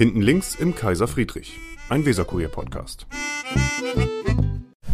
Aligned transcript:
Hinten 0.00 0.22
links 0.22 0.54
im 0.54 0.74
Kaiser 0.74 1.06
Friedrich, 1.06 1.58
ein 1.90 2.06
Weserkurier-Podcast. 2.06 3.06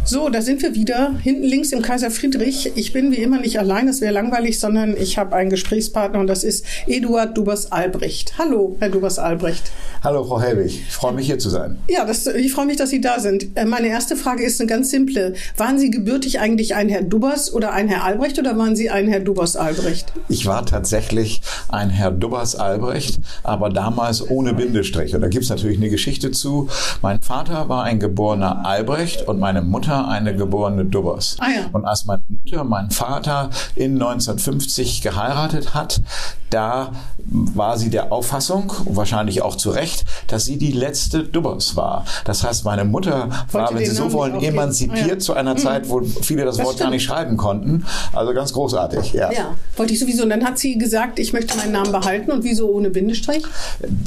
So, 0.09 0.29
da 0.29 0.41
sind 0.41 0.61
wir 0.61 0.73
wieder. 0.73 1.15
Hinten 1.21 1.43
links 1.43 1.73
im 1.73 1.81
Kaiser 1.81 2.09
Friedrich. 2.09 2.71
Ich 2.75 2.93
bin 2.93 3.11
wie 3.11 3.17
immer 3.17 3.41
nicht 3.41 3.59
allein, 3.59 3.87
das 3.87 3.99
wäre 3.99 4.13
langweilig, 4.13 4.57
sondern 4.57 4.95
ich 4.95 5.17
habe 5.17 5.35
einen 5.35 5.49
Gesprächspartner 5.49 6.21
und 6.21 6.27
das 6.27 6.45
ist 6.45 6.63
Eduard 6.87 7.37
Dubers-Albrecht. 7.37 8.35
Hallo, 8.37 8.77
Herr 8.79 8.87
Dubers-Albrecht. 8.87 9.63
Hallo, 10.05 10.23
Frau 10.23 10.39
Helwig. 10.39 10.83
Ich 10.87 10.93
freue 10.93 11.11
mich, 11.11 11.25
hier 11.25 11.39
zu 11.39 11.49
sein. 11.49 11.77
Ja, 11.89 12.05
das, 12.05 12.25
ich 12.25 12.53
freue 12.53 12.67
mich, 12.67 12.77
dass 12.77 12.89
Sie 12.89 13.01
da 13.01 13.19
sind. 13.19 13.47
Äh, 13.55 13.65
meine 13.65 13.89
erste 13.89 14.15
Frage 14.15 14.45
ist 14.45 14.61
eine 14.61 14.69
ganz 14.69 14.91
simple. 14.91 15.33
Waren 15.57 15.77
Sie 15.77 15.91
gebürtig 15.91 16.39
eigentlich 16.39 16.75
ein 16.75 16.87
Herr 16.87 17.01
Dubers 17.01 17.53
oder 17.53 17.73
ein 17.73 17.89
Herr 17.89 18.05
Albrecht 18.05 18.39
oder 18.39 18.57
waren 18.57 18.77
Sie 18.77 18.89
ein 18.89 19.09
Herr 19.09 19.19
Dubers-Albrecht? 19.19 20.13
Ich 20.29 20.45
war 20.45 20.65
tatsächlich 20.65 21.41
ein 21.67 21.89
Herr 21.89 22.11
Dubers-Albrecht, 22.11 23.19
aber 23.43 23.69
damals 23.69 24.29
ohne 24.29 24.53
Bindestrich. 24.53 25.13
Und 25.15 25.19
da 25.19 25.27
gibt 25.27 25.43
es 25.43 25.49
natürlich 25.49 25.77
eine 25.77 25.89
Geschichte 25.89 26.31
zu. 26.31 26.69
Mein 27.01 27.21
Vater 27.21 27.67
war 27.67 27.83
ein 27.83 27.99
geborener 27.99 28.65
Albrecht 28.65 29.27
und 29.27 29.39
meine 29.39 29.61
Mutter 29.61 29.96
eine 30.05 30.35
geborene 30.35 30.85
Dubbers. 30.85 31.37
Ah, 31.39 31.47
ja. 31.49 31.65
Und 31.71 31.85
als 31.85 32.05
meine 32.05 32.23
Mutter 32.27 32.63
meinen 32.63 32.91
Vater 32.91 33.49
in 33.75 33.93
1950 33.93 35.01
geheiratet 35.01 35.73
hat, 35.73 36.01
da 36.49 36.91
war 37.29 37.77
sie 37.77 37.89
der 37.89 38.11
Auffassung, 38.11 38.71
wahrscheinlich 38.85 39.41
auch 39.41 39.55
zu 39.55 39.69
Recht, 39.69 40.05
dass 40.27 40.45
sie 40.45 40.57
die 40.57 40.71
letzte 40.71 41.23
Dubbers 41.23 41.75
war. 41.75 42.05
Das 42.23 42.43
heißt, 42.43 42.63
meine 42.63 42.85
Mutter 42.85 43.29
war, 43.51 43.73
wenn 43.73 43.85
Sie 43.85 43.91
so 43.91 44.13
wollen, 44.13 44.41
emanzipiert 44.41 45.07
ja. 45.07 45.19
zu 45.19 45.33
einer 45.33 45.55
mhm. 45.55 45.59
Zeit, 45.59 45.89
wo 45.89 46.01
viele 46.01 46.45
das, 46.45 46.57
das 46.57 46.65
Wort 46.65 46.75
stimmt. 46.75 46.87
gar 46.87 46.91
nicht 46.91 47.03
schreiben 47.03 47.37
konnten. 47.37 47.85
Also 48.13 48.33
ganz 48.33 48.53
großartig, 48.53 49.13
ja. 49.13 49.31
Ja, 49.31 49.55
wollte 49.75 49.93
ich 49.93 49.99
sowieso. 49.99 50.23
Und 50.23 50.29
dann 50.29 50.45
hat 50.45 50.57
sie 50.57 50.77
gesagt, 50.77 51.19
ich 51.19 51.33
möchte 51.33 51.57
meinen 51.57 51.73
Namen 51.73 51.91
behalten. 51.91 52.31
Und 52.31 52.43
wieso 52.43 52.69
ohne 52.69 52.89
Bindestrich? 52.89 53.43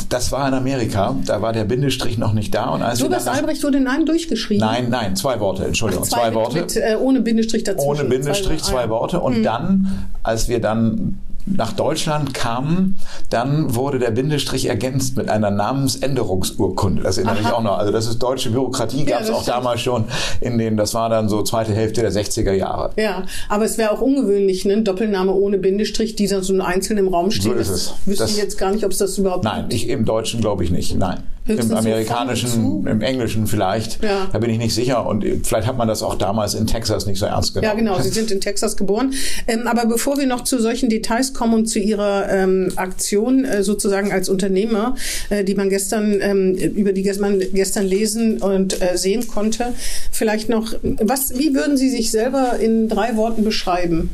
Das 0.09 0.33
war 0.33 0.49
in 0.49 0.55
Amerika. 0.55 1.15
Da 1.27 1.43
war 1.43 1.53
der 1.53 1.65
Bindestrich 1.65 2.17
noch 2.17 2.33
nicht 2.33 2.55
da. 2.55 2.71
Und 2.71 2.83
als 2.83 3.01
Dubers 3.01 3.27
Albrecht 3.27 3.63
wurde 3.63 3.81
Nein 3.81 4.07
durchgeschrieben? 4.07 4.67
Nein, 4.67 4.89
nein, 4.89 5.17
zwei 5.17 5.41
Worte, 5.41 5.65
Entschuldigung, 5.81 6.05
Ach, 6.05 6.09
zwei, 6.09 6.31
zwei, 6.31 6.35
Worte. 6.35 6.61
Mit, 6.61 6.77
äh, 6.77 6.97
ohne 7.01 7.21
Bindestrich 7.21 7.65
dazu. 7.65 7.87
Ohne 7.87 8.05
Bindestrich, 8.05 8.63
zwei, 8.63 8.73
zwei 8.73 8.89
Worte. 8.91 9.21
Und 9.21 9.39
mhm. 9.39 9.43
dann, 9.43 10.09
als 10.23 10.49
wir 10.49 10.61
dann 10.61 11.19
nach 11.47 11.73
Deutschland 11.73 12.35
kamen, 12.35 12.99
dann 13.31 13.75
wurde 13.75 13.99
der 13.99 14.11
Bindestrich 14.11 14.67
ergänzt 14.67 15.17
mit 15.17 15.29
einer 15.29 15.51
Namensänderungsurkunde. 15.51 17.03
Das 17.03 17.19
erinnere 17.19 17.39
Aha. 17.39 17.49
ich 17.49 17.55
auch 17.55 17.63
noch. 17.63 17.79
Also 17.79 17.93
das 17.93 18.07
ist 18.07 18.19
deutsche 18.19 18.51
Bürokratie, 18.51 19.05
gab 19.05 19.23
es 19.23 19.29
ja, 19.29 19.35
auch 19.35 19.43
stimmt. 19.43 19.57
damals 19.57 19.81
schon 19.81 20.05
in 20.41 20.59
den, 20.59 20.77
das 20.77 20.95
war 20.95 21.09
dann 21.09 21.29
so 21.29 21.43
zweite 21.43 21.73
Hälfte 21.73 22.03
der 22.03 22.13
60er 22.13 22.53
Jahre. 22.53 22.91
Ja, 22.97 23.25
aber 23.49 23.65
es 23.65 23.79
wäre 23.79 23.93
auch 23.93 24.01
ungewöhnlich, 24.01 24.65
ne? 24.65 24.75
ein 24.75 24.85
Doppelname 24.85 25.33
ohne 25.33 25.59
Bindestrich, 25.59 26.17
dieser 26.17 26.43
so 26.43 26.59
einzeln 26.61 26.99
im 26.99 27.09
Raum 27.09 27.31
steht. 27.31 27.45
So 27.45 27.53
ist 27.53 27.69
es. 27.69 27.95
Wüsste 28.05 28.25
ich 28.25 28.37
jetzt 28.37 28.59
gar 28.59 28.73
nicht, 28.73 28.85
ob 28.85 28.93
es 28.93 28.99
das 28.99 29.19
überhaupt 29.19 29.45
Nein, 29.45 29.63
gibt. 29.63 29.75
Ich, 29.75 29.89
im 29.89 30.05
Deutschen 30.05 30.41
glaube 30.41 30.65
ich 30.65 30.71
nicht. 30.71 30.97
Nein. 30.97 31.23
Höchstens 31.47 31.71
Im 31.71 31.77
amerikanischen, 31.79 32.87
im 32.87 33.01
englischen 33.01 33.47
vielleicht. 33.47 34.05
Ja. 34.05 34.29
Da 34.31 34.39
bin 34.39 34.51
ich 34.51 34.59
nicht 34.59 34.75
sicher. 34.75 35.07
Und 35.07 35.25
vielleicht 35.43 35.67
hat 35.67 35.77
man 35.77 35.89
das 35.89 36.03
auch 36.03 36.15
damals 36.15 36.55
in 36.55 36.67
Texas 36.67 37.07
nicht 37.07 37.19
so 37.19 37.27
ernst 37.27 37.55
genommen. 37.55 37.71
Ja, 37.71 37.75
genau. 37.75 38.01
Sie 38.01 38.09
sind 38.11 38.31
in 38.31 38.41
Texas 38.41 38.77
geboren. 38.77 39.15
Ähm, 39.47 39.67
aber 39.67 39.87
bevor 39.87 40.19
wir 40.19 40.27
noch 40.27 40.45
zu 40.45 40.61
solchen 40.61 40.91
Details 40.91 41.30
kommen 41.35 41.55
und 41.55 41.67
zu 41.67 41.79
Ihrer 41.79 42.29
ähm, 42.31 42.73
Aktion 42.77 43.45
äh, 43.45 43.63
sozusagen 43.63 44.13
als 44.13 44.29
Unternehmer, 44.29 44.97
äh, 45.29 45.45
die 45.45 45.55
man 45.55 45.71
gestern, 45.71 46.21
ähm, 46.21 46.55
über 46.55 46.93
die 46.93 47.11
man 47.19 47.41
gestern 47.53 47.87
lesen 47.87 48.39
und 48.39 48.81
äh, 48.81 48.97
sehen 48.97 49.27
konnte, 49.27 49.75
vielleicht 50.13 50.49
noch, 50.49 50.75
was, 50.83 51.39
wie 51.39 51.55
würden 51.55 51.77
Sie 51.77 51.91
sich 51.91 52.11
selber 52.11 52.59
in 52.59 52.89
drei 52.89 53.17
Worten 53.17 53.45
beschreiben? 53.45 54.11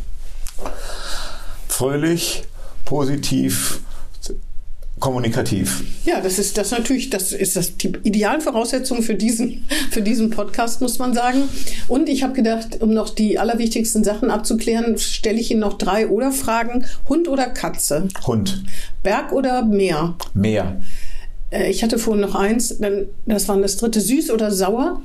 Fröhlich, 1.68 2.44
positiv, 2.84 3.80
kommunikativ. 4.98 5.84
Ja, 6.04 6.20
das 6.20 6.38
ist 6.38 6.56
das 6.56 6.70
natürlich, 6.70 7.10
das 7.10 7.32
ist 7.32 7.56
das 7.56 7.76
die 7.76 7.92
Idealvoraussetzung 8.02 9.02
für 9.02 9.14
diesen 9.14 9.64
für 9.90 10.00
diesen 10.02 10.30
Podcast 10.30 10.80
muss 10.80 10.98
man 10.98 11.12
sagen. 11.14 11.42
Und 11.88 12.08
ich 12.08 12.22
habe 12.22 12.32
gedacht, 12.32 12.80
um 12.80 12.94
noch 12.94 13.10
die 13.10 13.38
allerwichtigsten 13.38 14.04
Sachen 14.04 14.30
abzuklären, 14.30 14.96
stelle 14.98 15.38
ich 15.38 15.50
Ihnen 15.50 15.60
noch 15.60 15.76
drei 15.76 16.08
oder 16.08 16.32
Fragen: 16.32 16.86
Hund 17.08 17.28
oder 17.28 17.46
Katze? 17.46 18.08
Hund. 18.26 18.64
Berg 19.02 19.32
oder 19.32 19.64
Meer? 19.64 20.14
Meer. 20.32 20.80
Äh, 21.50 21.70
ich 21.70 21.82
hatte 21.82 21.98
vorhin 21.98 22.22
noch 22.22 22.34
eins, 22.34 22.78
dann 22.78 23.06
das 23.26 23.48
war 23.48 23.60
das 23.60 23.76
dritte: 23.76 24.00
Süß 24.00 24.30
oder 24.30 24.50
sauer? 24.50 25.02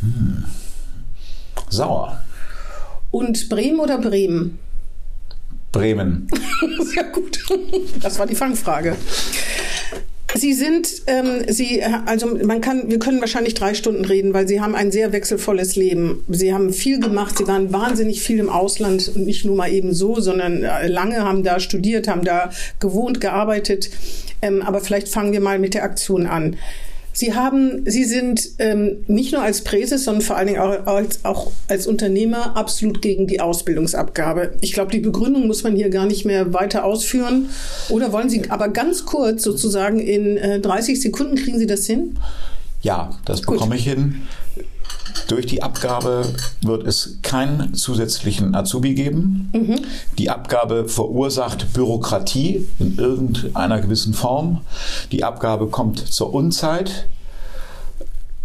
Hm. 0.00 0.44
Sauer. 1.68 2.20
Und 3.10 3.48
Bremen 3.48 3.80
oder 3.80 3.98
Bremen? 3.98 4.58
Bremen. 5.76 6.28
Sehr 6.80 7.04
gut. 7.04 7.38
Das 8.00 8.18
war 8.18 8.26
die 8.26 8.34
Fangfrage. 8.34 8.96
Sie 10.34 10.52
sind, 10.52 10.88
ähm, 11.06 11.44
Sie, 11.48 11.82
also 11.82 12.26
man 12.26 12.60
kann, 12.60 12.90
wir 12.90 12.98
können 12.98 13.20
wahrscheinlich 13.20 13.54
drei 13.54 13.74
Stunden 13.74 14.04
reden, 14.04 14.34
weil 14.34 14.46
Sie 14.46 14.60
haben 14.60 14.74
ein 14.74 14.90
sehr 14.90 15.12
wechselvolles 15.12 15.76
Leben. 15.76 16.24
Sie 16.28 16.52
haben 16.52 16.72
viel 16.72 17.00
gemacht, 17.00 17.38
Sie 17.38 17.46
waren 17.46 17.72
wahnsinnig 17.72 18.22
viel 18.22 18.38
im 18.38 18.50
Ausland 18.50 19.10
und 19.14 19.24
nicht 19.24 19.44
nur 19.44 19.56
mal 19.56 19.70
eben 19.70 19.94
so, 19.94 20.20
sondern 20.20 20.62
äh, 20.62 20.88
lange 20.88 21.24
haben 21.24 21.42
da 21.42 21.58
studiert, 21.58 22.08
haben 22.08 22.24
da 22.24 22.50
gewohnt, 22.80 23.20
gearbeitet. 23.20 23.88
Ähm, 24.42 24.62
aber 24.62 24.80
vielleicht 24.80 25.08
fangen 25.08 25.32
wir 25.32 25.40
mal 25.40 25.58
mit 25.58 25.74
der 25.74 25.84
Aktion 25.84 26.26
an. 26.26 26.56
Sie 27.16 27.32
haben, 27.32 27.82
Sie 27.86 28.04
sind 28.04 28.46
ähm, 28.58 28.98
nicht 29.06 29.32
nur 29.32 29.40
als 29.40 29.64
Präses, 29.64 30.04
sondern 30.04 30.20
vor 30.20 30.36
allen 30.36 30.48
Dingen 30.48 30.60
auch 30.60 30.86
als, 30.86 31.24
auch 31.24 31.50
als 31.66 31.86
Unternehmer 31.86 32.58
absolut 32.58 33.00
gegen 33.00 33.26
die 33.26 33.40
Ausbildungsabgabe. 33.40 34.52
Ich 34.60 34.74
glaube, 34.74 34.92
die 34.92 35.00
Begründung 35.00 35.46
muss 35.46 35.64
man 35.64 35.74
hier 35.74 35.88
gar 35.88 36.04
nicht 36.04 36.26
mehr 36.26 36.52
weiter 36.52 36.84
ausführen. 36.84 37.48
Oder 37.88 38.12
wollen 38.12 38.28
Sie 38.28 38.50
aber 38.50 38.68
ganz 38.68 39.06
kurz 39.06 39.42
sozusagen 39.42 39.98
in 39.98 40.36
äh, 40.36 40.60
30 40.60 41.00
Sekunden 41.00 41.36
kriegen 41.36 41.58
Sie 41.58 41.66
das 41.66 41.86
hin? 41.86 42.18
Ja, 42.82 43.18
das 43.24 43.40
bekomme 43.40 43.70
Gut. 43.70 43.78
ich 43.78 43.84
hin. 43.88 44.22
Durch 45.28 45.46
die 45.46 45.62
Abgabe 45.62 46.26
wird 46.62 46.86
es 46.86 47.18
keinen 47.22 47.74
zusätzlichen 47.74 48.54
Azubi 48.54 48.94
geben. 48.94 49.50
Mhm. 49.52 49.80
Die 50.18 50.30
Abgabe 50.30 50.88
verursacht 50.88 51.72
Bürokratie 51.72 52.66
in 52.78 52.98
irgendeiner 52.98 53.80
gewissen 53.80 54.14
Form. 54.14 54.60
Die 55.12 55.24
Abgabe 55.24 55.68
kommt 55.68 55.98
zur 55.98 56.32
Unzeit. 56.34 57.06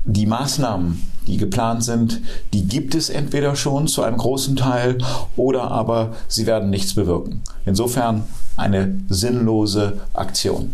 Die 0.04 0.26
Maßnahmen, 0.26 1.02
die 1.28 1.38
geplant 1.38 1.84
sind, 1.84 2.22
die 2.54 2.66
gibt 2.66 2.96
es 2.96 3.10
entweder 3.10 3.56
schon 3.56 3.88
zu 3.88 4.02
einem 4.02 4.18
großen 4.18 4.56
Teil 4.56 4.98
oder 5.36 5.70
aber 5.70 6.16
sie 6.28 6.48
werden 6.48 6.72
nichts 6.72 6.96
bewirken. 6.96 7.44
Insofern 7.66 8.24
eine 8.58 9.00
sinnlose 9.10 10.02
Aktion. 10.14 10.74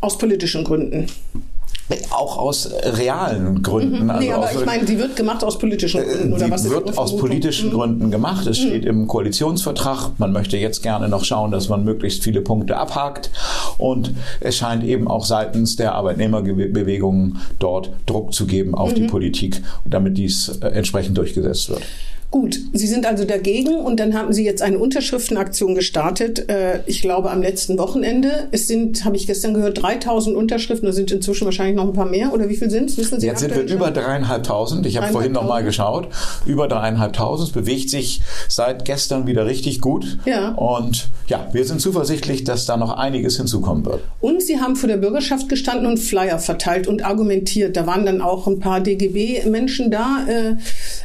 Aus 0.00 0.18
politischen 0.18 0.64
Gründen. 0.64 1.06
Auch 2.10 2.38
aus 2.38 2.70
realen 2.82 3.62
Gründen. 3.62 4.04
Mhm. 4.04 4.10
Also 4.10 4.22
nee, 4.22 4.32
aber 4.32 4.52
ich 4.52 4.64
meine, 4.66 4.84
die 4.84 4.98
wird 4.98 5.16
gemacht 5.16 5.42
aus 5.42 5.58
politischen 5.58 6.02
Gründen. 6.02 6.34
Oder 6.34 6.50
was 6.50 6.68
wird 6.68 6.98
aus 6.98 7.16
politischen 7.16 7.70
mhm. 7.70 7.74
Gründen 7.74 8.10
gemacht. 8.10 8.46
Es 8.46 8.58
mhm. 8.58 8.66
steht 8.66 8.84
im 8.84 9.06
Koalitionsvertrag. 9.06 10.12
Man 10.18 10.32
möchte 10.32 10.56
jetzt 10.56 10.82
gerne 10.82 11.08
noch 11.08 11.24
schauen, 11.24 11.50
dass 11.50 11.68
man 11.68 11.84
möglichst 11.84 12.22
viele 12.22 12.42
Punkte 12.42 12.76
abhakt. 12.76 13.30
Und 13.78 14.12
es 14.40 14.56
scheint 14.56 14.84
eben 14.84 15.08
auch 15.08 15.24
seitens 15.24 15.76
der 15.76 15.94
Arbeitnehmerbewegungen 15.94 17.38
dort 17.58 17.90
Druck 18.06 18.34
zu 18.34 18.46
geben 18.46 18.74
auf 18.74 18.90
mhm. 18.90 18.94
die 18.96 19.02
Politik, 19.02 19.62
damit 19.84 20.18
dies 20.18 20.48
äh, 20.60 20.68
entsprechend 20.68 21.16
durchgesetzt 21.16 21.70
wird. 21.70 21.82
Gut, 22.30 22.60
Sie 22.74 22.86
sind 22.86 23.06
also 23.06 23.24
dagegen 23.24 23.76
und 23.76 23.98
dann 23.98 24.12
haben 24.12 24.34
Sie 24.34 24.44
jetzt 24.44 24.60
eine 24.60 24.78
Unterschriftenaktion 24.78 25.74
gestartet, 25.74 26.50
äh, 26.50 26.80
ich 26.84 27.00
glaube 27.00 27.30
am 27.30 27.40
letzten 27.40 27.78
Wochenende. 27.78 28.48
Es 28.50 28.68
sind, 28.68 29.06
habe 29.06 29.16
ich 29.16 29.26
gestern 29.26 29.54
gehört, 29.54 29.82
3000 29.82 30.36
Unterschriften, 30.36 30.84
da 30.84 30.92
sind 30.92 31.10
inzwischen 31.10 31.46
wahrscheinlich 31.46 31.76
noch 31.76 31.84
ein 31.84 31.94
paar 31.94 32.04
mehr 32.04 32.34
oder 32.34 32.50
wie 32.50 32.56
viel 32.56 32.68
sind 32.68 32.90
es? 32.90 32.98
Wissen 32.98 33.18
Sie 33.18 33.26
Jetzt 33.26 33.40
sind 33.40 33.54
wir 33.54 33.62
über 33.62 33.90
dreieinhalbtausend, 33.90 34.84
ich 34.84 34.98
habe 34.98 35.08
vorhin 35.10 35.32
noch 35.32 35.48
mal 35.48 35.64
geschaut, 35.64 36.08
über 36.44 36.68
dreieinhalbtausend, 36.68 37.48
es 37.48 37.54
bewegt 37.54 37.88
sich 37.88 38.20
seit 38.46 38.84
gestern 38.84 39.26
wieder 39.26 39.46
richtig 39.46 39.80
gut. 39.80 40.18
Ja. 40.26 40.50
Und 40.50 41.08
ja, 41.28 41.48
wir 41.52 41.64
sind 41.64 41.80
zuversichtlich, 41.80 42.44
dass 42.44 42.66
da 42.66 42.76
noch 42.76 42.92
einiges 42.92 43.38
hinzukommen 43.38 43.86
wird. 43.86 44.02
Und 44.20 44.42
Sie 44.42 44.60
haben 44.60 44.76
vor 44.76 44.88
der 44.88 44.98
Bürgerschaft 44.98 45.48
gestanden 45.48 45.86
und 45.86 45.96
Flyer 45.96 46.38
verteilt 46.38 46.88
und 46.88 47.02
argumentiert. 47.06 47.74
Da 47.74 47.86
waren 47.86 48.04
dann 48.04 48.20
auch 48.20 48.46
ein 48.46 48.58
paar 48.58 48.80
DGB-Menschen 48.80 49.90
da. 49.90 50.26
Äh, 50.28 50.56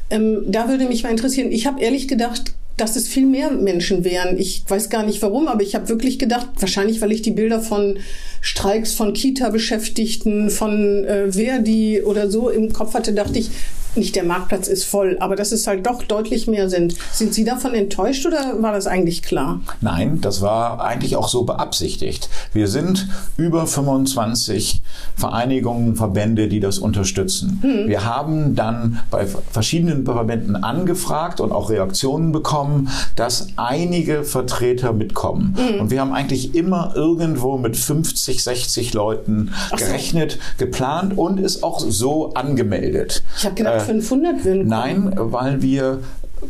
ähm, 0.10 0.44
da 0.48 0.68
würde 0.68 0.86
mich 0.86 1.04
mal 1.04 1.13
interessieren. 1.14 1.52
Ich 1.52 1.66
habe 1.66 1.82
ehrlich 1.82 2.08
gedacht, 2.08 2.54
dass 2.78 2.96
es 2.96 3.08
viel 3.08 3.26
mehr 3.26 3.52
Menschen 3.52 4.04
wären. 4.04 4.38
Ich 4.38 4.64
weiß 4.68 4.90
gar 4.90 5.06
nicht 5.06 5.22
warum, 5.22 5.48
aber 5.48 5.62
ich 5.62 5.76
habe 5.76 5.90
wirklich 5.90 6.18
gedacht, 6.18 6.48
wahrscheinlich 6.60 7.02
weil 7.02 7.12
ich 7.12 7.22
die 7.22 7.32
Bilder 7.32 7.62
von 7.62 7.98
Streiks 8.42 8.94
von 8.94 9.14
Kita-Beschäftigten, 9.14 10.50
von 10.50 11.06
äh, 11.06 11.32
Verdi 11.32 12.02
oder 12.02 12.30
so 12.30 12.50
im 12.50 12.74
Kopf 12.74 12.96
hatte, 12.96 13.14
dachte 13.14 13.40
ich, 13.40 13.52
nicht 13.96 14.16
der 14.16 14.24
Marktplatz 14.24 14.68
ist 14.68 14.86
voll, 14.86 15.18
aber 15.20 15.36
dass 15.36 15.52
es 15.52 15.68
halt 15.68 15.86
doch 15.86 16.04
deutlich 16.04 16.48
mehr 16.48 16.70
sind. 16.70 16.96
Sind 17.12 17.34
Sie 17.34 17.44
davon 17.44 17.74
enttäuscht 17.74 18.26
oder 18.26 18.62
war 18.62 18.72
das 18.72 18.88
eigentlich 18.88 19.22
klar? 19.22 19.62
Nein, 19.82 20.20
das 20.22 20.42
war 20.42 20.84
eigentlich 20.84 21.16
auch 21.16 21.28
so 21.28 21.44
beabsichtigt. 21.44 22.30
Wir 22.54 22.68
sind 22.68 23.08
über 23.38 23.68
25 23.68 24.82
Vereinigungen, 25.16 25.96
Verbände, 25.96 26.48
die 26.48 26.60
das 26.60 26.80
unterstützen. 26.80 27.60
Hm. 27.62 27.88
Wir 27.88 28.06
haben 28.06 28.56
dann 28.56 29.00
bei 29.12 29.28
verschiedenen 29.52 30.06
Verbänden 30.06 30.56
angefragt 30.56 31.40
und 31.40 31.52
auch 31.52 31.70
Reaktionen 31.70 32.32
bekommen, 32.32 32.90
dass 33.16 33.48
einige 33.58 34.24
Vertreter 34.24 34.94
mitkommen. 34.94 35.56
Hm. 35.58 35.82
Und 35.82 35.92
wir 35.92 36.02
haben 36.02 36.14
eigentlich 36.14 36.56
immer 36.56 36.94
irgendwo 36.96 37.58
mit 37.58 37.78
50, 37.78 38.44
60 38.44 38.94
Leuten 38.94 39.54
so. 39.70 39.76
gerechnet, 39.78 40.40
geplant 40.58 41.18
und 41.18 41.40
es 41.40 41.64
auch 41.64 41.80
so 41.80 42.34
angemeldet. 42.34 43.24
Ich 43.38 43.46
habe 43.46 43.56
gedacht, 43.56 43.83
500 43.86 44.46
würden 44.46 44.70
kommen. 44.70 44.70
Nein, 44.70 45.14
weil 45.16 45.62
wir 45.62 46.00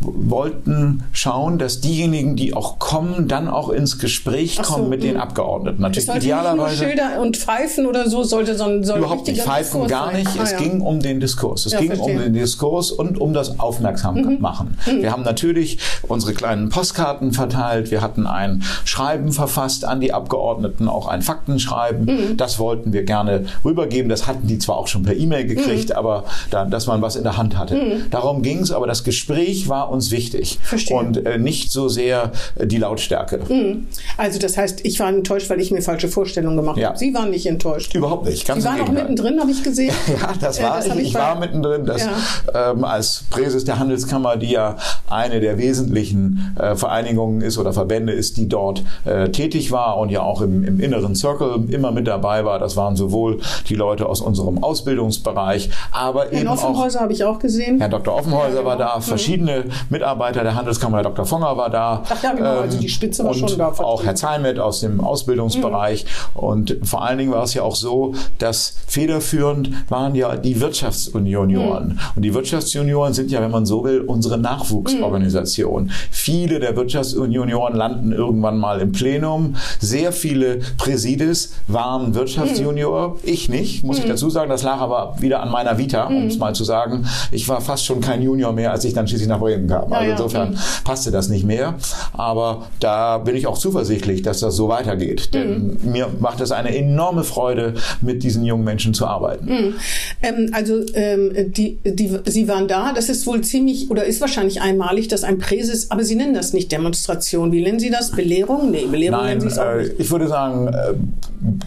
wollten 0.01 1.04
schauen, 1.12 1.57
dass 1.57 1.81
diejenigen, 1.81 2.36
die 2.36 2.54
auch 2.54 2.80
kommen, 2.80 3.28
dann 3.28 3.48
auch 3.48 3.69
ins 3.69 4.00
Gespräch 4.00 4.62
kommen 4.62 4.86
so, 4.86 4.90
mit 4.90 5.04
den 5.04 5.18
Abgeordneten. 5.18 5.81
Natürlich 5.81 6.10
es 6.10 6.16
idealerweise. 6.16 6.72
Nicht 6.72 6.81
nur 6.81 6.90
Schilder 6.90 7.22
und 7.22 7.38
Pfeifen 7.38 7.86
oder 7.86 8.10
so 8.10 8.24
sollte 8.24 8.56
so 8.56 8.66
ein 8.66 8.84
soll 8.84 9.00
Überhaupt 9.00 9.28
nicht. 9.28 9.42
Pfeifen 9.42 9.81
Diskurs 9.81 9.90
gar 9.90 10.13
nicht. 10.13 10.30
Ah, 10.40 10.44
es 10.44 10.51
ja. 10.51 10.57
ging 10.57 10.81
um 10.81 11.00
den 11.00 11.19
Diskurs. 11.19 11.66
Es 11.66 11.74
ja, 11.74 11.80
ging 11.80 11.90
verstehe. 11.90 12.16
um 12.16 12.22
den 12.22 12.34
Diskurs 12.34 12.92
und 12.92 13.19
um 13.19 13.34
das 13.34 13.60
Aufmerksammachen. 13.60 14.78
Mhm. 14.86 14.94
mhm. 14.94 15.01
Wir 15.01 15.12
haben 15.12 15.24
natürlich 15.24 15.80
unsere 16.07 16.34
kleinen 16.34 16.69
Postkarten 16.69 17.34
verteilt. 17.34 17.92
Wir 17.92 18.01
hatten 18.01 18.28
ein 18.28 18.63
Schreiben 18.86 19.31
verfasst 19.31 19.86
an 19.86 20.00
die 20.00 20.13
Abgeordneten, 20.13 20.88
auch 20.88 21.07
ein 21.07 21.22
Faktenschreiben. 21.22 22.06
Mhm. 22.06 22.38
Das 22.38 22.60
wollten 22.60 22.94
wir 22.94 23.04
gerne 23.04 23.46
rübergeben. 23.63 24.10
Das 24.10 24.28
hatten 24.28 24.48
die 24.48 24.60
zwar 24.60 24.78
auch 24.78 24.88
schon 24.88 25.04
per 25.04 25.16
E-Mail 25.16 25.46
gekriegt, 25.46 25.89
mhm. 25.89 25.96
aber 25.96 26.25
da, 26.50 26.66
dass 26.66 26.88
man 26.88 27.01
was 27.01 27.16
in 27.16 27.24
der 27.24 27.38
Hand 27.38 27.57
hatte. 27.57 27.75
Mhm. 27.75 28.10
Darum 28.12 28.42
ging 28.42 28.60
es, 28.60 28.72
aber 28.72 28.88
das 28.88 29.04
Gespräch 29.04 29.69
war 29.69 29.82
uns 29.89 30.12
wichtig. 30.12 30.59
Verstehe. 30.63 30.97
Und 30.97 31.25
äh, 31.25 31.38
nicht 31.38 31.71
so 31.71 31.89
sehr 31.89 32.31
äh, 32.56 32.68
die 32.68 32.77
Lautstärke. 32.77 33.39
Mhm. 33.47 33.88
Also 34.18 34.39
das 34.39 34.57
heißt, 34.57 34.85
ich 34.85 35.00
war 35.00 35.09
enttäuscht, 35.09 35.50
weil 35.50 35.59
ich 35.59 35.71
mir 35.71 35.81
falsche 35.81 36.07
Vorstellungen 36.07 36.57
gemacht 36.57 36.77
ja. 36.77 36.89
habe. 36.89 36.97
Sie 36.97 37.13
waren 37.13 37.30
nicht 37.30 37.45
enttäuscht. 37.45 37.94
Überhaupt 37.95 38.25
nicht. 38.25 38.47
Ganz 38.47 38.63
Sie 38.63 38.69
waren 38.69 38.81
auch 38.81 38.91
mittendrin, 38.91 39.39
habe 39.39 39.51
ich 39.51 39.63
gesehen. 39.63 39.94
ja, 40.21 40.33
das 40.39 40.62
war 40.62 40.83
äh, 40.83 40.88
das 40.88 40.97
ich. 40.97 41.07
Ich 41.07 41.13
war 41.13 41.39
mittendrin. 41.39 41.85
Das, 41.85 42.06
ja. 42.06 42.71
ähm, 42.71 42.83
als 42.83 43.25
Präses 43.30 43.65
der 43.65 43.80
Handelskammer, 43.80 44.38
die 44.38 44.51
ja 44.51 44.77
eine 45.09 45.39
der 45.39 45.57
wesentlichen 45.57 46.56
äh, 46.59 46.75
Vereinigungen 46.75 47.41
ist 47.41 47.57
oder 47.57 47.74
Verbände 47.74 48.13
ist, 48.13 48.38
die 48.38 48.47
dort 48.47 48.83
äh, 49.06 49.29
tätig 49.29 49.71
war 49.71 49.97
und 49.97 50.09
ja 50.09 50.21
auch 50.21 50.41
im, 50.41 50.63
im 50.63 50.79
inneren 50.79 51.15
Circle 51.15 51.65
immer 51.69 51.91
mit 51.91 52.07
dabei 52.07 52.45
war. 52.45 52.59
Das 52.59 52.75
waren 52.75 52.95
sowohl 52.95 53.39
die 53.69 53.75
Leute 53.75 54.07
aus 54.07 54.21
unserem 54.21 54.63
Ausbildungsbereich, 54.63 55.69
aber 55.91 56.25
Herrn 56.25 56.33
eben 56.41 56.47
Offenhäuser 56.47 57.00
habe 57.00 57.13
ich 57.13 57.24
auch 57.24 57.39
gesehen. 57.39 57.79
Herr 57.79 57.89
Dr. 57.89 58.15
Offenhäuser 58.15 58.59
ja, 58.59 58.65
war 58.65 58.77
da, 58.77 58.94
genau. 58.94 59.01
verschiedene 59.01 59.65
Mitarbeiter 59.90 60.44
der 60.44 60.56
Handelskammer, 60.56 60.98
Herr 60.98 61.04
Dr. 61.04 61.25
Fonger 61.25 61.58
war 61.58 61.70
da. 61.70 62.04
Ach 62.10 62.24
ja, 62.24 62.34
genau, 62.34 62.60
also 62.60 62.78
die 62.78 62.90
Spitze 62.90 63.24
war 63.24 63.34
ähm, 63.34 63.48
schon 63.48 63.58
da. 63.58 63.68
Auch 63.78 64.04
Herr 64.04 64.16
Zalmet 64.16 64.60
aus 64.60 64.81
dem 64.81 65.02
Ausbildungsbereich. 65.02 66.06
Mhm. 66.06 66.40
Und 66.40 66.78
vor 66.84 67.04
allen 67.04 67.18
Dingen 67.18 67.31
war 67.31 67.44
es 67.44 67.54
ja 67.54 67.64
auch 67.64 67.75
so, 67.75 68.14
dass 68.38 68.75
federführend 68.88 69.70
waren 69.90 70.16
ja 70.16 70.36
die 70.36 70.60
Wirtschaftsjunioren. 70.60 71.88
Mhm. 71.90 72.00
Und 72.16 72.22
die 72.22 72.34
Wirtschaftsjunioren 72.34 73.14
sind 73.14 73.31
ja, 73.31 73.42
wenn 73.42 73.52
man 73.52 73.66
so 73.66 73.84
will, 73.84 74.02
unsere 74.02 74.38
Nachwuchsorganisation. 74.38 75.86
Mhm. 75.86 75.90
Viele 76.12 76.60
der 76.60 76.75
Wirtschaftsjunioren 76.75 77.75
landen 77.75 78.12
irgendwann 78.12 78.58
mal 78.58 78.80
im 78.81 78.92
Plenum. 78.92 79.56
Sehr 79.80 80.12
viele 80.12 80.60
Präsides 80.78 81.54
waren 81.68 82.16
Wirtschaftsjunior. 82.16 83.10
Mhm. 83.10 83.16
Ich 83.24 83.50
nicht, 83.50 83.84
muss 83.84 83.98
ich 83.98 84.06
mhm. 84.06 84.10
dazu 84.10 84.30
sagen. 84.30 84.50
Das 84.50 84.64
lag 84.64 84.80
aber 84.80 85.16
wieder 85.20 85.42
an 85.42 85.52
meiner 85.52 85.78
Vita, 85.78 86.06
um 86.06 86.28
es 86.28 86.38
mal 86.38 86.54
zu 86.54 86.64
sagen. 86.64 87.06
Ich 87.31 87.48
war 87.50 87.62
fast 87.62 87.86
schon 87.86 88.02
kein 88.02 88.22
Junior 88.22 88.54
mehr, 88.54 88.72
als 88.72 88.86
ich 88.86 88.94
dann 88.94 89.08
schließlich 89.08 89.30
nach 89.30 89.40
Bremen 89.40 89.62
kam. 89.68 89.92
Also 89.92 90.12
insofern 90.12 90.51
mhm. 90.51 90.57
passte 90.83 91.12
das 91.12 91.30
nicht 91.30 91.45
mehr. 91.45 91.75
Aber 92.13 92.68
da 92.80 93.18
bin 93.18 93.36
ich 93.36 93.48
auch 93.48 93.57
zuversichtlich, 93.57 94.21
dass 94.21 94.39
das 94.39 94.56
so 94.56 94.68
weitergeht. 94.68 95.33
Denn 95.33 95.77
mhm. 95.81 95.92
mir 95.92 96.10
macht 96.19 96.42
es 96.42 96.51
eine 96.51 96.75
enorme 96.75 97.24
Freude, 97.24 97.75
mit 98.01 98.24
diesen 98.24 98.44
jungen 98.44 98.63
Menschen 98.63 98.94
zu 98.94 99.06
arbeiten. 99.06 99.45
Mhm. 99.45 99.74
Ähm, 100.21 100.50
also 100.54 100.81
ähm, 100.94 101.31
die, 101.51 101.80
die, 101.83 102.19
Sie 102.25 102.48
waren 102.48 102.68
da. 102.68 102.94
Das 102.94 103.10
ist 103.10 103.25
wohl 103.25 103.42
ziemlich 103.42 103.89
oder 103.89 104.06
ist 104.06 104.21
wahrscheinlich 104.21 104.62
einmalig, 104.62 105.07
dass 105.07 105.24
ein 105.24 105.38
Präses, 105.38 105.92
aber 105.92 106.04
Sie 106.04 106.15
nennen 106.15 106.33
das 106.33 106.54
nicht 106.54 106.71
Demonstration. 106.71 107.51
Wie 107.51 107.62
nennen 107.62 107.80
Sie 107.80 107.89
das? 107.89 108.12
Belehrung? 108.12 108.71
Nee, 108.71 108.86
Belehrung 108.86 109.19
Nein, 109.19 109.38
nennen 109.38 109.42
Sie 109.42 109.48
es 109.48 109.57
auch 109.57 109.75
nicht. 109.75 109.92
Äh, 109.92 110.01
ich 110.01 110.12
würde 110.12 110.27
sagen 110.27 110.68
äh, 110.68 110.94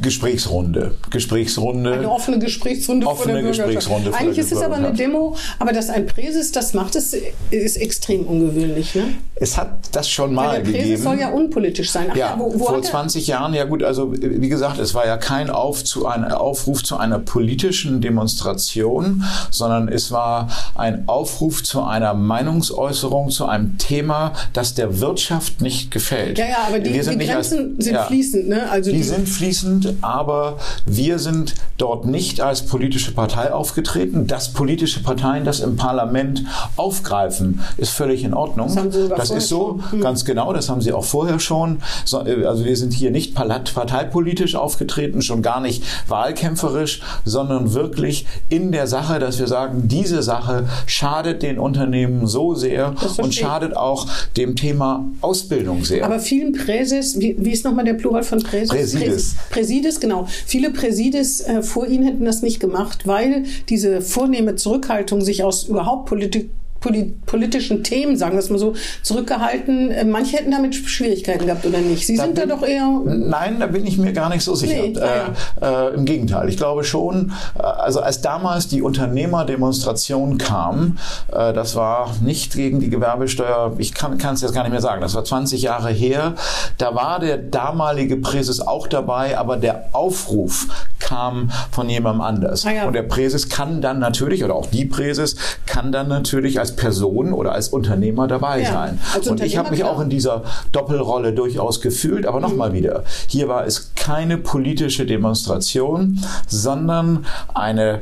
Gesprächsrunde. 0.02 0.94
Gesprächsrunde. 1.10 1.92
Eine 1.92 2.10
offene 2.10 2.38
Gesprächsrunde 2.38 3.06
offene 3.06 3.34
vor 3.34 3.42
der 3.42 3.50
Gesprächsrunde 3.50 4.14
Eigentlich 4.14 4.38
ist 4.38 4.52
es 4.52 4.62
aber 4.62 4.76
eine 4.76 4.92
Demo, 4.92 5.36
aber 5.58 5.72
dass 5.72 5.90
ein 5.90 6.06
Präses 6.06 6.52
das 6.52 6.74
macht, 6.74 6.96
ist, 6.96 7.16
ist 7.50 7.75
extrem 7.76 8.26
ungewöhnlich. 8.26 8.94
Ne? 8.94 9.14
Es 9.34 9.58
hat 9.58 9.90
das 9.92 10.08
schon 10.08 10.34
mal 10.34 10.62
gegeben. 10.62 11.02
soll 11.02 11.18
ja 11.18 11.28
unpolitisch 11.28 11.90
sein. 11.90 12.08
Ach, 12.10 12.16
ja, 12.16 12.34
wo, 12.38 12.58
wo 12.58 12.66
vor 12.66 12.82
20 12.82 13.26
Jahren, 13.26 13.54
ja 13.54 13.64
gut, 13.64 13.82
also 13.82 14.12
wie 14.12 14.48
gesagt, 14.48 14.78
es 14.78 14.94
war 14.94 15.06
ja 15.06 15.16
kein 15.16 15.50
Auf 15.50 15.84
zu 15.84 16.06
ein 16.06 16.24
Aufruf 16.24 16.82
zu 16.82 16.96
einer 16.96 17.18
politischen 17.18 18.00
Demonstration, 18.00 19.24
sondern 19.50 19.88
es 19.88 20.10
war 20.10 20.48
ein 20.74 21.04
Aufruf 21.06 21.62
zu 21.62 21.82
einer 21.82 22.14
Meinungsäußerung 22.14 23.30
zu 23.30 23.46
einem 23.46 23.78
Thema, 23.78 24.32
das 24.52 24.74
der 24.74 25.00
Wirtschaft 25.00 25.60
nicht 25.60 25.90
gefällt. 25.90 26.38
Ja, 26.38 26.46
ja, 26.46 26.56
aber 26.66 26.78
die, 26.78 26.92
die 26.92 26.98
Grenzen 26.98 27.74
als, 27.76 27.84
sind 27.84 27.94
ja, 27.94 28.04
fließend. 28.04 28.48
Ne? 28.48 28.70
Also 28.70 28.90
die, 28.90 28.96
die 28.96 29.02
sind 29.02 29.28
fließend, 29.28 29.94
aber 30.00 30.58
wir 30.86 31.18
sind 31.18 31.54
dort 31.76 32.06
nicht 32.06 32.40
als 32.40 32.62
politische 32.62 33.12
Partei 33.12 33.52
aufgetreten. 33.52 34.26
Dass 34.26 34.52
politische 34.52 35.02
Parteien 35.02 35.44
das 35.44 35.60
im 35.60 35.76
Parlament 35.76 36.44
aufgreifen, 36.76 37.60
ist 37.76 37.90
völlig 37.90 38.24
in 38.24 38.34
Ordnung. 38.34 38.72
Das, 38.74 39.08
das 39.08 39.30
ist 39.30 39.48
so, 39.48 39.80
schon. 39.90 40.00
ganz 40.00 40.24
genau, 40.24 40.52
das 40.52 40.68
haben 40.68 40.80
sie 40.80 40.92
auch 40.92 41.04
vorher 41.04 41.38
schon. 41.38 41.78
Äh, 42.12 42.44
also 42.44 42.64
wir 42.64 42.76
sind 42.76 42.92
hier 42.92 43.10
nicht 43.10 43.34
parteipolitisch 43.34 44.54
aufgetreten, 44.54 45.22
schon 45.22 45.42
gar 45.42 45.60
nicht 45.60 45.82
wahlkämpferisch, 46.08 47.02
sondern 47.24 47.74
wirklich 47.74 48.26
in 48.48 48.72
der 48.72 48.86
Sache, 48.86 49.18
dass 49.18 49.38
wir 49.38 49.46
sagen, 49.46 49.88
diese 49.88 50.22
Sache 50.22 50.68
schadet 50.86 51.42
den 51.42 51.58
Unternehmen 51.58 52.26
so 52.26 52.54
sehr 52.54 52.94
und 53.18 53.34
schadet 53.34 53.76
auch 53.76 54.06
dem 54.36 54.56
Thema 54.56 55.04
Ausbildung 55.20 55.84
sehr. 55.84 56.04
Aber 56.04 56.20
vielen 56.20 56.52
Präses, 56.52 57.20
wie, 57.20 57.36
wie 57.38 57.50
ist 57.50 57.64
nochmal 57.64 57.84
der 57.84 57.94
Plural 57.94 58.22
von 58.22 58.42
Präses? 58.42 58.68
Präsides. 58.68 59.36
Präsides, 59.50 60.00
genau. 60.00 60.26
Viele 60.46 60.70
Präsides 60.70 61.40
äh, 61.40 61.62
vor 61.62 61.86
Ihnen 61.86 62.04
hätten 62.04 62.24
das 62.24 62.42
nicht 62.42 62.60
gemacht, 62.60 63.06
weil 63.06 63.44
diese 63.68 64.00
vornehme 64.00 64.56
Zurückhaltung 64.56 65.20
sich 65.20 65.42
aus 65.44 65.64
überhaupt 65.64 66.06
Politik 66.06 66.50
politischen 66.80 67.82
Themen, 67.82 68.16
sagen 68.16 68.32
wir 68.32 68.40
es 68.40 68.50
mal 68.50 68.58
so, 68.58 68.74
zurückgehalten. 69.02 69.90
Äh, 69.90 70.04
manche 70.04 70.36
hätten 70.36 70.50
damit 70.50 70.74
Schwierigkeiten 70.74 71.46
gehabt 71.46 71.66
oder 71.66 71.78
nicht. 71.78 72.06
Sie 72.06 72.16
da 72.16 72.24
sind 72.24 72.34
bin, 72.34 72.48
da 72.48 72.56
doch 72.56 72.66
eher. 72.66 72.88
Nein, 73.04 73.60
da 73.60 73.66
bin 73.66 73.86
ich 73.86 73.98
mir 73.98 74.12
gar 74.12 74.28
nicht 74.28 74.42
so 74.42 74.54
sicher. 74.54 74.82
Nee, 74.82 74.94
äh, 74.94 75.90
äh, 75.90 75.94
Im 75.94 76.04
Gegenteil. 76.04 76.48
Ich 76.48 76.56
glaube 76.56 76.84
schon, 76.84 77.32
äh, 77.58 77.62
also 77.62 78.00
als 78.00 78.20
damals 78.20 78.68
die 78.68 78.82
Unternehmerdemonstration 78.82 80.38
kam, 80.38 80.98
äh, 81.32 81.52
das 81.52 81.76
war 81.76 82.14
nicht 82.22 82.54
gegen 82.54 82.80
die 82.80 82.90
Gewerbesteuer, 82.90 83.74
ich 83.78 83.94
kann 83.94 84.16
es 84.16 84.40
jetzt 84.40 84.54
gar 84.54 84.62
nicht 84.62 84.72
mehr 84.72 84.80
sagen, 84.80 85.00
das 85.00 85.14
war 85.14 85.24
20 85.24 85.62
Jahre 85.62 85.90
her, 85.90 86.34
da 86.78 86.94
war 86.94 87.20
der 87.20 87.38
damalige 87.38 88.16
Präses 88.16 88.60
auch 88.60 88.86
dabei, 88.86 89.38
aber 89.38 89.56
der 89.56 89.88
Aufruf 89.92 90.66
kam 90.98 91.50
von 91.70 91.88
jemandem 91.88 92.20
anders. 92.22 92.66
Ah, 92.66 92.72
ja. 92.72 92.86
Und 92.86 92.92
der 92.94 93.02
Präses 93.02 93.48
kann 93.48 93.80
dann 93.80 93.98
natürlich, 93.98 94.44
oder 94.44 94.54
auch 94.54 94.66
die 94.66 94.84
Präses, 94.84 95.36
kann 95.66 95.92
dann 95.92 96.08
natürlich 96.08 96.58
als 96.58 96.65
Person 96.74 97.32
oder 97.32 97.52
als 97.52 97.68
Unternehmer 97.68 98.26
dabei 98.26 98.62
ja, 98.62 98.72
sein. 98.72 98.98
Und 99.28 99.42
ich 99.42 99.56
habe 99.56 99.70
mich 99.70 99.80
klar. 99.80 99.92
auch 99.92 100.00
in 100.00 100.08
dieser 100.08 100.42
Doppelrolle 100.72 101.32
durchaus 101.32 101.80
gefühlt, 101.80 102.26
aber 102.26 102.40
nochmal 102.40 102.70
mhm. 102.70 102.74
wieder, 102.74 103.04
hier 103.28 103.48
war 103.48 103.66
es 103.66 103.92
keine 103.94 104.38
politische 104.38 105.06
Demonstration, 105.06 106.20
sondern 106.48 107.26
eine 107.54 108.00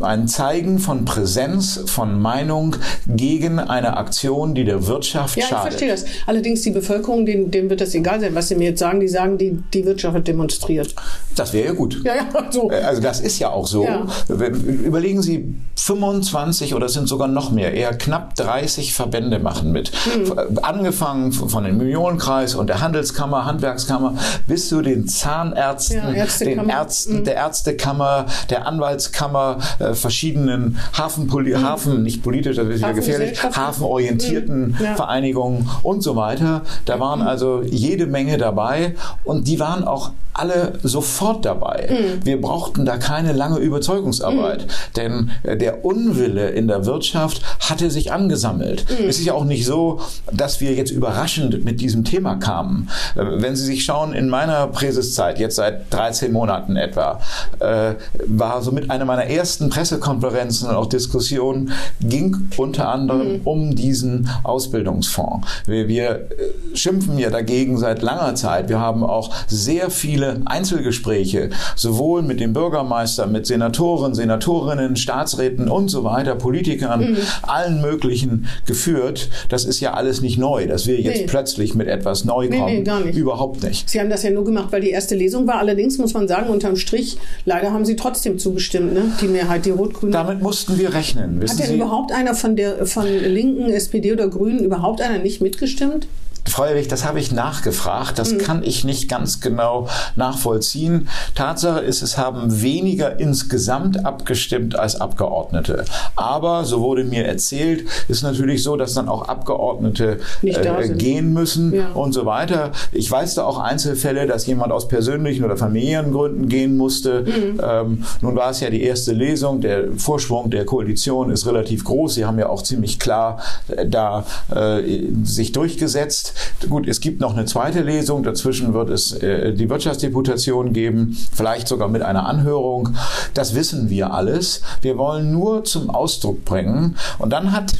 ein 0.00 0.28
Zeigen 0.28 0.78
von 0.78 1.04
Präsenz, 1.06 1.82
von 1.86 2.20
Meinung 2.20 2.76
gegen 3.06 3.58
eine 3.58 3.96
Aktion, 3.96 4.54
die 4.54 4.64
der 4.64 4.86
Wirtschaft 4.86 5.36
ja, 5.36 5.46
schadet. 5.46 5.80
Ja, 5.80 5.86
ich 5.86 5.90
verstehe 5.90 5.90
das. 5.90 6.26
Allerdings 6.26 6.62
die 6.62 6.70
Bevölkerung, 6.70 7.24
denen, 7.24 7.50
denen 7.50 7.70
wird 7.70 7.80
das 7.80 7.94
egal 7.94 8.20
sein, 8.20 8.34
was 8.34 8.48
sie 8.48 8.56
mir 8.56 8.70
jetzt 8.70 8.80
sagen. 8.80 9.00
Die 9.00 9.08
sagen, 9.08 9.38
die, 9.38 9.58
die 9.72 9.86
Wirtschaft 9.86 10.14
hat 10.14 10.28
demonstriert. 10.28 10.94
Das 11.34 11.52
wäre 11.52 11.68
ja 11.68 11.72
gut. 11.72 12.02
Ja, 12.04 12.16
ja, 12.16 12.26
so. 12.50 12.70
Äh, 12.70 12.82
also 12.82 13.00
das 13.00 13.20
ist 13.20 13.38
ja 13.38 13.50
auch 13.50 13.66
so. 13.66 13.84
Ja. 13.84 14.06
Überlegen 14.28 15.22
Sie, 15.22 15.54
25 15.76 16.74
oder 16.74 16.86
es 16.86 16.92
sind 16.92 17.08
sogar 17.08 17.28
noch 17.28 17.50
mehr, 17.50 17.72
eher 17.72 17.96
knapp 17.96 18.34
30 18.34 18.92
Verbände 18.92 19.38
machen 19.38 19.72
mit. 19.72 19.90
Hm. 20.12 20.58
Angefangen 20.62 21.32
von 21.32 21.64
dem 21.64 21.78
Millionenkreis 21.78 22.54
und 22.54 22.66
der 22.66 22.80
Handelskammer, 22.80 23.46
Handwerkskammer 23.46 24.14
bis 24.46 24.68
zu 24.68 24.82
den 24.82 25.08
Zahnärzten, 25.08 25.96
ja, 25.96 26.26
den 26.40 26.68
Ärzten, 26.68 27.16
hm. 27.18 27.24
der 27.24 27.36
Ärztekammer, 27.36 28.26
der 28.50 28.66
Anwaltskammer, 28.66 29.58
äh, 29.78 29.94
verschiedenen 29.94 30.78
Hafenpoli 30.96 31.56
mhm. 31.56 31.62
Hafen, 31.62 32.02
nicht 32.02 32.22
politisch, 32.22 32.56
das 32.56 32.68
ist 32.68 32.80
ja 32.80 32.92
gefährlich, 32.92 33.42
hafenorientierten 33.42 34.68
mhm. 34.68 34.76
ja. 34.84 34.94
Vereinigungen 34.94 35.68
und 35.82 36.02
so 36.02 36.16
weiter. 36.16 36.62
Da 36.84 37.00
waren 37.00 37.22
also 37.22 37.62
jede 37.62 38.06
Menge 38.06 38.38
dabei 38.38 38.94
und 39.24 39.48
die 39.48 39.60
waren 39.60 39.84
auch 39.84 40.12
alle 40.38 40.74
sofort 40.82 41.44
dabei. 41.44 41.88
Mhm. 41.90 42.24
Wir 42.24 42.40
brauchten 42.40 42.84
da 42.84 42.96
keine 42.96 43.32
lange 43.32 43.58
Überzeugungsarbeit, 43.58 44.66
mhm. 44.66 44.94
denn 44.96 45.30
äh, 45.42 45.56
der 45.56 45.84
Unwille 45.84 46.50
in 46.50 46.68
der 46.68 46.86
Wirtschaft 46.86 47.42
hatte 47.60 47.90
sich 47.90 48.12
angesammelt. 48.12 48.86
Mhm. 48.88 49.08
Es 49.08 49.18
ist 49.18 49.26
ja 49.26 49.34
auch 49.34 49.44
nicht 49.44 49.66
so, 49.66 50.00
dass 50.32 50.60
wir 50.60 50.74
jetzt 50.74 50.90
überraschend 50.90 51.64
mit 51.64 51.80
diesem 51.80 52.04
Thema 52.04 52.36
kamen. 52.36 52.88
Äh, 53.16 53.24
wenn 53.42 53.56
Sie 53.56 53.64
sich 53.64 53.84
schauen, 53.84 54.12
in 54.12 54.28
meiner 54.28 54.68
Präseszeit, 54.68 55.38
jetzt 55.40 55.56
seit 55.56 55.92
13 55.92 56.32
Monaten 56.32 56.76
etwa, 56.76 57.20
äh, 57.58 57.94
war 58.26 58.62
somit 58.62 58.90
eine 58.90 59.04
meiner 59.04 59.24
ersten 59.24 59.67
Pressekonferenzen 59.70 60.68
und 60.68 60.74
auch 60.74 60.86
Diskussionen, 60.86 61.72
ging 62.00 62.36
unter 62.56 62.88
anderem 62.88 63.34
mhm. 63.34 63.40
um 63.44 63.74
diesen 63.74 64.28
Ausbildungsfonds. 64.42 65.46
Wir, 65.66 65.88
wir 65.88 66.28
schimpfen 66.74 67.18
ja 67.18 67.30
dagegen 67.30 67.78
seit 67.78 68.02
langer 68.02 68.34
Zeit. 68.34 68.68
Wir 68.68 68.78
haben 68.78 69.02
auch 69.02 69.34
sehr 69.46 69.90
viele 69.90 70.42
Einzelgespräche, 70.46 71.50
sowohl 71.76 72.22
mit 72.22 72.40
dem 72.40 72.52
Bürgermeister, 72.52 73.26
mit 73.26 73.46
Senatoren, 73.46 74.14
Senatorinnen, 74.14 74.96
Staatsräten 74.96 75.68
und 75.68 75.88
so 75.88 76.04
weiter, 76.04 76.34
Politikern, 76.34 77.12
mhm. 77.12 77.16
allen 77.42 77.80
möglichen 77.80 78.46
geführt. 78.66 79.28
Das 79.48 79.64
ist 79.64 79.80
ja 79.80 79.94
alles 79.94 80.20
nicht 80.20 80.38
neu, 80.38 80.66
dass 80.66 80.86
wir 80.86 81.00
jetzt 81.00 81.20
nee. 81.20 81.26
plötzlich 81.26 81.74
mit 81.74 81.88
etwas 81.88 82.24
neu 82.24 82.48
kommen. 82.48 82.64
Nee, 82.66 82.78
nee, 82.78 82.82
gar 82.82 83.00
nicht. 83.00 83.16
Überhaupt 83.16 83.62
nicht. 83.62 83.88
Sie 83.88 84.00
haben 84.00 84.10
das 84.10 84.22
ja 84.22 84.30
nur 84.30 84.44
gemacht, 84.44 84.68
weil 84.70 84.80
die 84.80 84.90
erste 84.90 85.14
Lesung 85.14 85.46
war. 85.46 85.56
Allerdings 85.56 85.98
muss 85.98 86.14
man 86.14 86.28
sagen, 86.28 86.50
unterm 86.50 86.76
Strich, 86.76 87.18
leider 87.44 87.72
haben 87.72 87.84
Sie 87.84 87.96
trotzdem 87.96 88.38
zugestimmt, 88.38 88.92
ne? 88.92 89.12
die 89.20 89.28
Mehrheit, 89.28 89.57
die 89.64 89.70
Rot-Grüne. 89.70 90.12
Damit 90.12 90.42
mussten 90.42 90.78
wir 90.78 90.92
rechnen. 90.94 91.40
Hat 91.40 91.58
denn 91.58 91.74
überhaupt 91.74 92.12
einer 92.12 92.34
von 92.34 92.56
der 92.56 92.86
von 92.86 93.06
Linken, 93.06 93.70
SPD 93.70 94.12
oder 94.12 94.28
Grünen 94.28 94.60
überhaupt 94.60 95.00
einer 95.00 95.18
nicht 95.18 95.40
mitgestimmt? 95.40 96.06
Frau 96.48 96.64
Erwig, 96.64 96.88
das 96.88 97.04
habe 97.04 97.20
ich 97.20 97.32
nachgefragt. 97.32 98.18
Das 98.18 98.32
mhm. 98.32 98.38
kann 98.38 98.62
ich 98.62 98.84
nicht 98.84 99.08
ganz 99.08 99.40
genau 99.40 99.88
nachvollziehen. 100.16 101.08
Tatsache 101.34 101.80
ist, 101.80 102.02
es 102.02 102.18
haben 102.18 102.62
weniger 102.62 103.18
insgesamt 103.18 104.04
abgestimmt 104.04 104.78
als 104.78 105.00
Abgeordnete. 105.00 105.84
Aber, 106.16 106.64
so 106.64 106.80
wurde 106.80 107.04
mir 107.04 107.26
erzählt, 107.26 107.84
ist 108.08 108.22
natürlich 108.22 108.62
so, 108.62 108.76
dass 108.76 108.94
dann 108.94 109.08
auch 109.08 109.28
Abgeordnete 109.28 110.18
äh, 110.42 110.88
gehen 110.90 111.32
müssen 111.32 111.74
ja. 111.74 111.92
und 111.92 112.12
so 112.12 112.26
weiter. 112.26 112.72
Ich 112.92 113.10
weiß 113.10 113.34
da 113.34 113.44
auch 113.44 113.58
Einzelfälle, 113.58 114.26
dass 114.26 114.46
jemand 114.46 114.72
aus 114.72 114.88
persönlichen 114.88 115.44
oder 115.44 115.56
Familiengründen 115.56 116.48
gehen 116.48 116.76
musste. 116.76 117.22
Mhm. 117.22 117.60
Ähm, 117.62 118.04
nun 118.20 118.36
war 118.36 118.50
es 118.50 118.60
ja 118.60 118.70
die 118.70 118.82
erste 118.82 119.12
Lesung. 119.12 119.60
Der 119.60 119.92
Vorsprung 119.96 120.50
der 120.50 120.64
Koalition 120.64 121.30
ist 121.30 121.46
relativ 121.46 121.84
groß. 121.84 122.14
Sie 122.14 122.24
haben 122.24 122.38
ja 122.38 122.48
auch 122.48 122.62
ziemlich 122.62 122.98
klar 122.98 123.40
äh, 123.68 123.86
da 123.86 124.24
äh, 124.54 124.82
sich 125.24 125.52
durchgesetzt. 125.52 126.34
Gut, 126.68 126.88
es 126.88 127.00
gibt 127.00 127.20
noch 127.20 127.34
eine 127.34 127.44
zweite 127.44 127.82
Lesung. 127.82 128.22
Dazwischen 128.22 128.74
wird 128.74 128.90
es 128.90 129.12
äh, 129.12 129.52
die 129.52 129.68
Wirtschaftsdeputation 129.68 130.72
geben, 130.72 131.16
vielleicht 131.32 131.68
sogar 131.68 131.88
mit 131.88 132.02
einer 132.02 132.26
Anhörung. 132.26 132.90
Das 133.34 133.54
wissen 133.54 133.90
wir 133.90 134.12
alles. 134.12 134.62
Wir 134.82 134.98
wollen 134.98 135.32
nur 135.32 135.64
zum 135.64 135.90
Ausdruck 135.90 136.44
bringen. 136.44 136.96
Und 137.18 137.30
dann 137.30 137.52
hat 137.52 137.74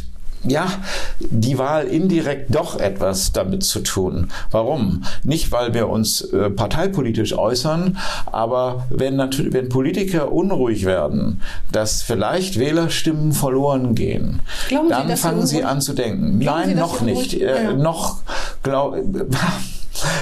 ja, 0.45 0.69
die 1.19 1.59
Wahl 1.59 1.87
indirekt 1.87 2.55
doch 2.55 2.79
etwas 2.79 3.33
damit 3.33 3.65
zu 3.65 3.81
tun. 3.81 4.29
Warum? 4.51 5.05
Nicht, 5.25 5.53
weil 5.53 5.75
wir 5.75 5.89
uns 5.89 6.21
äh, 6.21 6.51
parteipolitisch 6.51 7.37
äußern, 7.37 7.99
aber 8.27 8.87
wenn, 8.91 9.17
natürlich, 9.17 9.53
wenn 9.53 9.69
Politiker 9.69 10.33
unruhig 10.33 10.85
werden, 10.85 11.41
dass 11.73 12.03
vielleicht 12.03 12.59
Wählerstimmen 12.59 13.33
verloren 13.33 13.95
gehen, 13.95 14.41
Glauben 14.69 14.89
dann 14.89 15.09
Sie, 15.09 15.17
fangen 15.17 15.47
Sie 15.47 15.65
an 15.65 15.81
zu 15.81 15.93
denken. 15.95 16.39
Nein, 16.39 16.71
Sie, 16.71 16.75
noch 16.75 17.01
nicht. 17.01 17.35
Äh, 17.35 17.65
ja. 17.65 17.73
Noch, 17.73 18.19
glaub, 18.63 18.97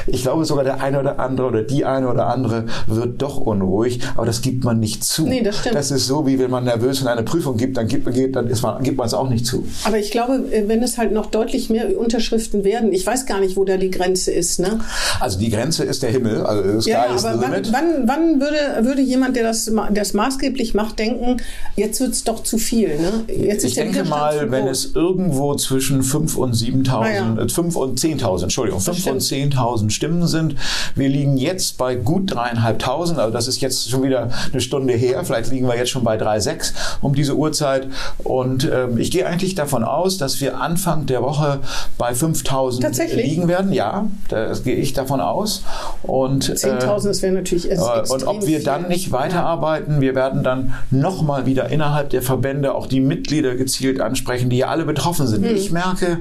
ich 0.07 0.23
glaube 0.23 0.45
sogar 0.45 0.65
der 0.65 0.81
eine 0.81 1.01
oder 1.01 1.19
andere 1.19 1.47
oder 1.47 1.63
die 1.63 1.85
eine 1.85 2.09
oder 2.09 2.27
andere 2.29 2.67
wird 2.87 3.21
doch 3.21 3.39
unruhig, 3.39 4.01
aber 4.17 4.27
das 4.27 4.41
gibt 4.41 4.65
man 4.65 4.81
nicht 4.81 5.05
zu. 5.05 5.27
Nee, 5.27 5.43
das 5.43 5.59
stimmt. 5.59 5.75
Das 5.75 5.91
ist 5.91 6.07
so, 6.07 6.27
wie 6.27 6.39
wenn 6.39 6.51
man 6.51 6.65
nervös 6.65 7.01
in 7.01 7.09
eine 7.09 7.23
Prüfung 7.23 7.57
gibt, 7.57 7.77
dann 7.77 7.89
gibt, 7.89 8.07
dann 8.37 8.47
ist 8.47 8.63
man, 8.63 8.83
gibt 8.83 8.97
man 8.97 9.07
es 9.07 9.15
auch 9.15 9.29
nicht 9.29 9.47
zu. 9.47 9.67
Aber 9.85 9.99
ich 9.99 10.11
glaube, 10.11 10.45
äh, 10.51 10.69
wenn 10.69 10.83
es 10.83 10.99
halt 10.99 11.13
noch 11.13 11.27
deutlich 11.27 11.71
mehr 11.71 11.99
Unterschriften 11.99 12.65
werden, 12.65 12.93
ich 12.93 13.07
weiß 13.07 13.27
gar 13.27 13.41
nicht, 13.41 13.57
wo 13.57 13.65
da 13.65 13.77
die 13.77 13.91
Grenze 13.91 14.33
ist. 14.33 14.59
Ne? 14.59 14.81
Also 15.21 15.39
die 15.39 15.51
Grenze 15.51 15.85
ist 15.85 16.03
der 16.03 16.11
Himmel, 16.11 16.43
also 16.43 16.73
das 16.73 16.87
ja, 16.87 17.07
aber 17.07 17.41
wann, 17.41 17.65
wann, 17.71 18.09
wann, 18.09 18.41
würde, 18.41 18.87
würde 18.87 19.03
jemand, 19.03 19.37
der 19.37 19.45
das, 19.45 19.71
das 19.93 20.15
maßgeblich 20.15 20.75
macht, 20.75 20.99
denken, 20.99 21.39
jetzt 21.77 22.01
wird 22.01 22.13
es 22.13 22.25
doch 22.25 22.43
zu 22.43 22.59
viel? 22.59 22.99
Ne? 22.99 23.25
Jetzt 23.29 23.65
ich 23.65 23.75
denke 23.75 24.05
mal, 24.05 24.51
wenn 24.51 24.67
es 24.67 24.95
irgendwo 24.95 25.55
zwischen 25.55 26.03
5 26.03 26.37
und 26.37 26.55
7.000, 26.55 26.91
ah, 26.91 27.11
ja. 27.11 27.43
äh, 27.43 27.49
5 27.49 27.77
und 27.77 27.99
10.000, 27.99 28.45
Entschuldigung, 28.45 28.81
5 28.81 29.07
und 29.07 29.21
10.000 29.21 29.66
10.000 29.67 29.91
Stimmen 29.91 30.27
sind. 30.27 30.57
Wir 30.95 31.09
liegen 31.09 31.37
jetzt 31.37 31.79
bei 31.79 31.95
gut 31.95 32.35
dreieinhalbtausend, 32.35 33.19
also 33.19 33.33
das 33.33 33.49
ist 33.49 33.61
jetzt 33.61 33.91
schon 33.91 34.03
wieder 34.03 34.31
eine 34.53 34.61
Stunde 34.61 34.95
her, 34.95 35.25
vielleicht 35.25 35.51
liegen 35.51 35.67
wir 35.67 35.77
jetzt 35.77 35.91
schon 35.91 36.05
bei 36.05 36.17
3,6 36.17 36.73
um 37.01 37.15
diese 37.15 37.37
Uhrzeit. 37.37 37.89
Und 38.19 38.65
äh, 38.65 38.89
ich 38.97 39.11
gehe 39.11 39.27
eigentlich 39.27 39.55
davon 39.55 39.85
aus, 39.85 40.19
dass 40.19 40.41
wir 40.41 40.61
Anfang 40.61 41.07
der 41.07 41.23
Woche 41.23 41.61
bei 41.99 42.13
5.000 42.13 43.15
liegen 43.15 43.49
werden. 43.49 43.73
Ja, 43.73 44.07
das 44.29 44.65
gehe 44.65 44.77
ich 44.77 44.93
davon 44.93 45.21
aus. 45.21 45.63
Und 46.03 46.45
10.000, 46.45 47.05
äh, 47.05 47.09
das 47.09 47.23
wäre 47.23 47.33
natürlich 47.33 47.71
äh, 47.71 47.77
Und 48.09 48.27
ob 48.27 48.47
wir 48.47 48.63
dann 48.63 48.89
nicht 48.89 49.13
weiterarbeiten, 49.13 50.01
wir 50.01 50.15
werden 50.15 50.43
dann 50.43 50.75
nochmal 50.91 51.47
wieder 51.47 51.71
innerhalb 51.71 52.11
der 52.11 52.23
Verbände 52.23 52.75
auch 52.75 52.87
die 52.87 53.01
Mitglieder 53.01 53.55
gezielt 53.57 54.01
ansprechen, 54.01 54.51
die 54.51 54.59
ja 54.59 54.69
alle 54.69 54.85
betroffen 54.85 55.27
sind. 55.27 55.45
Hm. 55.45 55.57
Ich 55.57 55.71
merke, 55.71 56.19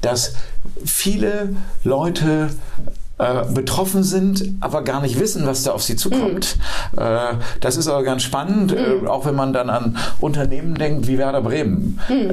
dass 0.00 0.34
viele 0.84 1.54
Leute 1.84 2.50
äh, 3.18 3.44
betroffen 3.52 4.02
sind, 4.02 4.54
aber 4.60 4.82
gar 4.82 5.02
nicht 5.02 5.20
wissen, 5.20 5.46
was 5.46 5.62
da 5.62 5.72
auf 5.72 5.82
sie 5.82 5.96
zukommt. 5.96 6.56
Mhm. 6.92 6.98
Äh, 6.98 7.34
das 7.60 7.76
ist 7.76 7.86
aber 7.86 8.02
ganz 8.02 8.22
spannend, 8.22 8.72
mhm. 8.72 9.06
äh, 9.06 9.08
auch 9.08 9.26
wenn 9.26 9.34
man 9.34 9.52
dann 9.52 9.68
an 9.68 9.98
Unternehmen 10.20 10.74
denkt 10.74 11.06
wie 11.06 11.18
Werder 11.18 11.42
Bremen. 11.42 12.00
Mhm. 12.08 12.32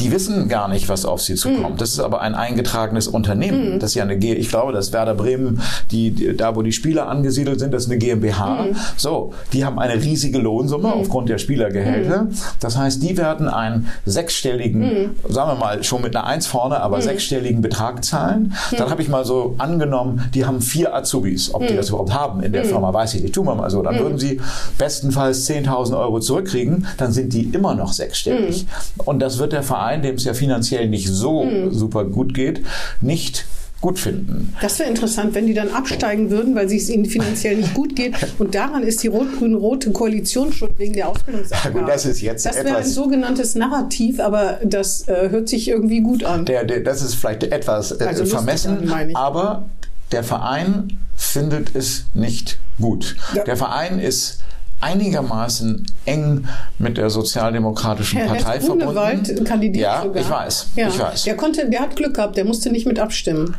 Die 0.00 0.10
wissen 0.10 0.48
gar 0.48 0.68
nicht, 0.68 0.88
was 0.88 1.04
auf 1.04 1.20
sie 1.20 1.36
zukommt. 1.36 1.74
Mhm. 1.74 1.78
Das 1.78 1.90
ist 1.90 2.00
aber 2.00 2.20
ein 2.20 2.34
eingetragenes 2.34 3.06
Unternehmen. 3.06 3.74
Mhm. 3.74 3.78
Das 3.78 3.90
ist 3.90 3.94
ja 3.94 4.02
eine 4.02 4.18
G 4.18 4.34
ich 4.34 4.48
glaube, 4.48 4.72
dass 4.72 4.92
Werder 4.92 5.14
Bremen, 5.14 5.60
die, 5.90 6.10
die, 6.10 6.36
da 6.36 6.56
wo 6.56 6.62
die 6.62 6.72
Spieler 6.72 7.08
angesiedelt 7.08 7.60
sind, 7.60 7.72
das 7.72 7.84
ist 7.84 7.90
eine 7.90 7.98
GmbH. 7.98 8.64
Mhm. 8.64 8.76
So, 8.96 9.32
die 9.52 9.64
haben 9.64 9.78
eine 9.78 10.02
riesige 10.02 10.38
Lohnsumme 10.38 10.88
mhm. 10.88 10.94
aufgrund 10.94 11.28
der 11.28 11.38
Spielergehälter. 11.38 12.24
Mhm. 12.24 12.34
Das 12.58 12.76
heißt, 12.76 13.02
die 13.02 13.16
werden 13.16 13.48
einen 13.48 13.88
sechsstelligen, 14.04 14.80
mhm. 14.80 15.10
sagen 15.28 15.52
wir 15.52 15.54
mal, 15.54 15.84
schon 15.84 16.02
mit 16.02 16.16
einer 16.16 16.26
Eins 16.26 16.46
vorne, 16.46 16.80
aber 16.80 17.00
sechsstelligen 17.00 17.62
Betrag 17.62 18.04
zahlen. 18.04 18.54
Dann 18.76 18.90
habe 18.90 19.02
ich 19.02 19.08
mal 19.08 19.24
so 19.24 19.54
angenommen, 19.58 20.28
die 20.34 20.44
haben 20.44 20.60
vier 20.60 20.94
Azubis. 20.94 21.54
Ob 21.54 21.66
die 21.66 21.76
das 21.76 21.90
überhaupt 21.90 22.12
haben 22.12 22.42
in 22.42 22.52
der 22.52 22.64
Firma, 22.64 22.92
weiß 22.92 23.14
ich 23.14 23.22
nicht. 23.22 23.34
Tun 23.34 23.46
wir 23.46 23.54
mal 23.54 23.70
so. 23.70 23.82
Dann 23.82 23.98
würden 23.98 24.18
sie 24.18 24.40
bestenfalls 24.78 25.48
10.000 25.48 25.96
Euro 25.96 26.18
zurückkriegen. 26.18 26.86
Dann 26.96 27.12
sind 27.12 27.32
die 27.32 27.44
immer 27.44 27.74
noch 27.74 27.92
sechsstellig. 27.92 28.66
Und 28.96 29.20
das 29.20 29.38
wird 29.38 29.52
der 29.52 29.62
Verein 29.62 29.83
Verein, 29.84 30.02
dem 30.02 30.14
es 30.16 30.24
ja 30.24 30.34
finanziell 30.34 30.88
nicht 30.88 31.08
so 31.08 31.44
mhm. 31.44 31.72
super 31.72 32.04
gut 32.04 32.34
geht, 32.34 32.62
nicht 33.00 33.44
gut 33.80 33.98
finden. 33.98 34.54
Das 34.62 34.78
wäre 34.78 34.88
interessant, 34.88 35.34
wenn 35.34 35.46
die 35.46 35.52
dann 35.52 35.68
absteigen 35.68 36.30
würden, 36.30 36.54
weil 36.54 36.72
es 36.72 36.88
ihnen 36.88 37.04
finanziell 37.04 37.56
nicht 37.56 37.74
gut 37.74 37.94
geht. 37.94 38.14
Und 38.38 38.54
daran 38.54 38.82
ist 38.82 39.02
die 39.02 39.08
rot-grün-rote 39.08 39.90
Koalition 39.90 40.54
schuld 40.54 40.78
wegen 40.78 40.94
der 40.94 41.10
Ausbildungsabgabe. 41.10 41.80
Ja, 41.80 41.86
das 41.86 42.06
ist 42.06 42.22
jetzt 42.22 42.46
Das 42.46 42.56
wäre 42.56 42.78
ein 42.78 42.86
sogenanntes 42.86 43.54
Narrativ, 43.56 44.20
aber 44.20 44.58
das 44.64 45.06
äh, 45.06 45.28
hört 45.28 45.50
sich 45.50 45.68
irgendwie 45.68 46.00
gut 46.00 46.24
an. 46.24 46.46
Der, 46.46 46.64
der, 46.64 46.80
das 46.80 47.02
ist 47.02 47.16
vielleicht 47.16 47.42
etwas 47.42 47.92
äh, 47.92 48.04
also 48.04 48.24
vermessen, 48.24 48.90
an, 48.90 49.14
aber 49.14 49.66
der 50.12 50.24
Verein 50.24 50.98
findet 51.14 51.76
es 51.76 52.06
nicht 52.14 52.58
gut. 52.80 53.16
Ja. 53.34 53.44
Der 53.44 53.58
Verein 53.58 53.98
ist 53.98 54.38
einigermaßen 54.84 55.86
eng 56.04 56.46
mit 56.78 56.96
der 56.98 57.10
sozialdemokratischen 57.10 58.18
Herr 58.18 58.28
Partei 58.28 58.56
Hess 58.56 58.66
verbunden. 58.66 58.86
Grunewald 58.86 59.44
kandidiert 59.44 59.84
ja, 59.84 60.02
sogar. 60.02 60.22
ich 60.22 60.30
weiß, 60.30 60.66
ja. 60.76 60.88
ich 60.88 60.98
weiß. 60.98 61.22
Der 61.24 61.36
konnte, 61.36 61.68
der 61.68 61.80
hat 61.80 61.96
Glück 61.96 62.14
gehabt, 62.14 62.36
der 62.36 62.44
musste 62.44 62.70
nicht 62.70 62.86
mit 62.86 62.98
abstimmen. 62.98 63.56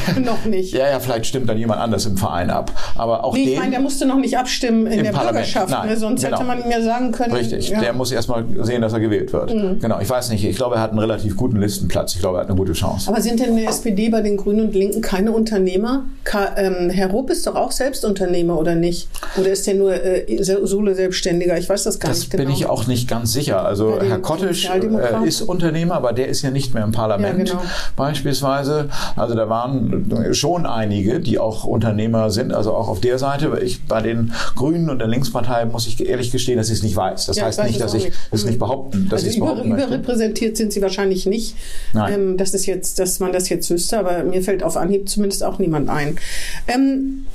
noch 0.24 0.44
nicht. 0.44 0.72
Ja, 0.72 0.88
ja, 0.88 1.00
vielleicht 1.00 1.26
stimmt 1.26 1.48
dann 1.48 1.58
jemand 1.58 1.80
anders 1.80 2.06
im 2.06 2.16
Verein 2.16 2.50
ab. 2.50 2.72
Aber 2.96 3.24
auch 3.24 3.34
nee, 3.34 3.44
den, 3.44 3.52
ich 3.54 3.58
meine, 3.58 3.70
der 3.72 3.80
musste 3.80 4.06
noch 4.06 4.18
nicht 4.18 4.36
abstimmen 4.36 4.86
in 4.86 5.04
der 5.04 5.12
Parlament. 5.12 5.46
Bürgerschaft. 5.46 5.70
Nein, 5.70 5.88
ne? 5.88 5.96
Sonst 5.96 6.22
genau. 6.22 6.38
hätte 6.38 6.46
man 6.46 6.64
ihm 6.64 6.70
ja 6.70 6.82
sagen 6.82 7.12
können. 7.12 7.34
Richtig, 7.34 7.68
ja. 7.70 7.80
der 7.80 7.92
muss 7.92 8.12
erstmal 8.12 8.44
sehen, 8.62 8.82
dass 8.82 8.92
er 8.92 9.00
gewählt 9.00 9.32
wird. 9.32 9.54
Mhm. 9.54 9.80
Genau, 9.80 10.00
ich 10.00 10.08
weiß 10.08 10.30
nicht. 10.30 10.44
Ich 10.44 10.56
glaube, 10.56 10.76
er 10.76 10.82
hat 10.82 10.90
einen 10.90 10.98
relativ 10.98 11.36
guten 11.36 11.60
Listenplatz. 11.60 12.14
Ich 12.14 12.20
glaube, 12.20 12.38
er 12.38 12.42
hat 12.42 12.48
eine 12.48 12.56
gute 12.56 12.72
Chance. 12.72 13.10
Aber 13.10 13.20
sind 13.20 13.40
denn 13.40 13.50
in 13.50 13.56
der 13.56 13.68
SPD 13.68 14.08
bei 14.08 14.20
den 14.20 14.36
Grünen 14.36 14.68
und 14.68 14.74
Linken 14.74 15.00
keine 15.00 15.32
Unternehmer? 15.32 16.04
Ka 16.24 16.54
ähm, 16.56 16.90
Herr 16.90 17.10
Rupp 17.10 17.30
ist 17.30 17.46
doch 17.46 17.54
auch 17.54 17.72
Selbstunternehmer, 17.72 18.58
oder 18.58 18.74
nicht? 18.74 19.08
Oder 19.36 19.50
ist 19.50 19.66
der 19.66 19.74
nur 19.74 19.92
äh, 19.92 20.42
Solo-Selbstständiger? 20.42 21.58
Ich 21.58 21.68
weiß 21.68 21.84
das 21.84 21.98
gar 21.98 22.08
das 22.08 22.20
nicht 22.20 22.30
genau. 22.30 22.44
Das 22.44 22.52
bin 22.52 22.56
ich 22.56 22.66
auch 22.66 22.86
nicht 22.86 23.08
ganz 23.08 23.32
sicher. 23.32 23.64
Also 23.64 23.98
Herr 24.00 24.18
Kottisch 24.18 24.68
äh, 24.68 25.26
ist 25.26 25.42
Unternehmer, 25.42 25.94
aber 25.94 26.12
der 26.12 26.28
ist 26.28 26.42
ja 26.42 26.50
nicht 26.50 26.74
mehr 26.74 26.84
im 26.84 26.92
Parlament 26.92 27.48
ja, 27.48 27.54
genau. 27.54 27.66
beispielsweise. 27.96 28.88
Also 29.16 29.34
da 29.34 29.48
waren 29.48 29.69
dann 29.70 30.34
schon 30.34 30.66
einige, 30.66 31.20
die 31.20 31.38
auch 31.38 31.64
Unternehmer 31.64 32.30
sind, 32.30 32.52
also 32.52 32.72
auch 32.74 32.88
auf 32.88 33.00
der 33.00 33.18
Seite. 33.18 33.58
Ich, 33.62 33.84
bei 33.84 34.00
den 34.02 34.32
Grünen 34.56 34.90
und 34.90 34.98
der 34.98 35.08
Linkspartei 35.08 35.64
muss 35.64 35.86
ich 35.86 36.04
ehrlich 36.06 36.30
gestehen, 36.30 36.56
dass 36.58 36.68
ich 36.68 36.78
es 36.78 36.82
nicht 36.82 36.96
weiß. 36.96 37.26
Das 37.26 37.36
Ja, 37.36 37.44
heißt 37.46 37.58
ich 37.58 37.64
weiß 37.64 37.70
nicht, 37.70 37.80
dass 37.80 37.92
auch 37.92 37.96
ich 37.96 38.04
nicht. 38.04 38.16
es 38.32 38.44
nicht 38.44 38.58
behaupten, 38.58 39.08
dass 39.08 39.22
ich 39.22 39.28
Also 39.28 39.28
es 39.28 39.36
über, 39.36 39.46
behaupten 39.54 39.72
überrepräsentiert 39.72 40.56
sind 40.56 40.72
sie 40.72 40.82
wahrscheinlich 40.82 41.26
nicht. 41.26 41.56
Nein. 41.92 42.12
Ähm, 42.14 42.36
das 42.36 42.54
ist 42.54 42.66
jetzt, 42.66 42.98
dass 42.98 43.20
man 43.20 43.32
das 43.32 43.48
jetzt 43.48 43.70
wüsste, 43.70 43.98
aber 43.98 44.24
mir 44.24 44.42
fällt 44.42 44.62
auf 44.62 44.76
Anhieb 44.76 45.08
zumindest 45.08 45.44
auch 45.44 45.58
niemand 45.58 45.88
ein. 45.88 46.16
Ähm, 46.68 47.26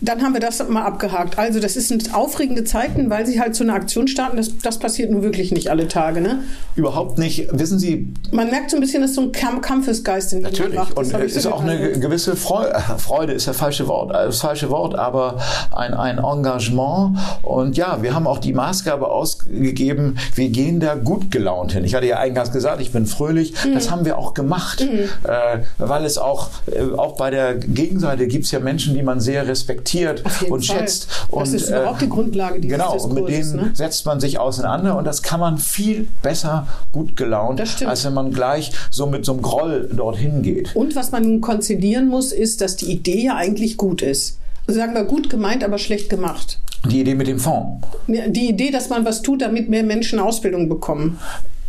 dann 0.00 0.22
haben 0.22 0.34
wir 0.34 0.40
das 0.40 0.66
mal 0.68 0.82
abgehakt. 0.84 1.38
Also 1.38 1.60
das 1.60 1.74
sind 1.74 2.14
aufregende 2.14 2.64
Zeiten, 2.64 3.08
weil 3.10 3.26
sie 3.26 3.40
halt 3.40 3.54
so 3.54 3.64
eine 3.64 3.72
Aktion 3.72 4.08
starten. 4.08 4.36
Das, 4.36 4.56
das 4.58 4.78
passiert 4.78 5.10
nun 5.10 5.22
wirklich 5.22 5.52
nicht 5.52 5.70
alle 5.70 5.88
Tage. 5.88 6.20
Ne? 6.20 6.40
Überhaupt 6.76 7.18
nicht. 7.18 7.48
Wissen 7.52 7.78
Sie, 7.78 8.12
Man 8.32 8.50
merkt 8.50 8.70
so 8.70 8.76
ein 8.76 8.80
bisschen, 8.80 9.02
dass 9.02 9.14
so 9.14 9.22
ein 9.22 9.32
Kamp 9.32 9.62
Kampfesgeist 9.62 10.32
in 10.32 10.40
ihnen 10.40 10.50
Natürlich. 10.50 10.76
wacht. 10.76 10.90
Das 10.96 11.12
Und 11.12 11.20
es 11.20 11.26
ich 11.26 11.32
so 11.32 11.38
ist 11.38 11.44
den 11.46 11.52
auch 11.60 11.64
eine 11.64 11.92
gewisse 11.98 12.36
Freude, 12.36 12.78
Freude 12.98 13.32
ist 13.32 13.46
das 13.46 13.56
falsche 13.56 13.86
Wort, 13.88 14.10
äh, 14.10 14.26
das 14.26 14.40
falsche 14.40 14.70
Wort, 14.70 14.94
aber 14.94 15.36
ein, 15.70 15.94
ein 15.94 16.18
Engagement. 16.18 17.18
Und 17.42 17.76
ja, 17.76 18.02
wir 18.02 18.14
haben 18.14 18.26
auch 18.26 18.38
die 18.38 18.52
Maßgabe 18.52 19.08
ausgegeben, 19.08 20.16
wir 20.34 20.48
gehen 20.48 20.80
da 20.80 20.94
gut 20.94 21.30
gelaunt 21.30 21.72
hin. 21.72 21.84
Ich 21.84 21.94
hatte 21.94 22.06
ja 22.06 22.18
eingangs 22.18 22.52
gesagt, 22.52 22.80
ich 22.80 22.92
bin 22.92 23.06
fröhlich. 23.06 23.54
Mhm. 23.64 23.74
Das 23.74 23.90
haben 23.90 24.04
wir 24.04 24.18
auch 24.18 24.34
gemacht, 24.34 24.80
äh, 24.80 25.58
weil 25.78 26.04
es 26.04 26.18
auch, 26.18 26.48
äh, 26.66 26.96
auch 26.96 27.16
bei 27.16 27.30
der 27.30 27.54
Gegenseite 27.54 28.26
gibt 28.26 28.44
es 28.44 28.50
ja 28.50 28.60
Menschen, 28.60 28.94
die 28.94 29.02
man 29.02 29.20
sehr 29.20 29.46
respektiert 29.46 30.22
und 30.48 30.64
Fall. 30.64 30.78
schätzt. 30.78 31.08
Das 31.30 31.48
und, 31.48 31.54
ist 31.54 31.68
überhaupt 31.68 32.00
die 32.00 32.08
Grundlage 32.08 32.60
dieses 32.60 32.78
Genau, 32.78 32.92
und 32.92 33.14
mit 33.14 33.28
Diskurses, 33.28 33.52
denen 33.52 33.66
ne? 33.66 33.70
setzt 33.74 34.06
man 34.06 34.20
sich 34.20 34.38
auseinander 34.38 34.96
und 34.96 35.04
das 35.04 35.22
kann 35.22 35.40
man 35.40 35.58
viel 35.58 36.08
besser 36.22 36.66
gut 36.92 37.16
gelaunt, 37.16 37.60
Das 37.60 37.82
als 37.82 38.04
wenn 38.04 38.14
man 38.14 38.32
gleich 38.32 38.72
so 38.90 39.06
mit 39.06 39.24
so 39.24 39.32
einem 39.32 39.42
Groll 39.42 39.88
dorthin 39.92 40.42
geht. 40.42 40.74
Und 40.74 40.94
was 40.96 41.12
man 41.12 41.22
nun 41.22 41.40
konzidieren 41.50 42.06
muss, 42.06 42.30
ist, 42.30 42.60
dass 42.60 42.76
die 42.76 42.92
Idee 42.92 43.24
ja 43.24 43.34
eigentlich 43.34 43.76
gut 43.76 44.02
ist. 44.02 44.38
Also 44.68 44.78
sagen 44.78 44.94
wir 44.94 45.02
gut 45.02 45.28
gemeint, 45.28 45.64
aber 45.64 45.78
schlecht 45.78 46.08
gemacht. 46.08 46.60
Die 46.88 47.00
Idee 47.00 47.16
mit 47.16 47.26
dem 47.26 47.40
Fonds. 47.40 47.84
Die 48.06 48.48
Idee, 48.48 48.70
dass 48.70 48.88
man 48.88 49.04
was 49.04 49.20
tut, 49.22 49.42
damit 49.42 49.68
mehr 49.68 49.82
Menschen 49.82 50.20
Ausbildung 50.20 50.68
bekommen. 50.68 51.18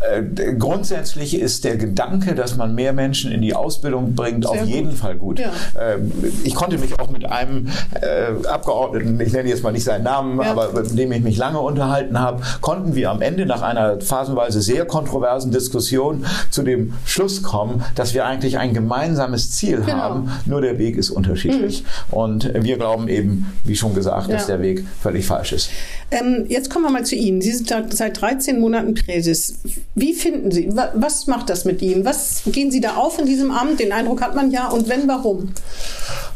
Äh, 0.10 0.54
grundsätzlich 0.56 1.40
ist 1.40 1.64
der 1.64 1.78
Gedanke, 1.78 2.34
dass 2.34 2.58
man 2.58 2.74
mehr 2.74 2.92
Menschen 2.94 3.32
in 3.32 3.42
die 3.42 3.54
Ausbildung 3.54 4.16
bringt, 4.16 4.46
auf 4.48 4.58
gut. 4.58 4.68
jeden 4.68 4.92
Fall 4.94 5.16
gut. 5.16 5.40
Ja. 5.40 5.52
Ähm, 5.80 6.12
ich 6.44 6.56
konnte 6.56 6.78
mich 6.80 7.00
auch 7.00 7.10
mit 7.12 7.26
einem 7.26 7.68
äh, 8.02 8.48
Abgeordneten, 8.48 9.20
ich 9.20 9.32
nenne 9.34 9.50
jetzt 9.50 9.64
mal 9.64 9.72
nicht 9.72 9.84
seinen 9.84 10.04
Namen, 10.04 10.42
Ja. 10.42 10.52
aber 10.52 10.72
mit 10.74 10.98
dem 10.98 11.12
ich 11.12 11.22
mich 11.22 11.38
lange 11.38 11.60
unterhalten 11.60 12.20
habe, 12.20 12.42
konnten 12.62 12.96
wir 12.96 13.12
am 13.12 13.22
Ende 13.22 13.46
nach 13.46 13.62
einer 13.62 14.02
phasenweise 14.02 14.62
sehr 14.62 14.86
kontroversen 14.86 15.52
Diskussion 15.52 16.26
zu 16.50 16.64
dem 16.64 16.94
Schluss 17.06 17.44
kommen, 17.44 17.84
dass 17.96 18.14
wir 18.14 18.26
eigentlich 18.26 18.58
ein 18.58 18.74
gemeinsames 18.74 19.52
Ziel 19.52 19.82
Genau. 19.82 19.94
haben, 19.94 20.32
nur 20.46 20.62
der 20.62 20.80
Weg 20.80 20.98
ist 20.98 21.12
unterschiedlich. 21.12 21.84
Und 22.10 22.52
wir 22.54 22.78
glauben 22.78 23.08
eben, 23.08 23.52
wie 23.66 23.76
schon 23.76 23.94
gesagt, 23.94 24.32
dass 24.32 24.48
Ja. 24.48 24.56
der 24.58 24.62
Weg 24.64 24.84
völlig 25.02 25.26
falsch 25.26 25.54
ist. 25.54 25.70
Ähm, 26.10 26.46
jetzt 26.50 26.70
kommen 26.70 26.86
wir 26.86 26.92
mal 26.92 27.06
zu 27.06 27.16
Ihnen. 27.16 27.40
Sie 27.42 27.52
sind 27.52 27.72
seit 27.94 28.20
13 28.20 28.60
Monaten 28.60 28.96
Präses. 28.96 29.60
Wie 29.94 30.14
finden 30.14 30.52
Sie, 30.52 30.74
wa- 30.76 30.92
was 30.96 31.28
macht 31.28 31.50
das 31.50 31.66
mit 31.66 31.82
Ihnen? 31.82 32.06
Was 32.06 32.44
gehen 32.46 32.72
Sie 32.72 32.80
da 32.80 32.96
auf 32.96 33.20
in 33.20 33.26
diesem 33.26 33.52
Amt? 33.52 33.80
Den 33.80 33.92
Eindruck 33.92 34.22
hat 34.22 34.36
man 34.36 34.50
ja. 34.52 34.68
Und 34.70 34.88
wenn, 34.88 35.08
warum? 35.08 35.52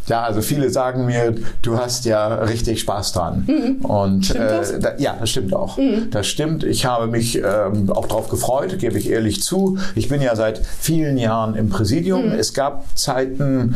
Ja, 0.07 0.21
also 0.23 0.41
viele 0.41 0.69
sagen 0.69 1.05
mir, 1.05 1.33
du 1.61 1.77
hast 1.77 2.05
ja 2.05 2.27
richtig 2.35 2.79
Spaß 2.81 3.13
dran. 3.13 3.79
Und 3.83 4.15
Mhm. 4.17 4.23
Stimmt 4.23 4.51
das? 4.51 4.73
Mhm. 4.73 4.81
da, 4.81 4.89
ja, 4.97 5.15
das 5.19 5.29
stimmt 5.29 5.53
auch. 5.55 5.77
Das 6.11 6.27
stimmt. 6.27 6.63
Ich 6.63 6.85
habe 6.85 7.07
mich 7.07 7.37
ähm, 7.37 7.89
auch 7.91 8.07
darauf 8.07 8.29
gefreut, 8.29 8.77
gebe 8.79 8.97
ich 8.99 9.09
ehrlich 9.09 9.41
zu. 9.41 9.77
Ich 9.95 10.07
bin 10.09 10.21
ja 10.21 10.35
seit 10.35 10.61
vielen 10.79 11.17
Jahren 11.17 11.55
im 11.55 11.69
Präsidium. 11.69 12.27
Mhm. 12.27 12.31
Es 12.33 12.53
gab 12.53 12.85
Zeiten, 12.97 13.75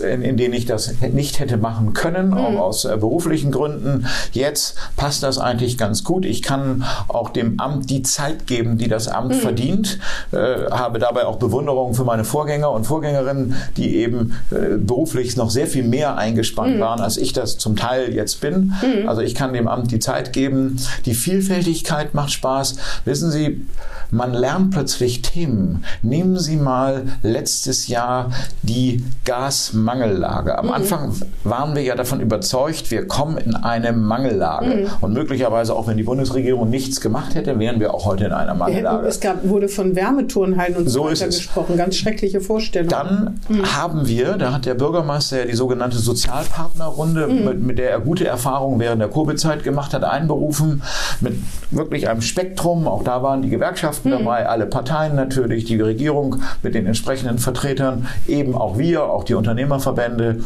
äh, 0.00 0.14
in, 0.14 0.22
in 0.22 0.36
denen 0.36 0.54
ich 0.54 0.66
das 0.66 0.94
nicht 1.12 1.40
hätte 1.40 1.56
machen 1.56 1.92
können, 1.92 2.28
Mhm. 2.30 2.36
auch 2.38 2.56
aus 2.60 2.84
äh, 2.84 2.96
beruflichen 2.96 3.50
Gründen. 3.52 4.06
Jetzt 4.32 4.76
passt 4.96 5.22
das 5.22 5.38
eigentlich 5.38 5.76
ganz 5.76 6.04
gut. 6.04 6.24
Ich 6.24 6.42
kann 6.42 6.84
auch 7.08 7.30
dem 7.30 7.60
Amt 7.60 7.90
die 7.90 8.02
Zeit 8.02 8.46
geben, 8.46 8.78
die 8.78 8.88
das 8.88 9.08
Amt 9.08 9.30
Mhm. 9.34 9.40
verdient. 9.40 9.98
Äh, 10.32 10.70
habe 10.70 10.98
dabei 10.98 11.26
auch 11.26 11.36
Bewunderung 11.36 11.94
für 11.94 12.04
meine 12.04 12.24
Vorgänger 12.24 12.70
und 12.70 12.84
Vorgängerinnen, 12.84 13.54
die 13.76 13.96
eben 13.96 14.34
äh, 14.50 14.76
beruflich 14.78 15.36
noch 15.36 15.49
sehr 15.50 15.66
viel 15.66 15.82
mehr 15.84 16.16
eingespannt 16.16 16.76
Mhm. 16.76 16.80
waren, 16.80 17.00
als 17.00 17.16
ich 17.16 17.32
das 17.32 17.58
zum 17.58 17.76
Teil 17.76 18.14
jetzt 18.14 18.40
bin. 18.40 18.72
Also 19.06 19.20
ich 19.22 19.34
kann 19.34 19.52
dem 19.52 19.68
Amt 19.68 19.90
die 19.90 19.98
Zeit 19.98 20.32
geben. 20.32 20.76
Die 21.06 21.14
Vielfältigkeit 21.14 22.14
macht 22.14 22.30
Spaß. 22.32 22.76
Wissen 23.04 23.30
Sie, 23.30 23.66
man 24.12 24.32
lernt 24.32 24.72
plötzlich 24.72 25.22
Themen. 25.22 25.84
Nehmen 26.02 26.38
Sie 26.38 26.56
mal 26.56 27.02
letztes 27.22 27.86
Jahr 27.88 28.30
die 28.62 29.04
Gasmangellage. 29.24 30.52
Mhm. 30.52 30.58
Am 30.58 30.70
Anfang 30.70 31.12
waren 31.44 31.74
wir 31.74 31.82
ja 31.82 31.94
davon 31.94 32.20
überzeugt, 32.20 32.90
wir 32.90 33.06
kommen 33.06 33.38
in 33.38 33.54
eine 33.54 33.92
Mangellage. 33.92 34.66
Mhm. 34.66 34.86
Und 35.00 35.12
möglicherweise 35.12 35.74
auch 35.74 35.86
wenn 35.86 35.96
die 35.96 36.02
Bundesregierung 36.02 36.70
nichts 36.70 37.00
gemacht 37.00 37.34
hätte, 37.34 37.58
wären 37.58 37.80
wir 37.80 37.92
auch 37.94 38.04
heute 38.06 38.24
in 38.24 38.32
einer 38.32 38.54
Mangellage. 38.54 39.06
es 39.06 39.20
gab, 39.20 39.46
wurde 39.48 39.68
von 39.68 39.94
Wärmeturnhallen 39.96 40.76
und 40.76 40.88
so, 40.88 41.04
weiter 41.04 41.26
es. 41.28 41.36
gesprochen. 41.36 41.76
Ganz 41.76 41.96
schreckliche 41.96 42.40
Vorstellungen. 42.40 42.90
Dann 42.90 43.40
haben 43.76 44.06
wir, 44.08 44.36
da 44.36 44.52
hat 44.52 44.66
der 44.66 44.74
Bürgermeister 44.74 45.39
ja 45.40 45.46
die 45.46 45.56
sogenannte 45.56 45.98
Sozialpartnerrunde, 45.98 47.26
mit, 47.26 47.60
mit 47.60 47.78
der 47.78 47.90
er 47.90 48.00
gute 48.00 48.26
Erfahrungen 48.26 48.78
während 48.80 49.00
der 49.00 49.08
Covid-Zeit 49.08 49.64
gemacht 49.64 49.94
hat, 49.94 50.04
einberufen, 50.04 50.82
mit 51.20 51.34
wirklich 51.70 52.08
einem 52.08 52.22
Spektrum. 52.22 52.86
Auch 52.86 53.02
da 53.02 53.22
waren 53.22 53.42
die 53.42 53.50
Gewerkschaften 53.50 54.10
dabei, 54.10 54.48
alle 54.48 54.66
Parteien 54.66 55.16
natürlich, 55.16 55.64
die 55.64 55.80
Regierung 55.80 56.36
mit 56.62 56.74
den 56.74 56.86
entsprechenden 56.86 57.38
Vertretern, 57.38 58.06
eben 58.26 58.54
auch 58.54 58.78
wir, 58.78 59.04
auch 59.04 59.24
die 59.24 59.34
Unternehmerverbände. 59.34 60.40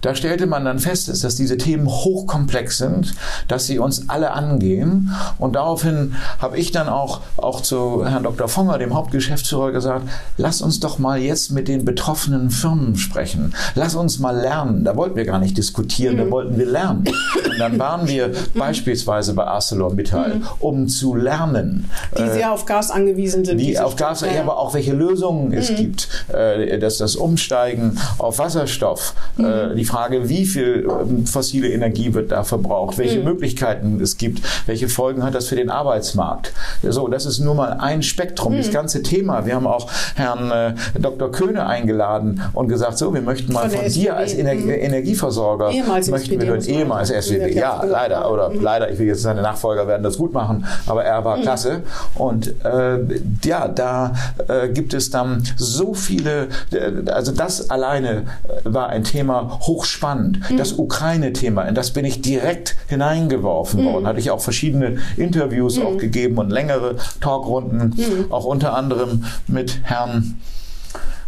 Da 0.00 0.14
stellte 0.14 0.46
man 0.46 0.64
dann 0.64 0.78
fest, 0.78 1.08
dass 1.08 1.34
diese 1.34 1.56
Themen 1.56 1.86
hochkomplex 1.86 2.78
sind, 2.78 3.14
dass 3.48 3.66
sie 3.66 3.78
uns 3.78 4.08
alle 4.08 4.32
angehen. 4.32 5.12
Und 5.38 5.54
daraufhin 5.54 6.14
habe 6.38 6.58
ich 6.58 6.70
dann 6.70 6.88
auch, 6.88 7.20
auch 7.36 7.60
zu 7.60 8.04
Herrn 8.06 8.22
Dr. 8.22 8.48
Fonger, 8.48 8.78
dem 8.78 8.94
Hauptgeschäftsführer, 8.94 9.72
gesagt, 9.72 10.08
lass 10.36 10.62
uns 10.62 10.80
doch 10.80 10.98
mal 10.98 11.18
jetzt 11.18 11.50
mit 11.50 11.68
den 11.68 11.84
betroffenen 11.84 12.50
Firmen 12.50 12.96
sprechen. 12.96 13.54
Lass 13.74 13.94
uns 13.94 14.18
mal 14.18 14.36
lernen. 14.36 14.84
Da 14.84 14.96
wollten 14.96 15.16
wir 15.16 15.24
gar 15.24 15.38
nicht 15.38 15.56
diskutieren, 15.56 16.16
da 16.16 16.30
wollten 16.30 16.58
wir 16.58 16.66
lernen. 16.66 17.04
Und 17.08 17.58
dann 17.58 17.78
waren 17.78 18.08
wir 18.08 18.32
beispielsweise 18.54 19.34
bei 19.34 19.44
ArcelorMittal, 19.44 20.40
um 20.60 20.88
zu 20.88 21.14
lernen. 21.14 21.90
die 22.16 22.28
sehr 22.28 22.52
auf 22.52 22.66
Gas 22.66 22.90
angewiesen 22.90 23.44
sind. 23.44 23.58
Die 23.58 23.78
auf 23.78 23.96
Gas, 23.96 24.20
ja, 24.20 24.40
aber 24.40 24.58
auch 24.58 24.74
welche 24.74 24.92
Lösungen 24.92 25.52
es 25.52 25.74
gibt, 25.74 26.08
äh, 26.32 26.78
dass 26.78 26.98
das 26.98 27.16
Umsteigen 27.16 27.98
auf 28.18 28.38
Wasserstoff, 28.38 29.14
äh, 29.38 29.74
die 29.78 29.84
Frage, 29.84 30.28
wie 30.28 30.44
viel 30.44 30.86
ähm, 30.88 31.26
fossile 31.26 31.68
Energie 31.68 32.12
wird 32.14 32.32
da 32.32 32.44
verbraucht, 32.44 32.98
welche 32.98 33.20
Möglichkeiten 33.20 34.00
es 34.00 34.16
gibt, 34.16 34.42
welche 34.66 34.88
Folgen 34.88 35.22
hat 35.22 35.34
das 35.34 35.46
für 35.46 35.56
den 35.56 35.70
Arbeitsmarkt. 35.70 36.52
So, 36.82 37.08
das 37.08 37.26
ist 37.26 37.38
nur 37.38 37.54
mal 37.54 37.78
ein 37.80 38.02
Spektrum, 38.02 38.56
das 38.56 38.70
ganze 38.70 39.02
Thema. 39.02 39.46
Wir 39.46 39.54
haben 39.54 39.66
auch 39.66 39.90
Herrn 40.14 40.50
äh, 40.50 40.74
Dr. 40.98 41.30
Köhne 41.30 41.66
eingeladen 41.66 42.42
und 42.52 42.68
gesagt, 42.68 42.98
so, 42.98 43.14
wir 43.14 43.22
möchten 43.22 43.52
mal 43.52 43.70
Von 43.70 43.80
von, 43.80 43.92
dir 43.92 44.16
als 44.16 44.34
Ener 44.34 44.54
mhm. 44.54 44.70
Energieversorger, 44.70 45.70
Ehemals 45.70 46.08
möchten 46.10 46.40
wir 46.40 46.46
hören, 46.48 46.62
ehemals. 46.64 47.08
SWB, 47.10 47.54
Ja, 47.54 47.82
leider, 47.84 48.30
oder 48.30 48.48
Mhm. 48.50 48.62
leider, 48.62 48.90
ich 48.90 48.98
will 48.98 49.06
jetzt 49.06 49.22
seine 49.22 49.42
Nachfolger 49.42 49.86
werden 49.86 50.02
das 50.02 50.18
gut 50.18 50.32
machen, 50.32 50.64
aber 50.86 51.04
er 51.04 51.24
war 51.24 51.38
klasse. 51.40 51.82
Und 52.14 52.54
äh, 52.64 52.98
ja, 53.44 53.68
da 53.68 54.12
äh, 54.48 54.68
gibt 54.68 54.94
es 54.94 55.10
dann 55.10 55.44
so 55.56 55.94
viele, 55.94 56.48
äh, 56.72 57.10
also 57.10 57.32
das 57.32 57.70
alleine 57.70 58.24
war 58.64 58.88
ein 58.88 59.04
Thema 59.04 59.58
hochspannend. 59.68 60.40
Das 60.56 60.72
Ukraine-Thema, 60.72 61.62
in 61.62 61.76
das 61.76 61.92
bin 61.92 62.04
ich 62.04 62.20
direkt 62.20 62.76
hineingeworfen 62.88 63.84
worden. 63.84 64.06
Hatte 64.06 64.18
ich 64.18 64.32
auch 64.32 64.40
verschiedene 64.40 64.96
Interviews 65.16 65.78
auch 65.78 65.96
gegeben 65.96 66.38
und 66.38 66.50
längere 66.50 66.96
Talkrunden, 67.20 67.94
auch 68.30 68.44
unter 68.44 68.74
anderem 68.74 69.24
mit 69.46 69.80
Herrn 69.84 70.40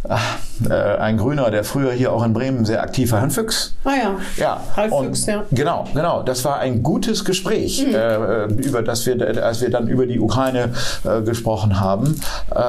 äh, 0.07 0.73
ein 0.73 1.17
Grüner, 1.17 1.51
der 1.51 1.63
früher 1.63 1.91
hier 1.91 2.11
auch 2.11 2.23
in 2.23 2.33
Bremen 2.33 2.65
sehr 2.65 2.81
aktiv 2.81 3.11
war, 3.11 3.19
Herrn 3.19 3.31
Füchs. 3.31 3.75
Ah 3.83 3.89
ja. 4.01 4.15
Ja, 4.37 4.61
Ralf 4.75 4.91
und 4.91 5.05
Füchs, 5.07 5.25
ja. 5.25 5.43
Genau, 5.51 5.87
genau. 5.93 6.23
Das 6.23 6.43
war 6.45 6.59
ein 6.59 6.83
gutes 6.83 7.23
Gespräch, 7.25 7.85
äh, 7.85 8.45
über 8.45 8.81
das 8.81 9.05
wir, 9.05 9.43
als 9.43 9.61
wir 9.61 9.69
dann 9.69 9.87
über 9.87 10.05
die 10.05 10.19
Ukraine 10.19 10.69
äh, 11.03 11.21
gesprochen 11.21 11.79
haben. 11.79 12.19
Äh, 12.53 12.61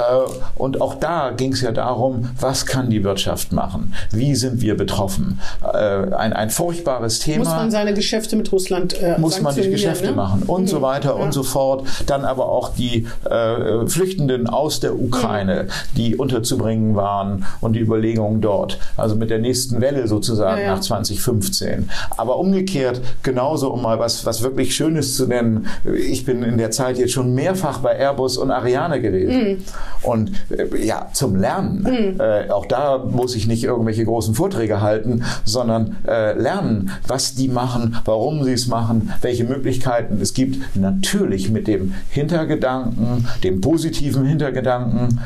und 0.57 0.81
auch 0.81 0.95
da 0.97 1.31
ging 1.31 1.53
es 1.53 1.61
ja 1.63 1.73
darum, 1.73 2.31
was 2.41 2.67
kann 2.67 2.91
die 2.91 3.03
Wirtschaft 3.05 3.53
machen? 3.53 3.95
Wie 4.11 4.35
sind 4.35 4.61
wir 4.61 4.77
betroffen? 4.77 5.41
Äh, 5.63 6.15
ein, 6.15 6.33
ein 6.33 6.51
furchtbares 6.51 7.19
Thema 7.21 7.45
Muss 7.45 7.49
man 7.55 7.71
seine 7.71 7.95
Geschäfte 7.95 8.37
mit 8.37 8.51
Russland 8.53 9.01
äh, 9.01 9.19
muss 9.19 9.41
man 9.41 9.55
die 9.55 9.71
Geschäfte 9.71 10.07
ne? 10.07 10.13
machen 10.13 10.43
und 10.45 10.69
so 10.69 10.83
weiter 10.83 11.17
Ja. 11.17 11.23
und 11.25 11.33
so 11.33 11.43
fort. 11.43 11.87
Dann 12.07 12.25
aber 12.25 12.49
auch 12.49 12.71
die 12.75 13.07
äh, 13.29 13.87
Flüchtenden 13.87 14.47
aus 14.49 14.81
der 14.81 14.99
Ukraine, 14.99 15.69
die 15.97 16.17
unterzubringen 16.17 16.95
waren. 16.97 17.22
Waren 17.23 17.45
und 17.61 17.75
die 17.75 17.81
Überlegungen 17.81 18.41
dort. 18.41 18.79
Also 18.97 19.17
mit 19.17 19.31
der 19.31 19.39
nächsten 19.39 19.81
Welle 19.81 20.07
sozusagen 20.09 20.61
ja, 20.61 20.67
ja. 20.67 20.75
nach 20.75 20.81
2015. 20.81 21.89
Aber 22.17 22.39
umgekehrt, 22.39 23.01
genauso 23.23 23.73
um 23.73 23.83
mal 23.83 23.99
was, 23.99 24.27
was 24.27 24.43
wirklich 24.43 24.75
Schönes 24.75 25.17
zu 25.17 25.27
nennen. 25.27 25.67
Ich 25.85 26.25
bin 26.25 26.43
in 26.43 26.59
der 26.59 26.71
Zeit 26.71 26.99
jetzt 26.99 27.13
schon 27.13 27.35
mehrfach 27.35 27.79
bei 27.79 27.97
Airbus 27.97 28.37
und 28.37 28.51
Ariane 28.51 29.01
gewesen. 29.01 29.43
Mhm. 29.43 29.59
Und 30.03 30.33
äh, 30.51 30.85
ja, 30.85 31.09
zum 31.13 31.37
Lernen. 31.37 31.83
Mhm. 31.83 32.21
Äh, 32.21 32.51
auch 32.51 32.67
da 32.67 32.99
muss 32.99 33.35
ich 33.35 33.47
nicht 33.47 33.65
irgendwelche 33.65 34.05
großen 34.05 34.35
Vorträge 34.35 34.81
halten, 34.81 35.25
sondern 35.45 35.97
äh, 36.07 36.33
lernen, 36.39 36.91
was 37.07 37.35
die 37.35 37.49
machen, 37.49 37.97
warum 38.05 38.45
sie 38.45 38.53
es 38.53 38.67
machen, 38.67 39.13
welche 39.21 39.45
Möglichkeiten 39.45 40.19
es 40.21 40.35
gibt. 40.35 40.77
Natürlich 40.77 41.51
mit 41.51 41.69
dem 41.69 41.95
Hintergedanken, 42.11 43.29
dem 43.45 43.61
positiven 43.61 44.25
Hintergedanken, 44.25 45.21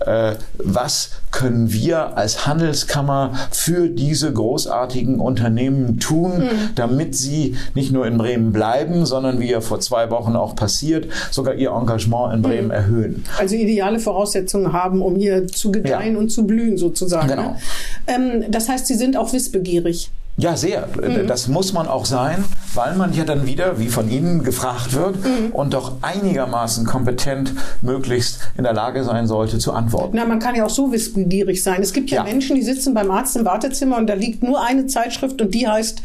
äh, 0.00 0.32
was 0.58 1.10
können 1.30 1.41
wir 1.42 2.16
als 2.16 2.46
Handelskammer 2.46 3.32
für 3.50 3.88
diese 3.88 4.32
großartigen 4.32 5.20
Unternehmen 5.20 5.98
tun, 5.98 6.38
mhm. 6.38 6.48
damit 6.74 7.14
sie 7.14 7.56
nicht 7.74 7.92
nur 7.92 8.06
in 8.06 8.18
Bremen 8.18 8.52
bleiben, 8.52 9.06
sondern 9.06 9.40
wie 9.40 9.50
ja 9.50 9.60
vor 9.60 9.80
zwei 9.80 10.10
Wochen 10.10 10.36
auch 10.36 10.54
passiert, 10.54 11.08
sogar 11.30 11.54
ihr 11.54 11.70
Engagement 11.70 12.34
in 12.34 12.42
Bremen 12.42 12.66
mhm. 12.66 12.70
erhöhen. 12.70 13.24
Also 13.38 13.56
ideale 13.56 13.98
Voraussetzungen 13.98 14.72
haben, 14.72 15.02
um 15.02 15.16
hier 15.16 15.46
zu 15.46 15.72
gedeihen 15.72 16.14
ja. 16.14 16.20
und 16.20 16.30
zu 16.30 16.46
blühen 16.46 16.76
sozusagen. 16.76 17.28
Genau. 17.28 17.42
Ne? 17.42 17.56
Ähm, 18.06 18.44
das 18.50 18.68
heißt, 18.68 18.86
sie 18.86 18.94
sind 18.94 19.16
auch 19.16 19.32
wissbegierig. 19.32 20.10
Ja, 20.38 20.56
sehr. 20.56 20.88
Mhm. 20.96 21.26
Das 21.26 21.48
muss 21.48 21.74
man 21.74 21.86
auch 21.86 22.06
sein, 22.06 22.44
weil 22.72 22.96
man 22.96 23.12
ja 23.12 23.24
dann 23.24 23.46
wieder, 23.46 23.78
wie 23.78 23.88
von 23.88 24.10
Ihnen 24.10 24.42
gefragt 24.42 24.94
wird, 24.94 25.16
mhm. 25.16 25.52
und 25.52 25.74
doch 25.74 25.96
einigermaßen 26.00 26.86
kompetent 26.86 27.52
möglichst 27.82 28.40
in 28.56 28.64
der 28.64 28.72
Lage 28.72 29.04
sein 29.04 29.26
sollte 29.26 29.58
zu 29.58 29.72
antworten. 29.72 30.16
Na, 30.16 30.24
man 30.24 30.38
kann 30.38 30.54
ja 30.54 30.64
auch 30.64 30.70
so 30.70 30.90
wissbegierig 30.90 31.62
sein. 31.62 31.82
Es 31.82 31.92
gibt 31.92 32.10
ja, 32.10 32.18
ja, 32.18 32.24
Menschen, 32.24 32.56
die 32.56 32.62
sitzen 32.62 32.94
beim 32.94 33.10
Arzt 33.10 33.36
im 33.36 33.44
Wartezimmer 33.44 33.98
und 33.98 34.06
da 34.06 34.14
liegt 34.14 34.42
nur 34.42 34.64
eine 34.64 34.86
Zeitschrift 34.86 35.42
und 35.42 35.52
die 35.54 35.68
heißt 35.68 36.00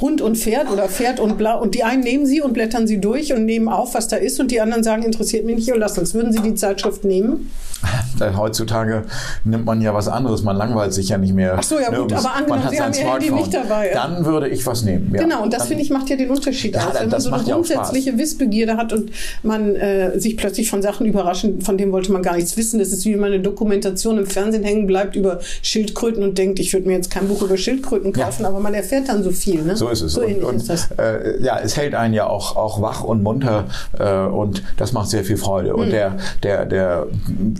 Hund 0.00 0.22
und 0.22 0.38
Pferd 0.38 0.70
oder 0.70 0.88
Pferd 0.88 1.20
und 1.20 1.36
Blau. 1.36 1.60
Und 1.60 1.74
die 1.74 1.84
einen 1.84 2.02
nehmen 2.02 2.24
sie 2.24 2.40
und 2.40 2.54
blättern 2.54 2.86
sie 2.86 2.98
durch 2.98 3.34
und 3.34 3.44
nehmen 3.44 3.68
auf, 3.68 3.94
was 3.94 4.08
da 4.08 4.16
ist 4.16 4.40
und 4.40 4.50
die 4.50 4.60
anderen 4.62 4.84
sagen, 4.84 5.02
interessiert 5.02 5.44
mich 5.44 5.56
nicht 5.56 5.70
und 5.70 5.80
lassen 5.80 6.02
es. 6.02 6.14
Würden 6.14 6.32
Sie 6.32 6.40
die 6.40 6.54
Zeitschrift 6.54 7.04
nehmen? 7.04 7.50
Heutzutage 8.36 9.04
nimmt 9.44 9.66
man 9.66 9.82
ja 9.82 9.92
was 9.92 10.08
anderes, 10.08 10.42
man 10.42 10.56
langweilt 10.56 10.94
sich 10.94 11.10
ja 11.10 11.18
nicht 11.18 11.34
mehr. 11.34 11.56
Ach 11.58 11.62
so, 11.62 11.78
ja 11.78 11.90
gut, 11.90 12.12
aber 12.12 12.34
angenommen, 12.34 12.68
Sie 12.70 12.80
haben 12.80 12.94
Ihr 12.94 13.12
Handy 13.12 13.30
nicht 13.30 13.52
dabei. 13.52 13.65
Dann 13.92 14.24
würde 14.24 14.48
ich 14.48 14.66
was 14.66 14.82
nehmen. 14.82 15.12
Ja. 15.14 15.22
Genau, 15.22 15.42
und 15.42 15.52
das 15.52 15.66
finde 15.66 15.82
ich 15.82 15.90
macht 15.90 16.08
ja 16.10 16.16
den 16.16 16.30
Unterschied 16.30 16.74
ja, 16.74 16.88
aus. 16.88 16.94
Wenn 17.00 17.08
man 17.08 17.20
so 17.20 17.30
eine 17.30 17.44
grundsätzliche 17.44 18.18
Wissbegierde 18.18 18.76
hat 18.76 18.92
und 18.92 19.10
man 19.42 19.76
äh, 19.76 20.18
sich 20.18 20.36
plötzlich 20.36 20.70
von 20.70 20.82
Sachen 20.82 21.06
überraschen, 21.06 21.60
von 21.62 21.78
denen 21.78 21.92
wollte 21.92 22.12
man 22.12 22.22
gar 22.22 22.36
nichts 22.36 22.56
wissen. 22.56 22.78
Das 22.78 22.88
ist 22.88 23.04
wie 23.04 23.12
wenn 23.12 23.20
man 23.20 23.32
eine 23.32 23.42
Dokumentation 23.42 24.18
im 24.18 24.26
Fernsehen 24.26 24.64
hängen 24.64 24.86
bleibt 24.86 25.16
über 25.16 25.40
Schildkröten 25.62 26.22
und 26.22 26.38
denkt, 26.38 26.58
ich 26.58 26.72
würde 26.72 26.86
mir 26.86 26.94
jetzt 26.94 27.10
kein 27.10 27.28
Buch 27.28 27.42
über 27.42 27.56
Schildkröten 27.56 28.12
kaufen, 28.12 28.42
ja. 28.42 28.48
aber 28.48 28.60
man 28.60 28.74
erfährt 28.74 29.08
dann 29.08 29.22
so 29.22 29.30
viel. 29.30 29.62
Ne? 29.62 29.76
So 29.76 29.88
ist 29.88 30.02
es. 30.02 30.12
So 30.12 30.22
und, 30.22 30.42
und 30.42 30.56
ist 30.56 30.68
das. 30.68 30.90
Äh, 30.98 31.42
ja, 31.42 31.58
es 31.58 31.76
hält 31.76 31.94
einen 31.94 32.14
ja 32.14 32.26
auch, 32.26 32.56
auch 32.56 32.80
wach 32.80 33.02
und 33.04 33.22
munter 33.22 33.66
äh, 33.98 34.26
und 34.26 34.62
das 34.76 34.92
macht 34.92 35.08
sehr 35.08 35.24
viel 35.24 35.36
Freude. 35.36 35.72
Mhm. 35.72 35.78
Und 35.78 35.90
der, 35.90 36.16
der, 36.42 36.66
der 36.66 37.06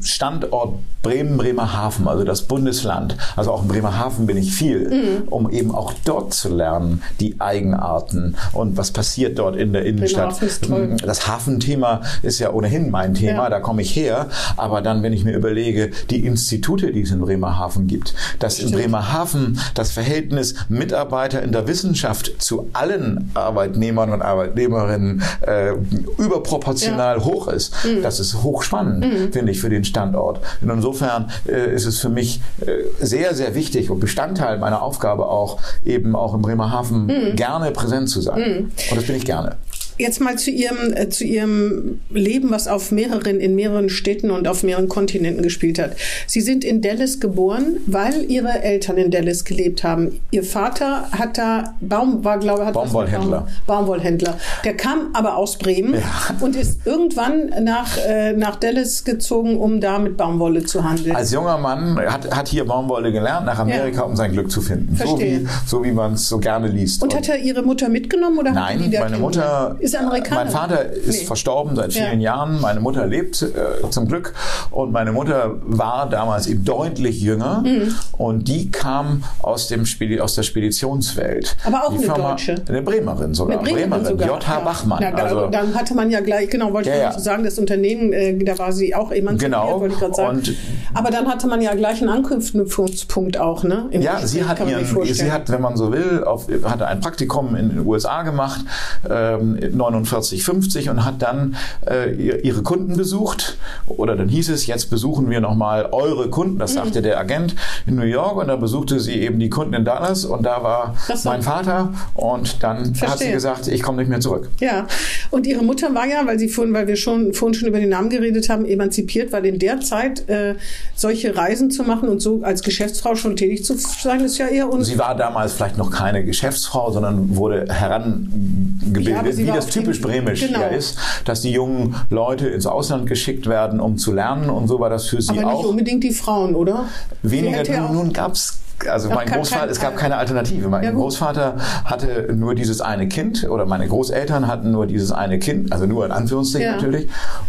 Standort 0.02 0.74
Bremen, 1.06 1.36
Bremerhaven, 1.36 2.08
also 2.08 2.24
das 2.24 2.42
Bundesland, 2.42 3.16
also 3.36 3.52
auch 3.52 3.62
in 3.62 3.68
Bremerhaven 3.68 4.26
bin 4.26 4.36
ich 4.36 4.52
viel, 4.52 4.90
mhm. 4.90 5.28
um 5.28 5.50
eben 5.50 5.72
auch 5.72 5.92
dort 6.04 6.34
zu 6.34 6.54
lernen, 6.54 7.02
die 7.20 7.40
Eigenarten 7.40 8.36
und 8.52 8.76
was 8.76 8.90
passiert 8.90 9.38
dort 9.38 9.56
in 9.56 9.72
der 9.72 9.84
Innenstadt. 9.84 10.40
Mhm. 10.68 10.96
Das 10.98 11.26
Hafenthema 11.26 12.02
ist 12.22 12.38
ja 12.38 12.52
ohnehin 12.52 12.90
mein 12.90 13.14
Thema, 13.14 13.44
ja. 13.44 13.50
da 13.50 13.60
komme 13.60 13.82
ich 13.82 13.94
her. 13.94 14.28
Aber 14.56 14.82
dann, 14.82 15.02
wenn 15.02 15.12
ich 15.12 15.24
mir 15.24 15.34
überlege, 15.34 15.90
die 16.10 16.24
Institute, 16.24 16.92
die 16.92 17.02
es 17.02 17.10
in 17.10 17.20
Bremerhaven 17.20 17.86
gibt, 17.86 18.14
dass 18.38 18.56
Stimmt. 18.56 18.72
in 18.72 18.78
Bremerhaven 18.78 19.58
das 19.74 19.92
Verhältnis 19.92 20.54
Mitarbeiter 20.68 21.42
in 21.42 21.52
der 21.52 21.66
Wissenschaft 21.68 22.42
zu 22.42 22.68
allen 22.72 23.30
Arbeitnehmern 23.34 24.12
und 24.12 24.22
Arbeitnehmerinnen 24.22 25.22
äh, 25.40 25.72
überproportional 26.18 27.18
ja. 27.18 27.24
hoch 27.24 27.48
ist, 27.48 27.74
mhm. 27.84 28.02
das 28.02 28.20
ist 28.20 28.42
hochspannend, 28.42 29.04
mhm. 29.04 29.32
finde 29.32 29.52
ich, 29.52 29.60
für 29.60 29.70
den 29.70 29.84
Standort. 29.84 30.40
Und 30.60 30.70
insofern 30.70 31.30
äh, 31.46 31.74
ist 31.74 31.86
es 31.86 32.00
für 32.00 32.08
mich 32.08 32.40
äh, 32.60 32.84
sehr, 33.00 33.34
sehr 33.34 33.54
wichtig 33.54 33.90
und 33.90 34.00
Bestandteil 34.00 34.58
meiner 34.58 34.82
Aufgabe 34.82 35.26
auch, 35.26 35.58
eben 35.86 36.16
auch 36.16 36.34
in 36.34 36.42
Bremerhaven 36.42 37.06
mhm. 37.06 37.36
gerne 37.36 37.70
präsent 37.70 38.10
zu 38.10 38.20
sein. 38.20 38.38
Mhm. 38.38 38.72
Und 38.90 38.96
das 38.96 39.06
bin 39.06 39.16
ich 39.16 39.24
gerne. 39.24 39.56
Jetzt 39.98 40.20
mal 40.20 40.36
zu 40.36 40.50
Ihrem, 40.50 40.92
äh, 40.92 41.08
zu 41.08 41.24
Ihrem 41.24 42.00
Leben, 42.10 42.50
was 42.50 42.68
auf 42.68 42.92
mehreren, 42.92 43.40
in 43.40 43.54
mehreren 43.54 43.88
Städten 43.88 44.30
und 44.30 44.46
auf 44.46 44.62
mehreren 44.62 44.88
Kontinenten 44.88 45.42
gespielt 45.42 45.78
hat. 45.78 45.96
Sie 46.26 46.40
sind 46.40 46.64
in 46.64 46.82
Dallas 46.82 47.18
geboren, 47.20 47.78
weil 47.86 48.30
Ihre 48.30 48.62
Eltern 48.62 48.98
in 48.98 49.10
Dallas 49.10 49.44
gelebt 49.44 49.84
haben. 49.84 50.20
Ihr 50.30 50.44
Vater 50.44 51.08
hat 51.12 51.38
da, 51.38 51.74
Baum, 51.80 52.24
war, 52.24 52.38
glaube 52.38 52.66
hat 52.66 52.74
Baumwollhändler. 52.74 53.46
Baum, 53.66 53.86
Baumwollhändler. 53.86 54.38
Der 54.64 54.76
kam 54.76 55.10
aber 55.14 55.36
aus 55.36 55.58
Bremen 55.58 55.94
ja. 55.94 56.00
und 56.40 56.56
ist 56.56 56.86
irgendwann 56.86 57.50
nach, 57.64 57.96
äh, 58.06 58.34
nach 58.34 58.56
Dallas 58.56 59.04
gezogen, 59.04 59.56
um 59.56 59.80
da 59.80 59.98
mit 59.98 60.16
Baumwolle 60.16 60.64
zu 60.64 60.84
handeln. 60.84 61.16
Als 61.16 61.32
junger 61.32 61.56
Mann 61.56 61.98
hat, 61.98 62.34
hat 62.34 62.48
hier 62.48 62.66
Baumwolle 62.66 63.12
gelernt, 63.12 63.46
nach 63.46 63.58
Amerika, 63.58 64.00
ja. 64.00 64.02
um 64.02 64.14
sein 64.14 64.32
Glück 64.32 64.50
zu 64.50 64.60
finden. 64.60 64.94
Verstehe. 64.94 65.40
So 65.40 65.44
wie, 65.44 65.48
so 65.66 65.84
wie 65.84 65.92
man 65.92 66.12
es 66.14 66.28
so 66.28 66.38
gerne 66.38 66.68
liest. 66.68 67.02
Und, 67.02 67.14
und 67.14 67.18
hat 67.18 67.28
er 67.28 67.38
Ihre 67.38 67.62
Mutter 67.62 67.88
mitgenommen 67.88 68.38
oder 68.38 68.52
Nein, 68.52 68.92
meine 69.00 69.18
Mutter 69.18 69.76
ist 69.86 69.96
Amerikaner. 69.96 70.44
Mein 70.44 70.52
Vater 70.52 70.92
ist 70.92 71.20
nee. 71.20 71.26
verstorben 71.26 71.76
seit 71.76 71.92
vielen 71.92 72.20
ja. 72.20 72.34
Jahren. 72.34 72.60
Meine 72.60 72.80
Mutter 72.80 73.06
lebt 73.06 73.40
äh, 73.42 73.88
zum 73.90 74.08
Glück. 74.08 74.34
Und 74.70 74.92
meine 74.92 75.12
Mutter 75.12 75.54
war 75.62 76.08
damals 76.08 76.46
eben 76.46 76.64
deutlich 76.64 77.20
jünger. 77.20 77.62
Mhm. 77.64 77.94
Und 78.18 78.48
die 78.48 78.70
kam 78.70 79.24
aus, 79.40 79.68
dem 79.68 79.86
Spedi 79.86 80.20
aus 80.20 80.34
der 80.34 80.42
Speditionswelt. 80.42 81.56
Aber 81.64 81.84
auch 81.84 81.90
die 81.90 81.98
eine 81.98 82.06
Firma, 82.06 82.30
Deutsche. 82.30 82.56
Eine 82.68 82.82
Bremerin 82.82 83.34
sogar. 83.34 83.58
Eine 83.58 83.68
Bremerin, 83.70 84.02
Bremerin 84.02 84.18
J.H. 84.18 84.52
Ja. 84.52 84.60
Bachmann. 84.60 84.98
Na, 85.00 85.22
also, 85.22 85.46
dann 85.46 85.74
hatte 85.74 85.94
man 85.94 86.10
ja 86.10 86.20
gleich, 86.20 86.50
genau, 86.50 86.72
wollte 86.72 86.90
ja, 86.90 86.96
ich 86.96 87.02
ja. 87.02 87.18
sagen, 87.18 87.44
das 87.44 87.58
Unternehmen, 87.58 88.12
äh, 88.12 88.36
da 88.44 88.58
war 88.58 88.72
sie 88.72 88.94
auch 88.94 89.12
emanzipiert, 89.12 89.52
genau. 89.52 89.80
wollte 89.80 89.94
ich 89.94 90.00
gerade 90.00 90.14
sagen. 90.14 90.38
Und 90.38 90.54
Aber 90.94 91.10
dann 91.10 91.28
hatte 91.28 91.46
man 91.46 91.60
ja 91.62 91.74
gleich 91.74 92.00
einen 92.00 92.10
Anknüpfungspunkt 92.10 93.38
auch, 93.38 93.62
ne? 93.62 93.88
ja, 93.92 94.18
sie 94.26 94.44
hat, 94.44 94.58
ihren, 94.60 95.04
sie 95.04 95.30
hat, 95.30 95.50
wenn 95.50 95.60
man 95.60 95.76
so 95.76 95.92
will, 95.92 96.24
auf, 96.24 96.48
hatte 96.64 96.86
ein 96.86 97.00
Praktikum 97.00 97.54
in 97.54 97.68
den 97.70 97.86
USA 97.86 98.22
gemacht, 98.22 98.60
ähm, 99.08 99.75
49, 99.76 100.44
50 100.44 100.90
und 100.90 101.04
hat 101.04 101.22
dann 101.22 101.56
äh, 101.88 102.12
ihre 102.40 102.62
Kunden 102.62 102.96
besucht. 102.96 103.58
Oder 103.86 104.16
dann 104.16 104.28
hieß 104.28 104.48
es, 104.50 104.66
jetzt 104.66 104.90
besuchen 104.90 105.30
wir 105.30 105.40
nochmal 105.40 105.88
eure 105.92 106.28
Kunden. 106.30 106.58
Das 106.58 106.74
sagte 106.74 107.00
mhm. 107.00 107.04
der 107.04 107.20
Agent 107.20 107.54
in 107.86 107.96
New 107.96 108.02
York. 108.02 108.36
Und 108.36 108.48
dann 108.48 108.60
besuchte 108.60 109.00
sie 109.00 109.14
eben 109.14 109.38
die 109.38 109.50
Kunden 109.50 109.74
in 109.74 109.84
Dallas. 109.84 110.24
Und 110.24 110.42
da 110.44 110.62
war 110.62 110.96
mein 111.24 111.42
Vater. 111.42 111.92
Und 112.14 112.62
dann 112.62 112.94
Verstehe. 112.94 113.08
hat 113.08 113.18
sie 113.18 113.32
gesagt, 113.32 113.68
ich 113.68 113.82
komme 113.82 113.98
nicht 113.98 114.08
mehr 114.08 114.20
zurück. 114.20 114.48
Ja. 114.60 114.86
Und 115.30 115.46
ihre 115.46 115.62
Mutter 115.62 115.94
war 115.94 116.06
ja, 116.06 116.26
weil 116.26 116.38
sie 116.38 116.48
vorhin, 116.48 116.72
weil 116.74 116.86
wir 116.86 116.96
schon 116.96 117.32
vorhin 117.32 117.54
schon 117.54 117.68
über 117.68 117.78
den 117.78 117.88
Namen 117.88 118.10
geredet 118.10 118.48
haben, 118.48 118.64
emanzipiert, 118.64 119.32
weil 119.32 119.46
in 119.46 119.58
der 119.58 119.80
Zeit 119.80 120.28
äh, 120.28 120.54
solche 120.94 121.36
Reisen 121.36 121.70
zu 121.70 121.82
machen 121.82 122.08
und 122.08 122.20
so 122.20 122.40
als 122.42 122.62
Geschäftsfrau 122.62 123.14
schon 123.14 123.36
tätig 123.36 123.64
zu 123.64 123.74
sein, 123.76 124.20
ist 124.20 124.38
ja 124.38 124.46
eher 124.46 124.72
uns. 124.72 124.86
Sie 124.86 124.98
war 124.98 125.16
damals 125.16 125.52
vielleicht 125.54 125.78
noch 125.78 125.90
keine 125.90 126.24
Geschäftsfrau, 126.24 126.90
sondern 126.90 127.36
wurde 127.36 127.66
herangebildet, 127.68 129.14
ja, 129.14 129.36
wie 129.36 129.46
das 129.46 129.65
typisch 129.70 130.00
bremisch 130.00 130.40
genau. 130.40 130.60
ja 130.60 130.66
ist, 130.68 130.98
dass 131.24 131.42
die 131.42 131.52
jungen 131.52 131.96
Leute 132.10 132.48
ins 132.48 132.66
Ausland 132.66 133.06
geschickt 133.06 133.46
werden, 133.46 133.80
um 133.80 133.98
zu 133.98 134.12
lernen 134.12 134.50
und 134.50 134.68
so 134.68 134.80
war 134.80 134.90
das 134.90 135.06
für 135.06 135.20
sie 135.20 135.32
auch. 135.32 135.42
Aber 135.42 135.54
nicht 135.54 135.64
unbedingt 135.64 136.04
die 136.04 136.12
Frauen, 136.12 136.54
oder? 136.54 136.86
Weniger. 137.22 137.80
Nun, 137.88 137.94
nun 137.94 138.12
gab 138.12 138.32
es 138.32 138.58
also 138.88 139.08
mein 139.10 139.26
Großvater, 139.26 139.70
es 139.70 139.80
gab 139.80 139.96
keine 139.96 140.16
Alternative. 140.16 140.68
Mein 140.68 140.84
ja, 140.84 140.90
Großvater 140.90 141.56
hatte 141.84 142.34
nur 142.34 142.54
dieses 142.54 142.80
eine 142.80 143.08
Kind 143.08 143.48
oder 143.48 143.64
meine 143.66 143.88
Großeltern 143.88 144.46
hatten 144.46 144.70
nur 144.70 144.86
dieses 144.86 145.12
eine 145.12 145.38
Kind, 145.38 145.72
also 145.72 145.86
nur 145.86 146.04
in 146.04 146.12
Anführungszeichen 146.12 146.66
ja. 146.66 146.74
natürlich. 146.74 147.08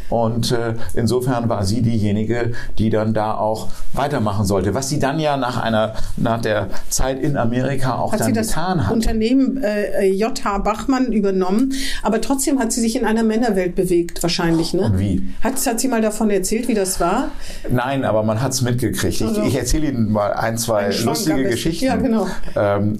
Und 0.09 0.51
äh, 0.51 0.75
insofern 0.93 1.49
war 1.49 1.65
sie 1.65 1.81
diejenige, 1.81 2.53
die 2.77 2.89
dann 2.89 3.13
da 3.13 3.33
auch 3.35 3.67
weitermachen 3.93 4.45
sollte. 4.45 4.73
Was 4.73 4.89
sie 4.89 4.99
dann 4.99 5.19
ja 5.19 5.37
nach 5.37 5.61
einer, 5.61 5.93
nach 6.15 6.41
der 6.41 6.67
Zeit 6.89 7.19
in 7.19 7.35
Amerika 7.35 7.95
auch 7.95 8.13
hat 8.13 8.21
dann 8.21 8.27
sie 8.27 8.33
das 8.33 8.47
getan 8.47 8.87
hat. 8.87 8.93
Unternehmen 8.93 9.61
äh, 9.63 10.07
J.H. 10.07 10.59
Bachmann 10.59 11.11
übernommen, 11.11 11.73
aber 12.03 12.21
trotzdem 12.21 12.59
hat 12.59 12.71
sie 12.71 12.81
sich 12.81 12.95
in 12.95 13.05
einer 13.05 13.23
Männerwelt 13.23 13.75
bewegt, 13.75 14.23
wahrscheinlich. 14.23 14.73
Ne? 14.73 14.83
Und 14.83 14.99
wie? 14.99 15.23
Hat, 15.43 15.53
hat 15.65 15.79
sie 15.79 15.87
mal 15.87 16.01
davon 16.01 16.29
erzählt, 16.29 16.67
wie 16.67 16.73
das 16.73 16.99
war? 16.99 17.29
Nein, 17.69 18.05
aber 18.05 18.23
man 18.23 18.41
hat 18.41 18.53
es 18.53 18.61
mitgekriegt. 18.61 19.21
Also, 19.21 19.41
ich, 19.41 19.49
ich 19.49 19.55
erzähle 19.55 19.87
Ihnen 19.87 20.11
mal 20.11 20.33
ein, 20.33 20.57
zwei 20.57 20.85
ein 20.85 20.91
lustige 21.17 21.49
Geschichten. 21.49 21.85
Ja, 21.85 21.95
genau. 21.95 22.27
Ähm, 22.55 22.97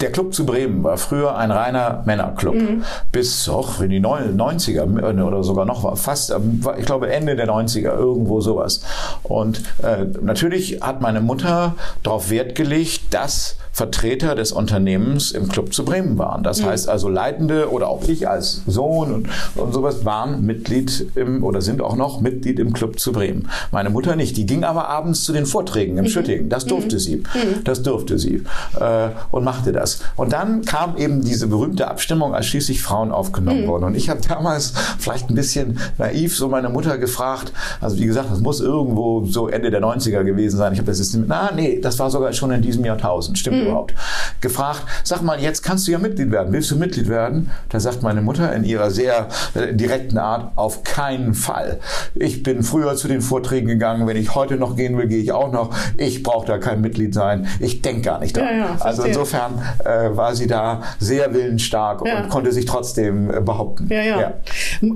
der 0.00 0.12
Club 0.12 0.34
zu 0.34 0.44
Bremen 0.44 0.82
war 0.82 0.98
früher 0.98 1.36
ein 1.36 1.50
reiner 1.50 2.02
Männerclub. 2.04 2.54
Mhm. 2.54 2.84
Bis 3.12 3.48
auch 3.48 3.80
in 3.80 3.90
die 3.90 4.00
90er 4.00 5.22
oder 5.22 5.42
sogar 5.42 5.64
noch 5.64 5.96
fast, 5.96 6.30
ähm, 6.30 6.62
ich 6.78 6.84
glaube 6.84 7.12
Ende 7.12 7.36
der 7.36 7.48
90er, 7.48 7.96
irgendwo 7.96 8.40
sowas. 8.40 8.82
Und 9.22 9.62
äh, 9.82 10.04
natürlich 10.20 10.80
hat 10.82 11.00
meine 11.00 11.20
Mutter 11.20 11.74
darauf 12.02 12.30
Wert 12.30 12.54
gelegt, 12.54 13.14
dass 13.14 13.56
Vertreter 13.74 14.36
des 14.36 14.52
Unternehmens 14.52 15.32
im 15.32 15.48
Club 15.48 15.74
zu 15.74 15.84
Bremen 15.84 16.16
waren. 16.16 16.44
Das 16.44 16.62
mhm. 16.62 16.66
heißt 16.66 16.88
also 16.88 17.08
Leitende 17.08 17.72
oder 17.72 17.88
auch 17.88 18.06
ich 18.06 18.28
als 18.28 18.62
Sohn 18.68 19.12
und, 19.12 19.28
und 19.56 19.74
sowas 19.74 20.04
waren 20.04 20.46
Mitglied 20.46 21.08
im 21.16 21.42
oder 21.42 21.60
sind 21.60 21.82
auch 21.82 21.96
noch 21.96 22.20
Mitglied 22.20 22.60
im 22.60 22.72
Club 22.72 23.00
zu 23.00 23.10
Bremen. 23.10 23.48
Meine 23.72 23.90
Mutter 23.90 24.14
nicht. 24.14 24.36
Die 24.36 24.46
ging 24.46 24.62
aber 24.62 24.88
abends 24.88 25.24
zu 25.24 25.32
den 25.32 25.44
Vorträgen 25.44 25.98
im 25.98 26.04
mhm. 26.04 26.08
Schüttingen. 26.08 26.48
Das 26.48 26.66
durfte 26.66 26.94
mhm. 26.94 27.00
sie. 27.00 27.16
Mhm. 27.16 27.64
Das 27.64 27.82
durfte 27.82 28.16
sie 28.16 28.44
äh, 28.78 29.08
und 29.32 29.42
machte 29.42 29.72
das. 29.72 29.98
Und 30.14 30.32
dann 30.32 30.64
kam 30.64 30.96
eben 30.96 31.24
diese 31.24 31.48
berühmte 31.48 31.88
Abstimmung, 31.88 32.32
als 32.32 32.46
schließlich 32.46 32.80
Frauen 32.80 33.10
aufgenommen 33.10 33.62
mhm. 33.62 33.66
wurden. 33.66 33.84
Und 33.84 33.96
ich 33.96 34.08
habe 34.08 34.20
damals 34.28 34.72
vielleicht 35.00 35.30
ein 35.30 35.34
bisschen 35.34 35.80
naiv 35.98 36.36
so 36.36 36.48
meine 36.48 36.68
Mutter 36.68 36.96
gefragt. 36.96 37.52
Also 37.80 37.98
wie 37.98 38.06
gesagt, 38.06 38.30
das 38.30 38.38
muss 38.38 38.60
irgendwo 38.60 39.26
so 39.26 39.48
Ende 39.48 39.72
der 39.72 39.82
90er 39.82 40.22
gewesen 40.22 40.58
sein. 40.58 40.72
Ich 40.74 40.78
habe 40.78 40.86
das 40.86 41.00
jetzt 41.00 41.16
nicht, 41.16 41.26
na 41.26 41.50
nee, 41.52 41.80
das 41.80 41.98
war 41.98 42.08
sogar 42.08 42.32
schon 42.32 42.52
in 42.52 42.62
diesem 42.62 42.84
Jahrtausend. 42.84 43.36
Stimmt 43.36 43.62
mhm. 43.62 43.63
Überhaupt. 43.64 43.94
Gefragt, 44.40 44.82
sag 45.02 45.22
mal, 45.22 45.40
jetzt 45.40 45.62
kannst 45.62 45.86
du 45.86 45.92
ja 45.92 45.98
Mitglied 45.98 46.30
werden. 46.30 46.52
Willst 46.52 46.70
du 46.70 46.76
Mitglied 46.76 47.08
werden? 47.08 47.50
Da 47.68 47.80
sagt 47.80 48.02
meine 48.02 48.20
Mutter 48.20 48.52
in 48.54 48.64
ihrer 48.64 48.90
sehr 48.90 49.28
äh, 49.54 49.72
direkten 49.74 50.18
Art, 50.18 50.52
auf 50.56 50.84
keinen 50.84 51.34
Fall. 51.34 51.80
Ich 52.14 52.42
bin 52.42 52.62
früher 52.62 52.96
zu 52.96 53.08
den 53.08 53.20
Vorträgen 53.20 53.66
gegangen. 53.66 54.06
Wenn 54.06 54.16
ich 54.16 54.34
heute 54.34 54.56
noch 54.56 54.76
gehen 54.76 54.96
will, 54.96 55.06
gehe 55.06 55.22
ich 55.22 55.32
auch 55.32 55.52
noch. 55.52 55.74
Ich 55.96 56.22
brauche 56.22 56.46
da 56.46 56.58
kein 56.58 56.80
Mitglied 56.80 57.14
sein. 57.14 57.46
Ich 57.60 57.82
denke 57.82 58.02
gar 58.02 58.20
nicht 58.20 58.36
daran. 58.36 58.58
Ja, 58.58 58.64
ja, 58.66 58.76
also 58.80 59.02
insofern 59.04 59.62
äh, 59.84 60.16
war 60.16 60.34
sie 60.34 60.46
da 60.46 60.82
sehr 60.98 61.32
willensstark 61.34 62.02
ja. 62.06 62.22
und 62.22 62.28
konnte 62.28 62.52
sich 62.52 62.66
trotzdem 62.66 63.30
äh, 63.30 63.40
behaupten. 63.40 63.88
Ja, 63.88 64.02
ja. 64.02 64.32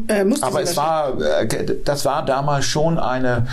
Äh, 0.08 0.24
Aber 0.40 0.62
es 0.62 0.76
war, 0.76 1.20
äh, 1.20 1.46
das 1.84 2.04
war 2.04 2.24
damals 2.24 2.64
schon 2.64 2.98
eine 2.98 3.46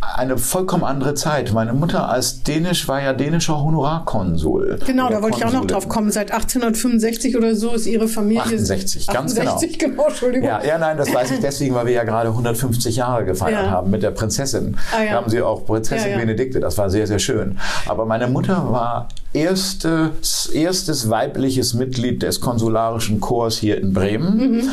eine 0.00 0.38
vollkommen 0.38 0.84
andere 0.84 1.14
Zeit. 1.14 1.52
Meine 1.52 1.72
Mutter 1.72 2.08
als 2.08 2.42
Dänisch 2.42 2.86
war 2.88 3.02
ja 3.02 3.12
dänischer 3.12 3.62
Honorarkonsul. 3.62 4.78
Genau, 4.86 5.08
da 5.08 5.22
wollte 5.22 5.38
ich 5.38 5.44
auch 5.44 5.52
noch 5.52 5.66
drauf 5.66 5.88
kommen. 5.88 6.10
Seit 6.10 6.30
1865 6.30 7.36
oder 7.36 7.54
so 7.54 7.72
ist 7.72 7.86
ihre 7.86 8.08
Familie. 8.08 8.42
68, 8.42 9.06
ganz 9.08 9.38
68, 9.38 9.78
genau. 9.78 9.92
genau. 9.94 10.08
Entschuldigung. 10.08 10.48
Ja, 10.48 10.62
ja, 10.64 10.78
nein, 10.78 10.96
das 10.96 11.12
weiß 11.12 11.32
ich 11.32 11.40
deswegen, 11.40 11.74
weil 11.74 11.86
wir 11.86 11.94
ja 11.94 12.04
gerade 12.04 12.28
150 12.30 12.96
Jahre 12.96 13.24
gefeiert 13.24 13.64
ja. 13.64 13.70
haben 13.70 13.90
mit 13.90 14.02
der 14.02 14.12
Prinzessin. 14.12 14.76
Ah, 14.92 15.02
ja. 15.02 15.10
Da 15.10 15.16
haben 15.16 15.30
sie 15.30 15.42
auch 15.42 15.64
Prinzessin 15.66 16.12
ja, 16.12 16.18
Benedikte, 16.18 16.60
das 16.60 16.78
war 16.78 16.90
sehr, 16.90 17.06
sehr 17.06 17.18
schön. 17.18 17.58
Aber 17.86 18.06
meine 18.06 18.28
Mutter 18.28 18.70
war 18.70 19.08
erstes, 19.32 20.46
erstes 20.46 21.10
weibliches 21.10 21.74
Mitglied 21.74 22.22
des 22.22 22.40
konsularischen 22.40 23.20
Chors 23.20 23.58
hier 23.58 23.78
in 23.78 23.92
Bremen. 23.92 24.36
Mhm. 24.36 24.70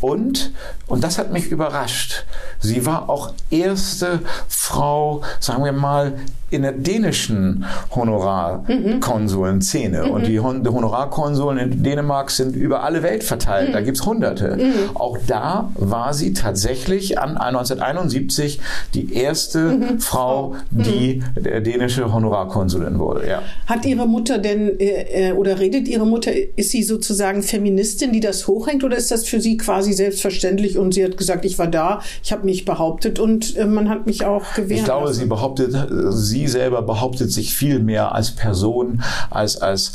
Und, 0.00 0.52
und 0.86 1.04
das 1.04 1.18
hat 1.18 1.32
mich 1.32 1.48
überrascht, 1.48 2.24
sie 2.58 2.86
war 2.86 3.10
auch 3.10 3.32
erste 3.50 4.20
Frau, 4.48 5.22
sagen 5.40 5.64
wir 5.64 5.72
mal, 5.72 6.14
in 6.50 6.62
der 6.62 6.72
dänischen 6.72 7.66
Honorarkonsulenszene. 7.94 10.04
Mhm. 10.04 10.10
Und 10.10 10.26
die 10.26 10.40
Honorarkonsuln 10.40 11.58
in 11.58 11.82
Dänemark 11.82 12.30
sind 12.30 12.56
über 12.56 12.84
alle 12.84 13.02
Welt 13.02 13.22
verteilt. 13.22 13.68
Mhm. 13.68 13.74
Da 13.74 13.82
gibt's 13.82 14.06
hunderte. 14.06 14.56
Mhm. 14.56 14.72
Auch 14.94 15.18
da 15.26 15.70
war 15.74 16.14
sie 16.14 16.32
tatsächlich 16.32 17.18
an 17.18 17.36
1971 17.36 18.60
die 18.94 19.12
erste 19.12 19.58
mhm. 19.58 20.00
Frau, 20.00 20.54
mhm. 20.70 20.82
die 20.82 21.22
dänische 21.36 22.10
Honorarkonsulin 22.12 22.98
wurde. 22.98 23.28
Ja. 23.28 23.42
Hat 23.66 23.84
Ihre 23.84 24.06
Mutter 24.08 24.38
denn, 24.38 24.80
äh, 24.80 25.30
äh, 25.30 25.32
oder 25.32 25.58
redet 25.58 25.86
Ihre 25.88 26.06
Mutter, 26.06 26.32
ist 26.56 26.70
sie 26.70 26.82
sozusagen 26.82 27.42
Feministin, 27.42 28.12
die 28.12 28.20
das 28.20 28.46
hochhängt, 28.46 28.84
oder 28.84 28.96
ist 28.96 29.10
das 29.10 29.24
für 29.24 29.40
sie 29.40 29.56
quasi 29.56 29.92
selbstverständlich 29.92 30.78
und 30.78 30.94
sie 30.94 31.04
hat 31.04 31.16
gesagt, 31.16 31.44
ich 31.44 31.58
war 31.58 31.68
da, 31.68 32.00
ich 32.24 32.32
habe 32.32 32.44
mich 32.44 32.64
behauptet 32.64 33.18
und 33.18 33.56
äh, 33.56 33.66
man 33.66 33.88
hat 33.88 34.06
mich 34.06 34.24
auch 34.24 34.54
gewährt? 34.54 34.80
Ich 34.80 34.84
glaube, 34.84 35.06
lassen. 35.06 35.20
sie 35.20 35.26
behauptet, 35.26 35.74
sie 36.10 36.48
selber 36.48 36.82
behauptet 36.82 37.30
sich 37.30 37.54
viel 37.54 37.78
mehr 37.78 38.14
als 38.14 38.32
Person 38.32 39.02
als 39.30 39.60
als 39.60 39.92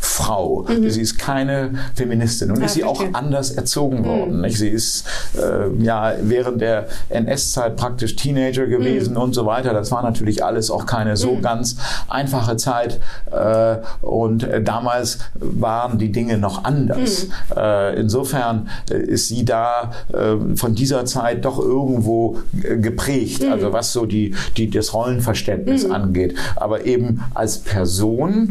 Frau. 0.00 0.66
Mhm. 0.68 0.90
Sie 0.90 1.00
ist 1.00 1.18
keine 1.18 1.72
Feministin 1.94 2.50
und 2.50 2.58
ja, 2.58 2.66
ist 2.66 2.74
sie 2.74 2.84
auch 2.84 3.02
anders 3.12 3.50
erzogen 3.50 4.00
mhm. 4.00 4.04
worden. 4.04 4.40
Nicht? 4.42 4.58
Sie 4.58 4.68
ist 4.68 5.04
äh, 5.34 5.72
ja 5.82 6.14
während 6.20 6.60
der 6.60 6.88
NS-Zeit 7.08 7.76
praktisch 7.76 8.16
Teenager 8.16 8.66
gewesen 8.66 9.14
mhm. 9.14 9.20
und 9.20 9.34
so 9.34 9.46
weiter. 9.46 9.72
Das 9.72 9.90
war 9.90 10.02
natürlich 10.02 10.44
alles 10.44 10.70
auch 10.70 10.86
keine 10.86 11.16
so 11.16 11.36
mhm. 11.36 11.42
ganz 11.42 11.76
einfache 12.08 12.56
Zeit 12.56 13.00
äh, 13.30 13.36
und 14.02 14.44
äh, 14.44 14.62
damals 14.62 15.18
waren 15.34 15.98
die 15.98 16.12
Dinge 16.12 16.38
noch 16.38 16.64
anders. 16.64 17.26
Mhm. 17.26 17.56
Äh, 17.56 18.00
insofern 18.00 18.68
äh, 18.90 18.98
ist 18.98 19.28
sie 19.28 19.44
da 19.44 19.92
äh, 20.12 20.56
von 20.56 20.74
dieser 20.74 21.04
Zeit 21.06 21.44
doch 21.44 21.58
irgendwo 21.58 22.38
geprägt. 22.52 23.42
Mhm. 23.42 23.52
Also 23.52 23.72
was 23.72 23.92
so 23.92 24.06
die, 24.06 24.34
die 24.56 24.68
das 24.68 24.92
Rollenverständnis 24.92 25.88
angeht. 25.88 26.36
Aber 26.56 26.84
eben 26.84 27.22
als 27.34 27.58
Person 27.58 28.50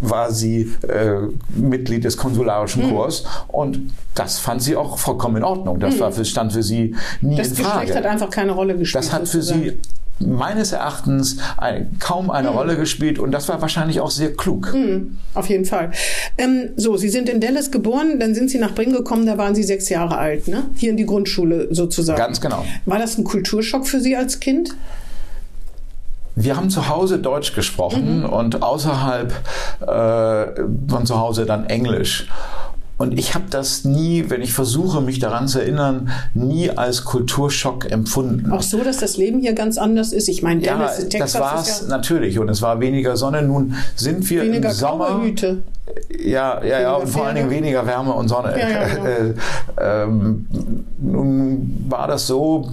war 0.00 0.24
war 0.24 0.32
sie 0.32 0.72
äh, 0.88 1.28
Mitglied 1.54 2.04
des 2.04 2.16
konsularischen 2.16 2.86
mhm. 2.86 2.90
Chors 2.90 3.24
und 3.48 3.92
das 4.14 4.38
fand 4.38 4.62
sie 4.62 4.76
auch 4.76 4.96
vollkommen 4.96 5.36
in 5.36 5.44
Ordnung. 5.44 5.78
Das 5.80 5.96
mhm. 5.96 6.00
war 6.00 6.12
für, 6.12 6.24
stand 6.24 6.52
für 6.52 6.62
sie 6.62 6.94
nie 7.20 7.36
das 7.36 7.48
in 7.48 7.56
Frage. 7.56 7.68
Das 7.68 7.80
Geschlecht 7.80 7.96
hat 7.96 8.06
einfach 8.06 8.30
keine 8.30 8.52
Rolle 8.52 8.76
gespielt. 8.76 9.04
Das 9.04 9.12
hat 9.12 9.28
für 9.28 9.42
sie 9.42 9.78
meines 10.20 10.72
Erachtens 10.72 11.38
ein, 11.56 11.96
kaum 11.98 12.30
eine 12.30 12.50
mhm. 12.50 12.56
Rolle 12.56 12.76
gespielt 12.76 13.18
und 13.18 13.32
das 13.32 13.48
war 13.48 13.60
wahrscheinlich 13.60 14.00
auch 14.00 14.10
sehr 14.10 14.32
klug. 14.32 14.72
Mhm, 14.72 15.18
auf 15.34 15.48
jeden 15.48 15.64
Fall. 15.64 15.90
Ähm, 16.38 16.70
so, 16.76 16.96
Sie 16.96 17.08
sind 17.08 17.28
in 17.28 17.40
Dallas 17.40 17.70
geboren, 17.70 18.20
dann 18.20 18.34
sind 18.34 18.50
Sie 18.50 18.58
nach 18.58 18.74
Bremen 18.74 18.92
gekommen, 18.92 19.26
da 19.26 19.38
waren 19.38 19.54
Sie 19.54 19.64
sechs 19.64 19.88
Jahre 19.88 20.16
alt, 20.18 20.48
ne? 20.48 20.64
Hier 20.76 20.90
in 20.90 20.96
die 20.96 21.06
Grundschule 21.06 21.68
sozusagen. 21.74 22.18
Ganz 22.18 22.40
genau. 22.40 22.64
War 22.84 22.98
das 22.98 23.18
ein 23.18 23.24
Kulturschock 23.24 23.86
für 23.86 24.00
Sie 24.00 24.16
als 24.16 24.40
Kind? 24.40 24.74
Wir 26.36 26.56
haben 26.56 26.68
zu 26.68 26.88
Hause 26.88 27.18
Deutsch 27.18 27.54
gesprochen 27.54 28.20
mhm. 28.20 28.24
und 28.24 28.62
außerhalb 28.62 29.32
äh, 29.80 30.60
von 30.88 31.06
zu 31.06 31.18
Hause 31.18 31.46
dann 31.46 31.66
Englisch. 31.66 32.28
Und 32.96 33.18
ich 33.18 33.34
habe 33.34 33.46
das 33.50 33.84
nie, 33.84 34.26
wenn 34.28 34.40
ich 34.40 34.52
versuche, 34.52 35.00
mich 35.00 35.18
daran 35.18 35.48
zu 35.48 35.58
erinnern, 35.58 36.10
nie 36.34 36.70
als 36.70 37.04
Kulturschock 37.04 37.90
empfunden. 37.90 38.52
Auch 38.52 38.62
so, 38.62 38.84
dass 38.84 38.98
das 38.98 39.16
Leben 39.16 39.40
hier 39.40 39.54
ganz 39.54 39.78
anders 39.78 40.12
ist. 40.12 40.28
Ich 40.28 40.42
meine, 40.42 40.62
ja, 40.62 40.86
Texas 40.86 41.32
das 41.32 41.40
war 41.40 41.60
es 41.60 41.80
ja 41.82 41.88
natürlich. 41.88 42.38
Und 42.38 42.48
es 42.48 42.62
war 42.62 42.80
weniger 42.80 43.16
Sonne. 43.16 43.42
Nun 43.42 43.74
sind 43.96 44.28
wir 44.30 44.42
weniger 44.42 44.70
im 44.70 44.74
Sommer. 44.74 45.22
Hüte. 45.22 45.62
Ja, 46.18 46.64
ja, 46.64 46.80
ja, 46.80 46.94
und 46.94 47.08
vor 47.08 47.26
allen 47.26 47.36
Dingen 47.36 47.50
weniger 47.50 47.86
Wärme 47.86 48.14
und 48.14 48.28
Sonne. 48.28 48.58
Ja, 48.58 48.68
ja, 48.70 48.88
genau. 48.88 49.34
ähm, 49.80 50.46
nun 50.98 51.86
war 51.88 52.08
das 52.08 52.26
so, 52.26 52.70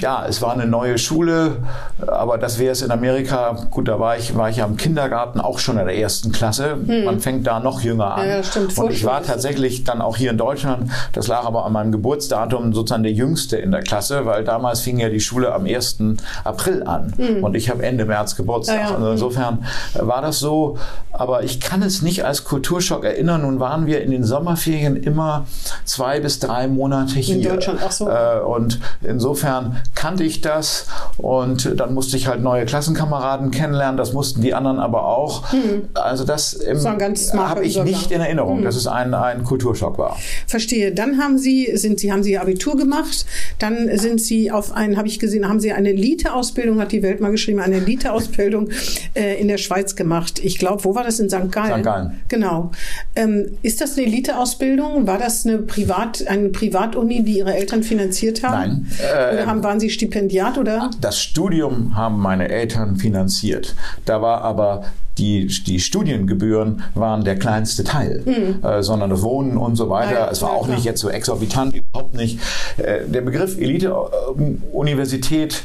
ja, 0.00 0.26
es 0.26 0.42
war 0.42 0.54
eine 0.54 0.66
neue 0.66 0.98
Schule, 0.98 1.58
aber 2.04 2.36
das 2.36 2.58
wäre 2.58 2.72
es 2.72 2.82
in 2.82 2.90
Amerika, 2.90 3.56
gut, 3.70 3.86
da 3.86 4.00
war 4.00 4.16
ich, 4.16 4.36
war 4.36 4.50
ich 4.50 4.56
ja 4.56 4.66
im 4.66 4.76
Kindergarten 4.76 5.40
auch 5.40 5.60
schon 5.60 5.78
in 5.78 5.86
der 5.86 5.96
ersten 5.96 6.32
Klasse. 6.32 6.76
Hm. 6.84 7.04
Man 7.04 7.20
fängt 7.20 7.46
da 7.46 7.60
noch 7.60 7.80
jünger 7.80 8.16
an. 8.16 8.28
Ja, 8.28 8.42
stimmt. 8.42 8.76
Und 8.76 8.90
ich 8.90 9.04
war 9.04 9.22
tatsächlich 9.22 9.67
dann 9.84 10.00
auch 10.00 10.16
hier 10.16 10.30
in 10.30 10.38
Deutschland, 10.38 10.90
das 11.12 11.28
lag 11.28 11.44
aber 11.44 11.64
an 11.64 11.72
meinem 11.72 11.92
Geburtsdatum, 11.92 12.72
sozusagen 12.72 13.02
der 13.02 13.12
Jüngste 13.12 13.56
in 13.56 13.70
der 13.70 13.82
Klasse, 13.82 14.26
weil 14.26 14.44
damals 14.44 14.80
fing 14.80 14.98
ja 14.98 15.08
die 15.08 15.20
Schule 15.20 15.52
am 15.52 15.66
1. 15.66 15.98
April 16.44 16.82
an 16.84 17.12
hm. 17.16 17.44
und 17.44 17.54
ich 17.54 17.70
habe 17.70 17.82
Ende 17.82 18.04
März 18.04 18.36
Geburtstag. 18.36 18.80
Ja, 18.80 18.94
also 18.94 19.10
insofern 19.10 19.64
war 19.94 20.22
das 20.22 20.38
so, 20.38 20.78
aber 21.12 21.42
ich 21.42 21.60
kann 21.60 21.82
es 21.82 22.02
nicht 22.02 22.24
als 22.24 22.44
Kulturschock 22.44 23.04
erinnern. 23.04 23.42
Nun 23.42 23.60
waren 23.60 23.86
wir 23.86 24.02
in 24.02 24.10
den 24.10 24.24
Sommerferien 24.24 24.96
immer 24.96 25.46
zwei 25.84 26.20
bis 26.20 26.38
drei 26.38 26.68
Monate 26.68 27.18
hier. 27.18 27.36
In 27.36 27.42
Deutschland, 27.42 27.80
ach 27.84 27.92
so. 27.92 28.08
Äh, 28.08 28.40
und 28.40 28.80
insofern 29.02 29.80
kannte 29.94 30.24
ich 30.24 30.40
das 30.40 30.86
und 31.16 31.78
dann 31.78 31.94
musste 31.94 32.16
ich 32.16 32.28
halt 32.28 32.42
neue 32.42 32.64
Klassenkameraden 32.66 33.50
kennenlernen. 33.50 33.96
Das 33.96 34.12
mussten 34.12 34.42
die 34.42 34.54
anderen 34.54 34.78
aber 34.78 35.06
auch. 35.06 35.50
Hm. 35.52 35.88
Also 35.94 36.24
das, 36.24 36.58
das 36.58 37.34
habe 37.34 37.64
ich 37.64 37.82
nicht 37.82 38.10
in 38.10 38.20
Erinnerung, 38.20 38.58
hm. 38.58 38.64
dass 38.64 38.76
es 38.76 38.86
ein, 38.86 39.14
ein 39.14 39.44
Kulturschock 39.48 39.98
war. 39.98 40.16
Verstehe. 40.46 40.92
Dann 40.92 41.18
haben 41.18 41.38
Sie, 41.38 41.70
sind 41.74 41.98
Sie, 41.98 42.12
haben 42.12 42.22
Sie 42.22 42.38
Abitur 42.38 42.76
gemacht. 42.76 43.26
Dann 43.58 43.98
sind 43.98 44.20
Sie 44.20 44.50
auf 44.50 44.72
einen, 44.72 44.96
habe 44.96 45.08
ich 45.08 45.18
gesehen, 45.18 45.48
haben 45.48 45.58
Sie 45.58 45.72
eine 45.72 45.90
Elite-Ausbildung, 45.90 46.80
hat 46.80 46.92
die 46.92 47.02
Welt 47.02 47.20
mal 47.20 47.30
geschrieben, 47.30 47.60
eine 47.60 47.76
Elite-Ausbildung 47.76 48.68
äh, 49.14 49.40
in 49.40 49.48
der 49.48 49.58
Schweiz 49.58 49.96
gemacht. 49.96 50.40
Ich 50.44 50.58
glaube, 50.58 50.84
wo 50.84 50.94
war 50.94 51.04
das? 51.04 51.18
In 51.18 51.28
St. 51.28 51.50
Gallen. 51.50 51.80
St. 51.80 51.84
Gallen. 51.84 52.20
Genau. 52.28 52.70
Ähm, 53.16 53.56
ist 53.62 53.80
das 53.80 53.96
eine 53.96 54.06
Elite-Ausbildung? 54.06 55.06
War 55.06 55.18
das 55.18 55.46
eine 55.46 55.58
Privat, 55.58 56.26
eine 56.26 56.50
Privatuni, 56.50 57.22
die 57.24 57.38
Ihre 57.38 57.54
Eltern 57.54 57.82
finanziert 57.82 58.42
haben? 58.42 58.86
Nein. 58.86 58.86
Äh, 59.00 59.34
oder 59.34 59.46
haben, 59.46 59.62
waren 59.62 59.80
Sie 59.80 59.90
Stipendiat 59.90 60.58
oder? 60.58 60.90
Das 61.00 61.20
Studium 61.20 61.96
haben 61.96 62.20
meine 62.20 62.48
Eltern 62.48 62.96
finanziert. 62.96 63.74
Da 64.04 64.20
war 64.20 64.42
aber 64.42 64.84
die, 65.18 65.46
die 65.46 65.80
Studiengebühren 65.80 66.82
waren 66.94 67.24
der 67.24 67.38
kleinste 67.38 67.84
Teil, 67.84 68.22
mhm. 68.24 68.64
äh, 68.64 68.82
sondern 68.82 69.10
das 69.10 69.22
Wohnen 69.22 69.56
und 69.56 69.76
so 69.76 69.90
weiter. 69.90 70.12
Ja, 70.12 70.30
es 70.30 70.42
war 70.42 70.50
auch 70.50 70.64
klar. 70.64 70.76
nicht 70.76 70.84
jetzt 70.84 71.00
so 71.00 71.10
exorbitant, 71.10 71.74
überhaupt 71.74 72.14
nicht. 72.14 72.38
Äh, 72.76 73.06
der 73.06 73.22
Begriff 73.22 73.58
Elite-Universität 73.58 75.62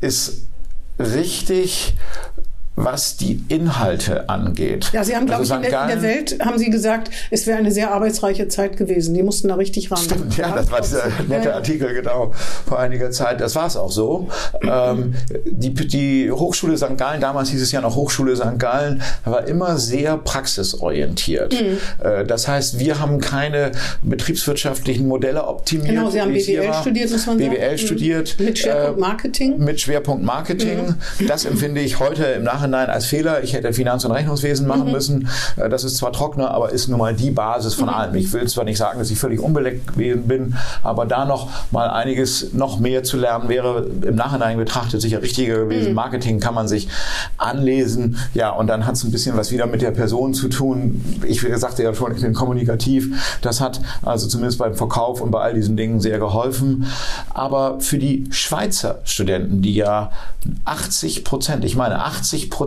ist 0.00 0.46
richtig 0.98 1.94
was 2.84 3.16
die 3.16 3.42
Inhalte 3.48 4.28
angeht. 4.28 4.90
Ja, 4.92 5.04
Sie 5.04 5.14
haben, 5.14 5.26
glaube 5.26 5.40
also 5.40 5.54
ich, 5.54 5.64
in 5.64 5.70
der, 5.70 5.82
in 5.82 5.88
der, 5.88 6.02
Welt 6.02 6.38
haben 6.44 6.58
Sie 6.58 6.70
gesagt, 6.70 7.10
es 7.30 7.46
wäre 7.46 7.58
eine 7.58 7.70
sehr 7.70 7.92
arbeitsreiche 7.92 8.48
Zeit 8.48 8.76
gewesen. 8.76 9.14
Die 9.14 9.22
mussten 9.22 9.48
da 9.48 9.56
richtig 9.56 9.90
ran. 9.90 9.98
Stimmt, 9.98 10.36
ja, 10.36 10.54
das 10.54 10.70
war 10.70 10.80
dieser 10.80 11.04
nette 11.28 11.54
Artikel, 11.54 11.92
genau, 11.94 12.32
vor 12.66 12.78
einiger 12.78 13.10
Zeit. 13.10 13.40
Das 13.40 13.54
war 13.54 13.66
es 13.66 13.76
auch 13.76 13.90
so. 13.90 14.28
ähm, 14.62 15.14
die, 15.46 15.74
die 15.74 16.30
Hochschule 16.30 16.76
St. 16.76 16.96
Gallen, 16.96 17.20
damals 17.20 17.50
hieß 17.50 17.62
es 17.62 17.72
ja 17.72 17.80
noch 17.80 17.96
Hochschule 17.96 18.36
St. 18.36 18.58
Gallen, 18.58 19.02
war 19.24 19.46
immer 19.46 19.78
sehr 19.78 20.16
praxisorientiert. 20.16 21.52
Mhm. 21.52 21.78
Äh, 22.04 22.24
das 22.24 22.48
heißt, 22.48 22.78
wir 22.78 22.98
haben 22.98 23.20
keine 23.20 23.72
betriebswirtschaftlichen 24.02 25.06
Modelle 25.06 25.46
optimiert. 25.46 25.88
Genau, 25.88 26.10
Sie 26.10 26.20
haben 26.20 26.32
BWL 26.32 26.72
studiert, 26.74 27.10
muss 27.10 27.26
man 27.26 27.36
BWL 27.36 27.48
sagen. 27.48 27.60
BWL 27.60 27.78
studiert. 27.78 28.36
Mit 28.38 28.58
Schwerpunkt 28.58 28.98
äh, 28.98 29.00
Marketing. 29.00 29.52
Äh, 29.52 29.64
mit 29.64 29.80
Schwerpunkt 29.80 30.24
Marketing. 30.24 30.96
Mhm. 31.18 31.26
Das 31.26 31.44
empfinde 31.44 31.80
ich 31.80 31.98
heute 31.98 32.24
im 32.24 32.44
Nachhinein 32.44 32.69
als 32.74 33.06
Fehler. 33.06 33.42
Ich 33.42 33.52
hätte 33.52 33.72
Finanz- 33.72 34.04
und 34.04 34.12
Rechnungswesen 34.12 34.66
machen 34.66 34.86
mhm. 34.86 34.92
müssen. 34.92 35.28
Äh, 35.56 35.68
das 35.68 35.84
ist 35.84 35.96
zwar 35.96 36.12
trockener, 36.12 36.50
aber 36.50 36.70
ist 36.70 36.88
nun 36.88 36.98
mal 36.98 37.14
die 37.14 37.30
Basis 37.30 37.74
von 37.74 37.86
mhm. 37.86 37.94
allem. 37.94 38.14
Ich 38.14 38.32
will 38.32 38.46
zwar 38.48 38.64
nicht 38.64 38.78
sagen, 38.78 38.98
dass 38.98 39.10
ich 39.10 39.18
völlig 39.18 39.40
unbeleckt 39.40 39.94
gewesen 39.94 40.26
bin, 40.26 40.54
aber 40.82 41.06
da 41.06 41.24
noch 41.24 41.48
mal 41.70 41.88
einiges 41.88 42.52
noch 42.52 42.78
mehr 42.78 43.02
zu 43.02 43.16
lernen 43.16 43.48
wäre 43.48 43.86
im 44.02 44.14
Nachhinein 44.14 44.58
betrachtet 44.58 45.00
sicher 45.00 45.22
richtiger 45.22 45.56
gewesen. 45.56 45.90
Mhm. 45.90 45.94
Marketing 45.94 46.40
kann 46.40 46.54
man 46.54 46.68
sich 46.68 46.88
anlesen. 47.36 48.16
Ja, 48.34 48.50
und 48.50 48.66
dann 48.66 48.86
hat 48.86 48.94
es 48.94 49.04
ein 49.04 49.10
bisschen 49.10 49.36
was 49.36 49.50
wieder 49.50 49.66
mit 49.66 49.82
der 49.82 49.90
Person 49.90 50.34
zu 50.34 50.48
tun. 50.48 51.04
Ich 51.26 51.44
sagte 51.56 51.82
ja 51.82 51.94
schon, 51.94 52.14
ich 52.14 52.22
bin 52.22 52.34
kommunikativ. 52.34 53.38
Das 53.42 53.60
hat 53.60 53.80
also 54.02 54.28
zumindest 54.28 54.58
beim 54.58 54.74
Verkauf 54.74 55.20
und 55.20 55.30
bei 55.30 55.40
all 55.40 55.54
diesen 55.54 55.76
Dingen 55.76 56.00
sehr 56.00 56.18
geholfen. 56.18 56.86
Aber 57.30 57.80
für 57.80 57.98
die 57.98 58.26
Schweizer 58.30 59.00
Studenten, 59.04 59.62
die 59.62 59.74
ja 59.74 60.12
80 60.64 61.24
Prozent, 61.24 61.64
ich 61.64 61.76
meine 61.76 62.04
80 62.04 62.50
Prozent 62.50 62.59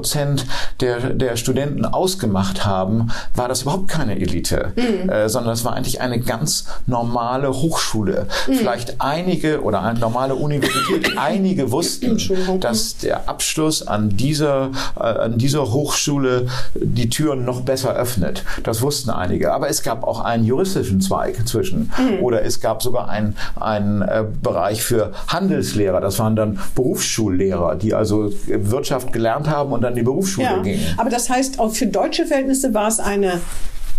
der, 0.80 1.00
der 1.12 1.36
Studenten 1.36 1.86
ausgemacht 1.86 2.66
haben, 2.66 3.10
war 3.36 3.48
das 3.48 3.64
überhaupt 3.64 3.88
keine 3.88 4.16
Elite, 4.20 4.74
mhm. 4.76 5.10
äh, 5.10 5.30
sondern 5.30 5.54
es 5.54 5.66
war 5.66 5.74
eigentlich 5.74 6.02
eine 6.02 6.20
ganz 6.20 6.66
normale 6.86 7.54
Hochschule. 7.54 8.28
Mhm. 8.48 8.54
Vielleicht 8.54 9.02
einige 9.02 9.62
oder 9.62 9.82
eine 9.82 10.00
normale 10.00 10.36
Universität, 10.36 11.14
einige 11.18 11.72
wussten, 11.72 12.18
dass 12.60 12.98
der 12.98 13.30
Abschluss 13.30 13.86
an 13.86 14.10
dieser, 14.16 14.72
äh, 14.96 15.04
an 15.04 15.38
dieser 15.38 15.72
Hochschule 15.72 16.48
die 16.76 17.10
Türen 17.10 17.46
noch 17.46 17.62
besser 17.62 17.96
öffnet. 17.96 18.44
Das 18.64 18.82
wussten 18.82 19.10
einige. 19.10 19.54
Aber 19.54 19.70
es 19.70 19.84
gab 19.84 20.04
auch 20.04 20.20
einen 20.20 20.46
juristischen 20.46 21.02
Zweig 21.02 21.38
inzwischen. 21.40 21.92
Mhm. 21.98 22.24
Oder 22.24 22.44
es 22.44 22.62
gab 22.62 22.82
sogar 22.82 23.10
einen, 23.10 23.36
einen 23.60 24.02
äh, 24.02 24.24
Bereich 24.42 24.84
für 24.84 25.12
Handelslehrer. 25.28 26.02
Das 26.02 26.20
waren 26.20 26.36
dann 26.36 26.60
Berufsschullehrer, 26.76 27.76
die 27.76 27.94
also 27.94 28.32
Wirtschaft 28.48 29.12
gelernt 29.12 29.50
haben 29.50 29.73
und 29.74 29.82
dann 29.82 29.96
die 29.96 30.04
Berufsschule 30.04 30.48
ja. 30.48 30.62
gingen. 30.62 30.82
Aber 30.98 31.10
das 31.10 31.30
heißt, 31.30 31.60
auch 31.60 31.74
für 31.74 31.88
deutsche 31.88 32.26
Verhältnisse 32.26 32.74
war 32.74 32.88
es 32.88 33.00
eine 33.00 33.42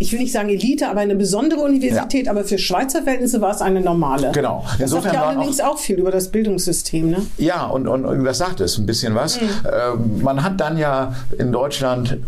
ich 0.01 0.13
will 0.13 0.19
nicht 0.19 0.33
sagen 0.33 0.49
Elite, 0.49 0.89
aber 0.89 1.01
eine 1.01 1.15
besondere 1.15 1.61
Universität, 1.61 2.27
ja. 2.27 2.33
aber 2.33 2.45
für 2.45 2.59
Schweizer 2.59 3.03
Verhältnisse 3.03 3.41
war 3.41 3.55
es 3.55 3.63
eine 3.63 3.81
normale. 3.81 4.33
Genau. 4.33 4.65
Das 4.73 4.81
Insofern 4.81 5.03
sagt 5.03 5.15
ja 5.15 5.23
allerdings 5.29 5.61
auch, 5.61 5.75
auch, 5.75 5.79
viel 5.79 5.99
über 5.99 6.11
das 6.11 6.29
Bildungssystem. 6.29 7.11
Ne? 7.11 7.27
Ja, 7.39 7.67
und, 7.67 7.87
und, 7.87 8.05
und 8.05 8.25
das 8.25 8.39
sagt 8.39 8.61
es 8.61 8.77
ein 8.77 8.87
bisschen 8.87 9.15
was. 9.15 9.41
Mhm. 9.41 9.49
Ähm, 9.65 10.23
man 10.23 10.43
hat 10.43 10.61
dann 10.61 10.77
ja 10.79 11.15
in 11.39 11.53
Deutschland 11.53 12.19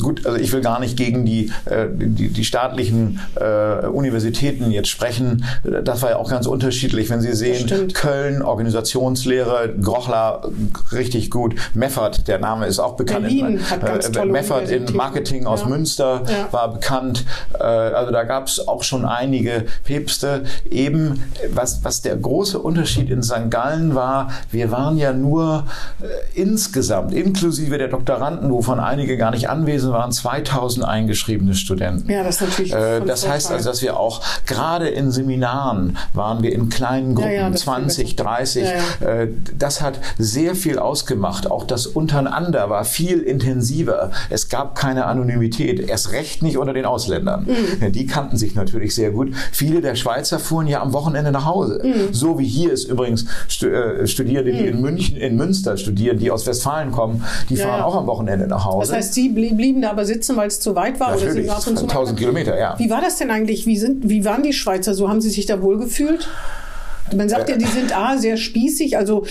gut, 0.00 0.26
also 0.26 0.38
ich 0.38 0.52
will 0.52 0.60
gar 0.60 0.80
nicht 0.80 0.96
gegen 0.96 1.24
die, 1.24 1.52
äh, 1.66 1.86
die, 1.92 2.28
die 2.28 2.44
staatlichen 2.44 3.20
äh, 3.36 3.86
Universitäten 3.86 4.70
jetzt 4.70 4.88
sprechen. 4.88 5.44
Das 5.62 6.02
war 6.02 6.10
ja 6.10 6.16
auch 6.16 6.30
ganz 6.30 6.46
unterschiedlich. 6.46 7.10
Wenn 7.10 7.20
Sie 7.20 7.32
sehen, 7.32 7.92
Köln, 7.92 8.42
Organisationslehre, 8.42 9.74
Grochler, 9.80 10.48
richtig 10.92 11.30
gut. 11.30 11.54
Meffert, 11.74 12.28
der 12.28 12.38
Name 12.38 12.66
ist 12.66 12.78
auch 12.78 12.96
bekannt. 12.96 13.22
Berlin 13.22 13.46
in, 13.46 13.70
hat 13.70 13.84
ganz 13.84 14.08
äh, 14.08 14.12
tolle 14.12 14.32
Meffert 14.32 14.70
in 14.70 14.94
Marketing 14.94 15.46
aus 15.46 15.62
ja. 15.62 15.68
Münster 15.68 16.22
ja. 16.28 16.52
war 16.52 16.72
bekannt. 16.72 17.24
Also 17.52 18.12
da 18.12 18.24
gab 18.24 18.48
es 18.48 18.66
auch 18.66 18.82
schon 18.82 19.04
einige 19.04 19.64
Päpste. 19.84 20.44
Eben, 20.70 21.22
was, 21.52 21.84
was 21.84 22.02
der 22.02 22.16
große 22.16 22.58
Unterschied 22.58 23.10
in 23.10 23.22
St. 23.22 23.50
Gallen 23.50 23.94
war, 23.94 24.30
wir 24.50 24.70
waren 24.70 24.96
ja 24.96 25.12
nur 25.12 25.64
insgesamt, 26.34 27.12
inklusive 27.12 27.78
der 27.78 27.88
Doktoranden, 27.88 28.50
wovon 28.50 28.80
einige 28.80 29.16
gar 29.16 29.30
nicht 29.30 29.48
anwesend 29.64 29.92
waren 29.92 30.12
2000 30.12 30.84
eingeschriebene 30.84 31.54
Studenten. 31.54 32.10
Ja, 32.10 32.22
das 32.22 32.36
ist 32.36 32.48
natürlich. 32.48 32.72
Äh, 32.74 33.00
das 33.00 33.28
heißt 33.28 33.50
also, 33.50 33.70
dass 33.70 33.82
wir 33.82 33.98
auch 33.98 34.20
gerade 34.46 34.88
in 34.88 35.10
Seminaren 35.10 35.96
waren 36.12 36.42
wir 36.42 36.52
in 36.52 36.68
kleinen 36.68 37.14
Gruppen, 37.14 37.32
ja, 37.32 37.48
ja, 37.48 37.52
20, 37.52 38.16
30. 38.16 38.64
Ja, 38.64 39.06
äh, 39.06 39.28
das 39.58 39.80
hat 39.80 40.00
sehr 40.18 40.54
viel 40.54 40.78
ausgemacht. 40.78 41.50
Auch 41.50 41.64
das 41.64 41.86
Untereinander 41.86 42.68
war 42.68 42.84
viel 42.84 43.20
intensiver. 43.20 44.10
Es 44.28 44.48
gab 44.48 44.74
keine 44.74 45.06
Anonymität. 45.06 45.88
Erst 45.88 46.12
recht 46.12 46.42
nicht 46.42 46.58
unter 46.58 46.74
den 46.74 46.84
Ausländern. 46.84 47.46
Mhm. 47.46 47.92
Die 47.92 48.06
kannten 48.06 48.36
sich 48.36 48.54
natürlich 48.54 48.94
sehr 48.94 49.10
gut. 49.10 49.32
Viele 49.52 49.80
der 49.80 49.94
Schweizer 49.94 50.38
fuhren 50.38 50.66
ja 50.66 50.82
am 50.82 50.92
Wochenende 50.92 51.32
nach 51.32 51.46
Hause. 51.46 51.80
Mhm. 51.82 52.12
So 52.12 52.38
wie 52.38 52.46
hier 52.46 52.72
ist 52.72 52.84
übrigens 52.84 53.24
äh, 53.62 54.06
Studierende, 54.06 54.52
die 54.52 54.62
mhm. 54.62 54.68
in 54.68 54.80
München, 54.82 55.16
in 55.16 55.36
Münster 55.36 55.76
studieren, 55.76 56.18
die 56.18 56.30
aus 56.30 56.46
Westfalen 56.46 56.92
kommen, 56.92 57.24
die 57.48 57.56
fahren 57.56 57.82
auch 57.82 57.96
am 57.96 58.06
Wochenende 58.06 58.46
nach 58.46 58.64
Hause. 58.64 58.92
Das 58.92 58.96
heißt, 58.96 59.14
Sie 59.14 59.28
blieben 59.30 59.53
blieben 59.56 59.82
da 59.82 59.90
aber 59.90 60.04
sitzen, 60.04 60.36
weil 60.36 60.48
es 60.48 60.60
zu 60.60 60.74
weit 60.74 61.00
war? 61.00 61.10
Natürlich, 61.10 61.50
oder 61.50 61.60
Sie 61.60 61.70
1000 61.70 62.18
Kilometer, 62.18 62.58
ja. 62.58 62.78
Wie 62.78 62.90
war 62.90 63.00
das 63.00 63.16
denn 63.16 63.30
eigentlich? 63.30 63.66
Wie, 63.66 63.76
sind, 63.76 64.08
wie 64.08 64.24
waren 64.24 64.42
die 64.42 64.52
Schweizer 64.52 64.94
so? 64.94 65.08
Haben 65.08 65.20
Sie 65.20 65.30
sich 65.30 65.46
da 65.46 65.62
wohl 65.62 65.78
gefühlt? 65.78 66.28
Man 67.14 67.28
sagt 67.28 67.48
ja, 67.48 67.56
die 67.56 67.64
sind 67.64 67.96
A, 67.96 68.16
sehr 68.18 68.36
spießig, 68.36 68.96
also 68.96 69.26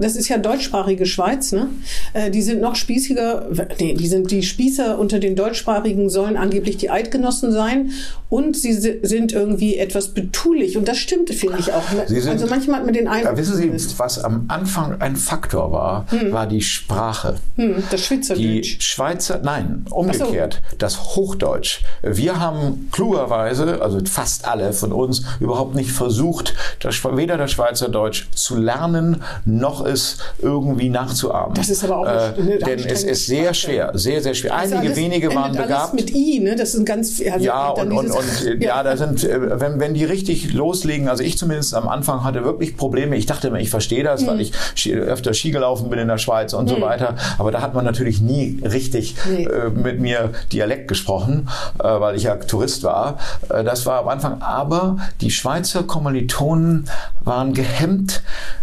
das 0.00 0.16
ist 0.16 0.28
ja 0.28 0.38
deutschsprachige 0.38 1.06
Schweiz, 1.06 1.52
ne? 1.52 1.68
Äh, 2.12 2.30
die 2.30 2.42
sind 2.42 2.60
noch 2.60 2.76
spießiger, 2.76 3.48
nee, 3.80 3.94
die 3.94 4.06
sind 4.06 4.30
die 4.30 4.42
Spießer 4.42 4.98
unter 4.98 5.18
den 5.18 5.36
deutschsprachigen 5.36 6.10
sollen 6.10 6.36
angeblich 6.36 6.76
die 6.76 6.90
Eidgenossen 6.90 7.52
sein 7.52 7.92
und 8.28 8.56
sie 8.56 8.72
sind 8.72 9.32
irgendwie 9.32 9.76
etwas 9.76 10.08
betulich 10.08 10.76
und 10.78 10.88
das 10.88 10.98
stimmt, 10.98 11.28
finde 11.30 11.58
ich 11.58 11.72
auch. 11.72 11.92
Ne? 11.92 12.04
Sind, 12.06 12.28
also 12.28 12.46
manchmal 12.46 12.78
hat 12.78 12.86
man 12.86 12.94
den 12.94 13.06
Eindruck. 13.06 13.36
Wissen 13.36 13.56
Sie, 13.56 13.98
was 13.98 14.18
am 14.22 14.46
Anfang 14.48 15.00
ein 15.00 15.16
Faktor 15.16 15.70
war, 15.70 16.06
hm. 16.10 16.32
war 16.32 16.46
die 16.46 16.62
Sprache. 16.62 17.36
Hm, 17.56 17.82
das 17.90 18.06
Schweizerdeutsch. 18.06 18.42
Die 18.42 18.64
Schweizer, 18.80 19.40
nein, 19.42 19.84
umgekehrt, 19.90 20.62
so. 20.70 20.76
das 20.78 21.16
Hochdeutsch. 21.16 21.82
Wir 22.02 22.40
haben 22.40 22.88
klugerweise, 22.90 23.82
also 23.82 24.00
fast 24.04 24.46
alle 24.46 24.72
von 24.72 24.92
uns, 24.92 25.22
überhaupt 25.40 25.74
nicht 25.74 25.90
versucht, 25.90 26.54
das 26.80 26.94
weder 27.16 27.36
das 27.36 27.52
Schweizerdeutsch 27.52 28.26
zu 28.34 28.56
lernen, 28.56 29.22
noch 29.44 29.84
es 29.84 30.18
irgendwie 30.38 30.88
nachzuahmen. 30.88 31.54
Das 31.54 31.68
ist 31.68 31.84
aber 31.84 31.98
auch 31.98 32.06
äh, 32.06 32.58
Denn 32.58 32.80
es 32.80 33.04
ist 33.04 33.26
sehr 33.26 33.54
schwer, 33.54 33.92
sehr, 33.94 34.22
sehr 34.22 34.34
schwer. 34.34 34.54
Einige 34.54 34.78
alles, 34.78 34.96
wenige 34.96 35.34
waren 35.34 35.52
begabt. 35.52 35.94
mit 35.94 36.14
I, 36.14 36.40
ne? 36.40 36.56
Das 36.56 36.74
ist 36.74 36.84
ganz... 36.86 37.22
Also 37.30 37.44
ja, 37.44 37.68
und, 37.70 37.92
und, 37.92 38.10
und 38.10 38.44
ja. 38.60 38.76
ja, 38.76 38.82
da 38.82 38.96
sind, 38.96 39.24
äh, 39.24 39.60
wenn, 39.60 39.80
wenn 39.80 39.94
die 39.94 40.04
richtig 40.04 40.52
loslegen, 40.52 41.08
also 41.08 41.22
ich 41.22 41.38
zumindest 41.38 41.74
am 41.74 41.88
Anfang 41.88 42.24
hatte 42.24 42.44
wirklich 42.44 42.76
Probleme. 42.76 43.16
Ich 43.16 43.26
dachte 43.26 43.48
immer, 43.48 43.60
ich 43.60 43.70
verstehe 43.70 44.04
das, 44.04 44.22
mhm. 44.22 44.26
weil 44.26 44.40
ich 44.40 44.52
öfter 44.92 45.34
Ski 45.34 45.50
gelaufen 45.50 45.90
bin 45.90 45.98
in 45.98 46.08
der 46.08 46.18
Schweiz 46.18 46.52
und 46.52 46.64
mhm. 46.64 46.68
so 46.68 46.80
weiter. 46.80 47.16
Aber 47.38 47.50
da 47.50 47.60
hat 47.60 47.74
man 47.74 47.84
natürlich 47.84 48.20
nie 48.20 48.60
richtig 48.64 49.16
nee. 49.28 49.44
äh, 49.44 49.70
mit 49.70 50.00
mir 50.00 50.30
Dialekt 50.52 50.88
gesprochen, 50.88 51.48
äh, 51.78 51.84
weil 51.84 52.16
ich 52.16 52.24
ja 52.24 52.36
Tourist 52.36 52.82
war. 52.82 53.18
Äh, 53.48 53.64
das 53.64 53.86
war 53.86 54.00
am 54.00 54.08
Anfang. 54.08 54.42
Aber 54.42 54.96
die 55.20 55.30
Schweizer 55.30 55.82
Kommilitonen 55.82 56.88
waren 57.24 57.54
gehemmt, 57.54 58.22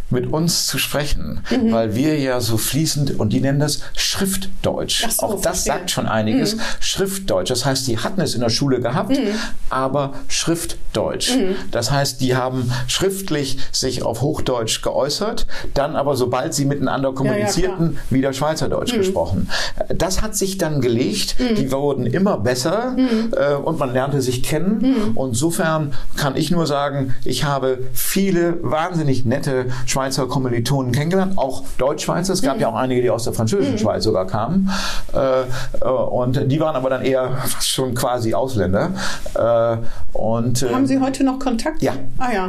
mit 0.09 0.31
uns 0.31 0.65
zu 0.65 0.77
sprechen, 0.77 1.41
mhm. 1.49 1.71
weil 1.71 1.95
wir 1.95 2.17
ja 2.17 2.41
so 2.41 2.57
fließend, 2.57 3.19
und 3.19 3.31
die 3.31 3.41
nennen 3.41 3.59
das 3.59 3.81
Schriftdeutsch. 3.95 5.07
So, 5.09 5.25
Auch 5.25 5.33
das 5.35 5.63
verstehe. 5.63 5.73
sagt 5.73 5.91
schon 5.91 6.07
einiges. 6.07 6.55
Mhm. 6.55 6.61
Schriftdeutsch. 6.79 7.51
Das 7.51 7.65
heißt, 7.65 7.87
die 7.87 7.99
hatten 7.99 8.21
es 8.21 8.33
in 8.33 8.41
der 8.41 8.49
Schule 8.49 8.79
gehabt, 8.79 9.11
mhm. 9.11 9.35
aber 9.69 10.13
Schriftdeutsch. 10.27 11.35
Mhm. 11.35 11.55
Das 11.71 11.91
heißt, 11.91 12.21
die 12.21 12.35
haben 12.35 12.71
schriftlich 12.87 13.59
sich 13.71 14.03
auf 14.03 14.21
Hochdeutsch 14.21 14.81
geäußert, 14.81 15.45
dann 15.73 15.95
aber 15.95 16.15
sobald 16.15 16.53
sie 16.53 16.65
miteinander 16.65 17.13
kommunizierten, 17.13 17.93
ja, 17.93 17.99
ja, 17.99 18.15
wieder 18.15 18.33
Schweizerdeutsch 18.33 18.93
mhm. 18.93 18.97
gesprochen. 18.97 19.49
Das 19.89 20.21
hat 20.21 20.35
sich 20.35 20.57
dann 20.57 20.81
gelegt. 20.81 21.35
Mhm. 21.39 21.55
Die 21.55 21.71
wurden 21.71 22.05
immer 22.07 22.37
besser 22.37 22.95
äh, 23.37 23.53
und 23.53 23.77
man 23.77 23.93
lernte 23.93 24.21
sich 24.21 24.41
kennen. 24.43 25.13
Und 25.15 25.29
insofern 25.29 25.93
kann 26.15 26.35
ich 26.35 26.51
nur 26.51 26.65
sagen, 26.65 27.13
ich 27.23 27.43
habe 27.43 27.79
viele 28.19 28.61
wahnsinnig 28.61 29.23
nette 29.23 29.67
Schweizer 29.85 30.27
Kommilitonen 30.27 30.91
kennengelernt, 30.91 31.37
auch 31.37 31.63
Deutschschweizer. 31.77 32.33
Es 32.33 32.41
gab 32.41 32.55
mhm. 32.55 32.61
ja 32.61 32.67
auch 32.67 32.75
einige, 32.75 33.01
die 33.01 33.09
aus 33.09 33.23
der 33.23 33.31
französischen 33.31 33.75
mhm. 33.75 33.77
Schweiz 33.77 34.03
sogar 34.03 34.27
kamen. 34.27 34.69
Äh, 35.13 35.43
äh, 35.79 35.87
und 35.87 36.51
die 36.51 36.59
waren 36.59 36.75
aber 36.75 36.89
dann 36.89 37.01
eher 37.01 37.37
schon 37.61 37.95
quasi 37.95 38.33
Ausländer. 38.33 38.91
Äh, 39.35 39.77
und, 40.11 40.61
Haben 40.69 40.85
Sie 40.85 40.99
heute 40.99 41.23
noch 41.23 41.39
Kontakt? 41.39 41.81
Ja. 41.81 41.93
Ah, 42.17 42.33
ja. 42.33 42.47